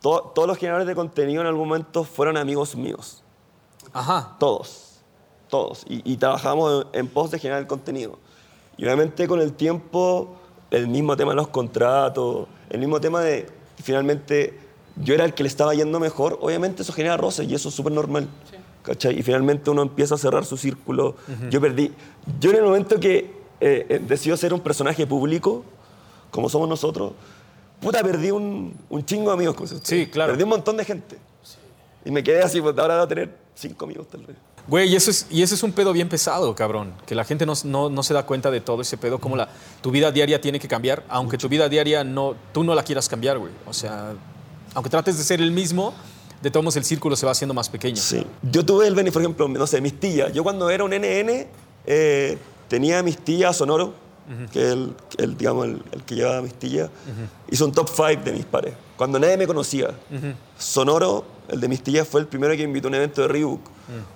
to- 0.00 0.32
todos 0.34 0.46
los 0.48 0.58
generadores 0.58 0.86
de 0.88 0.94
contenido 0.94 1.40
en 1.40 1.46
algún 1.46 1.68
momento 1.68 2.04
fueron 2.04 2.36
amigos 2.36 2.74
míos. 2.76 3.21
Ajá. 3.92 4.36
Todos. 4.38 5.00
Todos. 5.48 5.84
Y, 5.88 6.12
y 6.12 6.16
trabajamos 6.16 6.86
en, 6.92 7.00
en 7.00 7.08
pos 7.08 7.30
de 7.30 7.38
generar 7.38 7.60
el 7.60 7.66
contenido. 7.66 8.18
Y 8.76 8.84
obviamente 8.84 9.28
con 9.28 9.40
el 9.40 9.52
tiempo, 9.52 10.36
el 10.70 10.88
mismo 10.88 11.16
tema 11.16 11.32
de 11.32 11.36
los 11.36 11.48
contratos, 11.48 12.48
el 12.70 12.80
mismo 12.80 13.00
tema 13.00 13.20
de 13.20 13.46
finalmente 13.82 14.58
yo 14.96 15.14
era 15.14 15.24
el 15.24 15.34
que 15.34 15.42
le 15.42 15.48
estaba 15.48 15.74
yendo 15.74 16.00
mejor, 16.00 16.38
obviamente 16.40 16.82
eso 16.82 16.92
genera 16.92 17.16
roces 17.16 17.48
y 17.48 17.54
eso 17.54 17.68
es 17.68 17.74
súper 17.74 17.92
normal. 17.92 18.28
¿cachai? 18.82 19.18
Y 19.18 19.22
finalmente 19.22 19.70
uno 19.70 19.82
empieza 19.82 20.14
a 20.14 20.18
cerrar 20.18 20.44
su 20.44 20.56
círculo. 20.56 21.14
Yo 21.50 21.60
perdí. 21.60 21.92
Yo 22.40 22.50
en 22.50 22.56
el 22.56 22.64
momento 22.64 22.98
que 22.98 23.42
eh, 23.60 23.86
eh, 23.88 24.00
decido 24.06 24.36
ser 24.36 24.52
un 24.52 24.60
personaje 24.60 25.06
público, 25.06 25.64
como 26.30 26.48
somos 26.48 26.68
nosotros, 26.68 27.12
puta, 27.80 28.02
perdí 28.02 28.30
un, 28.30 28.74
un 28.90 29.04
chingo 29.04 29.28
de 29.30 29.34
amigos. 29.34 29.74
Sí, 29.82 30.06
claro. 30.06 30.32
Perdí 30.32 30.44
un 30.44 30.50
montón 30.50 30.76
de 30.76 30.84
gente. 30.84 31.18
Y 32.04 32.10
me 32.10 32.22
quedé 32.22 32.42
así, 32.42 32.60
pues 32.60 32.76
ahora 32.76 32.96
voy 32.96 33.04
a 33.04 33.08
tener 33.08 33.41
cinco 33.54 33.84
amigos 33.84 34.08
tal 34.10 34.22
vez. 34.26 34.36
Güey, 34.68 34.92
y 34.92 34.96
eso, 34.96 35.10
es, 35.10 35.26
y 35.30 35.42
eso 35.42 35.54
es 35.56 35.62
un 35.64 35.72
pedo 35.72 35.92
bien 35.92 36.08
pesado, 36.08 36.54
cabrón. 36.54 36.92
Que 37.04 37.14
la 37.16 37.24
gente 37.24 37.44
no, 37.46 37.52
no- 37.64 37.90
no 37.90 38.02
se 38.04 38.14
da 38.14 38.24
cuenta 38.24 38.50
de 38.50 38.60
todo 38.60 38.80
ese 38.82 38.96
pedo, 38.96 39.18
como 39.18 39.36
la, 39.36 39.48
tu 39.80 39.90
vida 39.90 40.12
diaria 40.12 40.40
tiene 40.40 40.60
que 40.60 40.68
cambiar, 40.68 41.04
aunque 41.08 41.36
tu 41.36 41.48
vida 41.48 41.68
diaria 41.68 42.04
no, 42.04 42.34
tú 42.52 42.62
no 42.62 42.74
la 42.74 42.82
quieras 42.84 43.08
cambiar, 43.08 43.38
güey. 43.38 43.52
O 43.66 43.72
sea, 43.72 44.12
aunque 44.74 44.88
trates 44.88 45.18
de 45.18 45.24
ser 45.24 45.40
el 45.40 45.50
mismo, 45.50 45.92
de 46.40 46.50
todos 46.50 46.62
modos 46.62 46.76
el 46.76 46.84
círculo 46.84 47.16
se 47.16 47.26
va 47.26 47.32
haciendo 47.32 47.54
más 47.54 47.68
pequeño. 47.68 47.96
Sí. 47.96 48.24
Yo 48.42 48.64
tuve 48.64 48.86
el 48.86 48.94
beneficio, 48.94 49.14
por 49.14 49.22
ejemplo, 49.42 49.48
no 49.60 49.66
sé, 49.66 49.80
mis 49.80 49.98
tías. 49.98 50.32
Yo 50.32 50.44
cuando 50.44 50.70
era 50.70 50.84
un 50.84 50.90
NN 50.92 51.46
eh, 51.86 52.38
tenía 52.68 53.00
a 53.00 53.02
mis 53.02 53.18
tías 53.18 53.56
Sonoro, 53.56 53.94
que 54.52 54.60
es 54.64 54.72
el, 54.72 54.94
el, 55.18 55.36
digamos, 55.36 55.66
el, 55.66 55.82
el 55.90 56.02
que 56.04 56.14
lleva 56.14 56.40
Mistilla, 56.40 56.88
hizo 57.50 57.64
un 57.64 57.72
top 57.72 57.88
5 57.88 58.22
de 58.24 58.32
mis 58.32 58.44
pares, 58.44 58.74
cuando 58.96 59.18
nadie 59.18 59.36
me 59.36 59.46
conocía. 59.48 59.90
Sonoro, 60.58 61.24
el 61.48 61.60
de 61.60 61.68
Mistilla, 61.68 62.04
fue 62.04 62.20
el 62.20 62.26
primero 62.26 62.54
que 62.56 62.62
invitó 62.62 62.88
a 62.88 62.90
un 62.90 62.94
evento 62.94 63.22
de 63.22 63.28
Reebok. 63.28 63.60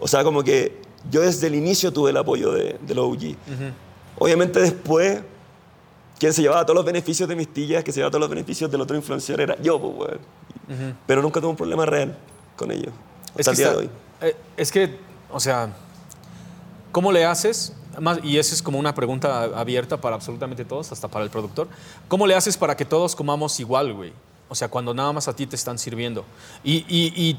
O 0.01 0.09
sea, 0.09 0.25
como 0.25 0.43
que 0.43 0.81
yo 1.11 1.21
desde 1.21 1.47
el 1.49 1.55
inicio 1.55 1.93
tuve 1.93 2.11
el 2.11 2.17
apoyo 2.17 2.53
de, 2.53 2.79
de 2.81 2.95
los 2.95 3.05
OG. 3.07 3.37
Obviamente 4.19 4.61
después, 4.61 5.21
quien 6.19 6.33
se 6.33 6.43
llevaba 6.43 6.65
todos 6.65 6.77
los 6.77 6.85
beneficios 6.85 7.29
de 7.29 7.37
Mistilla, 7.37 7.83
que 7.83 7.93
se 7.93 7.99
llevaba 7.99 8.11
todos 8.13 8.21
los 8.23 8.31
beneficios 8.31 8.71
del 8.71 8.81
otro 8.81 8.97
influencer 8.97 9.41
era 9.41 9.61
yo, 9.61 9.81
pues, 9.81 9.95
weón. 10.69 10.95
Pero 11.07 11.23
nunca 11.23 11.41
tuve 11.41 11.51
un 11.51 11.57
problema 11.57 11.85
real 11.87 12.17
con 12.57 12.71
ellos, 12.71 12.93
hasta 13.39 13.51
el 13.51 13.57
día 13.57 13.67
está- 13.67 13.79
de 13.81 13.85
hoy. 13.87 13.91
eh, 14.23 14.37
es 14.57 14.73
que, 14.73 14.97
o 15.31 15.39
sea, 15.39 15.71
¿cómo 16.93 17.13
le 17.13 17.25
haces? 17.25 17.73
Más, 18.01 18.19
y 18.23 18.37
esa 18.39 18.55
es 18.55 18.63
como 18.63 18.79
una 18.79 18.95
pregunta 18.95 19.45
abierta 19.59 19.99
para 20.01 20.17
absolutamente 20.17 20.65
todos, 20.65 20.93
hasta 20.93 21.09
para 21.09 21.25
el 21.25 21.31
productor. 21.31 21.69
¿Cómo 22.09 22.27
le 22.27 22.35
haces 22.35 22.57
para 22.57 22.77
que 22.77 22.85
todos 22.85 23.15
comamos 23.17 23.59
igual, 23.61 23.93
güey? 23.95 24.13
O 24.49 24.55
sea, 24.55 24.69
cuando 24.69 24.95
nada 24.95 25.13
más 25.13 25.29
a 25.29 25.35
ti 25.35 25.47
te 25.47 25.57
están 25.57 25.79
sirviendo. 25.79 26.25
Y, 26.65 27.39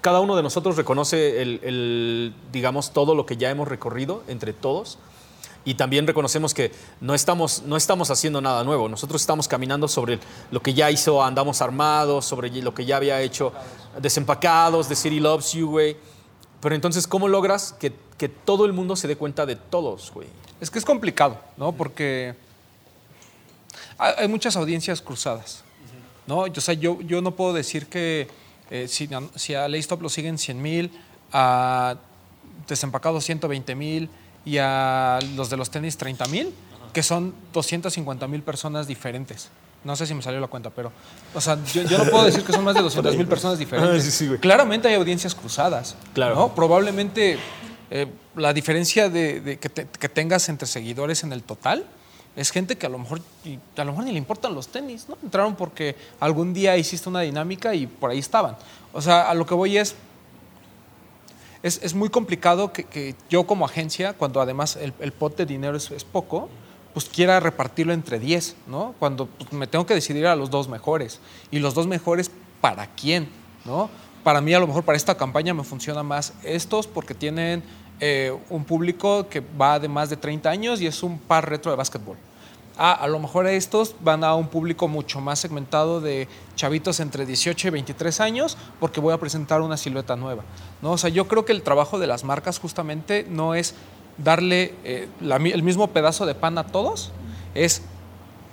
cada 0.00 0.20
uno 0.20 0.36
de 0.36 0.42
nosotros 0.44 0.76
reconoce 0.76 1.42
el, 1.42 2.32
digamos, 2.52 2.92
todo 2.92 3.16
lo 3.16 3.26
que 3.26 3.36
ya 3.36 3.50
hemos 3.50 3.66
recorrido 3.66 4.22
entre 4.28 4.52
todos. 4.52 4.98
Y 5.64 5.74
también 5.74 6.06
reconocemos 6.06 6.54
que 6.54 6.70
no 7.00 7.12
estamos, 7.12 7.62
no 7.62 7.76
estamos 7.76 8.12
haciendo 8.12 8.40
nada 8.40 8.62
nuevo. 8.62 8.88
Nosotros 8.88 9.20
estamos 9.20 9.48
caminando 9.48 9.88
sobre 9.88 10.20
lo 10.52 10.62
que 10.62 10.74
ya 10.74 10.92
hizo 10.92 11.24
Andamos 11.24 11.60
Armados, 11.60 12.24
sobre 12.24 12.50
lo 12.62 12.72
que 12.72 12.84
ya 12.84 12.98
había 12.98 13.20
hecho 13.20 13.52
Desempacados, 14.00 14.86
The 14.86 14.94
City 14.94 15.18
Loves 15.18 15.54
You, 15.54 15.68
güey. 15.68 15.96
Pero 16.60 16.76
entonces, 16.76 17.08
¿cómo 17.08 17.26
logras 17.26 17.72
que, 17.72 17.92
que 18.16 18.28
todo 18.28 18.64
el 18.64 18.72
mundo 18.72 18.94
se 18.94 19.08
dé 19.08 19.16
cuenta 19.16 19.44
de 19.44 19.56
todos, 19.56 20.12
güey? 20.14 20.28
Es 20.60 20.70
que 20.70 20.78
es 20.78 20.84
complicado, 20.84 21.40
¿no? 21.56 21.72
Porque 21.72 22.36
hay 23.98 24.28
muchas 24.28 24.56
audiencias 24.56 25.00
cruzadas, 25.00 25.62
¿no? 26.26 26.38
O 26.40 26.60
sea, 26.60 26.74
yo, 26.74 27.00
yo 27.02 27.20
no 27.22 27.32
puedo 27.36 27.52
decir 27.52 27.86
que 27.86 28.28
eh, 28.70 28.86
si, 28.88 29.08
a- 29.14 29.22
si 29.36 29.54
a 29.54 29.68
Laystop 29.68 30.02
lo 30.02 30.08
siguen 30.08 30.38
100 30.38 30.60
mil, 30.62 30.90
a 31.32 31.96
Desempacados 32.68 33.24
120 33.24 33.74
mil 33.74 34.10
y 34.44 34.58
a 34.58 35.18
los 35.36 35.50
de 35.50 35.56
los 35.56 35.70
tenis 35.70 35.96
30 35.96 36.26
mil, 36.26 36.52
que 36.92 37.02
son 37.02 37.34
250 37.52 38.26
mil 38.26 38.42
personas 38.42 38.86
diferentes. 38.86 39.50
No 39.84 39.94
sé 39.94 40.04
si 40.06 40.14
me 40.14 40.22
salió 40.22 40.40
la 40.40 40.48
cuenta, 40.48 40.70
pero, 40.70 40.90
o 41.34 41.40
sea, 41.40 41.58
yo, 41.72 41.82
yo 41.82 41.98
no 41.98 42.10
puedo 42.10 42.24
decir 42.24 42.42
que 42.42 42.52
son 42.52 42.64
más 42.64 42.74
de 42.74 42.82
200 42.82 43.16
mil 43.16 43.26
personas 43.28 43.58
diferentes. 43.58 44.02
Ah, 44.02 44.04
sí, 44.04 44.10
sí, 44.10 44.26
güey. 44.26 44.40
Claramente 44.40 44.88
hay 44.88 44.94
audiencias 44.94 45.34
cruzadas. 45.34 45.94
Claro. 46.12 46.34
¿no? 46.34 46.54
Probablemente 46.56 47.38
eh, 47.90 48.06
la 48.34 48.52
diferencia 48.52 49.08
de, 49.08 49.40
de 49.40 49.58
que, 49.60 49.68
te- 49.68 49.86
que 49.86 50.08
tengas 50.08 50.48
entre 50.48 50.66
seguidores 50.66 51.22
en 51.22 51.32
el 51.32 51.42
total 51.44 51.86
es 52.36 52.50
gente 52.50 52.76
que 52.76 52.86
a 52.86 52.88
lo 52.88 52.98
mejor 52.98 53.20
a 53.76 53.84
lo 53.84 53.92
mejor 53.92 54.04
ni 54.04 54.12
le 54.12 54.18
importan 54.18 54.54
los 54.54 54.68
tenis, 54.68 55.08
¿no? 55.08 55.16
Entraron 55.22 55.56
porque 55.56 55.96
algún 56.20 56.52
día 56.52 56.76
hiciste 56.76 57.08
una 57.08 57.22
dinámica 57.22 57.74
y 57.74 57.86
por 57.86 58.10
ahí 58.10 58.18
estaban. 58.18 58.56
O 58.92 59.00
sea, 59.00 59.30
a 59.30 59.34
lo 59.34 59.46
que 59.46 59.54
voy 59.54 59.78
es 59.78 59.96
es, 61.62 61.80
es 61.82 61.94
muy 61.94 62.10
complicado 62.10 62.72
que, 62.72 62.84
que 62.84 63.14
yo 63.28 63.46
como 63.46 63.64
agencia, 63.64 64.12
cuando 64.12 64.40
además 64.40 64.76
el, 64.76 64.92
el 65.00 65.12
pot 65.12 65.36
de 65.36 65.46
dinero 65.46 65.76
es, 65.76 65.90
es 65.90 66.04
poco, 66.04 66.48
pues 66.94 67.06
quiera 67.08 67.40
repartirlo 67.40 67.92
entre 67.92 68.18
10, 68.18 68.56
¿no? 68.68 68.94
Cuando 68.98 69.26
pues, 69.26 69.52
me 69.52 69.66
tengo 69.66 69.84
que 69.84 69.94
decidir 69.94 70.26
a 70.26 70.36
los 70.36 70.50
dos 70.50 70.68
mejores. 70.68 71.20
Y 71.50 71.58
los 71.58 71.74
dos 71.74 71.86
mejores, 71.86 72.30
¿para 72.60 72.86
quién? 72.94 73.28
¿no? 73.64 73.90
Para 74.22 74.40
mí, 74.40 74.54
a 74.54 74.60
lo 74.60 74.66
mejor 74.66 74.84
para 74.84 74.96
esta 74.96 75.16
campaña 75.16 75.54
me 75.54 75.64
funciona 75.64 76.02
más 76.02 76.34
estos 76.42 76.86
porque 76.86 77.14
tienen 77.14 77.62
eh, 78.00 78.36
un 78.48 78.64
público 78.64 79.28
que 79.28 79.40
va 79.40 79.78
de 79.78 79.88
más 79.88 80.08
de 80.08 80.16
30 80.16 80.48
años 80.48 80.80
y 80.80 80.86
es 80.86 81.02
un 81.02 81.18
par 81.18 81.48
retro 81.48 81.70
de 81.70 81.76
básquetbol. 81.76 82.16
Ah, 82.78 82.92
a 82.92 83.06
lo 83.06 83.18
mejor 83.18 83.46
estos 83.46 83.94
van 84.00 84.22
a 84.22 84.34
un 84.34 84.48
público 84.48 84.86
mucho 84.86 85.22
más 85.22 85.38
segmentado 85.38 86.02
de 86.02 86.28
chavitos 86.56 87.00
entre 87.00 87.24
18 87.24 87.68
y 87.68 87.70
23 87.70 88.20
años 88.20 88.58
porque 88.78 89.00
voy 89.00 89.14
a 89.14 89.18
presentar 89.18 89.62
una 89.62 89.78
silueta 89.78 90.14
nueva. 90.14 90.42
¿no? 90.82 90.92
O 90.92 90.98
sea, 90.98 91.08
yo 91.08 91.26
creo 91.26 91.46
que 91.46 91.52
el 91.52 91.62
trabajo 91.62 91.98
de 91.98 92.06
las 92.06 92.22
marcas 92.22 92.58
justamente 92.58 93.26
no 93.30 93.54
es 93.54 93.74
darle 94.18 94.74
eh, 94.84 95.08
el 95.20 95.62
mismo 95.62 95.88
pedazo 95.88 96.26
de 96.26 96.34
pan 96.34 96.58
a 96.58 96.66
todos, 96.66 97.12
es 97.54 97.82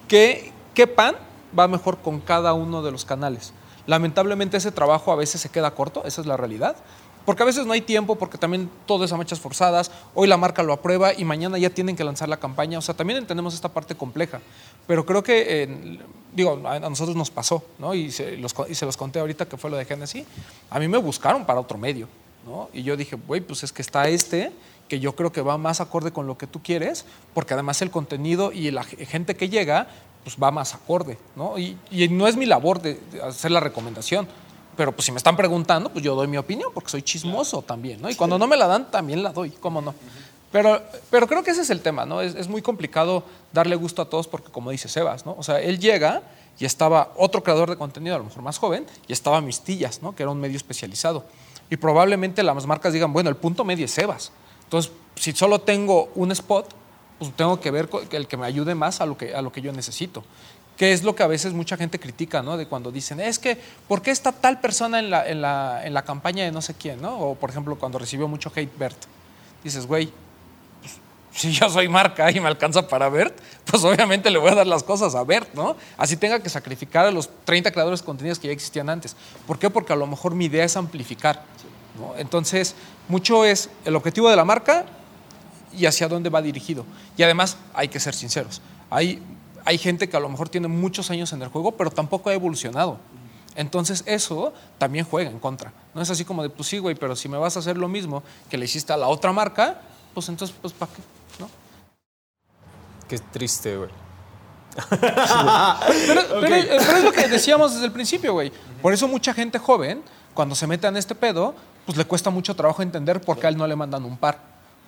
qué, 0.07 0.53
qué 0.73 0.87
pan 0.87 1.15
va 1.57 1.67
mejor 1.67 1.97
con 1.97 2.21
cada 2.21 2.53
uno 2.53 2.81
de 2.81 2.91
los 2.91 3.03
canales. 3.03 3.53
Lamentablemente 3.87 4.55
ese 4.55 4.71
trabajo 4.71 5.11
a 5.11 5.15
veces 5.15 5.41
se 5.41 5.49
queda 5.49 5.71
corto, 5.71 6.03
esa 6.05 6.21
es 6.21 6.27
la 6.27 6.37
realidad. 6.37 6.77
Porque 7.25 7.43
a 7.43 7.45
veces 7.45 7.65
no 7.65 7.71
hay 7.73 7.81
tiempo, 7.81 8.15
porque 8.15 8.37
también 8.37 8.69
todo 8.85 9.05
es 9.05 9.11
a 9.13 9.17
mechas 9.17 9.39
forzadas, 9.39 9.91
hoy 10.13 10.27
la 10.27 10.35
marca 10.35 10.61
lo 10.61 10.73
aprueba 10.73 11.13
y 11.13 11.23
mañana 11.23 11.57
ya 11.57 11.69
tienen 11.69 11.95
que 11.95 12.03
lanzar 12.03 12.27
la 12.27 12.37
campaña, 12.37 12.77
o 12.77 12.81
sea, 12.81 12.95
también 12.95 13.17
entendemos 13.19 13.53
esta 13.53 13.69
parte 13.69 13.95
compleja. 13.95 14.41
Pero 14.87 15.05
creo 15.05 15.23
que, 15.23 15.63
eh, 15.63 15.99
digo, 16.33 16.61
a, 16.67 16.79
nosotros 16.79 17.15
nos 17.15 17.31
pasó, 17.31 17.63
¿no? 17.79 17.93
Y 17.93 18.11
se, 18.11 18.35
los, 18.37 18.53
y 18.69 18.75
se 18.75 18.85
los 18.85 18.97
conté 18.97 19.19
ahorita 19.19 19.45
que 19.47 19.55
fue 19.55 19.69
lo 19.69 19.77
de 19.77 19.85
Genesis, 19.85 20.25
a 20.69 20.79
mí 20.79 20.87
me 20.89 20.97
buscaron 20.97 21.45
para 21.45 21.59
otro 21.61 21.77
medio, 21.77 22.09
¿no? 22.45 22.69
Y 22.73 22.83
yo 22.83 22.97
dije, 22.97 23.15
güey, 23.15 23.39
pues 23.39 23.63
es 23.63 23.71
que 23.71 23.81
está 23.81 24.09
este, 24.09 24.51
que 24.89 24.99
yo 24.99 25.15
creo 25.15 25.31
que 25.31 25.41
va 25.41 25.57
más 25.57 25.79
acorde 25.79 26.11
con 26.11 26.27
lo 26.27 26.37
que 26.37 26.45
tú 26.45 26.61
quieres, 26.61 27.05
porque 27.33 27.53
además 27.53 27.81
el 27.81 27.89
contenido 27.89 28.51
y 28.51 28.69
la 28.71 28.83
ge- 28.83 29.05
gente 29.05 29.37
que 29.37 29.47
llega, 29.47 29.87
pues 30.25 30.35
va 30.41 30.51
más 30.51 30.73
acorde, 30.73 31.17
¿no? 31.37 31.57
Y, 31.57 31.77
y 31.89 32.09
no 32.09 32.27
es 32.27 32.35
mi 32.35 32.45
labor 32.45 32.81
de 32.81 32.99
hacer 33.23 33.51
la 33.51 33.61
recomendación, 33.61 34.27
pero 34.75 34.91
pues 34.91 35.05
si 35.05 35.11
me 35.11 35.17
están 35.17 35.35
preguntando, 35.35 35.89
pues 35.89 36.03
yo 36.03 36.15
doy 36.15 36.27
mi 36.27 36.37
opinión, 36.37 36.71
porque 36.73 36.89
soy 36.89 37.01
chismoso 37.01 37.61
también, 37.61 38.01
¿no? 38.01 38.09
Y 38.09 38.15
cuando 38.15 38.37
no 38.37 38.47
me 38.47 38.57
la 38.57 38.67
dan, 38.67 38.89
también 38.89 39.23
la 39.23 39.31
doy, 39.31 39.51
¿cómo 39.51 39.81
no? 39.81 39.93
Pero, 40.51 40.81
pero 41.09 41.27
creo 41.27 41.43
que 41.43 41.51
ese 41.51 41.61
es 41.61 41.69
el 41.69 41.81
tema, 41.81 42.05
¿no? 42.05 42.21
Es, 42.21 42.35
es 42.35 42.47
muy 42.47 42.61
complicado 42.61 43.23
darle 43.51 43.75
gusto 43.75 44.01
a 44.01 44.09
todos 44.09 44.27
porque, 44.27 44.51
como 44.51 44.69
dice 44.69 44.87
Sebas, 44.87 45.25
¿no? 45.25 45.35
O 45.37 45.43
sea, 45.43 45.59
él 45.59 45.79
llega 45.79 46.21
y 46.59 46.65
estaba 46.65 47.11
otro 47.17 47.43
creador 47.43 47.69
de 47.69 47.77
contenido, 47.77 48.15
a 48.15 48.19
lo 48.19 48.25
mejor 48.25 48.43
más 48.43 48.57
joven, 48.59 48.85
y 49.07 49.13
estaba 49.13 49.41
Mistillas, 49.41 50.01
¿no? 50.01 50.15
Que 50.15 50.23
era 50.23 50.31
un 50.31 50.39
medio 50.39 50.57
especializado. 50.57 51.25
Y 51.69 51.77
probablemente 51.77 52.43
las 52.43 52.65
marcas 52.67 52.93
digan, 52.93 53.13
bueno, 53.13 53.29
el 53.29 53.35
punto 53.35 53.63
medio 53.63 53.85
es 53.85 53.91
Sebas. 53.91 54.31
Entonces, 54.65 54.91
si 55.15 55.31
solo 55.31 55.61
tengo 55.61 56.11
un 56.15 56.31
spot, 56.31 56.67
pues 57.19 57.35
tengo 57.35 57.59
que 57.59 57.71
ver 57.71 57.89
el 58.11 58.27
que 58.27 58.37
me 58.37 58.45
ayude 58.45 58.75
más 58.75 59.01
a 59.01 59.05
lo 59.05 59.17
que, 59.17 59.33
a 59.33 59.41
lo 59.41 59.51
que 59.51 59.61
yo 59.61 59.71
necesito. 59.71 60.23
Que 60.77 60.91
es 60.91 61.03
lo 61.03 61.15
que 61.15 61.23
a 61.23 61.27
veces 61.27 61.53
mucha 61.53 61.77
gente 61.77 61.99
critica, 61.99 62.41
¿no? 62.41 62.57
De 62.57 62.67
cuando 62.67 62.91
dicen, 62.91 63.19
es 63.19 63.37
que, 63.37 63.59
¿por 63.87 64.01
qué 64.01 64.11
está 64.11 64.31
tal 64.31 64.59
persona 64.59 64.99
en 64.99 65.09
la, 65.09 65.27
en 65.27 65.41
la, 65.41 65.85
en 65.85 65.93
la 65.93 66.03
campaña 66.03 66.43
de 66.43 66.51
no 66.51 66.61
sé 66.61 66.73
quién, 66.73 67.01
¿no? 67.01 67.17
O, 67.17 67.35
por 67.35 67.49
ejemplo, 67.49 67.77
cuando 67.77 67.99
recibió 67.99 68.27
mucho 68.27 68.51
hate 68.55 68.77
Bert. 68.77 68.97
Dices, 69.63 69.85
güey, 69.85 70.11
pues, 70.81 70.99
si 71.31 71.51
yo 71.51 71.69
soy 71.69 71.87
marca 71.87 72.31
y 72.31 72.39
me 72.39 72.47
alcanza 72.47 72.87
para 72.87 73.07
Bert, 73.09 73.39
pues 73.65 73.83
obviamente 73.83 74.29
le 74.31 74.39
voy 74.39 74.51
a 74.51 74.55
dar 74.55 74.67
las 74.67 74.83
cosas 74.83 75.15
a 75.15 75.23
Bert, 75.23 75.53
¿no? 75.53 75.75
Así 75.97 76.17
tenga 76.17 76.39
que 76.39 76.49
sacrificar 76.49 77.05
a 77.05 77.11
los 77.11 77.29
30 77.45 77.71
creadores 77.71 77.99
de 78.01 78.05
contenidos 78.05 78.39
que 78.39 78.47
ya 78.47 78.53
existían 78.53 78.89
antes. 78.89 79.15
¿Por 79.45 79.59
qué? 79.59 79.69
Porque 79.69 79.93
a 79.93 79.95
lo 79.95 80.07
mejor 80.07 80.33
mi 80.33 80.45
idea 80.45 80.63
es 80.63 80.75
amplificar. 80.75 81.43
¿no? 81.99 82.17
Entonces, 82.17 82.75
mucho 83.07 83.45
es 83.45 83.69
el 83.85 83.95
objetivo 83.95 84.29
de 84.29 84.35
la 84.35 84.45
marca 84.45 84.85
y 85.77 85.85
hacia 85.85 86.07
dónde 86.07 86.29
va 86.29 86.41
dirigido. 86.41 86.85
Y 87.17 87.23
además, 87.23 87.57
hay 87.73 87.87
que 87.87 87.99
ser 87.99 88.13
sinceros, 88.13 88.61
hay, 88.89 89.21
hay 89.65 89.77
gente 89.77 90.09
que 90.09 90.17
a 90.17 90.19
lo 90.19 90.29
mejor 90.29 90.49
tiene 90.49 90.67
muchos 90.67 91.09
años 91.11 91.31
en 91.33 91.41
el 91.41 91.47
juego, 91.49 91.71
pero 91.73 91.89
tampoco 91.91 92.29
ha 92.29 92.33
evolucionado. 92.33 92.97
Entonces, 93.55 94.03
eso 94.07 94.51
también 94.79 95.05
juega 95.05 95.29
en 95.29 95.39
contra. 95.39 95.71
No 95.93 96.01
es 96.01 96.09
así 96.09 96.25
como 96.25 96.41
de, 96.43 96.49
pues 96.49 96.67
sí, 96.69 96.79
güey, 96.79 96.95
pero 96.95 97.15
si 97.15 97.29
me 97.29 97.37
vas 97.37 97.55
a 97.55 97.59
hacer 97.59 97.77
lo 97.77 97.87
mismo 97.87 98.23
que 98.49 98.57
le 98.57 98.65
hiciste 98.65 98.91
a 98.93 98.97
la 98.97 99.07
otra 99.07 99.31
marca, 99.31 99.79
pues 100.13 100.27
entonces, 100.29 100.55
pues, 100.59 100.73
¿para 100.73 100.91
qué? 100.91 101.01
¿No? 101.39 101.49
Qué 103.07 103.19
triste, 103.19 103.77
güey. 103.77 103.89
Pero, 106.07 106.21
pero- 106.41 106.55
eh, 106.55 106.67
pero 106.79 106.97
es 106.97 107.03
lo 107.03 107.11
que 107.11 107.27
decíamos 107.27 107.73
desde 107.73 107.85
el 107.85 107.91
principio, 107.91 108.33
güey. 108.33 108.51
Por 108.81 108.91
eso 108.91 109.07
mucha 109.07 109.31
gente 109.31 109.59
joven, 109.59 110.01
cuando 110.33 110.55
se 110.55 110.65
mete 110.65 110.87
en 110.87 110.97
este 110.97 111.13
pedo, 111.13 111.53
pues 111.85 111.95
le 111.95 112.05
cuesta 112.05 112.31
mucho 112.31 112.55
trabajo 112.55 112.81
entender 112.81 113.21
por 113.21 113.37
qué 113.37 113.45
a 113.45 113.49
él 113.49 113.57
no 113.57 113.67
le 113.67 113.75
mandan 113.75 114.03
un 114.03 114.17
par. 114.17 114.39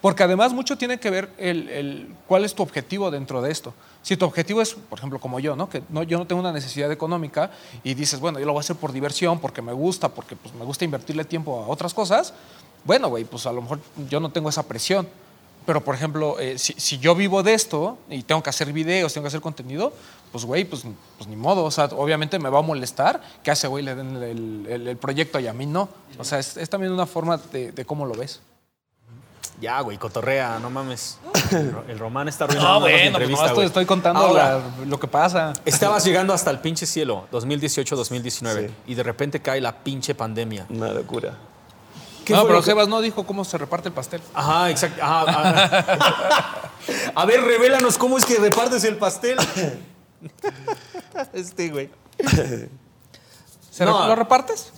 Porque 0.05 0.21
además 0.21 0.53
mucho 0.53 0.77
tiene 0.77 0.99
que 0.99 1.09
ver 1.09 1.31
el, 1.39 1.67
el- 1.67 2.15
cuál 2.27 2.45
es 2.45 2.53
tu 2.53 2.61
objetivo 2.61 3.09
dentro 3.09 3.41
de 3.41 3.49
esto. 3.51 3.73
Si 4.03 4.15
tu 4.15 4.25
objetivo 4.25 4.61
es, 4.61 4.75
por 4.75 4.99
ejemplo, 4.99 5.17
como 5.19 5.39
yo, 5.39 5.55
¿no? 5.55 5.67
que 5.67 5.81
no, 5.89 6.03
yo 6.03 6.19
no 6.19 6.27
tengo 6.27 6.41
una 6.41 6.51
necesidad 6.51 6.91
económica 6.91 7.49
y 7.83 7.95
dices, 7.95 8.19
bueno, 8.19 8.37
yo 8.37 8.45
lo 8.45 8.51
voy 8.51 8.59
a 8.59 8.61
hacer 8.61 8.75
por 8.75 8.91
diversión, 8.91 9.39
porque 9.39 9.63
me 9.63 9.73
gusta, 9.73 10.09
porque 10.09 10.35
pues, 10.35 10.53
me 10.53 10.63
gusta 10.63 10.85
invertirle 10.85 11.25
tiempo 11.25 11.59
a 11.63 11.67
otras 11.67 11.95
cosas, 11.95 12.35
bueno, 12.83 13.07
güey, 13.09 13.23
pues 13.23 13.47
a 13.47 13.51
lo 13.51 13.63
mejor 13.63 13.79
yo 14.07 14.19
no 14.19 14.29
tengo 14.31 14.47
esa 14.49 14.61
presión. 14.67 15.07
Pero, 15.65 15.83
por 15.83 15.95
ejemplo, 15.95 16.39
eh, 16.39 16.59
si, 16.59 16.73
si 16.73 16.99
yo 16.99 17.15
vivo 17.15 17.41
de 17.41 17.55
esto 17.55 17.97
y 18.07 18.21
tengo 18.21 18.43
que 18.43 18.51
hacer 18.51 18.71
videos, 18.71 19.11
tengo 19.11 19.23
que 19.23 19.29
hacer 19.29 19.41
contenido, 19.41 19.91
pues, 20.31 20.45
güey, 20.45 20.65
pues, 20.65 20.83
pues 21.17 21.27
ni 21.27 21.35
modo. 21.35 21.63
O 21.63 21.71
sea, 21.71 21.85
obviamente 21.85 22.37
me 22.37 22.49
va 22.49 22.59
a 22.59 22.61
molestar 22.61 23.19
que 23.43 23.49
a 23.49 23.53
ese 23.53 23.65
güey 23.67 23.83
le 23.83 23.95
den 23.95 24.17
el, 24.17 24.67
el- 24.69 24.87
el 24.87 24.97
proyecto 24.97 25.39
y 25.39 25.47
a 25.47 25.53
mí 25.53 25.65
no. 25.65 25.89
O 26.19 26.23
sea, 26.23 26.37
es, 26.37 26.57
es 26.57 26.69
también 26.69 26.91
una 26.93 27.07
forma 27.07 27.37
de, 27.51 27.71
de 27.71 27.85
cómo 27.85 28.05
lo 28.05 28.13
ves. 28.13 28.41
Ya, 29.61 29.79
güey, 29.81 29.97
cotorrea, 29.97 30.59
no 30.59 30.69
mames. 30.69 31.17
El, 31.51 31.71
ro- 31.71 31.83
el 31.87 31.97
Román 31.97 32.27
está 32.27 32.43
arruinando 32.43 32.81
la 32.81 32.91
pues 32.91 33.01
entrevista, 33.07 33.53
no, 33.53 33.61
estoy, 33.61 33.85
contando 33.85 34.19
Ahora, 34.19 34.59
la- 34.79 34.85
lo 34.85 34.99
que 34.99 35.07
pasa. 35.07 35.53
Estabas 35.63 36.03
llegando 36.03 36.33
hasta 36.33 36.51
el 36.51 36.59
pinche 36.59 36.85
cielo, 36.85 37.27
2018-2019, 37.31 38.67
Sí. 38.67 38.73
y 38.87 38.95
de 38.95 39.03
repente 39.03 39.41
cae 39.41 39.61
la 39.61 39.77
pinche 39.83 40.13
pandemia. 40.13 40.65
Una 40.69 40.89
locura. 40.91 41.33
¿Qué 42.25 42.33
no, 42.33 42.45
pero 42.47 42.59
que- 42.59 42.65
Sebas 42.65 42.87
no 42.87 42.99
dijo 43.01 43.25
cómo 43.25 43.45
se 43.45 43.57
reparte 43.57 43.87
el 43.89 43.93
pastel. 43.93 44.21
Ajá, 44.33 44.69
exacto. 44.71 45.01
ajá, 45.01 45.23
ajá. 45.29 46.71
A 47.15 47.25
ver, 47.25 47.41
revélanos 47.41 47.97
cómo 47.97 48.17
es 48.17 48.25
que 48.25 48.37
repartes 48.37 48.83
el 48.83 48.97
pastel. 48.97 49.37
Este, 51.33 51.69
güey. 51.69 51.89
¿Se 53.71 53.85
No. 53.85 54.07
¿Lo 54.07 54.15
repartes? 54.15 54.71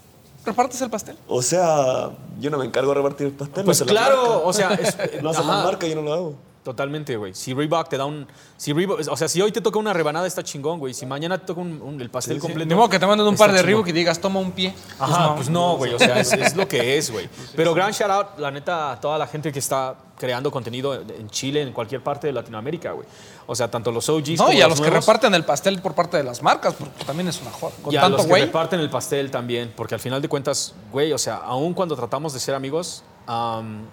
¿Repartes 0.47 0.81
el 0.81 0.89
pastel? 0.89 1.17
O 1.27 1.41
sea, 1.41 2.09
yo 2.39 2.49
no 2.49 2.57
me 2.57 2.63
encargo 2.65 2.89
de 2.91 2.95
repartir 2.95 3.27
el 3.27 3.33
pastel. 3.33 3.65
Pues 3.65 3.83
claro, 3.83 4.45
o 4.45 4.53
sea, 4.53 4.73
es- 4.75 4.97
las 5.21 5.37
ajá. 5.37 5.63
marcas 5.63 5.89
y 5.89 5.93
yo 5.93 5.97
no 5.97 6.03
lo 6.03 6.13
hago. 6.13 6.35
Totalmente, 6.67 7.15
güey. 7.15 7.33
Si 7.33 7.53
Reebok 7.53 7.87
te 7.87 7.95
da 7.95 8.03
un. 8.03 8.27
Si 8.57 8.73
Reebok, 8.73 8.99
o 9.09 9.15
sea, 9.15 9.29
si 9.29 9.41
hoy 9.41 9.53
te 9.53 9.61
toca 9.61 9.79
una 9.79 9.93
rebanada, 9.93 10.27
está 10.27 10.43
chingón, 10.43 10.79
güey. 10.79 10.93
Si 10.93 11.05
mañana 11.05 11.37
te 11.37 11.45
toca 11.45 11.61
un- 11.61 11.81
un- 11.81 12.01
el 12.01 12.09
pastel 12.09 12.39
completo. 12.39 12.67
De 12.67 12.75
modo 12.75 12.89
que 12.89 12.99
te 12.99 13.07
manden 13.07 13.25
un 13.25 13.37
par 13.37 13.51
de 13.51 13.59
chingón. 13.59 13.67
Reebok 13.67 13.87
y 13.87 13.91
digas, 13.93 14.19
toma 14.19 14.41
un 14.41 14.51
pie. 14.51 14.73
Ajá, 14.99 15.33
pues 15.35 15.49
no, 15.49 15.77
güey. 15.77 15.93
O 15.93 15.97
sea, 15.99 16.19
es, 16.19 16.33
es 16.33 16.57
lo 16.57 16.67
que 16.67 16.97
es, 16.97 17.09
güey. 17.09 17.29
Pero 17.55 17.73
gran 17.73 17.93
shout 17.93 18.11
out, 18.11 18.27
la 18.39 18.51
neta, 18.51 18.91
a 18.91 18.99
toda 18.99 19.17
la 19.17 19.27
gente 19.27 19.53
que 19.53 19.59
está 19.59 19.95
creando 20.19 20.51
contenido 20.51 20.93
en 20.95 21.29
Chile, 21.29 21.61
en 21.61 21.71
cualquier 21.71 22.03
parte 22.03 22.27
de 22.27 22.33
Latinoamérica, 22.33 22.91
güey. 22.91 23.07
O 23.45 23.55
sea, 23.55 23.71
tanto 23.71 23.89
los 23.93 24.09
OGs 24.09 24.31
No, 24.39 24.47
como 24.47 24.57
y 24.57 24.61
a 24.61 24.67
los 24.67 24.81
que 24.81 24.87
nuevos, 24.89 25.05
reparten 25.05 25.33
el 25.35 25.45
pastel 25.45 25.79
por 25.79 25.95
parte 25.95 26.17
de 26.17 26.23
las 26.23 26.43
marcas, 26.43 26.73
porque 26.73 27.05
también 27.05 27.29
es 27.29 27.39
una 27.41 27.51
joda. 27.51 27.71
Con 27.81 27.93
y 27.93 27.97
a 27.97 28.01
tanto 28.01 28.17
los 28.17 28.25
que 28.25 28.31
güey. 28.31 28.41
reparten 28.41 28.81
el 28.81 28.89
pastel 28.89 29.31
también, 29.31 29.71
porque 29.73 29.95
al 29.95 30.01
final 30.01 30.21
de 30.21 30.27
cuentas, 30.27 30.73
güey, 30.91 31.13
o 31.13 31.17
sea, 31.17 31.35
aún 31.37 31.73
cuando 31.73 31.95
tratamos 31.95 32.33
de 32.33 32.41
ser 32.41 32.55
amigos, 32.55 33.03
am, 33.25 33.83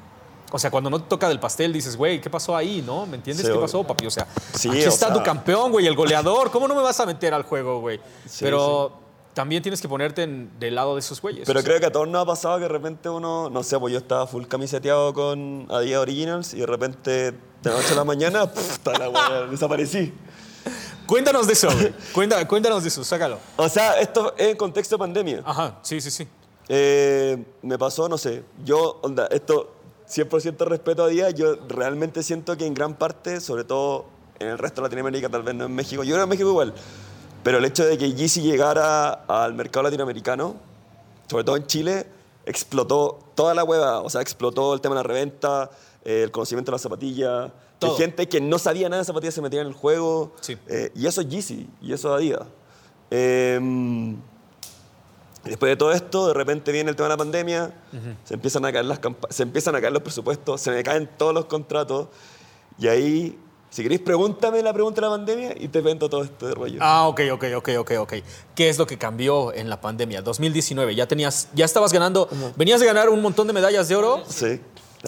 o 0.54 0.58
sea, 0.60 0.70
cuando 0.70 0.88
no 0.88 1.00
te 1.02 1.08
toca 1.08 1.28
del 1.28 1.40
pastel, 1.40 1.72
dices, 1.72 1.96
güey, 1.96 2.20
¿qué 2.20 2.30
pasó 2.30 2.54
ahí, 2.54 2.80
no? 2.86 3.06
¿Me 3.06 3.16
entiendes? 3.16 3.44
Sí, 3.44 3.52
¿Qué 3.52 3.58
pasó, 3.58 3.82
papi? 3.82 4.06
O 4.06 4.10
sea, 4.10 4.28
Sí, 4.54 4.68
aquí 4.68 4.84
o 4.84 4.88
está 4.88 5.06
sea- 5.08 5.12
tu 5.16 5.20
campeón, 5.24 5.72
güey, 5.72 5.86
el 5.88 5.96
goleador. 5.96 6.52
¿Cómo 6.52 6.68
no 6.68 6.76
me 6.76 6.82
vas 6.82 7.00
a 7.00 7.06
meter 7.06 7.34
al 7.34 7.42
juego, 7.42 7.80
güey? 7.80 7.98
Sí, 8.24 8.44
Pero 8.44 8.92
también 9.34 9.64
tienes 9.64 9.80
que 9.82 9.88
ponerte 9.88 10.22
en- 10.22 10.52
del 10.60 10.76
lado 10.76 10.94
de 10.94 11.00
esos 11.00 11.20
güeyes. 11.20 11.44
Pero 11.44 11.58
o 11.58 11.62
sea. 11.62 11.68
creo 11.68 11.80
que 11.80 11.86
a 11.86 11.90
todos 11.90 12.06
nos 12.06 12.22
ha 12.22 12.26
pasado 12.26 12.56
que 12.58 12.62
de 12.62 12.68
repente 12.68 13.08
uno, 13.08 13.50
no 13.50 13.62
sé, 13.64 13.76
pues 13.80 13.92
yo 13.92 13.98
estaba 13.98 14.28
full 14.28 14.44
camiseteado 14.46 15.12
con 15.12 15.66
Adidas 15.70 16.00
Originals 16.02 16.54
y 16.54 16.60
de 16.60 16.66
repente 16.66 17.10
de 17.32 17.34
la 17.64 17.72
noche 17.72 17.92
a 17.92 17.96
la 17.96 18.04
mañana, 18.04 18.46
pff, 18.54 18.78
la 18.96 19.08
wea, 19.10 19.40
desaparecí. 19.50 20.14
Cuéntanos 21.06 21.46
de 21.46 21.52
eso, 21.52 21.68
güey. 21.70 21.92
Cuéntanos 22.46 22.82
de 22.82 22.88
eso, 22.88 23.02
sácalo. 23.04 23.38
O 23.56 23.68
sea, 23.68 23.98
esto 23.98 24.34
es 24.38 24.48
en 24.50 24.56
contexto 24.56 24.94
de 24.94 24.98
pandemia. 25.00 25.42
Ajá, 25.44 25.78
sí, 25.82 26.00
sí, 26.00 26.10
sí. 26.10 26.26
Eh, 26.68 27.44
me 27.60 27.76
pasó, 27.76 28.08
no 28.08 28.16
sé, 28.16 28.42
yo, 28.64 29.00
onda, 29.02 29.26
esto 29.30 29.74
100% 30.08 30.66
respeto 30.66 31.04
a 31.04 31.08
Díaz, 31.08 31.34
yo 31.34 31.56
realmente 31.68 32.22
siento 32.22 32.56
que 32.56 32.66
en 32.66 32.74
gran 32.74 32.94
parte, 32.94 33.40
sobre 33.40 33.64
todo 33.64 34.06
en 34.38 34.48
el 34.48 34.58
resto 34.58 34.80
de 34.82 34.86
Latinoamérica, 34.88 35.28
tal 35.28 35.42
vez 35.42 35.54
no 35.54 35.64
en 35.64 35.74
México, 35.74 36.02
yo 36.04 36.12
creo 36.14 36.24
en 36.24 36.28
México 36.30 36.48
igual, 36.48 36.74
pero 37.42 37.58
el 37.58 37.64
hecho 37.64 37.84
de 37.84 37.96
que 37.96 38.12
Yeezy 38.12 38.42
llegara 38.42 39.10
al 39.12 39.54
mercado 39.54 39.84
latinoamericano, 39.84 40.56
sobre 41.28 41.44
todo 41.44 41.56
en 41.56 41.66
Chile, 41.66 42.06
explotó 42.46 43.18
toda 43.34 43.54
la 43.54 43.64
hueva, 43.64 44.00
o 44.00 44.10
sea, 44.10 44.20
explotó 44.20 44.74
el 44.74 44.80
tema 44.80 44.94
de 44.94 44.98
la 45.00 45.08
reventa, 45.08 45.70
eh, 46.04 46.22
el 46.24 46.30
conocimiento 46.30 46.70
de 46.70 46.74
las 46.74 46.82
zapatillas. 46.82 47.50
Hay 47.80 47.90
gente 47.96 48.28
que 48.28 48.40
no 48.40 48.58
sabía 48.58 48.88
nada 48.88 49.02
de 49.02 49.06
zapatillas 49.06 49.34
se 49.34 49.42
metía 49.42 49.60
en 49.60 49.66
el 49.66 49.72
juego, 49.74 50.32
Sí. 50.40 50.56
eh, 50.68 50.90
y 50.94 51.06
eso 51.06 51.20
es 51.22 51.28
Yeezy, 51.28 51.68
y 51.82 51.92
eso 51.92 52.14
es 52.14 52.20
Adidas. 52.20 52.46
Em, 53.10 54.16
Después 55.44 55.70
de 55.70 55.76
todo 55.76 55.92
esto, 55.92 56.28
de 56.28 56.34
repente 56.34 56.72
viene 56.72 56.90
el 56.90 56.96
tema 56.96 57.08
de 57.08 57.14
la 57.14 57.18
pandemia, 57.18 57.72
se, 58.24 58.34
empiezan 58.34 58.64
a 58.64 58.72
caer 58.72 58.86
las 58.86 59.00
se 59.30 59.42
empiezan 59.42 59.74
a 59.76 59.80
caer 59.80 59.92
los 59.92 60.02
presupuestos, 60.02 60.60
se 60.60 60.70
me 60.70 60.82
caen 60.82 61.08
todos 61.18 61.34
los 61.34 61.44
contratos, 61.46 62.08
y 62.78 62.88
ahí, 62.88 63.38
si 63.70 63.82
queréis, 63.82 64.00
pregúntame 64.00 64.62
la 64.62 64.72
pregunta 64.72 65.00
de 65.00 65.06
la 65.06 65.12
pandemia 65.12 65.54
y 65.58 65.68
te 65.68 65.80
vendo 65.80 66.08
todo 66.08 66.24
esto 66.24 66.46
de 66.46 66.54
rollo. 66.54 66.78
Ah, 66.80 67.06
ok, 67.08 67.20
ok, 67.32 67.44
ok, 67.56 67.68
ok, 67.78 67.90
ok. 67.98 68.12
¿Qué 68.54 68.68
es 68.68 68.78
lo 68.78 68.86
que 68.86 68.96
cambió 68.98 69.52
en 69.52 69.68
la 69.68 69.80
pandemia? 69.80 70.22
2019, 70.22 70.94
ya 70.94 71.06
tenías, 71.06 71.48
ya 71.54 71.64
estabas 71.64 71.92
ganando, 71.92 72.28
venías 72.56 72.80
de 72.80 72.86
ganar 72.86 73.08
un 73.10 73.20
montón 73.20 73.46
de 73.46 73.52
medallas 73.52 73.88
de 73.88 73.96
oro. 73.96 74.22
Sí. 74.26 74.60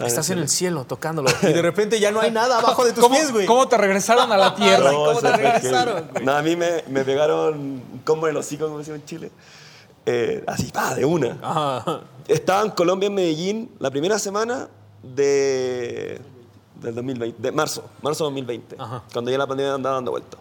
Estás 0.05 0.29
en 0.29 0.37
el 0.37 0.47
cielo 0.47 0.85
tocándolo 0.85 1.27
y 1.41 1.47
de 1.47 1.61
repente 1.61 1.99
ya 1.99 2.11
no 2.11 2.21
hay 2.21 2.29
nada 2.29 2.59
abajo 2.59 2.85
de 2.85 2.93
tus 2.93 3.03
¿Cómo, 3.03 3.15
pies, 3.15 3.31
güey. 3.31 3.47
cómo 3.47 3.67
te 3.67 3.77
regresaron 3.77 4.31
a 4.31 4.37
la 4.37 4.53
tierra? 4.55 4.91
No, 4.91 5.05
¿Cómo 5.05 5.19
te 5.19 5.35
regresaron? 5.35 6.11
No, 6.21 6.33
a 6.33 6.41
mí 6.43 6.55
me, 6.55 6.83
me 6.87 7.03
pegaron 7.03 7.55
un 7.57 8.01
combo 8.05 8.27
en 8.27 8.31
el 8.31 8.37
hocico, 8.37 8.65
como 8.65 8.77
decimos 8.77 8.99
en 8.99 9.05
Chile. 9.05 9.31
Eh, 10.09 10.41
así, 10.47 10.71
pa, 10.71 10.95
de 10.95 11.03
una. 11.05 11.37
Ajá. 11.41 12.01
Estaba 12.29 12.63
en 12.63 12.71
Colombia, 12.71 13.07
en 13.07 13.13
Medellín, 13.15 13.71
la 13.79 13.91
primera 13.91 14.17
semana 14.17 14.69
de, 15.03 16.19
del 16.81 16.95
2020, 16.95 17.41
de 17.41 17.51
marzo, 17.51 17.83
marzo 18.01 18.23
de 18.23 18.29
2020, 18.29 18.75
Ajá. 18.79 19.03
cuando 19.11 19.29
ya 19.31 19.37
la 19.37 19.45
pandemia 19.47 19.73
andaba 19.73 19.95
dando 19.95 20.11
vuelta. 20.11 20.37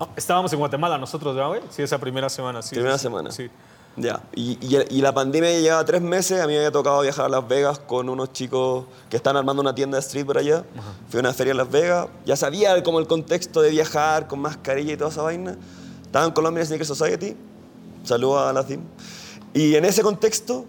Ah, 0.00 0.08
Estábamos 0.16 0.52
en 0.52 0.58
Guatemala 0.58 0.98
nosotros, 0.98 1.34
¿verdad, 1.34 1.48
güey? 1.50 1.60
Sí, 1.70 1.82
esa 1.82 1.98
primera 1.98 2.28
semana, 2.28 2.60
sí. 2.62 2.74
Primera 2.74 2.98
sí, 2.98 3.02
semana. 3.02 3.30
Sí. 3.30 3.48
Ya, 3.96 4.20
y, 4.34 4.52
y- 4.60 4.98
y 4.98 5.00
la 5.02 5.12
pandemia 5.12 5.50
ya 5.52 5.58
llevaba 5.60 5.84
tres 5.84 6.00
meses, 6.00 6.40
a 6.40 6.46
mí 6.46 6.52
me 6.52 6.58
había 6.58 6.70
tocado 6.72 7.00
viajar 7.02 7.26
a 7.26 7.28
Las 7.28 7.46
Vegas 7.46 7.78
con 7.80 8.08
unos 8.08 8.32
chicos 8.32 8.84
que 9.10 9.16
están 9.16 9.36
armando 9.36 9.60
una 9.62 9.74
tienda 9.74 9.96
de 9.96 10.00
street 10.00 10.24
por 10.26 10.38
allá. 10.38 10.64
Fui 11.08 11.18
a 11.18 11.20
una 11.20 11.32
feria 11.34 11.50
en 11.52 11.56
Las 11.56 11.70
Vegas, 11.70 12.06
ya 12.24 12.36
sabía 12.36 12.82
como 12.82 12.98
el 13.00 13.06
contexto 13.06 13.60
de 13.62 13.70
viajar 13.70 14.26
con 14.28 14.40
mascarilla 14.40 14.92
y 14.92 14.96
toda 14.96 15.10
esa 15.10 15.22
vaina. 15.22 15.56
Estaba 16.02 16.24
en 16.24 16.30
Colombia 16.32 16.64
Sneaker 16.64 16.86
Society, 16.86 17.36
saludos 18.04 18.42
a 18.42 18.52
la 18.52 18.66
team. 18.66 18.82
Y 19.52 19.74
en 19.74 19.84
ese 19.84 20.02
contexto, 20.02 20.64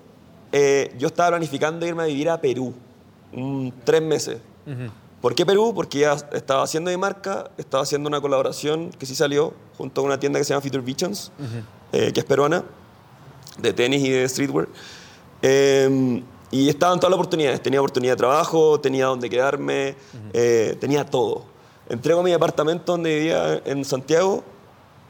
eh, 0.52 0.94
yo 0.98 1.08
estaba 1.08 1.30
planificando 1.30 1.86
irme 1.86 2.04
a 2.04 2.06
vivir 2.06 2.30
a 2.30 2.40
Perú, 2.40 2.74
tres 3.84 4.02
meses. 4.02 4.40
¿Por 5.22 5.36
qué 5.36 5.46
Perú? 5.46 5.74
Porque 5.76 6.00
ya 6.00 6.14
estaba 6.34 6.64
haciendo 6.64 6.90
mi 6.90 6.98
marca, 6.98 7.52
estaba 7.58 7.84
haciendo 7.84 8.08
una 8.10 8.20
colaboración 8.20 8.90
que 8.90 9.06
sí 9.06 9.14
salió 9.14 9.54
junto 9.78 10.02
a 10.02 10.04
una 10.04 10.20
tienda 10.20 10.40
que 10.40 10.46
se 10.46 10.50
llama 10.50 10.62
Future 10.62 10.82
Visions, 10.82 11.32
eh, 11.92 12.12
que 12.12 12.20
es 12.20 12.26
peruana 12.26 12.64
de 13.60 13.74
tenis 13.74 14.04
y 14.04 14.10
de 14.10 14.28
streetwear. 14.28 14.68
Eh, 15.44 16.24
y 16.52 16.68
estaban 16.68 17.00
todas 17.00 17.12
las 17.12 17.18
oportunidades. 17.18 17.64
Tenía 17.64 17.80
oportunidad 17.80 18.14
de 18.14 18.18
trabajo, 18.18 18.80
tenía 18.80 19.06
donde 19.06 19.30
quedarme, 19.30 19.96
eh, 20.34 20.76
tenía 20.80 21.06
todo. 21.06 21.46
Entrego 21.88 22.22
mi 22.24 22.34
apartamento 22.34 22.92
donde 22.92 23.16
vivía 23.16 23.62
en 23.66 23.86
Santiago. 23.86 24.44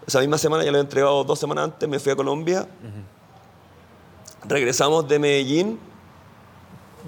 Esa 0.08 0.20
misma 0.20 0.38
semana, 0.38 0.64
ya 0.64 0.72
lo 0.72 0.78
he 0.78 0.82
entregado 0.82 1.24
dos 1.24 1.40
semanas 1.40 1.66
antes, 1.66 1.88
me 1.88 2.00
fui 2.00 2.12
a 2.12 2.16
Colombia. 2.16 2.68
Regresamos 4.48 5.08
de 5.08 5.20
Medellín, 5.20 5.80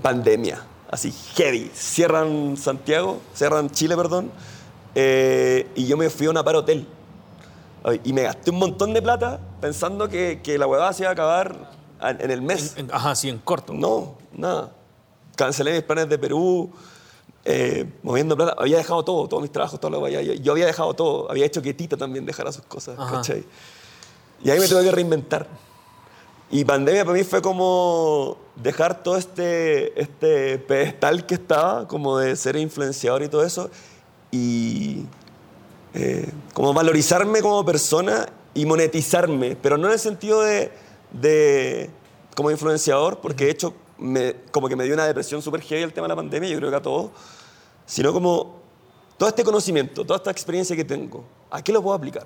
pandemia, 0.01 0.61
así 0.91 1.11
heavy. 1.35 1.71
Cierran 1.73 2.55
Santiago, 2.57 3.19
cierran 3.33 3.69
Chile, 3.71 3.95
perdón. 3.95 4.31
eh, 4.95 5.67
y 5.75 5.87
yo 5.87 5.97
me 5.97 6.09
fui 6.11 6.27
a 6.27 6.29
una 6.29 6.43
par 6.43 6.55
hotel. 6.55 6.87
Y 8.03 8.13
me 8.13 8.21
gasté 8.21 8.51
un 8.51 8.59
montón 8.59 8.93
de 8.93 9.01
plata 9.01 9.39
pensando 9.59 10.07
que, 10.07 10.39
que 10.41 10.57
la 10.57 10.67
huevada 10.67 10.93
se 10.93 11.03
iba 11.03 11.09
a 11.09 11.13
acabar 11.13 11.69
en, 12.01 12.21
en 12.21 12.31
el 12.31 12.41
mes. 12.41 12.75
En- 12.77 12.89
Ajá, 12.93 13.13
sí, 13.15 13.27
en 13.27 13.39
corto. 13.39 13.73
No, 13.73 14.15
nada. 14.31 14.71
Cancelé 15.35 15.73
mis 15.73 15.81
planes 15.83 16.07
de 16.07 16.17
Perú, 16.17 16.71
eh, 17.45 17.85
moviendo 18.03 18.35
plata. 18.35 18.55
Había 18.57 18.77
dejado 18.77 19.03
todo, 19.03 19.27
todos 19.27 19.41
mis 19.41 19.51
trabajos, 19.51 19.79
todo 19.79 19.91
lo 19.91 19.99
que 20.03 20.17
había. 20.17 20.33
Yo 20.35 20.51
había 20.51 20.65
dejado 20.65 20.93
todo. 20.93 21.29
Había 21.29 21.45
hecho 21.45 21.61
que 21.61 21.73
Tita 21.73 21.97
también 21.97 22.25
dejara 22.25 22.51
sus 22.51 22.65
cosas, 22.65 22.97
Ajá. 22.97 23.17
¿cachai? 23.17 23.43
Y 24.43 24.49
ahí 24.49 24.59
me 24.59 24.67
tuve 24.67 24.83
que 24.83 24.91
reinventar. 24.91 25.47
Y 26.51 26.65
pandemia 26.65 27.03
para 27.03 27.17
mí 27.17 27.23
fue 27.23 27.41
como 27.41 28.37
dejar 28.55 29.01
todo 29.01 29.17
este, 29.17 29.99
este 29.99 30.59
pedestal 30.59 31.25
que 31.25 31.33
estaba, 31.33 31.87
como 31.87 32.19
de 32.19 32.35
ser 32.35 32.55
influenciador 32.57 33.23
y 33.23 33.27
todo 33.27 33.43
eso, 33.43 33.71
y 34.29 35.05
eh, 35.95 36.29
como 36.53 36.73
valorizarme 36.73 37.41
como 37.41 37.65
persona 37.65 38.27
y 38.53 38.67
monetizarme, 38.67 39.55
pero 39.55 39.77
no 39.77 39.87
en 39.87 39.93
el 39.93 39.99
sentido 39.99 40.41
de, 40.41 40.71
de 41.11 41.89
como 42.35 42.51
influenciador, 42.51 43.19
porque 43.19 43.45
de 43.45 43.51
hecho 43.51 43.73
me, 44.03 44.35
como 44.51 44.67
que 44.67 44.75
me 44.75 44.83
dio 44.83 44.93
una 44.93 45.05
depresión 45.05 45.41
súper 45.41 45.61
heavy 45.61 45.83
el 45.83 45.93
tema 45.93 46.05
de 46.05 46.09
la 46.09 46.15
pandemia, 46.15 46.49
yo 46.49 46.57
creo 46.57 46.69
que 46.69 46.75
a 46.75 46.81
todos, 46.81 47.11
sino 47.85 48.11
como 48.11 48.57
todo 49.17 49.29
este 49.29 49.43
conocimiento, 49.43 50.03
toda 50.03 50.17
esta 50.17 50.29
experiencia 50.29 50.75
que 50.75 50.83
tengo, 50.83 51.23
¿a 51.49 51.63
qué 51.63 51.71
lo 51.71 51.81
puedo 51.81 51.95
aplicar? 51.95 52.25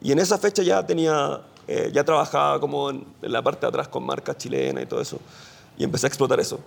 Y 0.00 0.12
en 0.12 0.20
esa 0.20 0.38
fecha 0.38 0.62
ya 0.62 0.86
tenía, 0.86 1.40
eh, 1.66 1.90
ya 1.92 2.04
trabajaba 2.04 2.60
como 2.60 2.90
en, 2.90 3.04
en 3.22 3.32
la 3.32 3.42
parte 3.42 3.62
de 3.62 3.68
atrás 3.68 3.88
con 3.88 4.06
marcas 4.06 4.36
chilenas 4.38 4.84
y 4.84 4.86
todo 4.86 5.00
eso, 5.00 5.18
y 5.76 5.82
empecé 5.82 6.06
a 6.06 6.08
explotar 6.08 6.38
eso. 6.38 6.60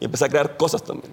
Y 0.00 0.04
empecé 0.04 0.24
a 0.26 0.28
crear 0.28 0.56
cosas 0.56 0.82
también, 0.82 1.12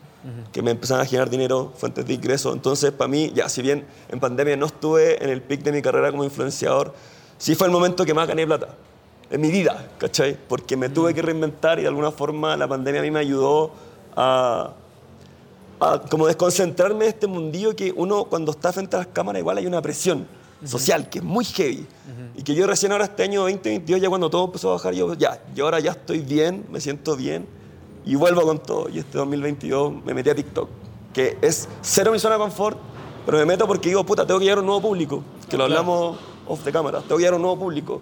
que 0.53 0.61
me 0.61 0.69
empezaron 0.69 1.01
a 1.01 1.05
generar 1.07 1.27
dinero, 1.27 1.73
fuentes 1.75 2.05
de 2.05 2.13
ingreso. 2.13 2.53
Entonces, 2.53 2.91
para 2.91 3.07
mí, 3.07 3.31
ya, 3.33 3.49
si 3.49 3.63
bien 3.63 3.83
en 4.09 4.19
pandemia 4.19 4.55
no 4.55 4.67
estuve 4.67 5.23
en 5.23 5.31
el 5.31 5.41
pic 5.41 5.63
de 5.63 5.71
mi 5.71 5.81
carrera 5.81 6.11
como 6.11 6.23
influenciador, 6.23 6.93
sí 7.39 7.55
fue 7.55 7.65
el 7.65 7.73
momento 7.73 8.05
que 8.05 8.13
más 8.13 8.27
gané 8.27 8.45
plata 8.45 8.67
en 9.35 9.41
mi 9.41 9.51
vida, 9.51 9.89
¿cachai? 9.97 10.37
Porque 10.47 10.77
me 10.77 10.87
tuve 10.87 11.13
que 11.13 11.21
reinventar 11.21 11.77
y 11.77 11.81
de 11.81 11.89
alguna 11.89 12.11
forma 12.11 12.55
la 12.55 12.67
pandemia 12.67 13.01
a 13.01 13.03
mí 13.03 13.11
me 13.11 13.19
ayudó 13.19 13.71
a, 14.15 14.71
a 15.79 15.99
como 16.09 16.27
desconcentrarme 16.27 17.03
de 17.03 17.09
este 17.09 17.27
mundillo 17.27 17.75
que 17.75 17.93
uno 17.93 18.25
cuando 18.25 18.51
está 18.51 18.71
frente 18.71 18.95
a 18.95 18.99
las 18.99 19.07
cámaras 19.07 19.41
igual 19.41 19.57
hay 19.57 19.67
una 19.67 19.81
presión 19.81 20.25
social 20.63 21.09
que 21.09 21.19
es 21.19 21.25
muy 21.25 21.43
heavy. 21.43 21.85
Y 22.35 22.43
que 22.43 22.55
yo 22.55 22.65
recién 22.65 22.93
ahora 22.93 23.05
este 23.05 23.23
año 23.23 23.41
2022, 23.41 24.01
ya 24.01 24.09
cuando 24.09 24.29
todo 24.29 24.45
empezó 24.45 24.69
a 24.69 24.73
bajar, 24.73 24.93
yo 24.93 25.13
ya, 25.15 25.41
yo 25.53 25.65
ahora 25.65 25.81
ya 25.81 25.91
estoy 25.91 26.19
bien, 26.19 26.65
me 26.69 26.79
siento 26.79 27.17
bien 27.17 27.45
y 28.05 28.15
vuelvo 28.15 28.41
con 28.43 28.59
todo. 28.59 28.87
Y 28.89 28.99
este 28.99 29.17
2022 29.17 30.03
me 30.05 30.13
metí 30.13 30.29
a 30.29 30.35
TikTok, 30.35 30.69
que 31.13 31.37
es 31.41 31.67
cero 31.81 32.13
mi 32.13 32.19
zona 32.19 32.35
de 32.35 32.41
confort, 32.41 32.77
pero 33.25 33.37
me 33.37 33.45
meto 33.45 33.67
porque 33.67 33.89
digo, 33.89 34.05
puta, 34.05 34.25
tengo 34.25 34.39
que 34.39 34.45
llegar 34.45 34.59
a 34.59 34.61
un 34.61 34.67
nuevo 34.67 34.81
público, 34.81 35.23
que 35.49 35.57
lo 35.57 35.65
hablamos 35.65 36.17
off 36.47 36.63
the 36.63 36.71
cámara, 36.71 37.01
tengo 37.01 37.17
que 37.17 37.23
llegar 37.23 37.33
a 37.33 37.37
un 37.37 37.41
nuevo 37.41 37.59
público, 37.59 38.01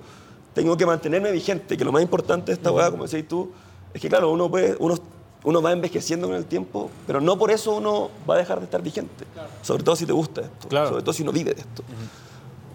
tengo 0.54 0.78
que 0.78 0.86
mantenerme 0.86 1.32
vigente, 1.32 1.78
que 1.78 1.84
lo 1.86 1.92
más 1.92 2.02
importante 2.02 2.48
de 2.52 2.54
esta 2.54 2.72
weá, 2.72 2.92
como 2.92 3.06
decís 3.08 3.28
tú, 3.28 3.52
es 3.94 4.02
que 4.02 4.10
claro, 4.10 4.32
uno, 4.32 4.50
puede, 4.50 4.76
uno, 4.80 4.96
uno 5.44 5.62
va 5.62 5.72
envejeciendo 5.72 6.28
con 6.28 6.36
el 6.36 6.46
tiempo, 6.46 6.90
pero 7.08 7.20
no 7.22 7.38
por 7.38 7.52
eso 7.52 7.76
uno 7.76 8.10
va 8.30 8.36
a 8.36 8.38
dejar 8.38 8.60
de 8.60 8.66
estar 8.66 8.82
vigente. 8.82 9.26
Sobre 9.62 9.84
todo 9.84 9.96
si 9.96 10.06
te 10.06 10.14
gusta 10.14 10.42
esto, 10.42 10.68
Claro. 10.68 10.90
sobre 10.90 11.02
todo 11.04 11.14
si 11.14 11.24
uno 11.24 11.32
vive 11.32 11.54
de 11.54 11.62
esto. 11.62 11.84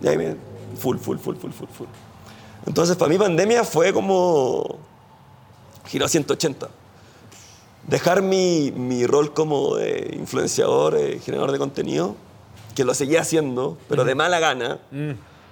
Y 0.02 0.08
ahí 0.08 0.16
me, 0.16 0.36
full, 0.76 0.96
full, 0.98 1.18
full, 1.18 1.36
full, 1.36 1.50
full, 1.52 1.68
full. 1.68 1.86
Entonces, 2.66 2.96
para 2.96 3.08
mí 3.08 3.16
pandemia 3.18 3.64
fue 3.64 3.92
como 3.92 4.76
giro 5.86 6.04
a 6.04 6.08
180. 6.08 6.68
Dejar 7.86 8.20
mi, 8.20 8.70
mi 8.72 9.06
rol 9.06 9.32
como 9.32 9.76
de 9.76 10.14
influenciador, 10.18 10.94
eh, 10.96 11.18
generador 11.24 11.52
de 11.52 11.58
contenido, 11.58 12.14
que 12.74 12.84
lo 12.84 12.92
seguía 12.92 13.22
haciendo, 13.22 13.78
pero 13.88 14.04
de 14.04 14.14
mala 14.14 14.38
gana, 14.38 14.78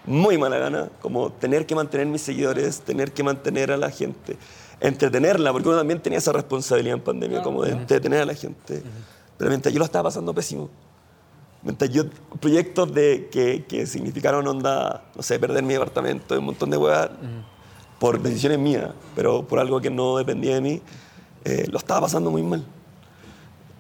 muy 0.07 0.38
mala 0.38 0.59
gana, 0.59 0.88
como 1.02 1.30
tener 1.30 1.66
que 1.66 1.74
mantener 1.74 2.07
mis 2.07 2.22
seguidores, 2.22 2.80
tener 2.80 3.12
que 3.12 3.22
mantener 3.22 3.72
a 3.72 3.76
la 3.76 3.90
gente, 3.90 4.36
entretenerla, 4.80 5.52
porque 5.52 5.68
uno 5.68 5.78
también 5.78 6.00
tenía 6.00 6.18
esa 6.18 6.32
responsabilidad 6.32 6.96
en 6.96 7.02
pandemia, 7.02 7.42
como 7.42 7.64
de 7.64 7.72
entretener 7.72 8.22
a 8.22 8.24
la 8.24 8.34
gente. 8.34 8.82
Pero 9.36 9.50
mientras 9.50 9.72
yo 9.72 9.78
lo 9.78 9.84
estaba 9.84 10.04
pasando 10.04 10.32
pésimo, 10.32 10.70
mientras 11.62 11.90
yo, 11.90 12.04
proyectos 12.40 12.92
de, 12.94 13.28
que, 13.30 13.64
que 13.64 13.86
significaron 13.86 14.46
onda, 14.46 15.04
no 15.14 15.22
sé, 15.22 15.38
perder 15.38 15.64
mi 15.64 15.74
departamento, 15.74 16.38
un 16.38 16.44
montón 16.44 16.70
de 16.70 16.76
huevas, 16.76 17.11
por 17.98 18.20
decisiones 18.20 18.59
mías, 18.59 18.90
pero 19.14 19.42
por 19.42 19.59
algo 19.59 19.80
que 19.80 19.90
no 19.90 20.16
dependía 20.18 20.54
de 20.54 20.61
mí, 20.61 20.82
eh, 21.44 21.66
lo 21.70 21.78
estaba 21.78 22.02
pasando 22.02 22.30
muy 22.30 22.42
mal. 22.42 22.64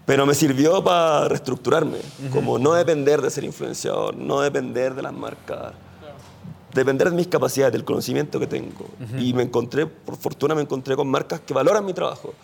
Pero 0.06 0.24
me 0.24 0.34
sirvió 0.34 0.82
para 0.84 1.28
reestructurarme, 1.28 1.98
como 2.32 2.58
no 2.58 2.74
depender 2.74 3.20
de 3.20 3.30
ser 3.30 3.44
influenciador, 3.44 4.16
no 4.16 4.40
depender 4.40 4.94
de 4.94 5.02
las 5.02 5.12
marcas, 5.12 5.72
depender 6.80 7.10
de 7.10 7.16
mis 7.16 7.28
capacidades, 7.28 7.72
del 7.72 7.84
conocimiento 7.84 8.38
que 8.38 8.46
tengo. 8.46 8.86
Y 9.18 9.32
me 9.34 9.42
encontré, 9.42 9.86
por 9.86 10.16
fortuna 10.16 10.54
me 10.54 10.62
encontré 10.62 10.96
con 10.96 11.08
marcas 11.08 11.40
que 11.40 11.54
valoran 11.54 11.84
mi 11.84 11.92
trabajo, 11.92 12.34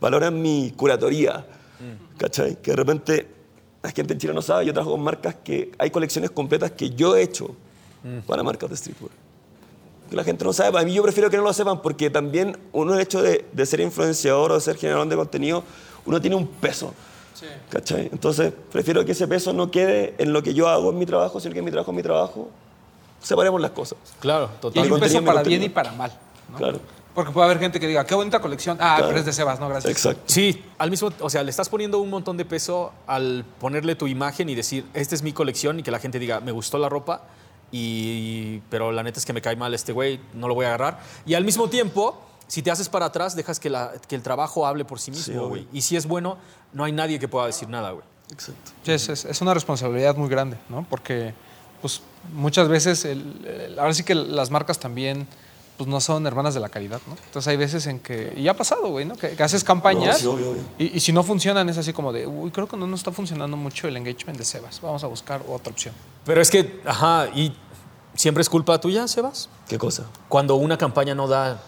valoran 0.00 0.40
mi 0.40 0.72
curatoría, 0.76 1.46
¿cachai? 2.16 2.56
Que 2.60 2.72
de 2.72 2.76
repente 2.76 3.26
la 3.82 3.90
gente 3.90 4.14
en 4.14 4.18
Chile 4.18 4.34
no 4.34 4.42
sabe, 4.42 4.66
yo 4.66 4.72
trabajo 4.72 4.92
con 4.92 5.02
marcas 5.02 5.36
que 5.42 5.72
hay 5.78 5.90
colecciones 5.90 6.30
completas 6.30 6.72
que 6.72 6.90
yo 6.90 7.16
he 7.16 7.22
hecho 7.22 7.54
para 8.26 8.42
marcas 8.42 8.70
de 8.70 8.76
streetwear. 8.76 9.12
Que 10.10 10.16
la 10.16 10.24
gente 10.24 10.44
no 10.44 10.52
sabe, 10.52 10.72
para 10.72 10.84
mí 10.84 10.94
yo 10.94 11.02
prefiero 11.02 11.28
que 11.28 11.36
no 11.36 11.42
lo 11.42 11.52
sepan 11.52 11.82
porque 11.82 12.08
también 12.08 12.56
uno 12.72 12.94
el 12.94 13.00
hecho 13.00 13.22
de, 13.22 13.44
de 13.52 13.66
ser 13.66 13.80
influenciador 13.80 14.52
o 14.52 14.54
de 14.54 14.60
ser 14.60 14.76
generador 14.76 15.06
de 15.08 15.16
contenido, 15.16 15.62
uno 16.06 16.20
tiene 16.20 16.36
un 16.36 16.46
peso. 16.46 16.94
¿Cachai? 17.70 18.08
Entonces, 18.10 18.52
prefiero 18.72 19.04
que 19.04 19.12
ese 19.12 19.28
peso 19.28 19.52
no 19.52 19.70
quede 19.70 20.14
en 20.18 20.32
lo 20.32 20.42
que 20.42 20.54
yo 20.54 20.68
hago 20.68 20.90
en 20.90 20.98
mi 20.98 21.06
trabajo, 21.06 21.38
sino 21.38 21.52
que 21.52 21.60
en 21.60 21.64
mi 21.64 21.70
trabajo 21.70 21.92
es 21.92 21.96
mi 21.96 22.02
trabajo. 22.02 22.48
Separemos 23.22 23.60
las 23.60 23.70
cosas. 23.72 23.98
Claro, 24.20 24.50
Y 24.56 24.60
total. 24.60 24.84
hay 24.84 24.90
un 24.90 25.00
peso 25.00 25.24
para 25.24 25.42
bien 25.42 25.62
y 25.62 25.68
para 25.68 25.92
mal. 25.92 26.12
¿no? 26.52 26.56
Claro. 26.58 26.80
Porque 27.14 27.32
puede 27.32 27.46
haber 27.46 27.58
gente 27.58 27.80
que 27.80 27.88
diga, 27.88 28.06
qué 28.06 28.14
bonita 28.14 28.40
colección. 28.40 28.76
Ah, 28.80 28.94
Claro. 28.96 29.06
pero 29.08 29.18
es 29.18 29.26
de 29.26 29.32
Sebas, 29.32 29.58
no, 29.58 29.68
gracias. 29.68 29.90
Exacto. 29.90 30.22
Sí, 30.26 30.64
al 30.78 30.90
mismo, 30.90 31.10
o 31.20 31.28
sea, 31.28 31.42
le 31.42 31.50
estás 31.50 31.68
poniendo 31.68 31.98
un 31.98 32.10
montón 32.10 32.36
de 32.36 32.44
peso 32.44 32.92
al 33.08 33.44
ponerle 33.60 33.96
tu 33.96 34.06
imagen 34.06 34.48
y 34.48 34.54
decir, 34.54 34.86
esta 34.94 35.16
es 35.16 35.22
mi 35.22 35.32
colección 35.32 35.80
y 35.80 35.82
que 35.82 35.90
la 35.90 35.98
gente 35.98 36.18
diga, 36.20 36.38
me 36.40 36.52
gustó 36.52 36.78
la 36.78 36.88
ropa, 36.88 37.22
y, 37.72 38.58
pero 38.70 38.92
la 38.92 39.02
neta 39.02 39.18
es 39.18 39.26
que 39.26 39.32
me 39.32 39.42
cae 39.42 39.56
mal 39.56 39.74
este 39.74 39.92
güey, 39.92 40.20
no 40.34 40.48
lo 40.48 40.54
voy 40.54 40.64
a 40.64 40.68
agarrar. 40.68 41.00
Y 41.26 41.34
al 41.34 41.44
mismo 41.44 41.68
tiempo, 41.68 42.20
si 42.46 42.62
te 42.62 42.70
haces 42.70 42.88
para 42.88 43.06
atrás, 43.06 43.36
dejas 43.36 43.60
que, 43.60 43.68
la- 43.68 43.92
que 44.08 44.14
el 44.14 44.22
trabajo 44.22 44.66
hable 44.66 44.84
por 44.84 45.00
sí 45.00 45.10
mismo, 45.10 45.48
güey. 45.48 45.66
y 45.72 45.82
si 45.82 45.96
es 45.96 46.06
bueno, 46.06 46.38
no 46.72 46.84
hay 46.84 46.92
nadie 46.92 47.18
que 47.18 47.28
pueda 47.28 47.46
decir 47.46 47.68
nada, 47.68 47.90
güey. 47.90 48.04
Exacto. 48.32 48.70
Sí, 48.84 48.92
es- 48.92 49.24
es 49.24 49.40
una 49.42 49.54
responsabilidad 49.54 50.16
muy 50.16 50.28
grande, 50.28 50.56
¿no? 50.68 50.86
Porque 50.88 51.34
pues, 51.80 52.00
muchas 52.34 52.68
veces, 52.68 53.04
el- 53.04 53.44
el- 53.46 53.78
ahora 53.78 53.94
sí 53.94 54.02
que 54.04 54.14
las 54.14 54.50
marcas 54.50 54.78
también 54.78 55.26
pues, 55.76 55.88
no 55.88 56.00
son 56.00 56.26
hermanas 56.26 56.54
de 56.54 56.60
la 56.60 56.68
caridad, 56.70 57.00
¿no? 57.06 57.14
Entonces 57.26 57.46
hay 57.48 57.56
veces 57.56 57.86
en 57.86 58.00
que, 58.00 58.32
y 58.36 58.42
ya 58.42 58.50
ha 58.50 58.56
pasado, 58.56 58.88
güey, 58.88 59.04
¿no? 59.04 59.14
Que, 59.16 59.30
que 59.30 59.42
haces 59.44 59.62
campañas 59.62 60.24
No, 60.24 60.30
sí, 60.32 60.36
obvio, 60.36 60.50
obvio. 60.50 60.62
Y, 60.76 60.96
y 60.96 61.00
si 61.00 61.12
no 61.12 61.22
funcionan 61.22 61.68
es 61.68 61.78
así 61.78 61.92
como 61.92 62.12
de, 62.12 62.26
uy, 62.26 62.50
creo 62.50 62.66
que 62.66 62.76
no 62.76 62.86
nos 62.88 62.98
está 63.00 63.12
funcionando 63.12 63.56
mucho 63.56 63.86
el 63.86 63.96
engagement 63.96 64.36
de 64.38 64.44
Sebas, 64.44 64.80
vamos 64.80 65.04
a 65.04 65.06
buscar 65.06 65.40
otra 65.48 65.70
opción. 65.72 65.94
Pero 66.24 66.40
es 66.40 66.50
que, 66.50 66.80
ajá, 66.84 67.28
y 67.32 67.54
siempre 68.14 68.40
es 68.42 68.50
culpa 68.50 68.80
tuya, 68.80 69.06
Sebas, 69.06 69.48
¿Qué 69.68 69.78
cosa? 69.78 70.04
cuando 70.28 70.56
una 70.56 70.76
campaña 70.76 71.14
no 71.14 71.28
da... 71.28 71.62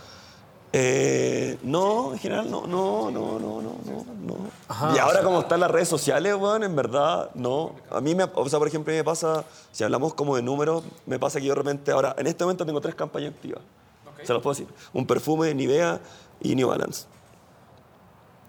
Eh, 0.73 1.59
no, 1.65 2.13
en 2.13 2.19
general 2.21 2.49
no, 2.49 2.65
no, 2.67 3.11
no, 3.11 3.41
no, 3.41 3.61
no, 3.61 3.73
no, 3.85 4.05
no. 4.23 4.37
Ajá, 4.69 4.93
y 4.95 4.99
o 4.99 5.03
ahora 5.03 5.15
sea- 5.15 5.25
como 5.25 5.41
están 5.41 5.59
las 5.61 5.71
redes 5.71 5.89
sociales, 5.89 6.35
weón, 6.37 6.63
en 6.63 6.77
verdad, 6.77 7.31
no. 7.35 7.73
A 7.91 8.01
mí 8.01 8.15
me, 8.15 8.25
o 8.33 8.49
sea, 8.49 8.59
por 8.61 8.69
ejemplo, 8.69 8.93
a 8.93 8.95
mí 8.95 8.99
me 8.99 9.05
pasa, 9.05 9.45
si 9.73 9.83
hablamos 9.83 10.15
como 10.15 10.37
de 10.37 10.43
números, 10.43 10.85
me 11.07 11.19
pasa 11.19 11.41
que 11.41 11.47
yo 11.47 11.53
de 11.55 11.59
repente 11.63 11.91
ahora, 11.91 12.15
en 12.19 12.27
este 12.29 12.45
momento 12.45 12.65
tengo 12.65 12.81
tres 12.81 12.95
campañas 12.95 13.33
activas. 13.35 13.61
Se 14.23 14.33
los 14.33 14.43
puedo 14.43 14.53
decir. 14.55 14.69
Un 14.93 15.07
perfume, 15.07 15.53
Nivea 15.55 15.99
y 16.43 16.55
New 16.55 16.69
Balance. 16.69 17.07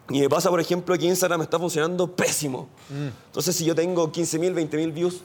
Y 0.09 0.19
me 0.19 0.29
pasa, 0.29 0.49
por 0.49 0.59
ejemplo, 0.59 0.95
que 0.97 1.05
Instagram 1.05 1.41
está 1.41 1.57
funcionando 1.57 2.05
pésimo. 2.11 2.67
Entonces, 3.27 3.55
si 3.55 3.63
yo 3.63 3.73
tengo 3.73 4.11
15.000, 4.11 4.53
20.000 4.53 4.91
views 4.93 5.21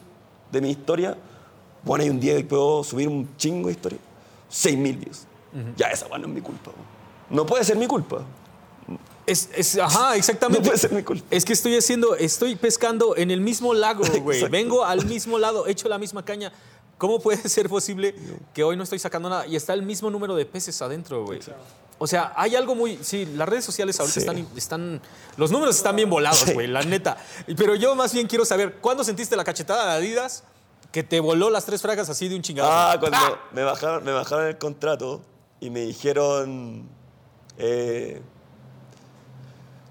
de 0.53 0.61
mi 0.61 0.71
historia, 0.71 1.17
bueno, 1.83 2.05
hay 2.05 2.11
un 2.11 2.21
día 2.21 2.37
que 2.37 2.45
puedo 2.45 2.85
subir 2.85 3.09
un 3.09 3.29
chingo 3.37 3.67
de 3.67 3.73
historia. 3.73 3.99
6.000 4.51 4.97
views. 4.99 5.26
Ya 5.77 5.89
esa 5.89 6.07
bueno, 6.09 6.27
no 6.27 6.33
es 6.33 6.35
mi 6.37 6.41
culpa. 6.43 6.71
No 7.31 7.45
puede 7.47 7.65
ser 7.65 7.77
mi 7.77 7.87
culpa. 7.87 8.23
Es, 9.27 9.49
es- 9.55 9.79
ajá, 9.79 10.15
exactamente. 10.17 10.61
No 10.61 10.67
puede 10.67 10.79
ser 10.79 10.93
mi 10.93 11.03
culpa. 11.03 11.25
Es 11.31 11.45
que 11.45 11.53
estoy 11.53 11.77
haciendo, 11.77 12.15
estoy 12.15 12.55
pescando 12.55 13.17
en 13.17 13.31
el 13.31 13.41
mismo 13.41 13.75
lago, 13.75 14.05
güey. 14.23 14.49
Vengo 14.49 14.85
al 14.85 15.05
mismo 15.07 15.39
lado, 15.39 15.67
echo 15.67 15.89
la 15.89 15.99
misma 15.99 16.25
caña. 16.25 16.53
¿Cómo 16.99 17.19
puede 17.21 17.37
ser 17.49 17.69
posible 17.69 18.15
que 18.55 18.63
hoy 18.63 18.77
no 18.77 18.85
estoy 18.85 18.99
sacando 18.99 19.29
nada? 19.29 19.47
Y 19.47 19.57
está 19.57 19.75
el 19.75 19.83
mismo 19.83 20.11
número 20.11 20.35
de 20.37 20.47
peces 20.47 20.81
adentro, 20.81 21.25
güey. 21.25 21.41
O 21.99 22.07
sea, 22.07 22.33
hay 22.37 22.55
algo 22.55 22.75
muy. 22.75 22.99
Sí, 23.03 23.25
las 23.35 23.49
redes 23.49 23.65
sociales 23.65 23.99
ahorita 23.99 24.15
Sí. 24.15 24.21
están, 24.21 24.47
están. 24.57 25.01
Los 25.37 25.51
números 25.51 25.77
están 25.77 25.97
bien 25.97 26.09
volados, 26.11 26.41
Sí. 26.41 26.53
güey, 26.53 26.67
la 26.69 26.83
neta. 26.83 27.17
Pero 27.57 27.75
yo 27.75 27.95
más 27.97 28.13
bien 28.13 28.27
quiero 28.29 28.45
saber, 28.45 28.75
¿cuándo 28.83 29.03
sentiste 29.03 29.35
la 29.35 29.45
cachetada 29.45 29.87
de 29.87 29.93
Adidas 29.97 30.45
que 30.93 31.03
te 31.03 31.19
voló 31.21 31.51
las 31.51 31.65
tres 31.65 31.83
fragas 31.83 32.09
así 32.11 32.29
de 32.29 32.37
un 32.37 32.43
chingado? 32.43 32.71
Ah, 32.71 32.97
cuando 33.01 33.19
me, 33.53 33.63
bajaron, 33.65 34.05
me 34.05 34.13
bajaron 34.13 34.47
el 34.47 34.59
contrato 34.59 35.23
y 35.67 35.71
me 35.71 35.81
dijeron. 35.81 36.89
eh, 37.59 38.23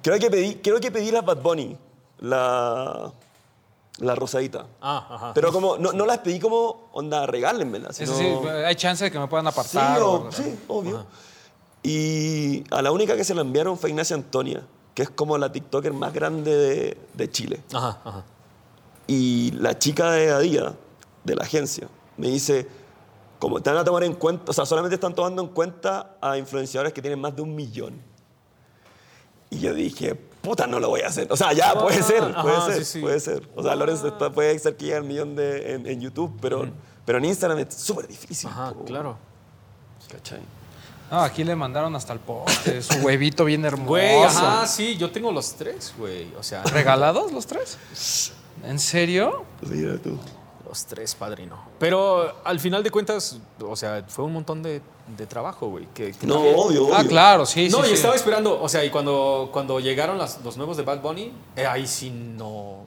creo, 0.02 0.20
que 0.20 0.30
pedí, 0.32 0.56
creo 0.56 0.80
que 0.80 0.92
pedí 0.92 1.12
la 1.12 1.22
Bad 1.22 1.42
Bunny, 1.42 1.78
la, 2.20 3.12
la 3.98 4.16
rosadita. 4.16 4.68
Ah, 4.82 5.08
ajá. 5.10 5.34
Pero 5.34 5.52
como, 5.52 5.78
no, 5.78 5.92
no 5.92 6.06
las 6.06 6.20
pedí 6.20 6.40
como, 6.40 6.90
onda, 6.94 7.26
regálenmela. 7.26 7.92
Sino- 7.92 8.14
sí, 8.16 8.24
sí, 8.24 8.48
hay 8.48 8.76
chance 8.76 9.04
de 9.06 9.12
que 9.12 9.20
me 9.20 9.28
puedan 9.28 9.46
Sí, 9.46 9.52
apartar. 9.52 10.02
o- 10.02 10.28
o- 10.28 10.32
sí, 10.32 10.58
obvio. 10.68 11.06
Y 11.84 12.64
a 12.72 12.82
la 12.82 12.92
única 12.92 13.16
que 13.16 13.24
se 13.24 13.36
la 13.36 13.42
enviaron 13.42 13.78
fue 13.78 13.90
Ignacia 13.92 14.16
Antonia, 14.16 14.66
que 14.96 15.04
es 15.04 15.10
como 15.10 15.38
la 15.38 15.52
TikToker 15.52 15.94
más 15.94 16.14
grande 16.14 16.56
de, 16.56 16.98
de 17.14 17.30
Chile. 17.32 17.62
Ajá, 17.74 18.00
ajá. 18.04 18.24
Y 19.08 19.52
la 19.52 19.78
chica 19.78 20.10
de 20.12 20.32
Adía, 20.32 20.74
de 21.24 21.36
la 21.36 21.44
agencia, 21.44 21.88
me 22.18 22.28
dice, 22.30 22.68
como 23.40 23.60
van 23.60 23.78
a 23.78 23.84
tomar 23.84 24.04
en 24.04 24.14
cuenta, 24.14 24.52
o 24.52 24.54
sea, 24.54 24.66
solamente 24.66 24.96
están 24.96 25.14
tomando 25.14 25.42
en 25.42 25.50
cuenta 25.50 26.18
a 26.22 26.38
influenciadores 26.38 26.94
que 26.94 27.02
tienen 27.02 27.20
más 27.20 27.36
de 27.36 27.42
un 27.42 27.56
millón. 27.56 28.02
Y 29.50 29.60
yo 29.60 29.74
dije, 29.74 30.16
puta, 30.16 30.68
no 30.68 30.80
lo 30.80 30.90
voy 30.90 31.02
a 31.02 31.08
hacer. 31.08 31.32
O 31.32 31.38
sea, 31.38 31.54
ya, 31.54 31.74
puede 31.74 32.02
ser, 32.04 32.20
puede 32.34 32.56
ajá, 32.56 32.66
ser, 32.66 32.86
sí, 32.86 32.94
sí. 32.94 33.00
puede 33.02 33.20
ser. 33.20 33.48
O 33.56 33.64
sea, 33.64 33.76
Lorenzo 33.76 34.08
está- 34.08 34.32
puede 34.32 34.58
ser 34.60 34.76
que 34.76 34.86
llegue 34.86 34.98
al 34.98 35.04
millón 35.04 35.36
de, 35.36 35.74
en, 35.74 35.86
en 35.86 36.02
YouTube, 36.02 36.38
pero, 36.42 36.68
pero 37.06 37.18
en 37.20 37.26
Instagram 37.26 37.60
es 37.60 37.74
súper 37.76 38.08
difícil. 38.08 38.50
Ajá, 38.50 38.74
po. 38.74 38.84
claro. 38.86 39.18
¿Cachai? 40.12 40.42
No, 41.12 41.20
aquí 41.22 41.44
le 41.44 41.56
mandaron 41.56 41.96
hasta 41.96 42.14
el 42.14 42.20
poste, 42.20 42.82
su 42.82 42.98
huevito 43.00 43.46
bien 43.46 43.64
hermoso. 43.64 43.90
Güey, 43.90 44.24
ajá, 44.24 44.66
sí, 44.66 44.98
yo 44.98 45.12
tengo 45.12 45.32
los 45.32 45.54
tres, 45.54 45.94
güey. 45.98 46.34
O 46.38 46.42
sea, 46.42 46.64
¿Regalados 46.64 47.32
los 47.32 47.46
tres? 47.46 47.78
¿En 48.64 48.80
serio? 48.80 49.46
Mira 49.62 49.98
tú. 50.00 50.18
Los 50.76 50.86
tres, 50.88 51.16
padrino. 51.16 51.58
Pero 51.80 52.34
al 52.44 52.60
final 52.60 52.84
de 52.84 52.92
cuentas, 52.92 53.38
o 53.62 53.78
sea, 53.78 54.04
fue 54.10 54.26
un 54.26 54.34
montón 54.34 54.62
de, 54.62 54.82
de 55.16 55.26
trabajo, 55.26 55.70
güey. 55.70 55.88
Que, 55.94 56.12
que 56.12 56.28
No, 56.28 56.34
también- 56.34 56.56
obvio, 56.58 56.84
obvio. 56.88 56.96
Ah, 56.98 57.06
claro, 57.08 57.46
sí, 57.46 57.70
No, 57.70 57.78
sí. 57.78 57.84
y 57.86 57.88
sí. 57.92 57.94
estaba 57.94 58.14
esperando, 58.14 58.62
o 58.62 58.68
sea, 58.68 58.84
y 58.84 58.90
cuando, 58.90 59.50
cuando 59.54 59.80
llegaron 59.80 60.18
las- 60.18 60.44
los 60.44 60.58
nuevos 60.58 60.76
de 60.76 60.84
Bad 60.84 61.02
Bunny, 61.02 61.32
eh, 61.56 61.66
ahí 61.66 61.88
sí 61.88 62.10
no. 62.12 62.86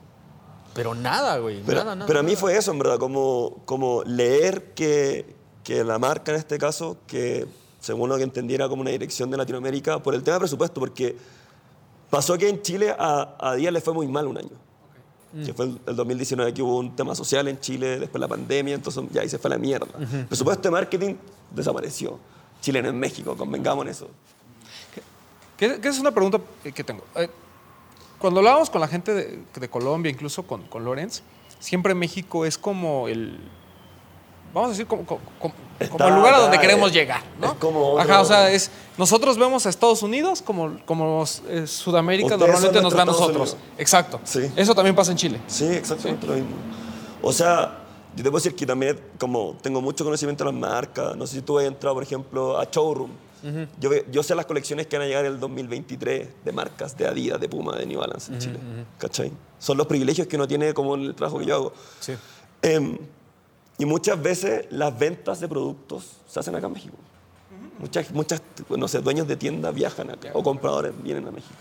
Pero 0.75 0.93
nada, 0.93 1.39
güey. 1.39 1.63
Pero, 1.65 1.79
nada, 1.79 1.95
nada. 1.95 2.05
pero 2.07 2.19
a 2.19 2.21
mí 2.23 2.33
nada. 2.33 2.39
fue 2.41 2.55
eso, 2.55 2.69
en 2.69 2.77
verdad, 2.77 2.99
como, 2.99 3.57
como 3.65 4.03
leer 4.03 4.75
que, 4.75 5.35
que 5.63 5.83
la 5.83 5.97
marca 5.97 6.31
en 6.31 6.37
este 6.37 6.59
caso, 6.59 6.97
que 7.07 7.47
según 7.79 8.07
lo 8.07 8.17
que 8.17 8.23
entendiera 8.23 8.69
como 8.69 8.83
una 8.83 8.91
dirección 8.91 9.31
de 9.31 9.37
Latinoamérica, 9.37 9.97
por 10.03 10.13
el 10.13 10.21
tema 10.21 10.35
de 10.35 10.41
presupuesto, 10.41 10.79
porque 10.79 11.17
pasó 12.11 12.37
que 12.37 12.49
en 12.49 12.61
Chile 12.61 12.95
a, 12.99 13.35
a 13.39 13.55
Díaz 13.55 13.73
le 13.73 13.81
fue 13.81 13.95
muy 13.95 14.07
mal 14.07 14.27
un 14.27 14.37
año. 14.37 14.51
Que 15.45 15.53
fue 15.53 15.65
el, 15.65 15.79
el 15.85 15.95
2019 15.95 16.53
que 16.55 16.61
hubo 16.63 16.79
un 16.79 16.95
tema 16.95 17.13
social 17.13 17.47
en 17.47 17.59
Chile, 17.59 17.99
después 17.99 18.19
la 18.19 18.27
pandemia, 18.27 18.73
entonces 18.73 19.03
ya 19.11 19.21
ahí 19.21 19.29
se 19.29 19.37
fue 19.37 19.49
a 19.49 19.53
la 19.53 19.57
mierda. 19.59 19.87
El 19.99 20.25
presupuesto 20.25 20.63
de 20.63 20.71
marketing 20.71 21.15
desapareció. 21.53 22.17
Chile 22.61 22.81
no 22.81 22.89
es 22.89 22.95
México, 22.95 23.35
convengamos 23.37 23.85
en 23.85 23.91
eso. 23.91 24.07
Que, 25.57 25.79
que 25.79 25.87
es 25.87 25.99
una 25.99 26.11
pregunta 26.11 26.39
que 26.63 26.71
que 26.71 26.83
tengo. 26.83 27.03
Eh, 27.15 27.29
cuando 28.17 28.39
hablábamos 28.39 28.69
con 28.69 28.81
la 28.81 28.87
gente 28.87 29.13
de, 29.13 29.39
de 29.59 29.69
Colombia, 29.69 30.11
incluso 30.11 30.43
con, 30.43 30.63
con 30.63 30.83
Lorenz, 30.83 31.21
siempre 31.59 31.93
México 31.93 32.45
es 32.45 32.57
como 32.57 33.07
el. 33.07 33.37
Vamos 34.53 34.69
a 34.69 34.71
decir, 34.71 34.87
como, 34.87 35.05
como- 35.05 35.21
como- 35.87 35.89
como 35.91 36.03
Está 36.03 36.07
el 36.09 36.15
lugar 36.15 36.33
a 36.33 36.39
donde 36.39 36.59
queremos 36.59 36.89
eh, 36.89 36.93
llegar, 36.93 37.21
¿no? 37.39 37.47
es 37.47 37.53
como 37.53 37.91
otro- 37.93 38.01
Ajá, 38.01 38.21
o 38.21 38.25
sea, 38.25 38.51
es, 38.51 38.69
nosotros 38.97 39.37
vemos 39.37 39.65
a 39.65 39.69
Estados 39.69 40.03
Unidos 40.03 40.41
como, 40.41 40.77
como 40.85 41.23
eh, 41.47 41.65
Sudamérica 41.67 42.35
normalmente 42.37 42.81
nos 42.81 42.93
ve 42.93 43.01
a 43.01 43.05
nosotros. 43.05 43.55
Exacto. 43.77 44.19
Sí. 44.23 44.51
Eso 44.55 44.75
también 44.75 44.95
pasa 44.95 45.11
en 45.11 45.17
Chile. 45.17 45.39
Sí, 45.47 45.65
exactamente 45.65 46.27
lo 46.27 46.33
mismo. 46.33 46.49
O 47.21 47.31
sea, 47.31 47.79
yo 48.15 48.23
puedo 48.23 48.37
decir 48.37 48.55
que 48.55 48.65
también 48.65 48.99
como 49.17 49.55
tengo 49.61 49.81
mucho 49.81 50.03
conocimiento 50.03 50.43
de 50.43 50.51
las 50.51 50.59
marcas, 50.59 51.15
no 51.15 51.25
sé 51.27 51.35
si 51.37 51.41
tú 51.41 51.57
has 51.59 51.65
entrado, 51.65 51.93
por 51.95 52.03
ejemplo, 52.03 52.57
a 52.59 52.65
Showroom. 52.69 53.11
yo, 53.79 53.89
ve- 53.89 54.05
yo 54.11 54.21
sé 54.21 54.35
las 54.35 54.45
colecciones 54.45 54.87
que 54.87 54.97
van 54.97 55.05
a 55.05 55.07
llegar 55.07 55.23
el 55.23 55.39
2023 55.39 56.27
de 56.43 56.51
marcas, 56.51 56.97
de 56.97 57.07
Adidas, 57.07 57.39
de 57.39 57.47
Puma, 57.47 57.77
de 57.77 57.85
New 57.85 57.99
Balance 57.99 58.33
en 58.33 58.39
Chile. 58.39 58.59
¿Cachai? 58.97 59.31
Son 59.59 59.77
los 59.77 59.87
privilegios 59.87 60.27
que 60.27 60.35
uno 60.35 60.45
tiene 60.45 60.73
como 60.73 60.95
en 60.95 61.01
el 61.03 61.15
trabajo 61.15 61.39
que 61.39 61.45
yo 61.45 61.55
hago. 61.55 61.73
Sí. 62.01 62.13
Em, 62.61 62.97
y 63.79 63.85
muchas 63.85 64.21
veces 64.21 64.67
las 64.69 64.97
ventas 64.97 65.39
de 65.39 65.47
productos 65.47 66.17
se 66.27 66.39
hacen 66.39 66.55
acá 66.55 66.67
en 66.67 66.73
México. 66.73 66.95
Muchas, 67.79 68.11
muchas, 68.11 68.41
no 68.69 68.87
sé, 68.89 68.99
dueños 68.99 69.25
de 69.25 69.37
tiendas 69.37 69.73
viajan 69.73 70.11
acá 70.11 70.31
o 70.33 70.43
compradores 70.43 70.93
vienen 71.01 71.25
a 71.27 71.31
México. 71.31 71.55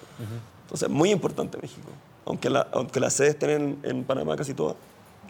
Entonces, 0.62 0.88
muy 0.90 1.10
importante 1.12 1.58
México. 1.62 1.88
Aunque, 2.26 2.50
la, 2.50 2.66
aunque 2.72 2.98
las 2.98 3.14
sedes 3.14 3.30
estén 3.30 3.50
en, 3.50 3.78
en 3.84 4.04
Panamá 4.04 4.36
casi 4.36 4.52
todas, 4.52 4.76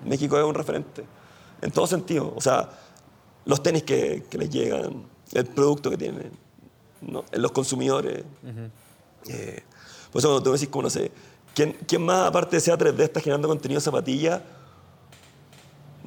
México 0.04 0.38
es 0.38 0.44
un 0.44 0.54
referente. 0.54 1.04
En 1.60 1.70
todo 1.70 1.86
sentido. 1.86 2.32
O 2.34 2.40
sea, 2.40 2.70
los 3.44 3.62
tenis 3.62 3.82
que, 3.82 4.24
que 4.30 4.38
les 4.38 4.48
llegan, 4.48 5.04
el 5.34 5.44
producto 5.44 5.90
que 5.90 5.98
tienen, 5.98 6.32
¿no? 7.02 7.24
los 7.32 7.52
consumidores. 7.52 8.24
Eh, 9.26 9.62
por 10.10 10.20
eso 10.20 10.28
cuando 10.28 10.42
tú 10.42 10.52
decís, 10.52 10.68
como 10.68 10.84
no 10.84 10.90
sé, 10.90 11.12
¿quién, 11.54 11.76
quién 11.86 12.02
más 12.02 12.26
aparte 12.26 12.56
de 12.56 12.60
sea 12.60 12.78
3D 12.78 13.00
está 13.00 13.20
generando 13.20 13.46
contenido 13.46 13.78
de 13.78 13.84
zapatilla? 13.84 14.42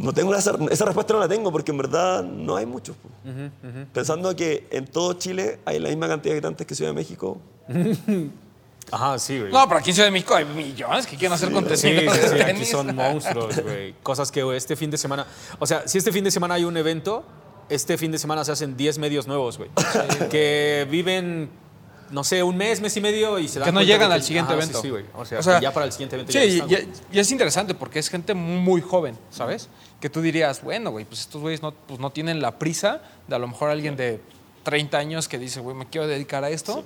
No 0.01 0.13
tengo 0.13 0.33
esa, 0.35 0.55
esa 0.69 0.85
respuesta 0.85 1.13
no 1.13 1.19
la 1.19 1.27
tengo 1.27 1.51
porque 1.51 1.71
en 1.71 1.77
verdad 1.77 2.23
no 2.23 2.55
hay 2.55 2.65
muchos. 2.65 2.95
po. 2.97 3.09
Pensando 3.93 4.35
que 4.35 4.67
en 4.71 4.85
todo 4.87 5.13
Chile 5.13 5.59
hay 5.65 5.79
la 5.79 5.89
misma 5.89 6.07
cantidad 6.07 6.33
de 6.33 6.37
habitantes 6.39 6.65
que 6.67 6.75
Ciudad 6.75 6.91
de 6.91 6.95
México. 6.95 7.37
Ajá, 8.91 9.17
sí, 9.19 9.39
güey. 9.39 9.51
No, 9.51 9.67
pero 9.67 9.79
aquí 9.79 9.91
en 9.91 9.95
Ciudad 9.95 10.07
de 10.07 10.11
México 10.11 10.35
hay 10.35 10.43
millones 10.45 11.05
que 11.07 11.15
quieren 11.15 11.33
hacer 11.33 11.47
Sí, 11.49 11.53
contenido. 11.53 11.77
sí, 12.13 12.19
de 12.19 12.29
sí, 12.29 12.41
aquí 12.41 12.65
son 12.65 12.93
monstruos, 12.95 13.61
güey. 13.61 13.93
Cosas 14.03 14.31
que 14.31 14.43
güey, 14.43 14.57
este 14.57 14.75
fin 14.75 14.91
de 14.91 14.97
semana. 14.97 15.25
O 15.59 15.65
sea, 15.65 15.87
si 15.87 15.97
este 15.97 16.11
fin 16.11 16.23
de 16.23 16.31
semana 16.31 16.55
hay 16.55 16.65
un 16.65 16.75
evento, 16.75 17.23
este 17.69 17.97
fin 17.97 18.11
de 18.11 18.17
semana 18.17 18.43
se 18.43 18.51
hacen 18.51 18.75
10 18.75 18.97
medios 18.97 19.27
nuevos, 19.27 19.57
güey. 19.57 19.69
que 20.29 20.85
viven, 20.89 21.49
no 22.11 22.23
sé, 22.23 22.43
un 22.43 22.57
mes, 22.57 22.79
mes 22.81 22.95
y 22.97 23.01
medio 23.01 23.39
y 23.39 23.47
se 23.47 23.59
dan 23.59 23.67
Que 23.67 23.71
no 23.71 23.81
llegan 23.81 24.11
al 24.11 24.21
siguiente 24.23 24.53
Ajá, 24.53 24.61
evento. 24.61 24.79
Sí, 24.81 24.87
sí, 24.87 24.89
güey. 24.91 25.05
O 25.15 25.25
sea, 25.25 25.39
O 25.39 25.43
sea, 25.43 25.59
que 25.59 25.63
ya 25.63 25.73
para 25.73 25.85
el 25.85 25.91
siguiente 25.91 26.15
evento 26.15 26.31
Sí, 26.31 26.37
ya 26.39 26.45
y, 26.45 26.53
están, 26.55 26.67
güey. 26.69 26.81
y- 27.13 27.17
y 27.17 27.19
es 27.19 27.31
interesante 27.31 27.73
porque 27.73 27.99
es 27.99 28.09
gente 28.09 28.33
muy 28.33 28.81
joven, 28.81 29.17
¿sabes? 29.29 29.69
Que 29.99 30.09
tú 30.09 30.21
dirías, 30.21 30.61
bueno, 30.63 30.91
güey, 30.91 31.05
pues 31.05 31.21
estos 31.21 31.41
güeyes 31.41 31.61
no, 31.61 31.71
pues 31.73 31.99
no 31.99 32.09
tienen 32.11 32.41
la 32.41 32.57
prisa 32.59 33.01
de 33.27 33.35
a 33.35 33.39
lo 33.39 33.47
mejor 33.47 33.69
alguien 33.69 33.95
de 33.95 34.19
30 34.63 34.97
años 34.97 35.27
que 35.27 35.39
dice, 35.39 35.59
güey, 35.59 35.75
me 35.75 35.87
quiero 35.87 36.07
dedicar 36.07 36.43
a 36.43 36.49
esto. 36.49 36.83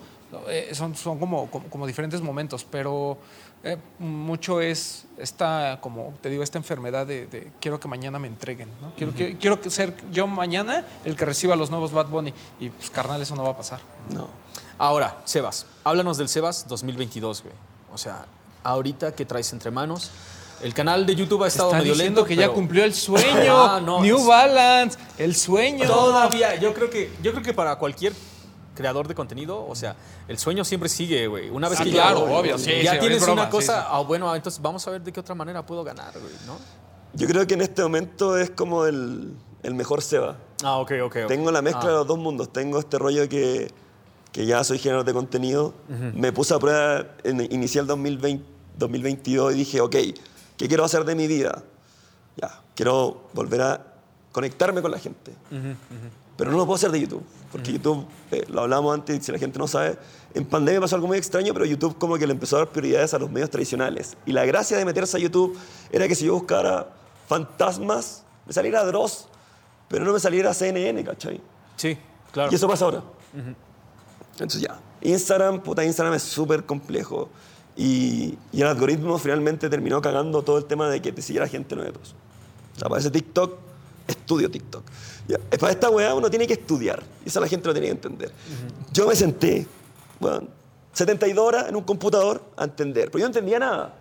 Eh, 0.49 0.71
son 0.73 0.95
son 0.95 1.17
como, 1.19 1.49
como, 1.49 1.67
como 1.69 1.87
diferentes 1.87 2.19
momentos, 2.21 2.65
pero 2.69 3.17
eh, 3.63 3.77
mucho 3.99 4.59
es 4.59 5.05
esta, 5.17 5.79
como 5.81 6.13
te 6.21 6.29
digo, 6.29 6.43
esta 6.43 6.57
enfermedad 6.57 7.07
de, 7.07 7.25
de 7.27 7.51
quiero 7.61 7.79
que 7.79 7.87
mañana 7.87 8.19
me 8.19 8.27
entreguen, 8.27 8.67
¿no? 8.81 8.91
Quiero, 8.97 9.13
que, 9.13 9.37
quiero 9.37 9.59
ser 9.69 9.93
yo 10.11 10.27
mañana 10.27 10.85
el 11.05 11.15
que 11.15 11.23
reciba 11.25 11.55
los 11.55 11.69
nuevos 11.69 11.91
Bad 11.93 12.07
Bunny. 12.07 12.33
Y 12.59 12.69
pues, 12.69 12.89
carnal, 12.89 13.21
eso 13.21 13.35
no 13.35 13.43
va 13.43 13.51
a 13.51 13.57
pasar. 13.57 13.79
No. 14.13 14.27
Ahora, 14.77 15.21
Sebas. 15.25 15.65
Háblanos 15.83 16.17
del 16.17 16.27
Sebas 16.29 16.67
2022, 16.67 17.43
güey. 17.43 17.53
O 17.93 17.97
sea, 17.97 18.25
ahorita, 18.63 19.13
¿qué 19.15 19.25
traes 19.25 19.51
entre 19.53 19.71
manos? 19.71 20.11
El 20.61 20.73
canal 20.73 21.05
de 21.05 21.15
YouTube 21.15 21.43
ha 21.43 21.47
estado 21.47 21.69
Está 21.69 21.79
medio 21.79 21.93
diciendo 21.93 22.21
lento. 22.21 22.27
que 22.27 22.35
ya 22.35 22.49
cumplió 22.49 22.83
el 22.83 22.93
sueño. 22.93 23.25
Ah, 23.67 23.81
no, 23.83 24.01
New 24.01 24.17
es- 24.17 24.25
Balance, 24.25 24.97
el 25.17 25.35
sueño. 25.35 25.85
Todavía, 25.87 26.55
yo 26.55 26.73
creo 26.73 26.89
que, 26.89 27.11
yo 27.21 27.31
creo 27.31 27.43
que 27.43 27.53
para 27.53 27.75
cualquier 27.77 28.13
creador 28.73 29.07
de 29.07 29.15
contenido, 29.15 29.65
o 29.65 29.75
sea, 29.75 29.95
el 30.27 30.37
sueño 30.37 30.65
siempre 30.65 30.89
sigue, 30.89 31.27
güey. 31.27 31.49
Una 31.49 31.69
vez 31.69 31.79
Ah, 31.79 31.83
que 31.83 31.91
claro, 31.91 32.27
ya, 32.27 32.33
obvio, 32.35 32.57
sí, 32.57 32.71
ya 32.83 32.93
sí, 32.93 32.99
tienes 32.99 33.21
broma, 33.21 33.43
una 33.43 33.49
cosa, 33.49 33.73
sí, 33.75 33.81
sí. 33.81 33.87
ah, 33.89 33.99
bueno, 34.01 34.35
entonces 34.35 34.61
vamos 34.61 34.85
a 34.87 34.91
ver 34.91 35.01
de 35.01 35.13
qué 35.13 35.19
otra 35.21 35.35
manera 35.35 35.65
puedo 35.65 35.83
ganar, 35.83 36.11
güey, 36.13 36.33
¿no? 36.45 36.57
Yo 37.13 37.27
creo 37.27 37.47
que 37.47 37.53
en 37.53 37.61
este 37.61 37.81
momento 37.83 38.37
es 38.37 38.49
como 38.49 38.85
el, 38.85 39.33
el 39.63 39.73
mejor 39.73 40.01
Seba. 40.01 40.35
Ah, 40.63 40.77
ok, 40.77 40.91
ok. 41.03 41.15
ok. 41.23 41.27
Tengo 41.27 41.51
la 41.51 41.61
mezcla 41.61 41.83
Ah, 41.85 41.87
de 41.87 41.93
los 41.93 42.07
dos 42.07 42.17
mundos. 42.17 42.51
Tengo 42.51 42.77
este 42.79 42.97
rollo 42.99 43.29
que, 43.29 43.71
que 44.35 44.45
ya 44.45 44.61
soy 44.65 44.79
generador 44.79 45.05
de 45.05 45.13
contenido. 45.13 45.73
Me 46.13 46.33
puse 46.33 46.53
a 46.53 46.59
prueba 46.59 47.07
en 47.23 47.39
inicial 47.53 47.87
2020, 47.87 48.43
2022 48.77 49.53
y 49.53 49.57
dije, 49.59 49.79
ok, 49.79 49.95
¿qué 50.57 50.67
quiero 50.67 50.83
hacer 50.83 51.05
de 51.05 51.15
mi 51.15 51.25
vida? 51.25 51.63
Ya, 52.35 52.61
quiero 52.75 53.29
volver 53.31 53.61
a 53.61 53.93
conectarme 54.33 54.81
con 54.81 54.91
la 54.91 54.99
gente. 54.99 55.31
Pero 56.35 56.51
no 56.51 56.57
lo 56.57 56.65
puedo 56.65 56.75
hacer 56.75 56.91
de 56.91 56.99
YouTube. 56.99 57.23
Porque 57.49 57.71
YouTube, 57.71 58.05
eh, 58.29 58.43
lo 58.49 58.63
hablamos 58.63 58.93
antes, 58.93 59.25
si 59.25 59.31
la 59.31 59.39
gente 59.39 59.57
no 59.57 59.69
sabe, 59.69 59.97
en 60.33 60.43
pandemia 60.43 60.81
pasó 60.81 60.95
algo 60.95 61.07
muy 61.07 61.17
extraño, 61.17 61.53
pero 61.53 61.63
YouTube 61.63 61.97
como 61.97 62.17
que 62.17 62.27
le 62.27 62.33
empezó 62.33 62.57
a 62.57 62.59
dar 62.59 62.67
prioridades 62.67 63.13
a 63.13 63.19
los 63.19 63.31
medios 63.31 63.49
tradicionales. 63.49 64.17
Y 64.25 64.33
la 64.33 64.43
gracia 64.43 64.77
de 64.77 64.83
meterse 64.83 65.15
a 65.15 65.19
YouTube 65.21 65.57
era 65.93 66.09
que 66.09 66.15
si 66.15 66.25
yo 66.25 66.33
buscara 66.33 66.89
fantasmas, 67.29 68.25
me 68.45 68.51
saliera 68.51 68.83
Dross, 68.83 69.29
pero 69.87 70.03
no 70.03 70.11
me 70.11 70.19
saliera 70.19 70.53
CNN, 70.53 71.01
¿cachai? 71.05 71.39
Sí, 71.77 71.97
claro. 72.33 72.51
Y 72.51 72.55
eso 72.55 72.67
pasa 72.67 72.83
ahora. 72.83 73.01
Entonces 74.35 74.61
ya. 74.61 74.79
Instagram, 75.01 75.61
puta, 75.61 75.83
Instagram 75.83 76.13
es 76.15 76.23
súper 76.23 76.65
complejo. 76.65 77.29
Y, 77.77 78.37
y 78.53 78.61
el 78.61 78.67
algoritmo 78.67 79.17
finalmente 79.17 79.69
terminó 79.69 80.01
cagando 80.01 80.41
todo 80.43 80.57
el 80.57 80.65
tema 80.65 80.89
de 80.89 81.01
que 81.01 81.11
te 81.11 81.21
siguiera 81.21 81.47
gente 81.47 81.75
nueva. 81.75 81.97
O 81.97 82.79
sea, 82.79 82.87
para 82.89 82.99
ese 82.99 83.11
TikTok, 83.11 83.57
estudio 84.07 84.49
TikTok. 84.49 84.83
Ya, 85.27 85.37
Para 85.59 85.71
esta 85.71 85.89
weá 85.89 86.13
uno 86.13 86.29
tiene 86.29 86.47
que 86.47 86.53
estudiar. 86.53 87.03
Y 87.25 87.29
eso 87.29 87.39
la 87.39 87.47
gente 87.47 87.67
lo 87.67 87.73
tiene 87.73 87.87
que 87.87 87.91
entender. 87.93 88.31
Yo 88.93 89.07
me 89.07 89.15
senté, 89.15 89.67
bueno, 90.19 90.47
72 90.93 91.45
horas 91.45 91.67
en 91.69 91.75
un 91.75 91.83
computador 91.83 92.41
a 92.55 92.63
entender. 92.65 93.05
Pero 93.11 93.19
yo 93.19 93.25
no 93.25 93.29
entendía 93.29 93.59
nada. 93.59 93.95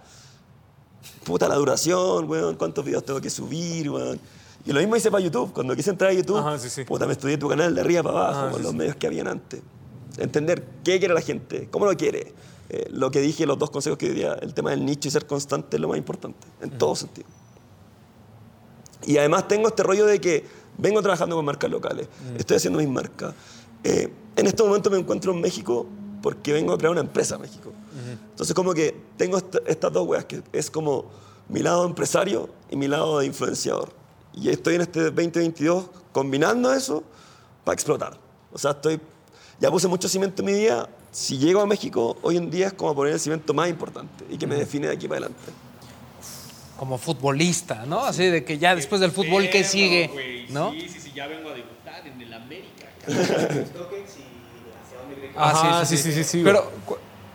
Puta, 1.24 1.48
la 1.48 1.56
duración, 1.56 2.28
weón, 2.28 2.56
cuántos 2.56 2.84
videos 2.84 3.04
tengo 3.04 3.20
que 3.20 3.30
subir, 3.30 3.90
weón. 3.90 4.20
Y 4.66 4.72
lo 4.72 4.80
mismo 4.80 4.96
hice 4.96 5.10
para 5.10 5.22
YouTube. 5.22 5.52
Cuando 5.52 5.74
quise 5.76 5.90
entrar 5.90 6.10
a 6.10 6.14
YouTube, 6.14 6.38
Ajá, 6.38 6.58
sí, 6.58 6.70
sí. 6.70 6.84
puta, 6.84 7.06
me 7.06 7.12
estudié 7.12 7.36
tu 7.36 7.48
canal 7.48 7.74
de 7.74 7.80
arriba 7.80 8.02
para 8.02 8.18
abajo, 8.18 8.38
Ajá, 8.38 8.50
con 8.50 8.60
sí, 8.60 8.62
los 8.64 8.74
medios 8.74 8.96
que 8.96 9.06
habían 9.06 9.26
antes. 9.28 9.60
Entender 10.18 10.64
qué 10.84 10.98
quiere 10.98 11.14
la 11.14 11.20
gente, 11.20 11.68
cómo 11.70 11.86
lo 11.86 11.96
quiere. 11.96 12.32
Eh, 12.70 12.86
lo 12.90 13.10
que 13.10 13.20
dije, 13.20 13.46
los 13.46 13.58
dos 13.58 13.70
consejos 13.70 13.98
que 13.98 14.08
diría, 14.08 14.34
el 14.34 14.54
tema 14.54 14.70
del 14.70 14.84
nicho 14.84 15.08
y 15.08 15.10
ser 15.10 15.26
constante 15.26 15.76
es 15.76 15.80
lo 15.80 15.88
más 15.88 15.98
importante, 15.98 16.46
en 16.62 16.70
todo 16.78 16.96
sentido. 16.96 17.26
Y 19.06 19.18
además 19.18 19.46
tengo 19.48 19.68
este 19.68 19.82
rollo 19.82 20.06
de 20.06 20.20
que 20.20 20.44
vengo 20.78 21.02
trabajando 21.02 21.36
con 21.36 21.44
marcas 21.44 21.70
locales, 21.70 22.08
estoy 22.38 22.56
haciendo 22.56 22.78
mis 22.78 22.88
marcas. 22.88 23.34
Eh, 23.82 24.10
en 24.36 24.46
este 24.46 24.62
momento 24.62 24.90
me 24.90 24.98
encuentro 24.98 25.32
en 25.32 25.40
México 25.40 25.86
porque 26.22 26.52
vengo 26.54 26.72
a 26.72 26.78
crear 26.78 26.90
una 26.92 27.02
empresa 27.02 27.34
en 27.36 27.42
México. 27.42 27.70
Entonces 28.30 28.54
como 28.54 28.72
que 28.72 28.98
tengo 29.16 29.36
esta- 29.36 29.60
estas 29.66 29.92
dos 29.92 30.08
weas, 30.08 30.24
que 30.24 30.42
es 30.52 30.70
como 30.70 31.04
mi 31.48 31.60
lado 31.60 31.84
empresario 31.84 32.48
y 32.70 32.76
mi 32.76 32.88
lado 32.88 33.18
de 33.18 33.26
influenciador. 33.26 33.90
Y 34.32 34.48
estoy 34.48 34.76
en 34.76 34.80
este 34.80 35.00
2022 35.10 35.90
combinando 36.12 36.72
eso 36.72 37.04
para 37.62 37.74
explotar. 37.74 38.18
O 38.52 38.58
sea, 38.58 38.70
estoy, 38.72 38.98
ya 39.60 39.70
puse 39.70 39.88
mucho 39.88 40.08
cimiento 40.08 40.42
en 40.42 40.46
mi 40.46 40.52
vida. 40.52 40.88
Si 41.10 41.38
llego 41.38 41.60
a 41.60 41.66
México, 41.66 42.16
hoy 42.22 42.36
en 42.36 42.50
día 42.50 42.68
es 42.68 42.72
como 42.72 42.94
poner 42.94 43.14
el 43.14 43.20
cimiento 43.20 43.54
más 43.54 43.68
importante 43.68 44.24
y 44.28 44.36
que 44.36 44.46
me 44.46 44.56
define 44.56 44.88
de 44.88 44.94
aquí 44.94 45.06
para 45.06 45.20
adelante. 45.26 45.52
Como 46.78 46.98
futbolista, 46.98 47.84
¿no? 47.86 48.04
Así 48.04 48.26
de 48.26 48.44
que 48.44 48.58
ya 48.58 48.74
después 48.74 49.00
del 49.00 49.12
fútbol, 49.12 49.48
¿qué 49.48 49.62
sigue? 49.62 50.46
¿No? 50.50 50.72
Sí, 50.72 50.88
sí, 50.88 51.00
sí, 51.00 51.12
ya 51.14 51.28
vengo 51.28 51.50
a 51.50 51.54
debutar 51.54 52.06
en 52.06 52.20
el 52.20 52.32
América. 52.32 52.88
Ah, 55.36 55.50
Ajá, 55.50 55.84
sí, 55.84 55.96
sí, 55.96 56.12
sí, 56.12 56.22
sí, 56.22 56.42
Pero 56.44 56.70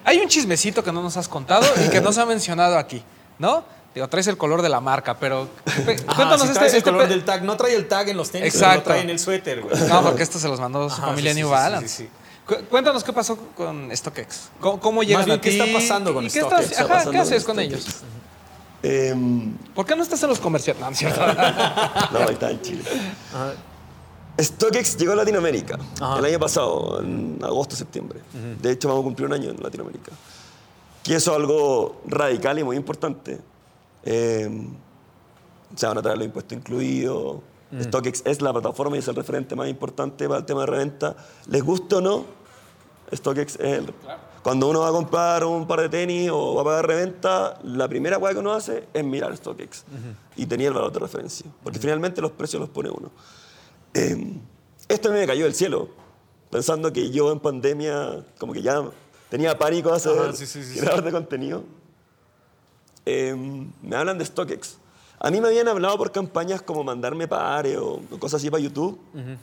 hay 0.06 0.20
un 0.20 0.30
chismecito 0.30 0.82
que 0.82 0.92
no 0.92 1.04
nos 1.04 1.18
has 1.18 1.28
contado 1.28 1.66
y 1.86 1.90
que 1.90 2.00
no 2.00 2.14
se 2.14 2.22
ha 2.22 2.26
mencionado 2.26 2.78
aquí, 2.78 3.04
¿no? 3.38 3.66
Digo, 3.96 4.08
traes 4.08 4.28
el 4.28 4.38
color 4.38 4.62
de 4.62 4.70
la 4.70 4.80
marca, 4.80 5.18
pero 5.20 5.48
pe- 5.86 5.96
Ajá, 6.08 6.16
cuéntanos 6.16 6.42
si 6.42 6.48
este, 6.48 6.60
traes 6.60 6.74
el 6.74 6.78
este 6.80 6.90
color 6.92 7.04
pe- 7.08 7.10
del 7.10 7.26
tag. 7.26 7.44
No 7.44 7.58
trae 7.58 7.74
el 7.76 7.88
tag 7.88 8.10
en 8.10 8.18
los 8.18 8.30
tenis, 8.30 8.54
Exacto. 8.54 8.70
pero 8.70 8.80
lo 8.80 8.84
trae 8.86 9.02
en 9.02 9.10
el 9.10 9.20
suéter, 9.20 9.62
güey. 9.62 9.76
No, 9.90 10.02
porque 10.04 10.24
esto 10.24 10.38
se 10.40 10.48
los 10.48 10.60
mandó 10.60 10.88
su 10.90 10.96
Ajá, 10.96 11.08
familia 11.08 11.34
sí, 11.34 11.40
New 11.40 11.48
sí, 11.48 11.52
Balance. 11.52 11.88
sí, 11.88 12.04
sí. 12.04 12.10
Cu- 12.46 12.66
Cuéntanos 12.70 13.04
qué 13.04 13.14
pasó 13.14 13.38
con 13.56 13.90
StockX. 13.96 14.50
¿Cómo, 14.60 14.80
cómo 14.80 15.04
llegan 15.04 15.26
bien, 15.26 15.38
a 15.40 15.42
¿qué 15.42 15.52
ti? 15.52 15.60
está 15.60 15.74
pasando 15.74 16.14
con 16.14 16.24
¿Y 16.26 16.30
qué 16.30 16.40
StockX? 16.40 16.60
estás- 16.62 16.72
Está 16.72 16.84
ajá, 16.84 16.94
pasando 16.94 17.12
¿Qué 17.12 17.18
haces 17.20 17.44
con 17.44 17.56
StockX. 17.56 17.74
ellos? 17.74 17.96
Em, 18.82 19.54
¿Por 19.76 19.86
qué 19.86 19.96
no 19.96 20.04
estás 20.04 20.22
en 20.24 20.30
los 20.30 20.40
comerciales? 20.40 20.82
No, 20.82 20.90
no 20.90 20.96
cierto. 20.96 21.20
no, 22.12 22.20
ahí 22.20 22.34
está 22.34 22.50
en 22.52 22.62
Chile. 22.62 22.84
StockX 24.42 24.98
llegó 24.98 25.12
a 25.14 25.16
Latinoamérica 25.18 25.78
Ajá. 26.00 26.20
el 26.20 26.26
año 26.26 26.40
pasado, 26.40 27.02
en 27.02 27.40
agosto, 27.44 27.76
septiembre. 27.76 28.20
De 28.62 28.72
hecho, 28.72 28.88
vamos 28.88 29.02
a 29.02 29.06
cumplir 29.06 29.28
un 29.28 29.34
año 29.34 29.50
en 29.50 29.62
Latinoamérica. 29.62 30.12
Que 31.04 31.16
eso 31.16 31.32
es 31.32 31.38
algo 31.38 32.02
radical 32.06 32.58
y 32.60 32.64
muy 32.64 32.78
importante. 32.78 33.40
Eh, 34.12 34.50
se 35.76 35.86
van 35.86 36.00
a 36.00 36.02
traer 36.02 36.18
los 36.18 36.26
impuestos 36.26 36.58
incluidos. 36.58 37.38
StockX 37.80 38.24
es 38.26 38.42
la 38.42 38.52
plataforma 38.52 38.96
y 38.96 39.00
es 39.00 39.08
el 39.08 39.16
referente 39.16 39.56
más 39.56 39.70
importante 39.70 40.28
para 40.28 40.40
el 40.40 40.46
tema 40.46 40.62
de 40.62 40.66
reventa. 40.66 41.16
Les 41.48 41.64
guste 41.64 41.96
o 41.96 42.02
no, 42.02 42.26
StockX 43.14 43.56
es 43.58 43.60
el... 43.60 43.94
Cuando 44.42 44.70
uno 44.70 44.80
va 44.80 44.88
a 44.88 44.92
comprar 44.92 45.44
un 45.44 45.68
par 45.68 45.82
de 45.82 45.90
tenis 45.90 46.32
o 46.34 46.56
va 46.56 46.62
a 46.62 46.66
pagar 46.66 46.88
reventa, 46.88 47.60
la 47.64 47.88
primera 47.88 48.18
cosa 48.20 48.34
que 48.34 48.40
uno 48.40 48.54
hace 48.54 48.88
es 48.92 49.04
mirar 49.04 49.36
StockX 49.38 49.84
y 50.38 50.48
tenía 50.48 50.70
el 50.70 50.74
valor 50.74 50.92
de 50.92 51.00
referencia. 51.00 51.46
Porque 51.62 51.78
finalmente 51.78 52.20
los 52.22 52.32
precios 52.32 52.60
los 52.60 52.70
pone 52.70 52.90
uno. 52.90 53.12
Eh, 53.94 54.40
esto 54.88 55.10
a 55.10 55.12
mí 55.12 55.20
me 55.20 55.28
cayó 55.28 55.44
del 55.44 55.54
cielo, 55.54 55.90
pensando 56.50 56.92
que 56.92 57.12
yo 57.12 57.32
en 57.32 57.40
pandemia 57.40 58.26
como 58.40 58.54
que 58.54 58.64
ya 58.64 58.84
tenía 59.30 59.56
pánico 59.60 59.92
a 59.92 59.98
hacer 59.98 60.18
Ajá, 60.18 60.34
sí, 60.34 60.48
sí, 60.48 60.64
sí, 60.64 60.80
creador 60.80 61.04
de 61.04 61.12
contenido. 61.12 61.64
Eh, 63.06 63.36
me 63.82 63.96
hablan 63.96 64.18
de 64.18 64.26
StockX. 64.26 64.78
A 65.20 65.32
mí 65.32 65.42
me 65.42 65.50
habían 65.50 65.68
hablado 65.68 65.98
por 65.98 66.12
campañas 66.12 66.62
como 66.62 66.84
mandarme 66.84 67.28
pares 67.28 67.78
o 67.78 68.02
cosas 68.20 68.42
así 68.42 68.50
para 68.50 68.64
YouTube. 68.64 69.00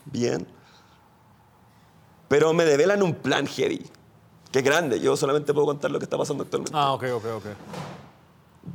Bien. 0.06 0.46
Pero 2.28 2.52
me 2.52 2.64
develan 2.64 3.02
un 3.02 3.14
plan 3.14 3.46
heavy. 3.46 3.84
Que 4.50 4.60
es 4.60 4.64
grande. 4.64 5.00
Yo 5.00 5.16
solamente 5.16 5.52
puedo 5.52 5.66
contar 5.66 5.90
lo 5.90 5.98
que 5.98 6.04
está 6.04 6.16
pasando 6.16 6.44
actualmente. 6.44 6.76
Ah, 6.76 6.92
ok, 6.92 7.04
ok, 7.14 7.24
ok. 7.36 7.44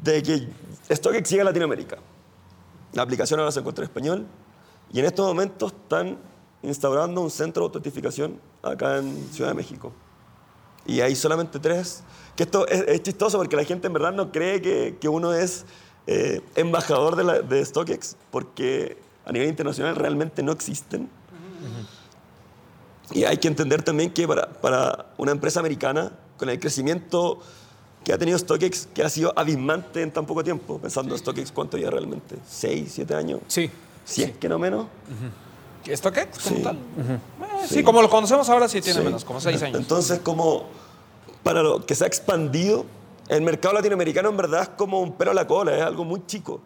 De 0.03 0.21
que 0.21 0.47
StockX 0.93 1.29
llega 1.29 1.41
a 1.41 1.45
Latinoamérica. 1.45 1.97
La 2.93 3.01
aplicación 3.01 3.39
ahora 3.39 3.51
se 3.51 3.59
encuentra 3.59 3.83
en 3.83 3.89
español. 3.89 4.27
Y 4.93 4.99
en 4.99 5.05
estos 5.05 5.25
momentos 5.25 5.71
están 5.71 6.17
instaurando 6.61 7.21
un 7.21 7.31
centro 7.31 7.63
de 7.63 7.65
autentificación 7.67 8.39
acá 8.61 8.97
en 8.97 9.27
Ciudad 9.31 9.49
de 9.51 9.55
México. 9.55 9.91
Y 10.85 11.01
hay 11.01 11.15
solamente 11.15 11.59
tres. 11.59 12.03
Que 12.35 12.43
esto 12.43 12.67
es, 12.67 12.81
es 12.87 13.03
chistoso 13.03 13.37
porque 13.37 13.55
la 13.55 13.63
gente 13.65 13.87
en 13.87 13.93
verdad 13.93 14.13
no 14.13 14.31
cree 14.31 14.61
que, 14.61 14.97
que 14.99 15.07
uno 15.09 15.33
es 15.33 15.65
eh, 16.07 16.41
embajador 16.55 17.15
de, 17.15 17.23
la- 17.23 17.39
de 17.41 17.63
StockX, 17.63 18.15
porque 18.31 18.97
a 19.25 19.31
nivel 19.31 19.47
internacional 19.49 19.95
realmente 19.95 20.41
no 20.43 20.51
existen. 20.51 21.09
Y 23.11 23.25
hay 23.25 23.37
que 23.37 23.47
entender 23.49 23.83
también 23.83 24.11
que 24.11 24.27
para, 24.27 24.49
para 24.53 25.07
una 25.17 25.31
empresa 25.31 25.59
americana, 25.59 26.11
con 26.37 26.49
el 26.49 26.59
crecimiento 26.59 27.39
que 28.05 28.13
ha 28.13 28.17
tenido 28.17 28.37
StockX, 28.39 28.87
que 28.93 29.03
ha 29.03 29.09
sido 29.09 29.33
abismante 29.37 30.01
en 30.01 30.11
tan 30.11 30.25
poco 30.25 30.43
tiempo, 30.43 30.79
pensando 30.79 31.15
StockX 31.17 31.51
cuánto 31.51 31.77
ya 31.77 31.89
realmente, 31.91 32.37
¿seis, 32.47 32.93
siete 32.93 33.13
años? 33.13 33.41
Sí. 33.47 33.69
Si 34.05 34.23
es 34.23 34.31
que 34.37 34.49
no 34.49 34.57
menos. 34.57 34.87
¿Esto 34.87 35.50
qué? 35.83 35.97
Como 35.97 36.57
Sí. 36.57 36.61
tal. 36.63 36.75
Eh, 36.75 37.67
sí. 37.67 37.83
como 37.83 38.01
lo 38.01 38.09
conocemos 38.09 38.49
ahora 38.49 38.67
sí 38.67 38.81
tiene 38.81 38.99
Sí. 38.99 39.05
menos, 39.05 39.25
como 39.25 39.39
seis 39.41 39.61
años. 39.61 39.79
Entonces, 39.79 40.19
como 40.19 40.65
para 41.43 41.63
lo 41.63 41.85
que 41.85 41.95
se 41.95 42.03
ha 42.03 42.07
expandido, 42.07 42.85
el 43.27 43.41
mercado 43.41 43.73
latinoamericano 43.75 44.29
en 44.29 44.37
verdad 44.37 44.61
es 44.63 44.69
como 44.69 45.01
un 45.01 45.13
pelo 45.13 45.31
a 45.31 45.33
la 45.33 45.47
cola, 45.47 45.75
es 45.75 45.81
algo 45.83 46.03
muy 46.05 46.25
chico. 46.25 46.61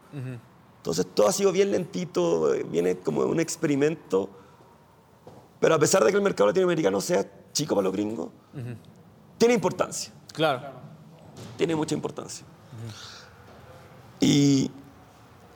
Entonces, 0.77 1.05
todo 1.13 1.27
ha 1.27 1.31
sido 1.31 1.51
bien 1.51 1.71
lentito, 1.71 2.53
eh, 2.53 2.63
viene 2.69 2.97
como 2.97 3.21
un 3.21 3.39
experimento. 3.39 4.29
Pero 5.59 5.73
a 5.75 5.79
pesar 5.79 6.03
de 6.03 6.11
que 6.11 6.17
el 6.17 6.21
mercado 6.23 6.47
latinoamericano 6.47 7.01
sea 7.01 7.25
chico 7.53 7.73
para 7.75 7.85
los 7.85 7.93
gringos, 7.93 8.29
tiene 9.37 9.53
importancia, 9.53 10.13
Claro. 10.33 10.61
tiene 11.57 11.75
mucha 11.75 11.95
importancia. 11.95 12.45
Y, 14.19 14.69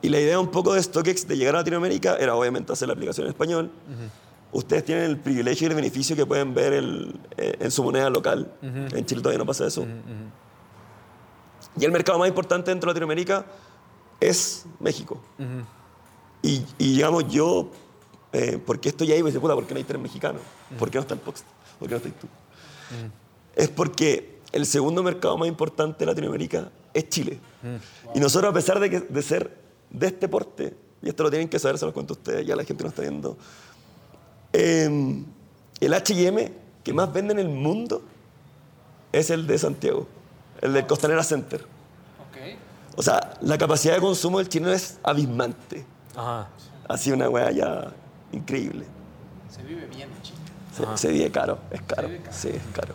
y 0.01 0.09
la 0.09 0.19
idea 0.19 0.39
un 0.39 0.49
poco 0.49 0.73
de 0.73 0.81
StockX 0.83 1.27
de 1.27 1.37
llegar 1.37 1.55
a 1.55 1.59
Latinoamérica 1.59 2.15
era 2.17 2.35
obviamente 2.35 2.71
hacer 2.73 2.87
la 2.87 2.93
aplicación 2.93 3.25
en 3.27 3.31
español. 3.31 3.71
Ustedes 4.51 4.83
tienen 4.85 5.03
el 5.05 5.17
privilegio 5.19 5.67
y 5.67 5.69
el 5.69 5.75
beneficio 5.75 6.15
que 6.15 6.25
pueden 6.25 6.53
ver 6.53 6.73
el- 6.73 7.19
eh, 7.37 7.55
en 7.59 7.69
su 7.71 7.83
moneda 7.83 8.09
local. 8.09 8.51
En 8.61 9.05
Chile 9.05 9.21
todavía 9.21 9.37
no 9.39 9.45
pasa 9.45 9.67
eso. 9.67 9.85
Y 11.79 11.85
el 11.85 11.91
mercado 11.91 12.17
más 12.19 12.27
importante 12.27 12.71
dentro 12.71 12.87
de 12.87 12.93
Latinoamérica 12.93 13.45
es 14.19 14.65
México. 14.79 15.21
y, 16.41 16.63
y 16.77 16.93
digamos 16.93 17.27
yo, 17.27 17.69
eh, 18.31 18.57
¿por 18.57 18.79
qué 18.79 18.89
estoy 18.89 19.11
ahí? 19.11 19.21
Me 19.21 19.29
dice, 19.29 19.39
puta, 19.39 19.53
¿por 19.55 19.65
qué 19.67 19.73
no 19.73 19.77
hay 19.77 19.83
tres 19.83 20.01
mexicanos? 20.01 20.41
¿Por 20.77 20.89
qué 20.89 20.97
no 20.97 21.01
está 21.01 21.13
el 21.13 21.19
Pox? 21.19 21.43
¿Por 21.77 21.87
qué 21.87 21.93
no 21.93 21.97
estás 21.97 22.13
tú? 22.19 22.27
Es 23.55 23.69
porque 23.69 24.39
el 24.51 24.65
segundo 24.65 25.03
mercado 25.03 25.37
más 25.37 25.47
importante 25.47 25.99
de 25.99 26.05
Latinoamérica 26.07 26.71
es 26.93 27.07
Chile. 27.09 27.39
Y 28.15 28.19
nosotros, 28.19 28.49
a 28.49 28.53
pesar 28.53 28.79
de, 28.79 28.89
que- 28.89 28.99
de 29.01 29.21
ser 29.21 29.55
de 29.89 30.07
este 30.07 30.27
porte, 30.27 30.75
y 31.01 31.09
esto 31.09 31.23
lo 31.23 31.29
tienen 31.29 31.49
que 31.49 31.59
saber, 31.59 31.77
se 31.77 31.85
los 31.85 31.93
cuento 31.93 32.13
a 32.13 32.17
ustedes, 32.17 32.45
ya 32.45 32.55
la 32.55 32.63
gente 32.63 32.83
no 32.83 32.89
está 32.89 33.01
viendo, 33.01 33.37
eh, 34.53 35.23
el 35.79 35.93
H&M 35.93 36.51
que 36.83 36.93
más 36.93 37.11
vende 37.11 37.33
en 37.33 37.39
el 37.39 37.49
mundo 37.49 38.01
es 39.11 39.29
el 39.29 39.47
de 39.47 39.57
Santiago, 39.57 40.07
el 40.61 40.73
del 40.73 40.85
Costanera 40.87 41.23
Center. 41.23 41.65
O 42.95 43.01
sea, 43.01 43.37
la 43.39 43.57
capacidad 43.57 43.93
de 43.93 44.01
consumo 44.01 44.39
del 44.39 44.49
chileno 44.49 44.73
es 44.73 44.99
abismante. 45.03 45.85
Ajá. 46.17 46.49
Sido 46.97 47.15
una 47.15 47.29
weá 47.29 47.49
ya 47.51 47.93
increíble. 48.33 48.85
Se 49.49 49.63
vive 49.63 49.85
bien, 49.85 50.09
chico. 50.21 50.37
Se, 50.75 51.07
se 51.07 51.13
vive 51.13 51.31
caro, 51.31 51.59
es 51.71 51.81
caro. 51.83 52.09
Sí, 52.29 52.49
es 52.49 52.61
caro. 52.73 52.93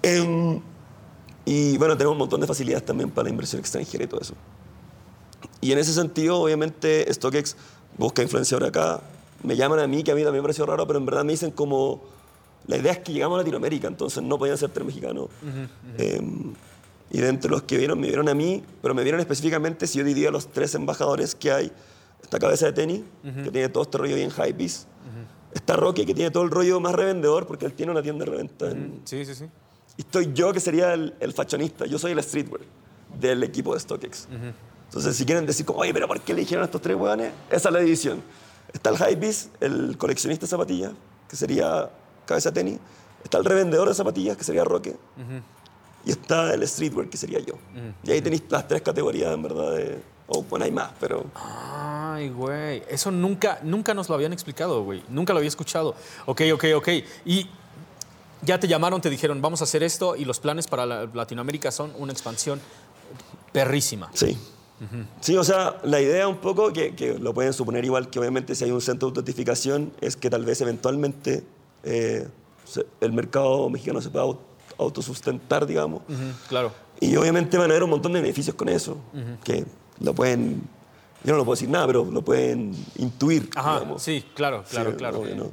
Em, 0.00 0.58
y 1.44 1.76
bueno, 1.76 1.96
tenemos 1.98 2.12
un 2.12 2.18
montón 2.18 2.40
de 2.40 2.46
facilidades 2.46 2.86
también 2.86 3.10
para 3.10 3.24
la 3.24 3.30
inversión 3.30 3.60
extranjera 3.60 4.04
y 4.04 4.06
todo 4.06 4.20
eso. 4.22 4.34
Y 5.60 5.72
en 5.72 5.78
ese 5.78 5.92
sentido, 5.92 6.38
obviamente, 6.40 7.12
StockX 7.12 7.56
busca 7.98 8.22
influenciador 8.22 8.68
acá. 8.68 9.00
Me 9.42 9.56
llaman 9.56 9.78
a 9.80 9.86
mí, 9.86 10.02
que 10.02 10.12
a 10.12 10.14
mí 10.14 10.22
también 10.22 10.40
me 10.42 10.46
pareció 10.46 10.64
raro, 10.66 10.86
pero 10.86 10.98
en 10.98 11.06
verdad 11.06 11.24
me 11.24 11.32
dicen 11.32 11.50
como... 11.50 12.02
La 12.66 12.78
idea 12.78 12.92
es 12.92 12.98
que 13.00 13.12
llegamos 13.12 13.36
a 13.36 13.38
Latinoamérica, 13.40 13.88
entonces 13.88 14.22
no 14.22 14.38
podían 14.38 14.56
ser 14.56 14.70
tres 14.70 14.86
mexicanos. 14.86 15.28
Em, 15.98 16.54
y 17.10 17.18
dentro 17.20 17.50
de 17.50 17.56
los 17.56 17.62
que 17.64 17.76
vieron, 17.76 18.00
me 18.00 18.06
vieron 18.06 18.26
a 18.30 18.34
mí, 18.34 18.62
pero 18.80 18.94
me 18.94 19.02
vieron 19.02 19.20
específicamente 19.20 19.86
si 19.86 19.98
yo 19.98 20.04
dividía 20.04 20.30
los 20.30 20.48
tres 20.50 20.74
embajadores 20.74 21.34
que 21.34 21.52
hay. 21.52 21.70
Esta 22.22 22.38
cabeza 22.38 22.64
de 22.64 22.72
tenis, 22.72 23.02
que 23.22 23.50
tiene 23.50 23.68
todo 23.68 23.82
este 23.82 23.98
rollo 23.98 24.16
bien 24.16 24.30
hypebeast. 24.30 24.86
Está 25.52 25.76
Roque, 25.76 26.06
que 26.06 26.14
tiene 26.14 26.30
todo 26.30 26.42
el 26.42 26.50
rollo 26.50 26.80
más 26.80 26.94
revendedor, 26.94 27.46
porque 27.46 27.66
él 27.66 27.74
tiene 27.74 27.92
una 27.92 28.02
tienda 28.02 28.24
de 28.24 28.30
reventa. 28.30 28.70
en- 28.70 29.02
Sí, 29.04 29.24
sí, 29.26 29.34
sí. 29.34 29.44
Y 29.98 30.00
estoy 30.00 30.32
yo, 30.32 30.50
que 30.54 30.58
sería 30.58 30.94
el, 30.94 31.14
el 31.20 31.32
fashionista. 31.34 31.84
Yo 31.84 31.98
soy 31.98 32.12
el 32.12 32.22
streetwear 32.22 32.62
del 33.20 33.42
equipo 33.42 33.74
de 33.74 33.80
StockX. 33.80 34.26
Entonces, 34.94 35.16
si 35.16 35.24
quieren 35.26 35.44
decir, 35.44 35.66
como, 35.66 35.80
oye, 35.80 35.92
pero 35.92 36.06
¿por 36.06 36.20
qué 36.20 36.30
eligieron 36.30 36.62
a 36.62 36.66
estos 36.66 36.80
tres 36.80 36.96
hueones? 36.96 37.32
Esa 37.50 37.68
es 37.68 37.72
la 37.72 37.80
división. 37.80 38.22
Está 38.72 38.90
el 38.90 38.96
hypebeast, 38.96 39.50
el 39.60 39.98
coleccionista 39.98 40.46
de 40.46 40.50
zapatillas, 40.50 40.92
que 41.28 41.34
sería 41.34 41.90
cabeza 42.26 42.52
tenis. 42.52 42.78
Está 43.24 43.38
el 43.38 43.44
revendedor 43.44 43.88
de 43.88 43.94
zapatillas, 43.94 44.36
que 44.36 44.44
sería 44.44 44.62
Roque. 44.62 44.94
Y 46.06 46.12
está 46.12 46.54
el 46.54 46.66
streetwear, 46.68 47.08
que 47.08 47.16
sería 47.16 47.40
yo. 47.40 47.54
Y 48.04 48.12
ahí 48.12 48.20
tenéis 48.22 48.44
las 48.50 48.68
tres 48.68 48.82
categorías, 48.82 49.34
en 49.34 49.42
verdad, 49.42 49.72
de... 49.72 50.00
Oh, 50.28 50.42
bueno, 50.44 50.64
hay 50.64 50.70
más, 50.70 50.90
pero... 51.00 51.24
Ay, 51.34 52.28
güey. 52.30 52.84
Eso 52.88 53.10
nunca, 53.10 53.58
nunca 53.64 53.94
nos 53.94 54.08
lo 54.08 54.14
habían 54.14 54.32
explicado, 54.32 54.84
güey. 54.84 55.02
Nunca 55.08 55.32
lo 55.32 55.38
había 55.38 55.48
escuchado. 55.48 55.96
Ok, 56.26 56.42
ok, 56.54 56.64
ok. 56.76 56.88
Y 57.24 57.50
ya 58.42 58.60
te 58.60 58.68
llamaron, 58.68 59.00
te 59.00 59.10
dijeron, 59.10 59.42
vamos 59.42 59.60
a 59.60 59.64
hacer 59.64 59.82
esto 59.82 60.14
y 60.14 60.24
los 60.24 60.38
planes 60.38 60.68
para 60.68 60.86
la- 60.86 61.06
Latinoamérica 61.12 61.72
son 61.72 61.92
una 61.98 62.12
expansión 62.12 62.60
perrísima. 63.52 64.10
Sí. 64.14 64.38
Sí, 65.20 65.36
o 65.36 65.44
sea, 65.44 65.78
la 65.84 66.00
idea 66.00 66.28
un 66.28 66.38
poco, 66.38 66.72
que, 66.72 66.94
que 66.94 67.18
lo 67.18 67.32
pueden 67.32 67.52
suponer 67.52 67.84
igual 67.84 68.10
que 68.10 68.18
obviamente 68.18 68.54
si 68.54 68.64
hay 68.64 68.70
un 68.70 68.80
centro 68.80 69.08
de 69.08 69.10
autentificación, 69.12 69.92
es 70.00 70.16
que 70.16 70.28
tal 70.30 70.44
vez 70.44 70.60
eventualmente 70.60 71.44
eh, 71.84 72.28
el 73.00 73.12
mercado 73.12 73.68
mexicano 73.70 74.00
se 74.02 74.10
pueda 74.10 74.24
au- 74.26 74.38
autosustentar, 74.78 75.66
digamos. 75.66 76.02
Ujú, 76.08 76.22
claro. 76.48 76.72
Y 77.00 77.16
obviamente 77.16 77.56
van 77.58 77.70
a 77.70 77.72
haber 77.74 77.84
un 77.84 77.90
montón 77.90 78.12
de 78.12 78.20
beneficios 78.20 78.54
con 78.56 78.68
eso, 78.68 78.98
que 79.42 79.64
lo 80.00 80.14
pueden, 80.14 80.62
yo 81.24 81.32
no 81.32 81.38
lo 81.38 81.44
puedo 81.44 81.54
decir 81.56 81.68
nada, 81.68 81.86
pero 81.86 82.04
lo 82.04 82.22
pueden 82.22 82.72
intuir. 82.96 83.50
Ajá, 83.56 83.74
digamos. 83.80 84.02
sí, 84.02 84.24
claro, 84.34 84.64
claro, 84.68 84.90
Sí, 84.90 84.96
claro. 84.96 85.22
¿no? 85.36 85.50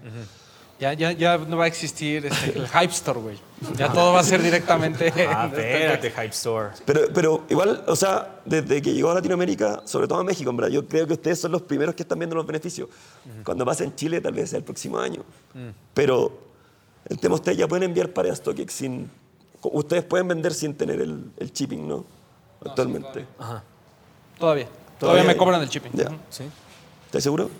Ya, 0.81 0.93
ya, 0.93 1.11
ya 1.11 1.37
no 1.37 1.57
va 1.57 1.65
a 1.65 1.67
existir 1.67 2.25
este, 2.25 2.57
el 2.57 2.67
Hype 2.67 2.91
Store, 2.91 3.19
güey. 3.19 3.37
Ya 3.77 3.93
todo 3.93 4.13
va 4.13 4.21
a 4.21 4.23
ser 4.23 4.41
directamente. 4.41 5.13
Ah, 5.29 5.45
espérate, 5.45 6.09
Hype 6.09 6.29
Store. 6.29 6.71
Pero, 6.87 7.01
pero 7.13 7.43
igual, 7.49 7.83
o 7.85 7.95
sea, 7.95 8.41
desde 8.45 8.81
que 8.81 8.91
llegó 8.91 9.11
a 9.11 9.13
Latinoamérica, 9.13 9.83
sobre 9.85 10.07
todo 10.07 10.19
a 10.19 10.23
México, 10.23 10.49
en 10.49 10.57
verdad, 10.57 10.71
yo 10.71 10.87
creo 10.87 11.05
que 11.05 11.13
ustedes 11.13 11.39
son 11.39 11.51
los 11.51 11.61
primeros 11.61 11.93
que 11.93 12.01
están 12.01 12.17
viendo 12.17 12.35
los 12.35 12.47
beneficios. 12.47 12.89
Cuando 13.45 13.63
pase 13.63 13.83
en 13.83 13.93
Chile, 13.93 14.19
tal 14.21 14.33
vez 14.33 14.49
sea 14.49 14.57
el 14.57 14.63
próximo 14.63 14.97
año. 14.97 15.23
Pero 15.93 16.31
el 17.07 17.19
tema 17.19 17.35
ustedes 17.35 17.59
ya 17.59 17.67
pueden 17.67 17.83
enviar 17.83 18.09
para 18.09 18.35
StockX 18.35 18.73
sin... 18.73 19.11
Ustedes 19.61 20.03
pueden 20.03 20.27
vender 20.27 20.51
sin 20.51 20.73
tener 20.73 20.99
el, 20.99 21.25
el 21.37 21.51
shipping, 21.51 21.87
¿no? 21.87 22.03
Actualmente. 22.65 23.27
Ajá. 23.37 23.63
Todavía. 24.39 24.67
Todavía 24.99 25.23
me 25.23 25.29
hay. 25.29 25.37
cobran 25.37 25.61
el 25.61 25.69
shipping. 25.69 25.91
Ya. 25.93 26.09
¿Sí? 26.31 26.45
¿Estás 27.05 27.21
seguro? 27.21 27.51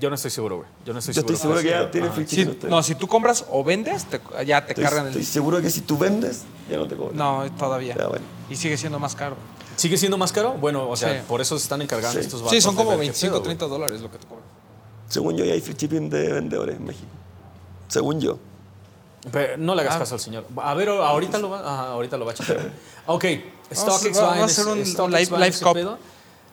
Yo 0.00 0.08
no 0.08 0.14
estoy 0.16 0.30
seguro, 0.30 0.56
güey. 0.58 0.68
Yo 0.84 0.92
no 0.92 0.98
estoy 1.00 1.14
Yo 1.14 1.20
seguro. 1.22 1.34
estoy 1.34 1.50
seguro 1.50 1.62
que 1.62 1.68
ya 1.70 2.24
Sí, 2.26 2.36
shipping 2.36 2.50
ustedes. 2.52 2.70
no, 2.70 2.82
si 2.82 2.94
tú 2.94 3.06
compras 3.08 3.44
o 3.50 3.62
vendes, 3.64 4.04
te- 4.06 4.20
ya 4.46 4.64
te 4.64 4.72
estoy, 4.72 4.84
cargan 4.84 5.06
estoy 5.06 5.22
el. 5.22 5.26
seguro 5.26 5.60
que 5.60 5.70
si 5.70 5.80
tú 5.82 5.98
vendes, 5.98 6.42
ya 6.70 6.76
no 6.76 6.86
te 6.88 6.96
cobran. 6.96 7.16
No, 7.16 7.44
todavía. 7.58 7.94
Ya, 7.96 8.06
bueno. 8.06 8.24
Y 8.50 8.56
sigue 8.56 8.76
siendo 8.76 8.98
más 8.98 9.14
caro. 9.14 9.36
¿Sigue 9.76 9.96
siendo 9.96 10.16
más 10.18 10.32
caro? 10.32 10.52
Bueno, 10.54 10.88
o 10.88 10.96
sea, 10.96 11.20
Sí. 11.20 11.24
por 11.26 11.40
eso 11.40 11.56
se 11.58 11.62
están 11.64 11.82
encargando 11.82 12.18
Sí. 12.20 12.24
estos 12.26 12.40
Sí, 12.40 12.44
vatos 12.46 12.62
son 12.62 12.74
de 12.74 12.78
como 12.78 12.90
ver 12.90 12.98
qué 12.98 13.04
25, 13.06 13.32
pedo, 13.32 13.40
güey. 13.40 13.44
30 13.56 13.66
dólares 13.66 14.00
lo 14.00 14.10
que 14.10 14.18
te 14.18 14.26
cobran. 14.26 14.44
Según 15.08 15.36
yo, 15.36 15.44
ya 15.44 15.54
hay 15.54 15.60
free 15.60 15.74
shipping 15.76 16.08
de 16.10 16.32
vendedores 16.32 16.76
en 16.76 16.84
México. 16.84 17.06
Según 17.88 18.20
yo. 18.20 18.38
Pero 19.30 19.56
no 19.56 19.74
le 19.74 19.82
hagas 19.82 19.96
Ah. 19.96 19.98
caso 20.00 20.14
al 20.14 20.20
señor. 20.20 20.44
A 20.56 20.74
ver, 20.74 20.88
ahorita 20.88 21.38
lo 21.38 21.50
va, 21.50 21.60
ajá, 21.60 21.86
ahorita 21.92 22.16
lo 22.16 22.24
va 22.26 22.32
a 22.32 22.34
checar. 22.34 22.58
Ok, 23.06 23.24
Vamos, 23.24 24.00
StockX 24.00 24.18
va- 24.20 24.34
a 24.34 24.44
hacer 24.44 24.66
un 24.66 24.78
live- 25.12 25.38
live 25.38 25.56
cop. 25.60 25.76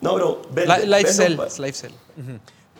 No, 0.00 0.14
bro. 0.14 0.42
Vende, 0.50 0.78
Li- 0.78 0.84
Live 0.86 0.96
vende 0.96 1.12
sell. 1.12 1.32
un 1.32 1.38
pa- 1.38 1.46
es 1.46 1.58
live 1.58 1.72
sell. 1.74 1.92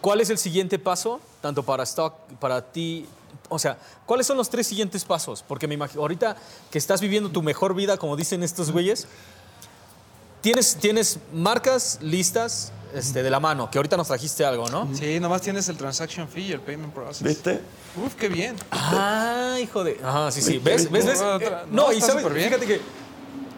¿Cuál 0.01 0.21
es 0.21 0.31
el 0.31 0.39
siguiente 0.39 0.79
paso, 0.79 1.21
tanto 1.41 1.63
para 1.63 1.83
Stock, 1.85 2.15
para 2.41 2.63
ti? 2.73 3.07
O 3.49 3.59
sea, 3.59 3.79
¿cuáles 4.07 4.27
son 4.27 4.37
los 4.37 4.49
tres 4.51 4.67
siguientes 4.67 5.05
pasos? 5.05 5.45
Porque 5.47 5.67
me 5.67 5.75
imagino, 5.75 6.03
ahorita 6.03 6.37
que 6.71 6.79
estás 6.79 7.01
viviendo 7.01 7.31
tu 7.31 7.43
mejor 7.43 7.75
vida, 7.75 7.97
como 7.97 8.17
dicen 8.17 8.43
estos 8.43 8.71
güeyes, 8.71 9.07
tienes, 10.41 10.77
tienes 10.77 11.19
marcas 11.33 11.99
listas, 12.01 12.73
este, 12.95 13.23
de 13.23 13.31
la 13.31 13.39
mano, 13.39 13.71
que 13.71 13.79
ahorita 13.79 13.97
nos 13.97 14.09
trajiste 14.09 14.45
algo, 14.45 14.69
¿no? 14.69 14.89
Sí, 14.95 15.21
nomás 15.21 15.43
tienes 15.43 15.69
el 15.69 15.77
transaction 15.77 16.29
fee 16.29 16.47
y 16.49 16.53
el 16.53 16.61
payment 16.61 16.93
process. 16.93 17.23
¿Viste? 17.23 17.61
Uf, 18.05 18.15
qué 18.17 18.29
bien. 18.29 18.57
Ah, 18.73 19.59
hijo 19.63 19.85
de. 19.85 20.01
Ajá, 20.03 20.31
sí, 20.33 20.43
sí. 20.43 20.59
¿Ves? 20.59 20.91
¿Ves? 20.91 21.07
¿Ves? 21.07 21.21
No, 21.21 21.37
Eh, 21.41 21.57
no, 21.71 21.93
y 21.93 22.01
sabes, 22.01 22.27
fíjate 22.27 22.67
que. 22.67 22.81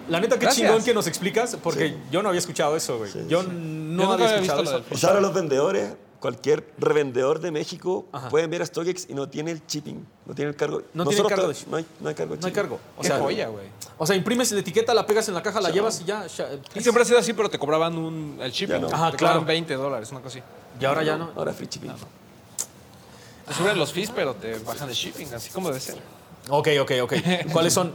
La 0.09 0.20
neta, 0.20 0.35
qué 0.39 0.47
Gracias. 0.47 0.66
chingón 0.66 0.85
que 0.85 0.93
nos 0.93 1.06
explicas, 1.06 1.56
porque 1.62 1.97
yo 2.10 2.23
no 2.23 2.28
había 2.28 2.40
escuchado 2.40 2.77
eso, 2.77 2.98
güey. 2.98 3.10
yo 3.28 3.43
no 3.44 4.12
había 4.12 4.27
había 4.27 4.36
escuchado 4.40 4.62
eso. 4.64 4.85
O 4.90 4.97
sea, 4.98 5.10
ahora 5.10 5.20
los 5.23 5.32
vendedores, 5.32 5.93
cualquier 6.23 6.73
revendedor 6.78 7.40
de 7.40 7.51
México 7.51 8.07
Ajá. 8.12 8.28
pueden 8.28 8.49
ver 8.49 8.62
a 8.62 8.66
StockX 8.66 9.07
y 9.11 9.15
no 9.15 9.28
tiene 9.28 9.51
el 9.51 9.66
shipping, 9.66 10.07
no 10.24 10.35
tiene 10.35 10.51
el 10.51 10.57
cargo. 10.57 10.78
No 10.94 11.05
tiene 11.05 11.20
Nosotros 11.23 11.28
cargo 11.28 11.49
de 11.49 11.55
tra- 11.55 11.57
shipping. 11.59 11.70
No 11.73 11.77
hay, 11.78 11.86
no 11.99 12.09
hay 12.09 12.15
cargo 12.15 12.36
No 12.40 12.47
hay 12.47 12.53
cargo. 12.53 12.81
O 12.97 13.03
Qué 13.03 13.09
sea, 13.09 13.19
joya, 13.19 13.49
güey. 13.49 13.66
O 13.99 14.07
sea, 14.07 14.15
imprimes 14.15 14.53
la 14.53 14.61
etiqueta, 14.61 14.94
la 14.94 15.05
pegas 15.05 15.27
en 15.27 15.35
la 15.35 15.43
caja, 15.43 15.61
la 15.61 15.70
llevas 15.70 16.01
y 16.01 16.05
ya. 16.05 16.24
ya. 16.28 16.49
Siempre 16.81 17.03
ha 17.03 17.05
sido 17.05 17.19
así, 17.19 17.32
pero 17.32 17.51
te 17.51 17.59
cobraban 17.59 17.99
un, 17.99 18.39
el 18.40 18.53
shipping. 18.53 18.77
Ya 18.77 18.81
no. 18.81 18.86
Ajá, 18.86 19.11
te 19.11 19.16
claro. 19.16 19.40
cobraban 19.40 19.47
20 19.47 19.74
dólares, 19.74 20.11
una 20.12 20.20
cosa 20.20 20.39
así. 20.39 20.47
Y 20.81 20.85
ahora 20.85 21.03
ya 21.03 21.16
no. 21.16 21.32
Ahora 21.35 21.53
free 21.53 21.66
shipping. 21.69 21.90
Te 23.49 23.55
suben 23.55 23.77
los 23.77 23.93
fees, 23.93 24.11
pero 24.15 24.35
te 24.35 24.59
bajan 24.61 24.89
el 24.89 24.94
shipping, 24.94 25.27
así 25.35 25.51
como 25.51 25.69
debe 25.69 25.81
ser. 25.81 25.97
Ok, 26.49 26.69
ok, 26.81 26.93
ok. 27.03 27.12
¿Cuáles 27.53 27.74
son? 27.74 27.93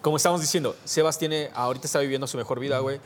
Como 0.00 0.16
estábamos 0.16 0.40
diciendo, 0.40 0.76
Sebas 0.84 1.18
tiene, 1.18 1.50
ahorita 1.54 1.86
está 1.86 1.98
viviendo 1.98 2.26
su 2.26 2.36
mejor 2.38 2.58
vida, 2.60 2.78
güey. 2.78 3.00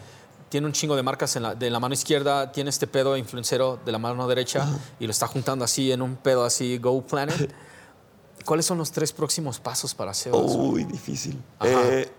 Tiene 0.51 0.67
un 0.67 0.73
chingo 0.73 0.97
de 0.97 1.03
marcas 1.03 1.37
en 1.37 1.45
la, 1.45 1.55
de 1.55 1.71
la 1.71 1.81
mano 1.81 1.95
izquierda, 1.95 2.51
tiene 2.53 2.69
este 2.71 2.87
pedo 2.87 3.17
influencero 3.17 3.79
de 3.85 3.93
la 3.93 3.99
mano 3.99 4.27
derecha 4.29 4.67
y 4.99 5.07
lo 5.07 5.13
está 5.13 5.27
juntando 5.29 5.65
así 5.65 5.91
en 5.93 6.03
un 6.03 6.17
pedo 6.17 6.45
así, 6.45 6.77
Go 6.79 7.01
Planet. 7.03 7.51
¿Cuáles 8.45 8.67
son 8.67 8.77
los 8.79 8.91
tres 8.91 9.13
próximos 9.13 9.61
pasos 9.61 9.95
para 9.95 10.13
Sebas? 10.13 10.41
Uy, 10.45 10.85
difícil. 10.85 11.41
Eh, 11.63 12.11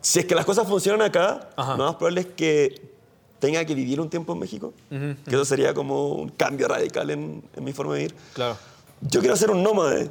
si 0.00 0.18
es 0.20 0.26
que 0.26 0.34
las 0.34 0.44
cosas 0.44 0.68
funcionan 0.68 1.02
acá, 1.02 1.48
Ajá. 1.56 1.76
lo 1.76 1.84
más 1.84 1.94
probable 1.96 2.20
es 2.20 2.26
que 2.28 2.92
tenga 3.38 3.64
que 3.64 3.74
vivir 3.74 4.00
un 4.00 4.10
tiempo 4.10 4.34
en 4.34 4.38
México. 4.38 4.74
Que 4.90 5.34
eso 5.34 5.44
sería 5.44 5.72
como 5.72 6.08
un 6.12 6.28
cambio 6.28 6.68
radical 6.68 7.08
en, 7.10 7.42
en 7.54 7.64
mi 7.64 7.72
forma 7.72 7.94
de 7.94 8.00
vivir. 8.00 8.16
Claro. 8.34 8.56
Yo 9.00 9.20
quiero 9.20 9.36
ser 9.36 9.50
un 9.50 9.62
nómade. 9.62 10.10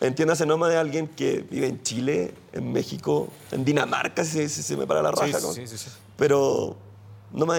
Entiéndase 0.00 0.46
nómade 0.46 0.76
alguien 0.76 1.08
que 1.08 1.44
vive 1.50 1.66
en 1.66 1.82
Chile, 1.82 2.32
en 2.52 2.72
México, 2.72 3.28
en 3.50 3.64
Dinamarca, 3.64 4.24
si, 4.24 4.48
si 4.48 4.62
se 4.62 4.76
me 4.76 4.86
para 4.86 5.02
la 5.02 5.10
raja. 5.10 5.40
sí, 5.40 5.46
¿no? 5.46 5.52
sí, 5.52 5.66
sí. 5.66 5.90
Pero 6.16 6.76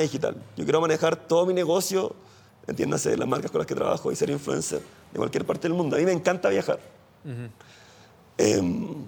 digital. 0.01 0.35
Yo 0.57 0.63
quiero 0.63 0.81
manejar 0.81 1.15
todo 1.15 1.45
mi 1.45 1.53
negocio, 1.53 2.15
entiéndase 2.67 3.17
las 3.17 3.27
marcas 3.27 3.51
con 3.51 3.59
las 3.59 3.67
que 3.67 3.75
trabajo 3.75 4.11
y 4.11 4.15
ser 4.15 4.29
influencer 4.29 4.81
de 5.11 5.17
cualquier 5.17 5.45
parte 5.45 5.67
del 5.67 5.73
mundo. 5.73 5.95
A 5.95 5.99
mí 5.99 6.05
me 6.05 6.11
encanta 6.11 6.49
viajar. 6.49 6.79
Em, 8.37 9.05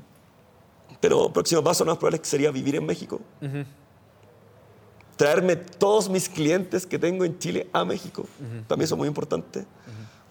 pero 1.00 1.32
próximo 1.32 1.64
paso, 1.64 1.86
más 1.86 1.98
probable 1.98 2.20
sería 2.24 2.52
vivir 2.52 2.76
en 2.76 2.86
México. 2.86 3.20
Traerme 5.16 5.56
todos 5.56 6.10
mis 6.10 6.28
clientes 6.28 6.86
que 6.86 6.98
tengo 6.98 7.26
en 7.26 7.38
Chile 7.40 7.68
a 7.74 7.86
México. 7.86 8.26
También 8.68 8.86
eso 8.86 8.96
es 8.96 9.00
muy 9.00 9.08
importante. 9.08 9.66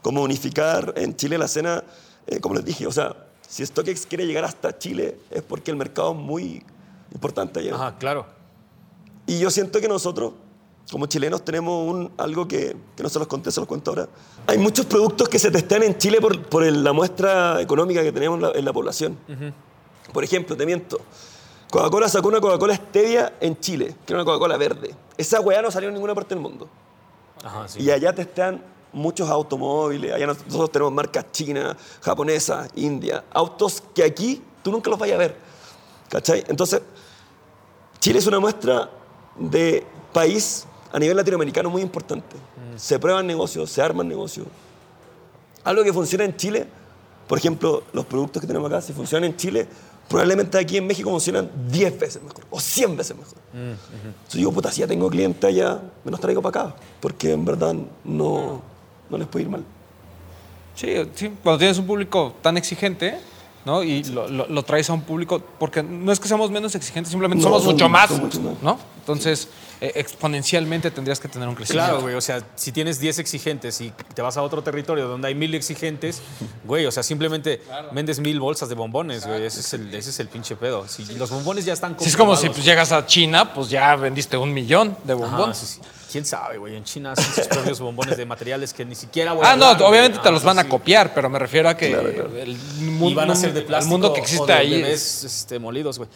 Como 0.03 0.23
unificar 0.23 0.95
en 0.97 1.15
Chile 1.15 1.39
la 1.39 1.45
escena, 1.45 1.85
eh, 2.27 2.41
como 2.41 2.55
les 2.55 2.65
dije, 2.65 2.87
o 2.87 2.93
sea, 2.93 3.15
si 3.47 3.65
StockX 3.67 4.07
quiere 4.07 4.27
llegar 4.27 4.45
hasta 4.45 4.79
Chile 4.79 5.19
es 5.31 5.43
porque 5.43 5.71
el 5.71 5.77
mercado 5.77 6.13
es 6.13 6.19
muy 6.19 6.65
importante 7.13 7.61
allá. 7.61 7.75
Ajá, 7.75 7.99
claro. 7.99 8.27
Y 9.27 9.39
yo 9.39 9.51
siento 9.51 9.81
que 9.81 9.89
nosotros, 9.89 10.33
como 10.91 11.07
chilenos, 11.07 11.45
tenemos 11.45 11.89
un, 11.89 12.11
algo 12.19 12.49
que, 12.49 12.77
que 12.97 13.03
no 13.03 13.09
se 13.09 13.19
los 13.19 13.29
conté, 13.29 13.51
se 13.51 13.61
los 13.61 13.69
cuento 13.69 13.91
ahora. 13.91 14.09
Hay 14.47 14.59
muchos 14.59 14.87
productos 14.87 15.29
que 15.29 15.39
se 15.39 15.51
testean 15.51 15.83
en 15.85 15.97
Chile 15.99 16.21
por, 16.21 16.43
por 16.49 16.65
el- 16.65 16.83
la 16.83 16.93
muestra 16.93 17.61
económica 17.61 18.03
que 18.03 18.13
tenemos 18.13 18.37
en 18.37 18.43
la, 18.43 18.51
en 18.53 18.65
la 18.65 18.73
población. 18.73 19.17
Por 20.13 20.25
ejemplo, 20.25 20.57
te 20.57 20.67
miento. 20.67 21.01
Coca-Cola 21.71 22.09
sacó 22.09 22.29
una 22.29 22.41
Coca-Cola 22.41 22.75
Stevia 22.75 23.35
en 23.41 23.59
Chile, 23.61 23.95
que 24.05 24.13
era 24.13 24.23
una 24.23 24.25
Coca-Cola 24.31 24.57
verde. 24.57 24.95
Esa 25.17 25.41
weá 25.41 25.63
no 25.63 25.71
salió 25.71 25.89
en 25.89 25.95
ninguna 25.95 26.15
parte 26.15 26.35
del 26.35 26.43
mundo. 26.43 26.69
Ajá, 27.45 27.67
sí. 27.69 27.81
Y 27.83 27.91
allá 27.91 28.13
testean 28.15 28.63
muchos 28.93 29.29
automóviles. 29.29 30.13
Allá 30.13 30.27
nos- 30.27 30.45
nosotros 30.47 30.71
tenemos 30.73 30.93
marcas 30.93 31.27
chinas, 31.33 31.77
japonesas, 32.01 32.69
india. 32.75 33.25
Autos 33.33 33.83
que 33.95 34.03
aquí 34.05 34.43
tú 34.63 34.71
nunca 34.73 34.91
los 34.91 34.99
vayas 34.99 35.17
a 35.17 35.19
ver. 35.19 35.37
¿Cachai? 36.09 36.45
Entonces, 36.49 36.83
Chile 38.01 38.19
es 38.19 38.27
una 38.27 38.39
muestra 38.41 38.91
de 39.39 39.87
país 40.13 40.67
a 40.93 40.99
nivel 40.99 41.17
latinoamericano 41.17 41.71
muy 41.71 41.81
importante. 41.83 42.37
Se 42.77 42.99
prueban 42.99 43.27
negocios, 43.27 43.71
se 43.71 43.81
arman 43.81 44.09
negocios. 44.09 44.47
Algo 45.65 45.85
que 45.85 45.93
funciona 45.93 46.25
en 46.25 46.37
Chile, 46.37 46.67
por 47.29 47.39
ejemplo, 47.39 47.85
los 47.93 48.05
productos 48.05 48.41
que 48.41 48.47
tenemos 48.47 48.71
acá, 48.71 48.81
si 48.83 48.93
funcionan 48.93 49.31
en 49.31 49.37
Chile, 49.37 49.67
probablemente 50.09 50.59
aquí 50.59 50.77
en 50.77 50.87
México 50.87 51.09
funcionan 51.09 51.51
10 51.71 51.99
veces 51.99 52.23
mejor 52.23 52.45
o 52.51 52.61
100 52.61 52.97
veces 52.97 53.17
mejor. 53.17 53.35
Entonces 53.55 54.35
digo, 54.35 54.53
puta, 54.53 54.71
si 54.73 54.81
ya 54.81 54.87
tengo 54.87 55.09
clientes 55.09 55.43
allá, 55.49 55.81
me 56.05 56.11
los 56.11 56.21
traigo 56.21 56.43
para 56.43 56.65
acá, 56.67 56.77
porque 57.01 57.33
en 57.33 57.45
verdad 57.45 57.75
no, 58.05 58.61
no 59.13 59.19
les 59.19 59.29
puede 59.29 59.45
ir 59.45 59.51
mal. 59.51 59.65
Sí, 60.75 60.95
sí, 61.15 61.31
cuando 61.43 61.59
tienes 61.59 61.79
un 61.79 61.87
público 61.87 62.35
tan 62.43 62.57
exigente, 62.57 63.19
¿no? 63.65 63.83
Y 63.83 64.03
lo, 64.05 64.27
lo- 64.29 64.47
lo 64.49 64.63
traes 64.65 64.89
a 64.91 64.95
un 64.95 65.03
público, 65.03 65.41
porque 65.59 65.83
no 65.83 66.11
es 66.11 66.19
que 66.19 66.27
seamos 66.29 66.51
menos 66.51 66.75
exigentes, 66.75 67.11
simplemente 67.11 67.45
No, 67.45 67.51
somos 67.51 67.65
mucho 67.67 67.89
más, 67.89 68.09
son 68.09 68.21
mucho 68.21 68.41
más. 68.41 68.55
¿no? 68.63 68.79
Entonces, 68.99 69.49
eh, 69.83 69.93
exponencialmente 69.97 70.91
tendrías 70.91 71.21
que 71.21 71.29
tener 71.29 71.47
un 71.49 71.55
crecimiento. 71.55 71.89
Claro, 71.91 72.03
güey. 72.03 72.15
O 72.15 72.21
sea, 72.21 72.43
si 72.55 72.73
tienes 72.73 73.01
10 73.01 73.19
exigentes 73.19 73.81
y 73.83 73.93
te 74.15 74.23
vas 74.23 74.37
a 74.37 74.43
otro 74.43 74.63
territorio 74.63 75.07
donde 75.09 75.29
hay 75.29 75.35
mil 75.35 75.55
exigentes, 75.55 76.23
güey, 76.65 76.87
o 76.87 76.91
sea, 76.93 77.03
simplemente 77.03 77.61
vendes 77.93 78.19
mil 78.21 78.41
bolsas 78.41 78.69
de 78.69 78.75
bombones, 78.75 79.27
güey. 79.27 79.45
Ese 79.45 79.61
es 79.61 79.75
el, 79.75 79.95
ese 79.95 80.11
es 80.11 80.21
el 80.21 80.29
pinche 80.29 80.57
pedo. 80.57 80.89
Si 80.89 81.05
los 81.17 81.31
bombones 81.31 81.65
ya 81.67 81.73
están 81.75 81.97
Sí, 81.99 82.09
es 82.09 82.17
como 82.17 82.35
si 82.37 82.49
pues, 82.49 82.65
llegas 82.65 82.93
a 82.93 83.05
China, 83.07 83.53
pues 83.53 83.69
ya 83.69 83.95
vendiste 83.97 84.37
un 84.39 84.53
millón 84.55 84.97
de 85.05 85.13
Ajá, 85.13 85.23
bombones. 85.23 85.59
sí, 85.59 85.67
sí. 85.67 85.81
¿Quién 86.13 86.27
sabe, 86.27 86.59
güey? 86.59 86.77
En 86.77 86.85
China 86.85 87.13
hacen 87.13 87.25
sus 87.35 87.47
propios 87.49 87.81
bombones 87.81 88.19
de 88.19 88.27
materiales 88.27 88.75
que 88.75 88.85
ni 88.85 88.95
siquiera, 88.95 89.33
güey. 89.33 89.49
Ah, 89.49 89.57
no, 89.57 89.71
obviamente 89.87 90.19
te 90.19 90.31
los 90.31 90.43
Ah, 90.43 90.47
van 90.49 90.59
a 90.59 90.63
sí. 90.65 90.69
copiar, 90.69 91.15
pero 91.15 91.31
me 91.31 91.39
refiero 91.39 91.71
a 91.71 91.75
que 91.77 91.89
Claro, 91.91 92.13
claro. 92.13 92.37
el 92.37 92.51
Y 92.51 92.85
mundo, 92.85 93.17
van 93.19 93.31
a 93.31 93.35
ser 93.35 93.55
de 93.55 93.61
el 93.61 93.67
plástico 93.67 93.91
mundo 93.93 94.13
que 94.13 94.21
o 94.21 94.23
existe 94.23 94.53
de 94.53 94.59
ahí. 94.59 94.75
es- 94.83 95.25
este, 95.25 95.59
molidos, 95.59 95.97
güey. 95.97 96.11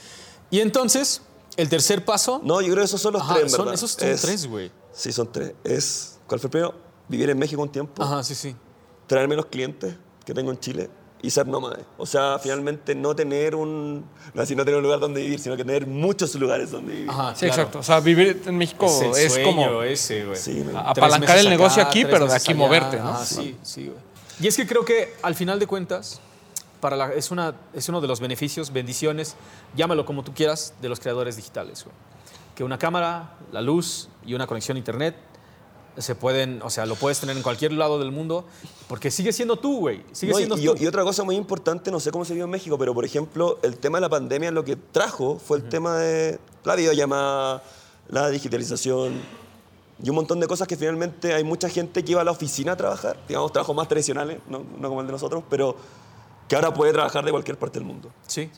Y 0.51 0.61
entonces, 0.61 1.23
el 1.57 1.69
tercer 1.71 2.05
paso. 2.05 2.41
No, 2.45 2.61
yo 2.61 2.67
creo 2.67 2.79
que 2.79 2.85
esos 2.85 3.01
son 3.01 3.15
los 3.15 3.23
Ajá, 3.23 3.37
tres, 3.37 3.51
son- 3.53 3.61
verdad. 3.61 3.75
esos 3.75 3.93
son 3.93 4.09
Es- 4.09 4.21
tres, 4.21 4.47
güey. 4.47 4.71
Sí, 4.93 5.13
son 5.13 5.33
tres. 5.33 5.55
Es, 5.65 6.19
¿Cuál 6.27 6.41
fue 6.41 6.49
el 6.49 6.51
primero? 6.51 6.75
Vivir 7.09 7.31
en 7.31 7.39
México 7.39 7.63
un 7.63 7.71
tiempo, 7.73 8.03
Ajá, 8.03 8.23
sí, 8.23 8.35
sí. 8.35 8.55
traerme 9.07 9.35
los 9.37 9.47
clientes 9.47 9.95
que 10.27 10.35
tengo 10.35 10.51
en 10.51 10.59
Chile 10.61 10.91
y 11.23 11.31
ser 11.31 11.47
nómade. 11.47 11.83
O 11.99 12.07
sea, 12.07 12.39
finalmente 12.39 12.95
no 12.95 13.17
tener 13.17 13.55
un... 13.55 14.05
No 14.35 14.43
así 14.43 14.55
no 14.55 14.65
tener 14.65 14.77
un 14.79 14.83
lugar 14.85 15.01
donde 15.01 15.23
vivir, 15.23 15.39
sino 15.41 15.57
que 15.57 15.65
tener 15.65 15.87
muchos 15.87 16.35
lugares 16.37 16.71
donde 16.71 16.93
vivir. 16.93 17.11
Ajá, 17.11 17.35
Sí, 17.35 17.47
claro. 17.47 17.55
exacto. 17.63 17.79
O 17.79 17.83
sea, 17.83 18.01
vivir 18.01 18.43
en 18.47 18.57
México 18.59 18.87
Es, 18.87 19.17
es, 19.19 19.33
sueño 19.33 19.47
como 19.49 19.83
ese, 19.83 20.25
güey. 20.27 20.37
Sí, 20.37 20.65
apalancar 20.75 21.39
el 21.39 21.49
negocio 21.49 21.83
acá, 21.83 21.91
aquí, 21.91 22.05
pero 22.05 22.27
de 22.27 22.35
aquí 22.35 22.51
allá. 22.53 22.59
moverte, 22.59 22.99
¿no? 22.99 23.09
Ah, 23.11 23.25
sí, 23.25 23.57
sí, 23.63 23.87
güey. 23.87 23.99
Y 24.41 24.47
es 24.47 24.57
que 24.57 24.67
creo 24.67 24.85
que 24.85 25.15
al 25.23 25.35
final 25.35 25.59
de 25.59 25.67
cuentas, 25.67 26.21
para 26.81 26.95
la- 26.97 27.13
es, 27.15 27.31
una, 27.31 27.55
es 27.73 27.89
uno 27.89 28.01
de 28.03 28.07
los 28.09 28.21
beneficios, 28.21 28.71
bendiciones, 28.73 29.35
llámalo 29.75 30.05
como 30.05 30.23
tú 30.23 30.35
quieras, 30.35 30.75
de 30.83 30.89
los 30.91 31.01
creadores 31.01 31.37
digitales, 31.37 31.83
güey. 31.85 31.97
Que 32.55 32.63
una 32.65 32.79
cámara, 32.79 33.35
la 33.53 33.61
luz 33.63 34.09
y 34.25 34.35
una 34.35 34.47
conexión 34.47 34.77
a 34.77 34.79
internet 34.79 35.15
se 35.99 36.15
pueden, 36.15 36.61
o 36.63 36.71
sea, 36.71 36.87
lo 36.87 36.95
puedes 36.95 37.19
tener 37.21 37.37
en 37.37 37.43
cualquier 37.43 37.73
lado 37.73 37.99
del 37.99 38.13
mundo, 38.13 38.45
porque 38.89 39.11
sigue 39.11 39.33
siendo 39.33 39.57
tú, 39.57 39.79
güey. 39.81 40.03
Sigue 40.13 40.33
No, 40.33 40.39
siendo 40.39 40.59
y- 40.59 40.65
tú. 40.67 40.75
y 40.79 40.87
otra 40.87 41.03
cosa 41.05 41.25
muy 41.25 41.37
importante, 41.37 41.91
no 41.91 42.01
sé 42.01 42.11
cómo 42.11 42.25
se 42.25 42.35
vio 42.35 42.45
en 42.45 42.51
México, 42.51 42.77
pero 42.79 42.93
por 42.95 43.05
ejemplo, 43.05 43.59
el 43.63 43.77
tema 43.79 43.99
de 43.99 44.03
la 44.03 44.09
pandemia 44.09 44.51
lo 44.51 44.65
que 44.65 44.77
trajo 44.77 45.39
fue 45.39 45.59
el 45.59 45.69
tema 45.69 45.97
de 45.99 46.39
la 46.65 46.75
videollamada, 46.77 47.63
la 48.09 48.29
digitalización 48.31 49.15
y 50.03 50.11
un 50.11 50.17
montón 50.17 50.39
de 50.41 50.47
cosas 50.47 50.69
que 50.69 50.77
finalmente 50.77 51.33
hay 51.35 51.43
mucha 51.45 51.69
gente 51.69 52.05
que 52.05 52.13
iba 52.13 52.21
a 52.21 52.25
la 52.25 52.31
oficina 52.33 52.73
a 52.73 52.77
trabajar, 52.77 53.17
digamos, 53.27 53.51
trabajos 53.53 53.75
más 53.75 53.89
tradicionales, 53.89 54.39
no, 54.49 54.63
no 54.79 54.89
como 54.89 55.01
el 55.01 55.07
de 55.07 55.13
nosotros, 55.13 55.43
pero 55.49 55.77
que 56.49 56.55
ahora 56.55 56.73
puede 56.75 56.93
trabajar 56.93 57.25
de 57.25 57.31
cualquier 57.31 57.59
parte 57.59 57.79
del 57.79 57.89
mundo. 57.89 58.11
Sí. 58.27 58.51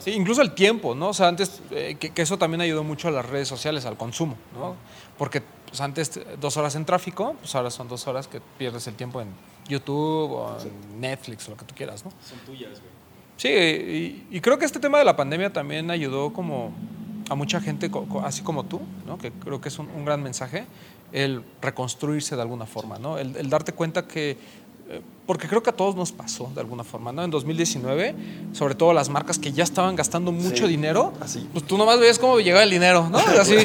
Sí, 0.00 0.12
incluso 0.12 0.42
el 0.42 0.52
tiempo, 0.54 0.94
¿no? 0.94 1.08
O 1.08 1.14
sea, 1.14 1.28
antes, 1.28 1.60
eh, 1.70 1.96
que, 1.98 2.10
que 2.10 2.22
eso 2.22 2.38
también 2.38 2.60
ayudó 2.60 2.84
mucho 2.84 3.08
a 3.08 3.10
las 3.10 3.26
redes 3.26 3.48
sociales, 3.48 3.84
al 3.86 3.96
consumo, 3.96 4.36
¿no? 4.58 4.76
Porque 5.18 5.42
pues, 5.68 5.80
antes 5.80 6.16
eh, 6.16 6.36
dos 6.40 6.56
horas 6.56 6.74
en 6.76 6.84
tráfico, 6.84 7.34
pues 7.40 7.54
ahora 7.54 7.70
son 7.70 7.88
dos 7.88 8.06
horas 8.06 8.28
que 8.28 8.40
pierdes 8.58 8.86
el 8.86 8.94
tiempo 8.94 9.20
en 9.20 9.28
YouTube 9.68 10.30
o 10.30 10.56
en 10.60 11.00
Netflix 11.00 11.48
o 11.48 11.52
lo 11.52 11.56
que 11.56 11.64
tú 11.64 11.74
quieras, 11.74 12.04
¿no? 12.04 12.12
Son 12.26 12.38
tuyas, 12.46 12.80
güey. 12.80 12.92
Sí, 13.36 13.48
y, 13.48 14.36
y 14.36 14.40
creo 14.40 14.58
que 14.58 14.64
este 14.64 14.78
tema 14.78 14.98
de 14.98 15.04
la 15.04 15.16
pandemia 15.16 15.52
también 15.52 15.90
ayudó 15.90 16.32
como 16.32 16.72
a 17.28 17.34
mucha 17.34 17.60
gente, 17.60 17.90
así 18.22 18.42
como 18.42 18.64
tú, 18.64 18.80
¿no? 19.06 19.18
que 19.18 19.32
creo 19.32 19.60
que 19.60 19.68
es 19.68 19.78
un, 19.78 19.88
un 19.90 20.04
gran 20.04 20.22
mensaje, 20.22 20.66
el 21.12 21.42
reconstruirse 21.60 22.36
de 22.36 22.42
alguna 22.42 22.66
forma, 22.66 22.98
¿no? 22.98 23.18
el, 23.18 23.36
el 23.36 23.50
darte 23.50 23.72
cuenta 23.72 24.06
que 24.06 24.36
porque 25.26 25.48
creo 25.48 25.62
que 25.62 25.70
a 25.70 25.72
todos 25.72 25.96
nos 25.96 26.12
pasó 26.12 26.50
de 26.54 26.60
alguna 26.60 26.84
forma, 26.84 27.10
¿no? 27.10 27.24
En 27.24 27.30
2019, 27.30 28.14
sobre 28.52 28.74
todo 28.74 28.92
las 28.92 29.08
marcas 29.08 29.38
que 29.38 29.52
ya 29.52 29.64
estaban 29.64 29.96
gastando 29.96 30.30
mucho 30.32 30.64
Sí, 30.66 30.68
dinero, 30.70 31.14
así. 31.20 31.48
pues 31.52 31.66
tú 31.66 31.78
nomás 31.78 31.98
veías 31.98 32.18
cómo 32.18 32.38
llegaba 32.40 32.62
el 32.62 32.70
dinero, 32.70 33.08
¿no? 33.08 33.16
Así, 33.40 33.56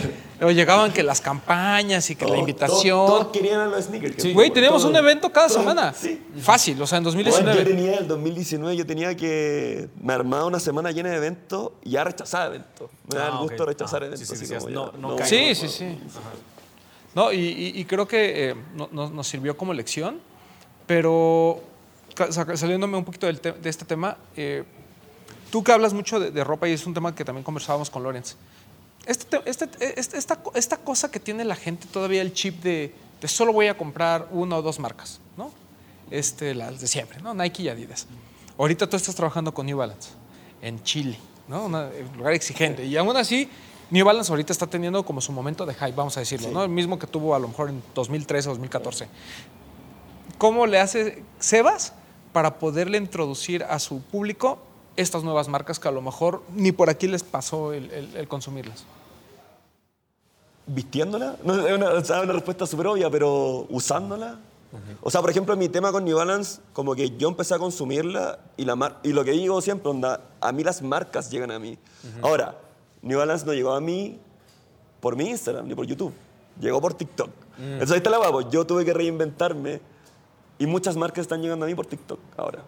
o 0.42 0.52
llegaban 0.52 0.94
que 0.94 1.04
las 1.04 1.20
campañas 1.20 2.10
y 2.10 2.16
que 2.16 2.26
la 2.26 2.38
invitación. 2.38 2.96
Todos, 3.06 3.20
todos 3.24 3.34
querían 3.34 3.60
a 3.60 3.66
los 3.66 3.84
sneakers. 3.86 4.16
Sí. 4.24 4.32
Güey, 4.34 4.52
teníamos 4.52 4.86
un 4.86 4.96
evento 4.96 5.30
cada 5.34 5.50
semana. 5.50 5.94
Sí. 5.94 6.22
Fácil, 6.40 6.82
o 6.82 6.88
sea, 6.88 7.00
en 7.00 7.04
Bueno, 7.04 7.22
2019. 7.24 7.60
yo 7.60 7.76
tenía 7.76 7.96
el 7.98 8.08
2019, 8.08 8.78
yo 8.78 8.86
tenía 8.86 9.16
que. 9.18 9.90
Me 10.02 10.14
armaba 10.14 10.46
una 10.46 10.62
semana 10.62 10.92
llena 10.92 11.10
de 11.10 11.18
eventos 11.18 11.72
y 11.84 11.90
ya 11.92 12.06
rechazaba 12.06 12.46
eventos. 12.46 12.90
Me 13.12 13.20
da 13.20 13.28
Ah, 13.28 13.32
el 13.34 13.38
gusto 13.50 13.66
rechazar 13.66 14.02
Ah, 14.04 14.06
eventos. 14.06 14.26
sí, 14.30 14.46
sí, 14.46 14.54
así 14.56 14.68
no- 14.72 14.94
no 14.94 15.18
caigo. 15.18 15.26
Sí, 15.26 15.56
sí, 15.56 15.68
sí. 15.68 15.98
No, 17.16 17.34
y, 17.34 17.38
y- 17.40 17.80
y 17.82 17.86
creo 17.86 18.08
que 18.08 18.52
eh, 18.52 18.56
no- 18.76 18.88
no- 18.92 19.10
nos 19.10 19.28
sirvió 19.28 19.58
como 19.58 19.74
lección, 19.74 20.22
pero 20.90 21.62
saliéndome 22.56 22.98
un 22.98 23.06
poquito 23.06 23.28
de 23.28 23.70
este 23.70 23.86
tema, 23.86 24.18
eh, 24.36 24.64
tú 25.52 25.64
que 25.64 25.72
hablas 25.72 25.94
mucho 25.94 26.20
de, 26.20 26.32
de 26.32 26.44
ropa 26.44 26.68
y 26.68 26.72
es 26.74 26.84
un 26.88 26.96
tema 26.96 27.14
que 27.14 27.24
también 27.24 27.44
conversábamos 27.44 27.92
con 27.92 28.02
Lorenz, 28.02 28.36
este, 29.06 29.26
te- 29.38 29.48
este- 29.48 29.70
este- 30.00 30.18
esta, 30.18 30.40
esta 30.56 30.78
cosa 30.78 31.12
que 31.12 31.20
tiene 31.20 31.46
la 31.46 31.56
gente 31.56 31.86
todavía 31.94 32.24
el 32.24 32.34
chip 32.34 32.64
de, 32.64 32.92
de 33.22 33.28
solo 33.28 33.54
voy 33.54 33.68
a 33.68 33.78
comprar 33.78 34.28
una 34.32 34.58
o 34.58 34.64
dos 34.64 34.80
marcas, 34.80 35.20
¿no? 35.38 35.52
Este, 36.10 36.56
las 36.56 36.82
de 36.82 36.88
siempre, 36.88 37.22
¿no? 37.22 37.36
Nike 37.36 37.62
y 37.62 37.70
Adidas. 37.70 38.08
Ahorita 38.58 38.90
tú 38.90 38.98
estás 38.98 39.14
trabajando 39.14 39.54
con 39.54 39.68
New 39.68 39.78
Balance 39.78 40.10
en 40.64 40.82
Chile, 40.82 41.20
¿no? 41.48 41.66
Una- 41.66 41.84
un 42.12 42.18
lugar 42.18 42.34
exigente. 42.34 42.84
Y 42.84 42.98
aún 42.98 43.16
así, 43.16 43.48
New 43.92 44.04
Balance 44.04 44.32
ahorita 44.32 44.52
está 44.54 44.66
teniendo 44.66 45.06
como 45.06 45.22
su 45.22 45.32
momento 45.32 45.68
de 45.68 45.76
hype, 45.76 45.92
vamos 45.92 46.18
a 46.18 46.22
decirlo, 46.22 46.50
¿no? 46.50 46.64
El 46.64 46.70
mismo 46.70 46.98
que 46.98 47.06
tuvo 47.06 47.36
a 47.36 47.40
lo 47.40 47.48
mejor 47.48 47.70
en 47.70 47.84
2013 47.94 48.50
o 48.50 48.52
2014. 48.54 49.08
¿Cómo 50.40 50.66
le 50.66 50.80
hace 50.80 51.24
Sebas 51.40 51.94
para 52.34 52.58
poderle 52.58 52.98
introducir 52.98 53.64
a 53.64 53.78
su 53.78 54.02
público 54.02 54.58
estas 54.96 55.24
nuevas 55.24 55.48
marcas 55.48 55.80
que 55.80 55.88
a 55.88 55.92
lo 55.92 56.02
mejor 56.02 56.42
ni 56.56 56.72
por 56.72 56.90
aquí 56.90 57.08
les 57.08 57.22
pasó 57.24 57.74
el, 57.74 57.92
el- 57.92 58.16
el 58.18 58.28
consumirlas? 58.28 58.86
vistiéndola. 60.72 61.36
No, 61.44 61.68
es 61.68 61.74
una, 61.74 62.04
sea, 62.04 62.22
una 62.22 62.34
respuesta 62.34 62.66
súper 62.68 62.88
obvia, 62.88 63.10
pero 63.10 63.66
usándola. 63.70 64.38
O 65.02 65.10
sea, 65.10 65.20
por 65.22 65.32
ejemplo, 65.32 65.58
mi 65.58 65.68
tema 65.68 65.92
con 65.92 66.06
New 66.06 66.16
Balance, 66.16 66.62
como 66.74 66.94
que 66.94 67.18
yo 67.18 67.28
empecé 67.28 67.56
a 67.56 67.58
consumirla 67.58 68.38
y, 68.56 68.66
la 68.66 68.76
mar- 68.76 69.00
y 69.02 69.14
lo 69.14 69.24
que 69.26 69.32
digo 69.32 69.60
siempre, 69.62 69.90
onda, 69.90 70.22
a 70.40 70.52
mí 70.52 70.64
las 70.64 70.84
marcas 70.84 71.32
llegan 71.32 71.50
a 71.50 71.58
mí. 71.58 71.76
Ahora, 72.22 72.56
New 73.02 73.18
Balance 73.18 73.48
no 73.48 73.54
llegó 73.56 73.74
a 73.74 73.82
mí 73.82 74.20
por 75.00 75.16
mi 75.16 75.28
Instagram 75.32 75.68
ni 75.68 75.74
por 75.74 75.88
YouTube, 75.88 76.14
llegó 76.62 76.80
por 76.80 76.94
TikTok. 76.94 77.32
Entonces 77.58 77.92
ahí 77.92 77.98
está 77.98 78.12
la 78.12 78.18
guapo, 78.20 78.48
yo 78.52 78.64
tuve 78.68 78.86
que 78.86 78.94
reinventarme 78.94 79.82
y 80.60 80.68
muchas 80.68 80.96
marcas 80.96 81.24
están 81.24 81.42
llegando 81.42 81.66
a 81.66 81.68
mí 81.68 81.74
por 81.74 81.86
TikTok 81.86 82.20
ahora. 82.38 82.64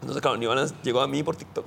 Entonces, 0.00 0.20
claro, 0.20 0.38
Balance 0.38 0.74
llegó 0.82 1.00
a 1.00 1.08
mí 1.08 1.22
por 1.22 1.34
TikTok. 1.34 1.64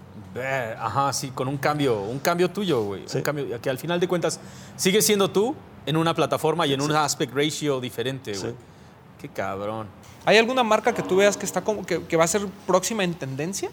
Ajá, 0.79 1.11
sí, 1.11 1.31
con 1.31 1.47
un 1.47 1.57
cambio, 1.57 1.99
un 2.01 2.19
cambio 2.19 2.51
tuyo, 2.51 2.83
güey. 2.83 3.03
Sí. 3.07 3.17
Un 3.17 3.23
cambio 3.23 3.59
que 3.59 3.69
al 3.69 3.79
final 3.79 3.99
de 3.99 4.07
cuentas 4.07 4.39
sigue 4.75 5.01
siendo 5.01 5.29
tú 5.31 5.55
en 5.87 5.97
una 5.97 6.13
plataforma 6.13 6.67
y 6.67 6.73
en 6.73 6.81
un 6.81 6.91
aspect 6.91 7.33
ratio 7.33 7.81
diferente, 7.81 8.37
güey. 8.37 8.51
Sí. 8.51 8.57
Qué 9.19 9.29
cabrón. 9.29 9.87
¿Hay 10.23 10.37
alguna 10.37 10.61
marca 10.61 10.93
que 10.93 11.01
tú 11.01 11.15
veas 11.15 11.35
que 11.35 11.45
está 11.45 11.63
como 11.63 11.83
que, 11.83 12.03
que 12.03 12.15
va 12.15 12.25
a 12.25 12.27
ser 12.27 12.45
próxima 12.67 13.03
en 13.03 13.15
tendencia? 13.15 13.71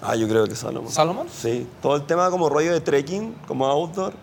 Ah, 0.00 0.16
yo 0.16 0.26
creo 0.26 0.46
que 0.46 0.56
Salomon. 0.56 0.90
¿Salomon? 0.90 1.28
Sí, 1.28 1.66
todo 1.82 1.96
el 1.96 2.06
tema 2.06 2.30
como 2.30 2.48
rollo 2.48 2.72
de 2.72 2.80
trekking, 2.80 3.34
como 3.46 3.66
outdoor, 3.66 4.14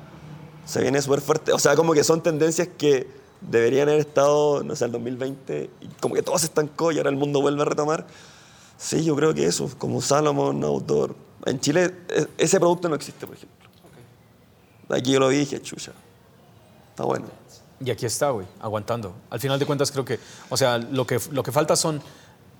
se 0.66 0.82
viene 0.82 1.00
súper 1.02 1.22
fuerte. 1.22 1.54
O 1.54 1.60
sea, 1.60 1.76
como 1.76 1.94
que 1.94 2.04
son 2.04 2.24
tendencias 2.24 2.68
que 2.68 3.08
deberían 3.42 3.88
haber 3.90 4.02
estado, 4.02 4.64
no 4.64 4.76
sé, 4.76 4.86
en 4.86 4.90
el 4.90 4.92
2020, 4.94 5.70
y 5.82 5.88
como 6.02 6.16
que 6.16 6.22
todo 6.24 6.38
se 6.38 6.46
estancó 6.48 6.92
y 6.92 6.98
ahora 6.98 7.10
el 7.10 7.16
mundo 7.18 7.42
vuelve 7.42 7.62
a 7.62 7.66
retomar. 7.66 8.08
Sí, 8.78 9.04
yo 9.04 9.16
creo 9.16 9.34
que 9.34 9.46
eso, 9.46 9.70
como 9.78 10.02
Salomon, 10.02 10.64
outdoor. 10.64 11.16
En 11.46 11.60
Chile 11.60 11.94
e- 12.10 12.28
ese 12.38 12.60
producto 12.60 12.90
no 12.90 12.96
existe, 12.96 13.26
por 13.26 13.36
ejemplo. 13.36 13.58
Aquí 14.90 15.12
yo 15.12 15.20
lo 15.20 15.28
vi 15.30 15.38
y 15.38 15.40
dije, 15.40 15.62
chucha, 15.62 15.92
está 16.92 17.04
bueno. 17.04 17.26
Y 17.80 17.92
aquí 17.92 18.06
está, 18.06 18.30
güey, 18.32 18.48
aguantando. 18.60 19.14
Al 19.30 19.40
final 19.40 19.60
de 19.60 19.66
cuentas 19.66 19.92
creo 19.92 20.06
que, 20.06 20.20
o 20.50 20.58
sea, 20.58 20.78
lo 20.78 21.06
que, 21.06 21.20
lo 21.32 21.44
que 21.44 21.52
falta 21.52 21.76
son, 21.76 22.02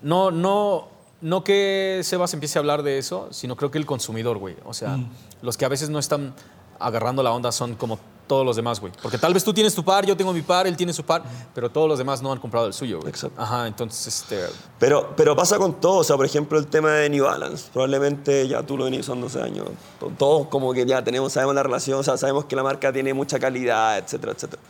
no, 0.02 0.30
no, 0.30 0.88
no 1.20 1.42
que 1.42 2.00
Sebas 2.04 2.34
empiece 2.34 2.58
a 2.58 2.60
hablar 2.60 2.82
de 2.82 2.98
eso, 2.98 3.28
sino 3.32 3.56
creo 3.56 3.70
que 3.70 3.78
el 3.78 3.86
consumidor, 3.86 4.38
güey. 4.38 4.56
O 4.64 4.74
sea, 4.74 4.98
los 5.42 5.56
que 5.56 5.64
a 5.64 5.68
veces 5.68 5.90
no 5.90 5.98
están 5.98 6.34
agarrando 6.78 7.22
la 7.24 7.32
onda 7.32 7.50
son 7.50 7.74
como 7.74 7.98
todos 8.28 8.46
los 8.46 8.54
demás, 8.54 8.78
güey. 8.80 8.92
Porque 9.02 9.18
tal 9.18 9.34
vez 9.34 9.42
tú 9.42 9.52
tienes 9.52 9.74
tu 9.74 9.82
par, 9.84 10.06
yo 10.06 10.16
tengo 10.16 10.32
mi 10.32 10.42
par, 10.42 10.66
él 10.68 10.76
tiene 10.76 10.92
su 10.92 11.02
par, 11.04 11.24
pero 11.54 11.68
todos 11.70 11.88
los 11.88 11.98
demás 11.98 12.22
no 12.22 12.30
han 12.30 12.38
comprado 12.38 12.66
el 12.66 12.72
suyo, 12.72 12.98
güey. 13.00 13.08
Exacto. 13.10 13.40
Ajá, 13.42 13.66
entonces, 13.66 14.06
este... 14.06 14.44
Pero, 14.78 15.14
pero 15.16 15.34
pasa 15.34 15.58
con 15.58 15.80
todo, 15.80 15.96
o 15.96 16.04
sea, 16.04 16.16
por 16.16 16.26
ejemplo, 16.26 16.58
el 16.58 16.66
tema 16.68 16.92
de 16.92 17.10
New 17.10 17.24
Balance. 17.24 17.70
Probablemente 17.72 18.46
ya 18.46 18.62
tú 18.62 18.76
lo 18.78 18.84
venís 18.84 19.00
usando 19.00 19.26
hace 19.26 19.42
años. 19.42 19.66
To- 19.98 20.12
Todos 20.16 20.46
como 20.48 20.72
que 20.72 20.86
ya 20.86 21.02
tenemos, 21.02 21.32
sabemos 21.32 21.54
la 21.56 21.62
relación, 21.64 21.98
o 21.98 22.02
sea, 22.04 22.16
sabemos 22.16 22.44
que 22.44 22.54
la 22.54 22.62
marca 22.62 22.92
tiene 22.92 23.12
mucha 23.14 23.38
calidad, 23.40 23.98
etcétera, 23.98 24.32
etcétera. 24.32 24.62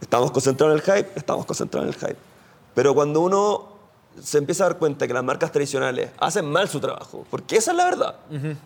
Estamos 0.00 0.30
concentrados 0.32 0.74
en 0.78 0.82
el 0.92 0.98
hype, 0.98 1.12
estamos 1.18 1.46
concentrados 1.46 1.88
en 1.88 1.94
el 1.94 1.98
hype. 2.00 2.20
Pero 2.74 2.94
cuando 2.94 3.20
uno 3.20 3.68
se 4.22 4.38
empieza 4.38 4.64
a 4.64 4.68
dar 4.68 4.78
cuenta 4.78 5.06
que 5.06 5.14
las 5.14 5.22
marcas 5.24 5.52
tradicionales 5.52 6.10
hacen 6.18 6.44
mal 6.50 6.68
su 6.68 6.80
trabajo, 6.80 7.24
porque 7.30 7.56
esa 7.56 7.70
es 7.70 7.76
la 7.76 7.84
verdad, 7.84 8.16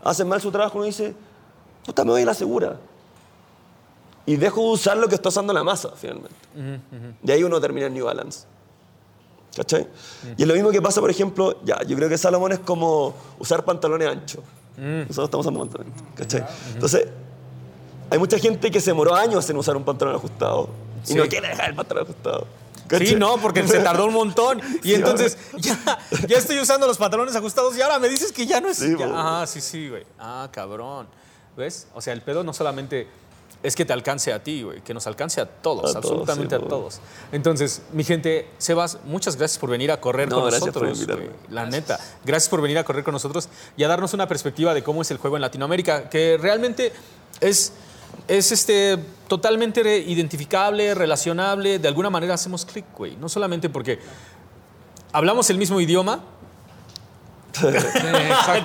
hacen 0.03 0.29
mal 0.29 0.41
su 0.41 0.51
trabajo, 0.51 0.79
uno 0.79 0.87
dice, 0.87 1.15
puta, 1.85 2.05
me 2.05 2.11
voy 2.13 2.23
a 2.23 2.27
la 2.27 2.35
segura. 2.35 2.79
Y 4.27 4.37
dejo 4.37 4.61
de 4.63 4.69
usar 4.69 4.97
lo 4.97 5.09
que 5.09 5.15
está 5.15 5.29
usando 5.31 5.53
la 5.53 5.65
masa, 5.65 5.91
finalmente. 5.97 6.37
Y 7.23 7.31
ahí 7.31 7.43
uno 7.43 7.61
termina 7.61 7.87
en 7.87 7.95
New 7.95 8.05
Balance. 8.07 8.47
¿Cachai? 9.57 9.89
Y 10.37 10.43
es 10.43 10.49
lo 10.49 10.55
mismo 10.55 10.71
que 10.71 10.81
pasa, 10.81 11.01
por 11.01 11.11
ejemplo, 11.11 11.59
ya, 11.65 11.83
yo 11.83 11.97
creo 11.97 12.09
que 12.09 12.17
Salomón 12.17 12.53
es 12.53 12.61
como 12.61 13.15
usar 13.39 13.65
pantalones 13.65 14.09
anchos. 14.09 14.41
Nosotros 14.77 15.25
estamos 15.27 15.47
usando 15.47 15.61
pantalones, 15.61 15.93
¿cachai? 16.15 16.45
Entonces, 16.73 17.09
hay 18.11 18.19
mucha 18.19 18.39
gente 18.39 18.71
que 18.71 18.81
se 18.81 18.91
demoró 18.91 19.15
años 19.15 19.49
en 19.51 19.57
usar 19.57 19.77
un 19.77 19.85
pantalón 19.85 20.15
ajustado 20.15 20.69
y 21.05 21.09
Sí. 21.09 21.15
no 21.15 21.27
quiere 21.27 21.49
dejar 21.49 21.71
el 21.71 21.77
pantalón 21.77 22.05
ajustado. 22.05 22.47
Sí, 22.77 22.83
¿cachai? 22.89 23.15
no, 23.17 23.39
porque 23.39 23.67
se 23.67 23.81
tardó 23.81 24.07
un 24.07 24.15
montón. 24.15 24.61
Y 24.85 24.89
Sí, 24.91 24.95
entonces 24.95 25.37
ya, 25.59 25.77
ya 26.29 26.39
estoy 26.39 26.59
usando 26.61 26.87
los 26.87 26.97
pantalones 26.99 27.35
ajustados 27.35 27.77
y 27.77 27.83
ahora 27.83 27.99
me 27.99 28.09
dices 28.09 28.31
que 28.33 28.47
ya 28.47 28.61
no 28.61 28.69
es. 28.69 28.77
Sí, 28.79 28.95
ya- 28.99 29.11
ah, 29.43 29.47
sí, 29.47 29.61
sí, 29.61 29.89
güey. 29.89 30.05
Ah, 30.19 30.49
cabrón. 30.53 31.09
¿Ves? 31.57 31.89
O 31.95 32.01
sea, 32.01 32.13
el 32.13 32.23
pedo 32.23 32.45
no 32.45 32.53
solamente 32.53 33.07
es 33.63 33.77
que 33.77 33.85
te 33.85 33.93
alcance 33.93 34.33
a 34.33 34.43
ti, 34.43 34.63
güey, 34.63 34.81
que 34.81 34.95
nos 34.95 35.07
alcance 35.07 35.41
a 35.41 35.47
todos, 35.47 35.91
A 35.95 36.01
todos, 36.01 36.05
absolutamente 36.13 36.57
sí, 36.57 36.63
a 36.65 36.69
todos. 36.69 37.01
Entonces, 37.31 37.83
mi 37.93 38.05
gente, 38.05 38.49
Sebas, 38.59 38.99
muchas 39.05 39.37
gracias 39.37 39.59
por 39.59 39.69
venir 39.71 39.93
a 39.93 40.01
correr 40.01 40.29
No, 40.31 40.37
con 40.41 40.49
gracias 40.51 40.71
por 40.73 40.89
nosotros. 40.89 41.19
güey. 41.19 41.31
La 41.51 41.67
neta. 41.67 41.99
Gracias 42.25 42.49
por 42.49 42.63
venir 42.63 42.79
a 42.79 42.85
correr 42.85 43.05
con 43.05 43.13
nosotros 43.13 43.49
y 43.77 43.85
a 43.85 43.89
darnos 43.89 44.15
una 44.15 44.27
perspectiva 44.27 44.73
de 44.73 44.83
cómo 44.83 45.03
es 45.03 45.11
el 45.11 45.19
juego 45.19 45.37
en 45.37 45.43
Latinoamérica, 45.43 46.09
que 46.09 46.39
realmente 46.41 46.93
es, 47.41 47.73
es 48.29 48.51
este, 48.51 48.97
totalmente 49.29 49.83
re- 49.83 49.99
identificable, 49.99 50.95
relacionable. 50.95 51.79
De 51.79 51.87
alguna 51.89 52.09
manera 52.09 52.35
hacemos 52.35 52.65
clic, 52.65 52.87
güey. 52.97 53.17
No 53.17 53.29
solamente 53.29 53.69
porque 53.69 53.99
hablamos 55.13 55.51
el 55.51 55.59
mismo 55.59 55.81
idioma, 55.81 56.25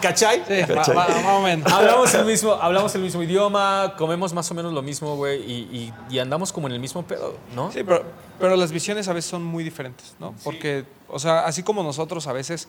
¿cachai? 0.02 0.44
Sí, 0.48 0.74
ma- 0.74 0.76
más 0.76 1.26
o 1.28 1.42
menos. 1.42 1.72
Hablamos 1.72 2.14
el, 2.14 2.26
mismo, 2.26 2.54
hablamos 2.54 2.94
el 2.96 3.02
mismo 3.02 3.24
idioma, 3.24 3.94
comemos 3.98 4.34
más 4.34 4.50
o 4.52 4.54
menos 4.54 4.74
lo 4.74 4.82
mismo, 4.82 5.16
güey, 5.16 5.42
y, 5.42 5.54
y- 5.72 5.94
y 6.16 6.20
andamos 6.20 6.52
como 6.54 6.68
en 6.68 6.74
el 6.74 6.80
mismo 6.80 7.04
pedo, 7.04 7.36
¿no? 7.56 7.72
Sí, 7.72 7.84
pero, 7.84 8.04
pero 8.40 8.56
las 8.56 8.72
visiones 8.72 9.08
a 9.08 9.14
veces 9.14 9.30
son 9.30 9.44
muy 9.44 9.64
diferentes, 9.64 10.16
¿no? 10.20 10.34
Porque, 10.44 10.86
o 11.08 11.20
sea, 11.20 11.46
así 11.46 11.64
como 11.64 11.84
nosotros 11.84 12.28
a 12.28 12.34
veces 12.34 12.68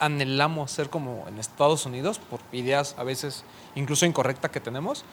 anhelamos 0.00 0.70
ser 0.72 0.90
como 0.90 1.24
en 1.28 1.38
Estados 1.38 1.86
Unidos 1.86 2.18
por 2.18 2.40
ideas 2.52 2.94
a 2.98 3.04
veces 3.04 3.44
incluso 3.76 4.06
incorrectas 4.06 4.50
que 4.50 4.58
tenemos, 4.58 5.04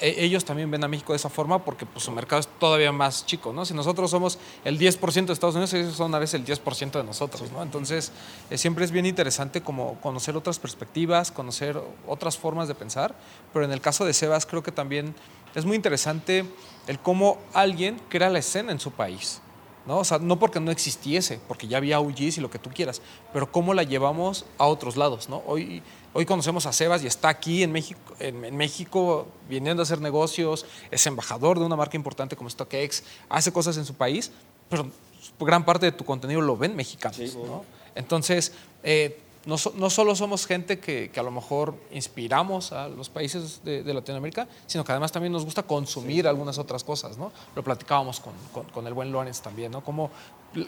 e- 0.00 0.14
ellos 0.24 0.44
también 0.44 0.70
ven 0.70 0.84
a 0.84 0.88
México 0.88 1.12
de 1.12 1.16
esa 1.16 1.28
forma 1.28 1.64
porque 1.64 1.86
pues, 1.86 2.04
su 2.04 2.12
mercado 2.12 2.40
es 2.40 2.46
todavía 2.46 2.92
más 2.92 3.26
chico, 3.26 3.52
¿no? 3.52 3.64
Si 3.64 3.74
nosotros 3.74 4.10
somos 4.10 4.38
el 4.64 4.78
10% 4.78 5.26
de 5.26 5.32
Estados 5.32 5.54
Unidos, 5.56 5.72
ellos 5.74 5.96
son 5.96 6.14
a 6.14 6.18
veces 6.18 6.34
el 6.34 6.44
10% 6.46 6.92
de 6.92 7.04
nosotros, 7.04 7.50
¿no? 7.50 7.62
Entonces, 7.62 8.12
eh, 8.50 8.58
siempre 8.58 8.84
es 8.84 8.92
bien 8.92 9.06
interesante 9.06 9.62
como 9.62 10.00
conocer 10.00 10.36
otras 10.36 10.58
perspectivas, 10.58 11.32
conocer 11.32 11.80
otras 12.06 12.38
formas 12.38 12.68
de 12.68 12.74
pensar, 12.74 13.14
pero 13.52 13.64
en 13.64 13.72
el 13.72 13.80
caso 13.80 14.04
de 14.04 14.12
Sebas 14.12 14.46
creo 14.46 14.62
que 14.62 14.72
también 14.72 15.14
es 15.54 15.64
muy 15.64 15.74
interesante 15.74 16.44
el 16.86 16.98
cómo 17.00 17.38
alguien 17.54 18.00
crea 18.08 18.30
la 18.30 18.38
escena 18.38 18.70
en 18.70 18.78
su 18.78 18.92
país. 18.92 19.40
¿No? 19.86 19.98
O 19.98 20.04
sea, 20.04 20.18
no 20.18 20.38
porque 20.38 20.60
no 20.60 20.70
existiese, 20.70 21.40
porque 21.48 21.68
ya 21.68 21.78
había 21.78 22.00
OGs 22.00 22.38
y 22.38 22.40
lo 22.40 22.50
que 22.50 22.58
tú 22.58 22.70
quieras, 22.70 23.00
pero 23.32 23.50
cómo 23.50 23.74
la 23.74 23.82
llevamos 23.82 24.44
a 24.58 24.66
otros 24.66 24.96
lados, 24.96 25.28
¿no? 25.28 25.42
Hoy, 25.46 25.82
hoy 26.12 26.26
conocemos 26.26 26.66
a 26.66 26.72
Sebas 26.72 27.02
y 27.04 27.06
está 27.06 27.28
aquí 27.28 27.62
en 27.62 27.72
México, 27.72 28.00
en, 28.18 28.44
en 28.44 28.56
México 28.56 29.26
viniendo 29.48 29.82
a 29.82 29.84
hacer 29.84 30.00
negocios, 30.00 30.66
es 30.90 31.06
embajador 31.06 31.58
de 31.58 31.64
una 31.64 31.76
marca 31.76 31.96
importante 31.96 32.36
como 32.36 32.50
StockX, 32.50 33.04
hace 33.28 33.52
cosas 33.52 33.76
en 33.76 33.84
su 33.84 33.94
país, 33.94 34.32
pero 34.68 34.90
gran 35.38 35.64
parte 35.64 35.86
de 35.86 35.92
tu 35.92 36.04
contenido 36.04 36.40
lo 36.40 36.56
ven 36.56 36.74
mexicanos, 36.74 37.36
¿no? 37.36 37.64
Entonces, 37.94 38.52
eh, 38.82 39.20
no, 39.46 39.56
so- 39.56 39.72
no 39.76 39.88
solo 39.90 40.14
somos 40.14 40.46
gente 40.46 40.78
que, 40.78 41.10
que 41.10 41.20
a 41.20 41.22
lo 41.22 41.30
mejor 41.30 41.74
inspiramos 41.92 42.72
a 42.72 42.88
los 42.88 43.08
países 43.08 43.60
de, 43.64 43.82
de 43.82 43.94
Latinoamérica, 43.94 44.46
sino 44.66 44.84
que 44.84 44.92
además 44.92 45.12
también 45.12 45.32
nos 45.32 45.44
gusta 45.44 45.62
consumir 45.62 46.26
algunas 46.28 46.58
otras 46.58 46.84
cosas, 46.84 47.16
¿no? 47.16 47.32
Lo 47.54 47.62
platicábamos 47.64 48.20
con, 48.20 48.32
con- 48.52 48.64
con 48.70 48.86
el 48.86 48.92
buen 48.92 49.10
Lorenz 49.12 49.40
también, 49.40 49.72
¿no? 49.72 49.82
Como 49.82 50.10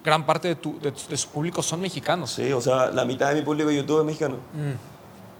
gran 0.04 0.24
parte 0.24 0.48
de, 0.48 0.54
tu- 0.56 0.78
de 0.80 1.16
su 1.16 1.28
público 1.28 1.62
son 1.62 1.80
mexicanos. 1.80 2.30
Sí, 2.32 2.52
o 2.52 2.60
sea, 2.60 2.86
la 2.90 3.04
mitad 3.04 3.28
de 3.30 3.34
mi 3.36 3.42
público 3.42 3.68
de 3.70 3.76
YouTube 3.76 4.00
es 4.00 4.04
mexicano. 4.06 4.36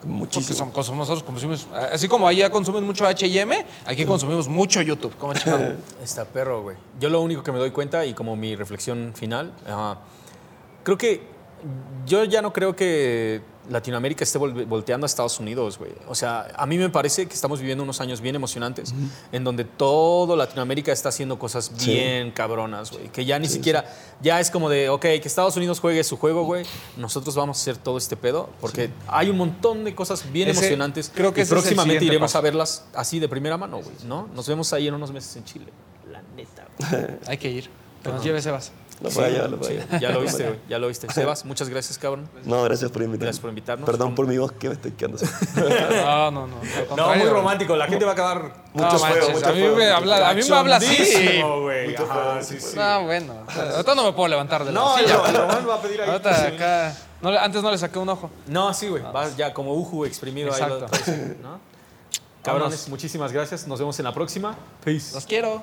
Porque 0.01 0.13
Muchísimo. 0.13 0.57
son- 0.59 0.71
consumimos- 0.71 1.09
nosotros 1.09 1.23
consumimos, 1.25 1.67
así 1.93 2.07
como 2.09 2.29
allá 2.29 2.51
consumen 2.51 2.85
mucho 2.85 3.05
H&M, 3.07 3.67
aquí 3.85 4.05
consumimos 4.05 4.47
mucho 4.49 4.81
YouTube. 4.81 5.15
Como. 5.17 5.33
Está 6.03 6.25
perro, 6.25 6.63
güey. 6.63 6.77
Yo 7.01 7.09
lo 7.09 7.21
único 7.21 7.43
que 7.43 7.51
me 7.53 7.59
doy 7.59 7.73
cuenta 7.73 8.05
y 8.07 8.15
como 8.15 8.37
mi 8.37 8.55
reflexión 8.55 9.13
final, 9.17 9.53
creo 10.85 10.97
que 10.99 11.38
yo 12.07 12.25
ya 12.25 12.43
no 12.43 12.53
creo 12.53 12.75
que 12.77 13.41
Latinoamérica 13.69 14.25
esté 14.25 14.39
vol- 14.39 14.67
volteando 14.67 15.05
a 15.05 15.09
Estados 15.09 15.39
Unidos, 15.41 15.79
güey. 15.79 15.93
O 16.09 16.15
sea, 16.15 16.49
a 16.57 16.65
mí 16.65 16.79
me 16.79 16.89
parece 16.89 17.27
que 17.27 17.35
estamos 17.35 17.61
viviendo 17.61 17.85
unos 17.85 18.01
años 18.01 18.21
bien 18.23 18.35
emocionantes 18.35 18.95
en 19.31 19.45
donde 19.45 19.65
todo 19.65 20.37
Latinoamérica 20.37 20.91
está 20.91 21.11
haciendo 21.11 21.39
cosas 21.39 21.71
Sí. 21.77 21.91
bien 21.93 22.31
cabronas, 22.31 22.91
güey. 22.93 23.09
Que 23.09 23.27
ya 23.27 23.39
ni 23.39 23.47
siquiera, 23.47 23.85
ya 24.23 24.41
es 24.41 24.51
como 24.51 24.71
de, 24.71 24.89
ok, 24.89 25.03
que 25.03 25.23
Estados 25.25 25.55
Unidos 25.59 25.81
juegue 25.81 26.03
su 26.03 26.17
juego, 26.17 26.45
güey. 26.45 26.65
Nosotros 26.97 27.35
vamos 27.37 27.59
a 27.59 27.61
hacer 27.61 27.77
todo 27.77 27.99
este 27.99 28.17
pedo 28.17 28.49
porque 28.61 28.89
hay 29.07 29.29
un 29.29 29.37
montón 29.37 29.85
de 29.85 29.95
cosas 29.95 30.33
bien 30.33 30.49
Ese- 30.49 30.61
emocionantes. 30.61 31.13
creo 31.15 31.35
que 31.35 31.43
y 31.43 31.45
próximamente 31.45 32.05
iremos 32.07 32.31
paso. 32.33 32.39
a 32.39 32.41
verlas 32.41 32.85
así 32.95 33.19
de 33.19 33.29
primera 33.29 33.59
mano, 33.59 33.79
güey, 33.83 33.95
¿no? 34.07 34.29
Nos 34.35 34.49
vemos 34.49 34.73
ahí 34.73 34.89
en 34.89 34.95
unos 34.95 35.13
meses 35.13 35.37
en 35.37 35.45
Chile. 35.45 35.67
La 36.11 36.23
neta, 36.35 36.67
güey. 36.79 37.07
Hay 37.27 37.37
que 37.37 37.51
ir. 37.51 37.69
Que 38.03 38.09
nos 38.11 38.25
lleve 38.25 38.41
Sebas. 38.41 38.73
Lo 39.01 39.11
puedo 39.11 39.29
llevar, 39.29 39.51
lo 39.51 39.59
puedo 39.59 39.71
llevar. 39.73 40.01
Ya 40.01 40.11
lo 40.11 40.21
viste, 40.21 40.45
güey. 40.45 40.59
Ya 40.69 40.79
lo 40.79 40.89
viste. 40.89 41.13
Sebas, 41.13 41.45
muchas 41.45 41.69
gracias, 41.69 41.99
cabrón. 41.99 42.29
No, 42.45 42.63
gracias 42.65 42.91
por 42.91 43.03
invitarme. 43.03 43.27
Gracias 43.27 43.41
por 43.41 43.51
invitarnos. 43.51 43.87
Perdón 43.87 44.15
por 44.15 44.27
mi 44.27 44.37
voz 44.39 44.53
que 44.53 44.69
me 44.69 44.75
estoy 44.75 44.91
quedando. 44.93 45.19
No, 45.55 46.31
no, 46.31 46.47
no. 46.47 46.97
No, 46.97 47.15
muy 47.15 47.27
romántico. 47.29 47.77
La 47.77 47.87
gente 47.87 48.05
va 48.05 48.11
a 48.11 48.15
acabar. 48.15 48.53
Mucho 48.73 48.93
No, 48.93 48.99
fuego, 48.99 49.31
mucho 49.31 49.47
a 49.49 49.53
mí 49.53 49.61
fuego, 49.61 49.77
me 49.77 49.89
habla, 49.91 50.29
a 50.31 50.35
mí 50.35 50.41
me 50.49 50.57
habla 50.57 50.77
así. 50.77 50.97
Güey. 51.63 51.97
Sí, 52.43 52.61
sí. 52.61 52.77
No, 52.77 53.05
bueno. 53.05 53.35
Ahorita 53.75 53.95
no 53.95 54.05
me 54.05 54.13
puedo 54.13 54.29
levantar 54.29 54.65
de 54.65 54.73
la 54.73 54.81
No, 54.81 54.97
silla. 54.99 55.23
el 55.29 55.37
Román 55.37 55.69
va 55.69 55.75
a 55.75 55.81
pedir 55.83 56.03
ahí. 56.03 56.11
Ahorita 56.11 56.47
acá. 56.47 56.97
no 57.21 57.29
antes 57.31 57.63
no 57.63 57.71
le 57.71 57.79
saqué 57.79 57.99
un 57.99 58.09
ojo. 58.09 58.31
No, 58.47 58.75
sí, 58.75 58.89
güey. 58.89 59.03
Vas 59.13 59.37
ya 59.37 59.55
como 59.55 59.75
Uju 59.75 60.05
exprimido 60.07 60.53
ahí. 60.53 60.61
Exacto. 60.61 60.87
¿no? 61.43 61.61
Cabrones, 62.43 62.89
muchísimas 62.89 63.33
gracias. 63.33 63.67
Nos 63.67 63.79
vemos 63.79 63.99
en 63.99 64.05
la 64.07 64.13
próxima. 64.15 64.57
Peace. 64.85 65.15
Los 65.15 65.25
quiero. 65.27 65.63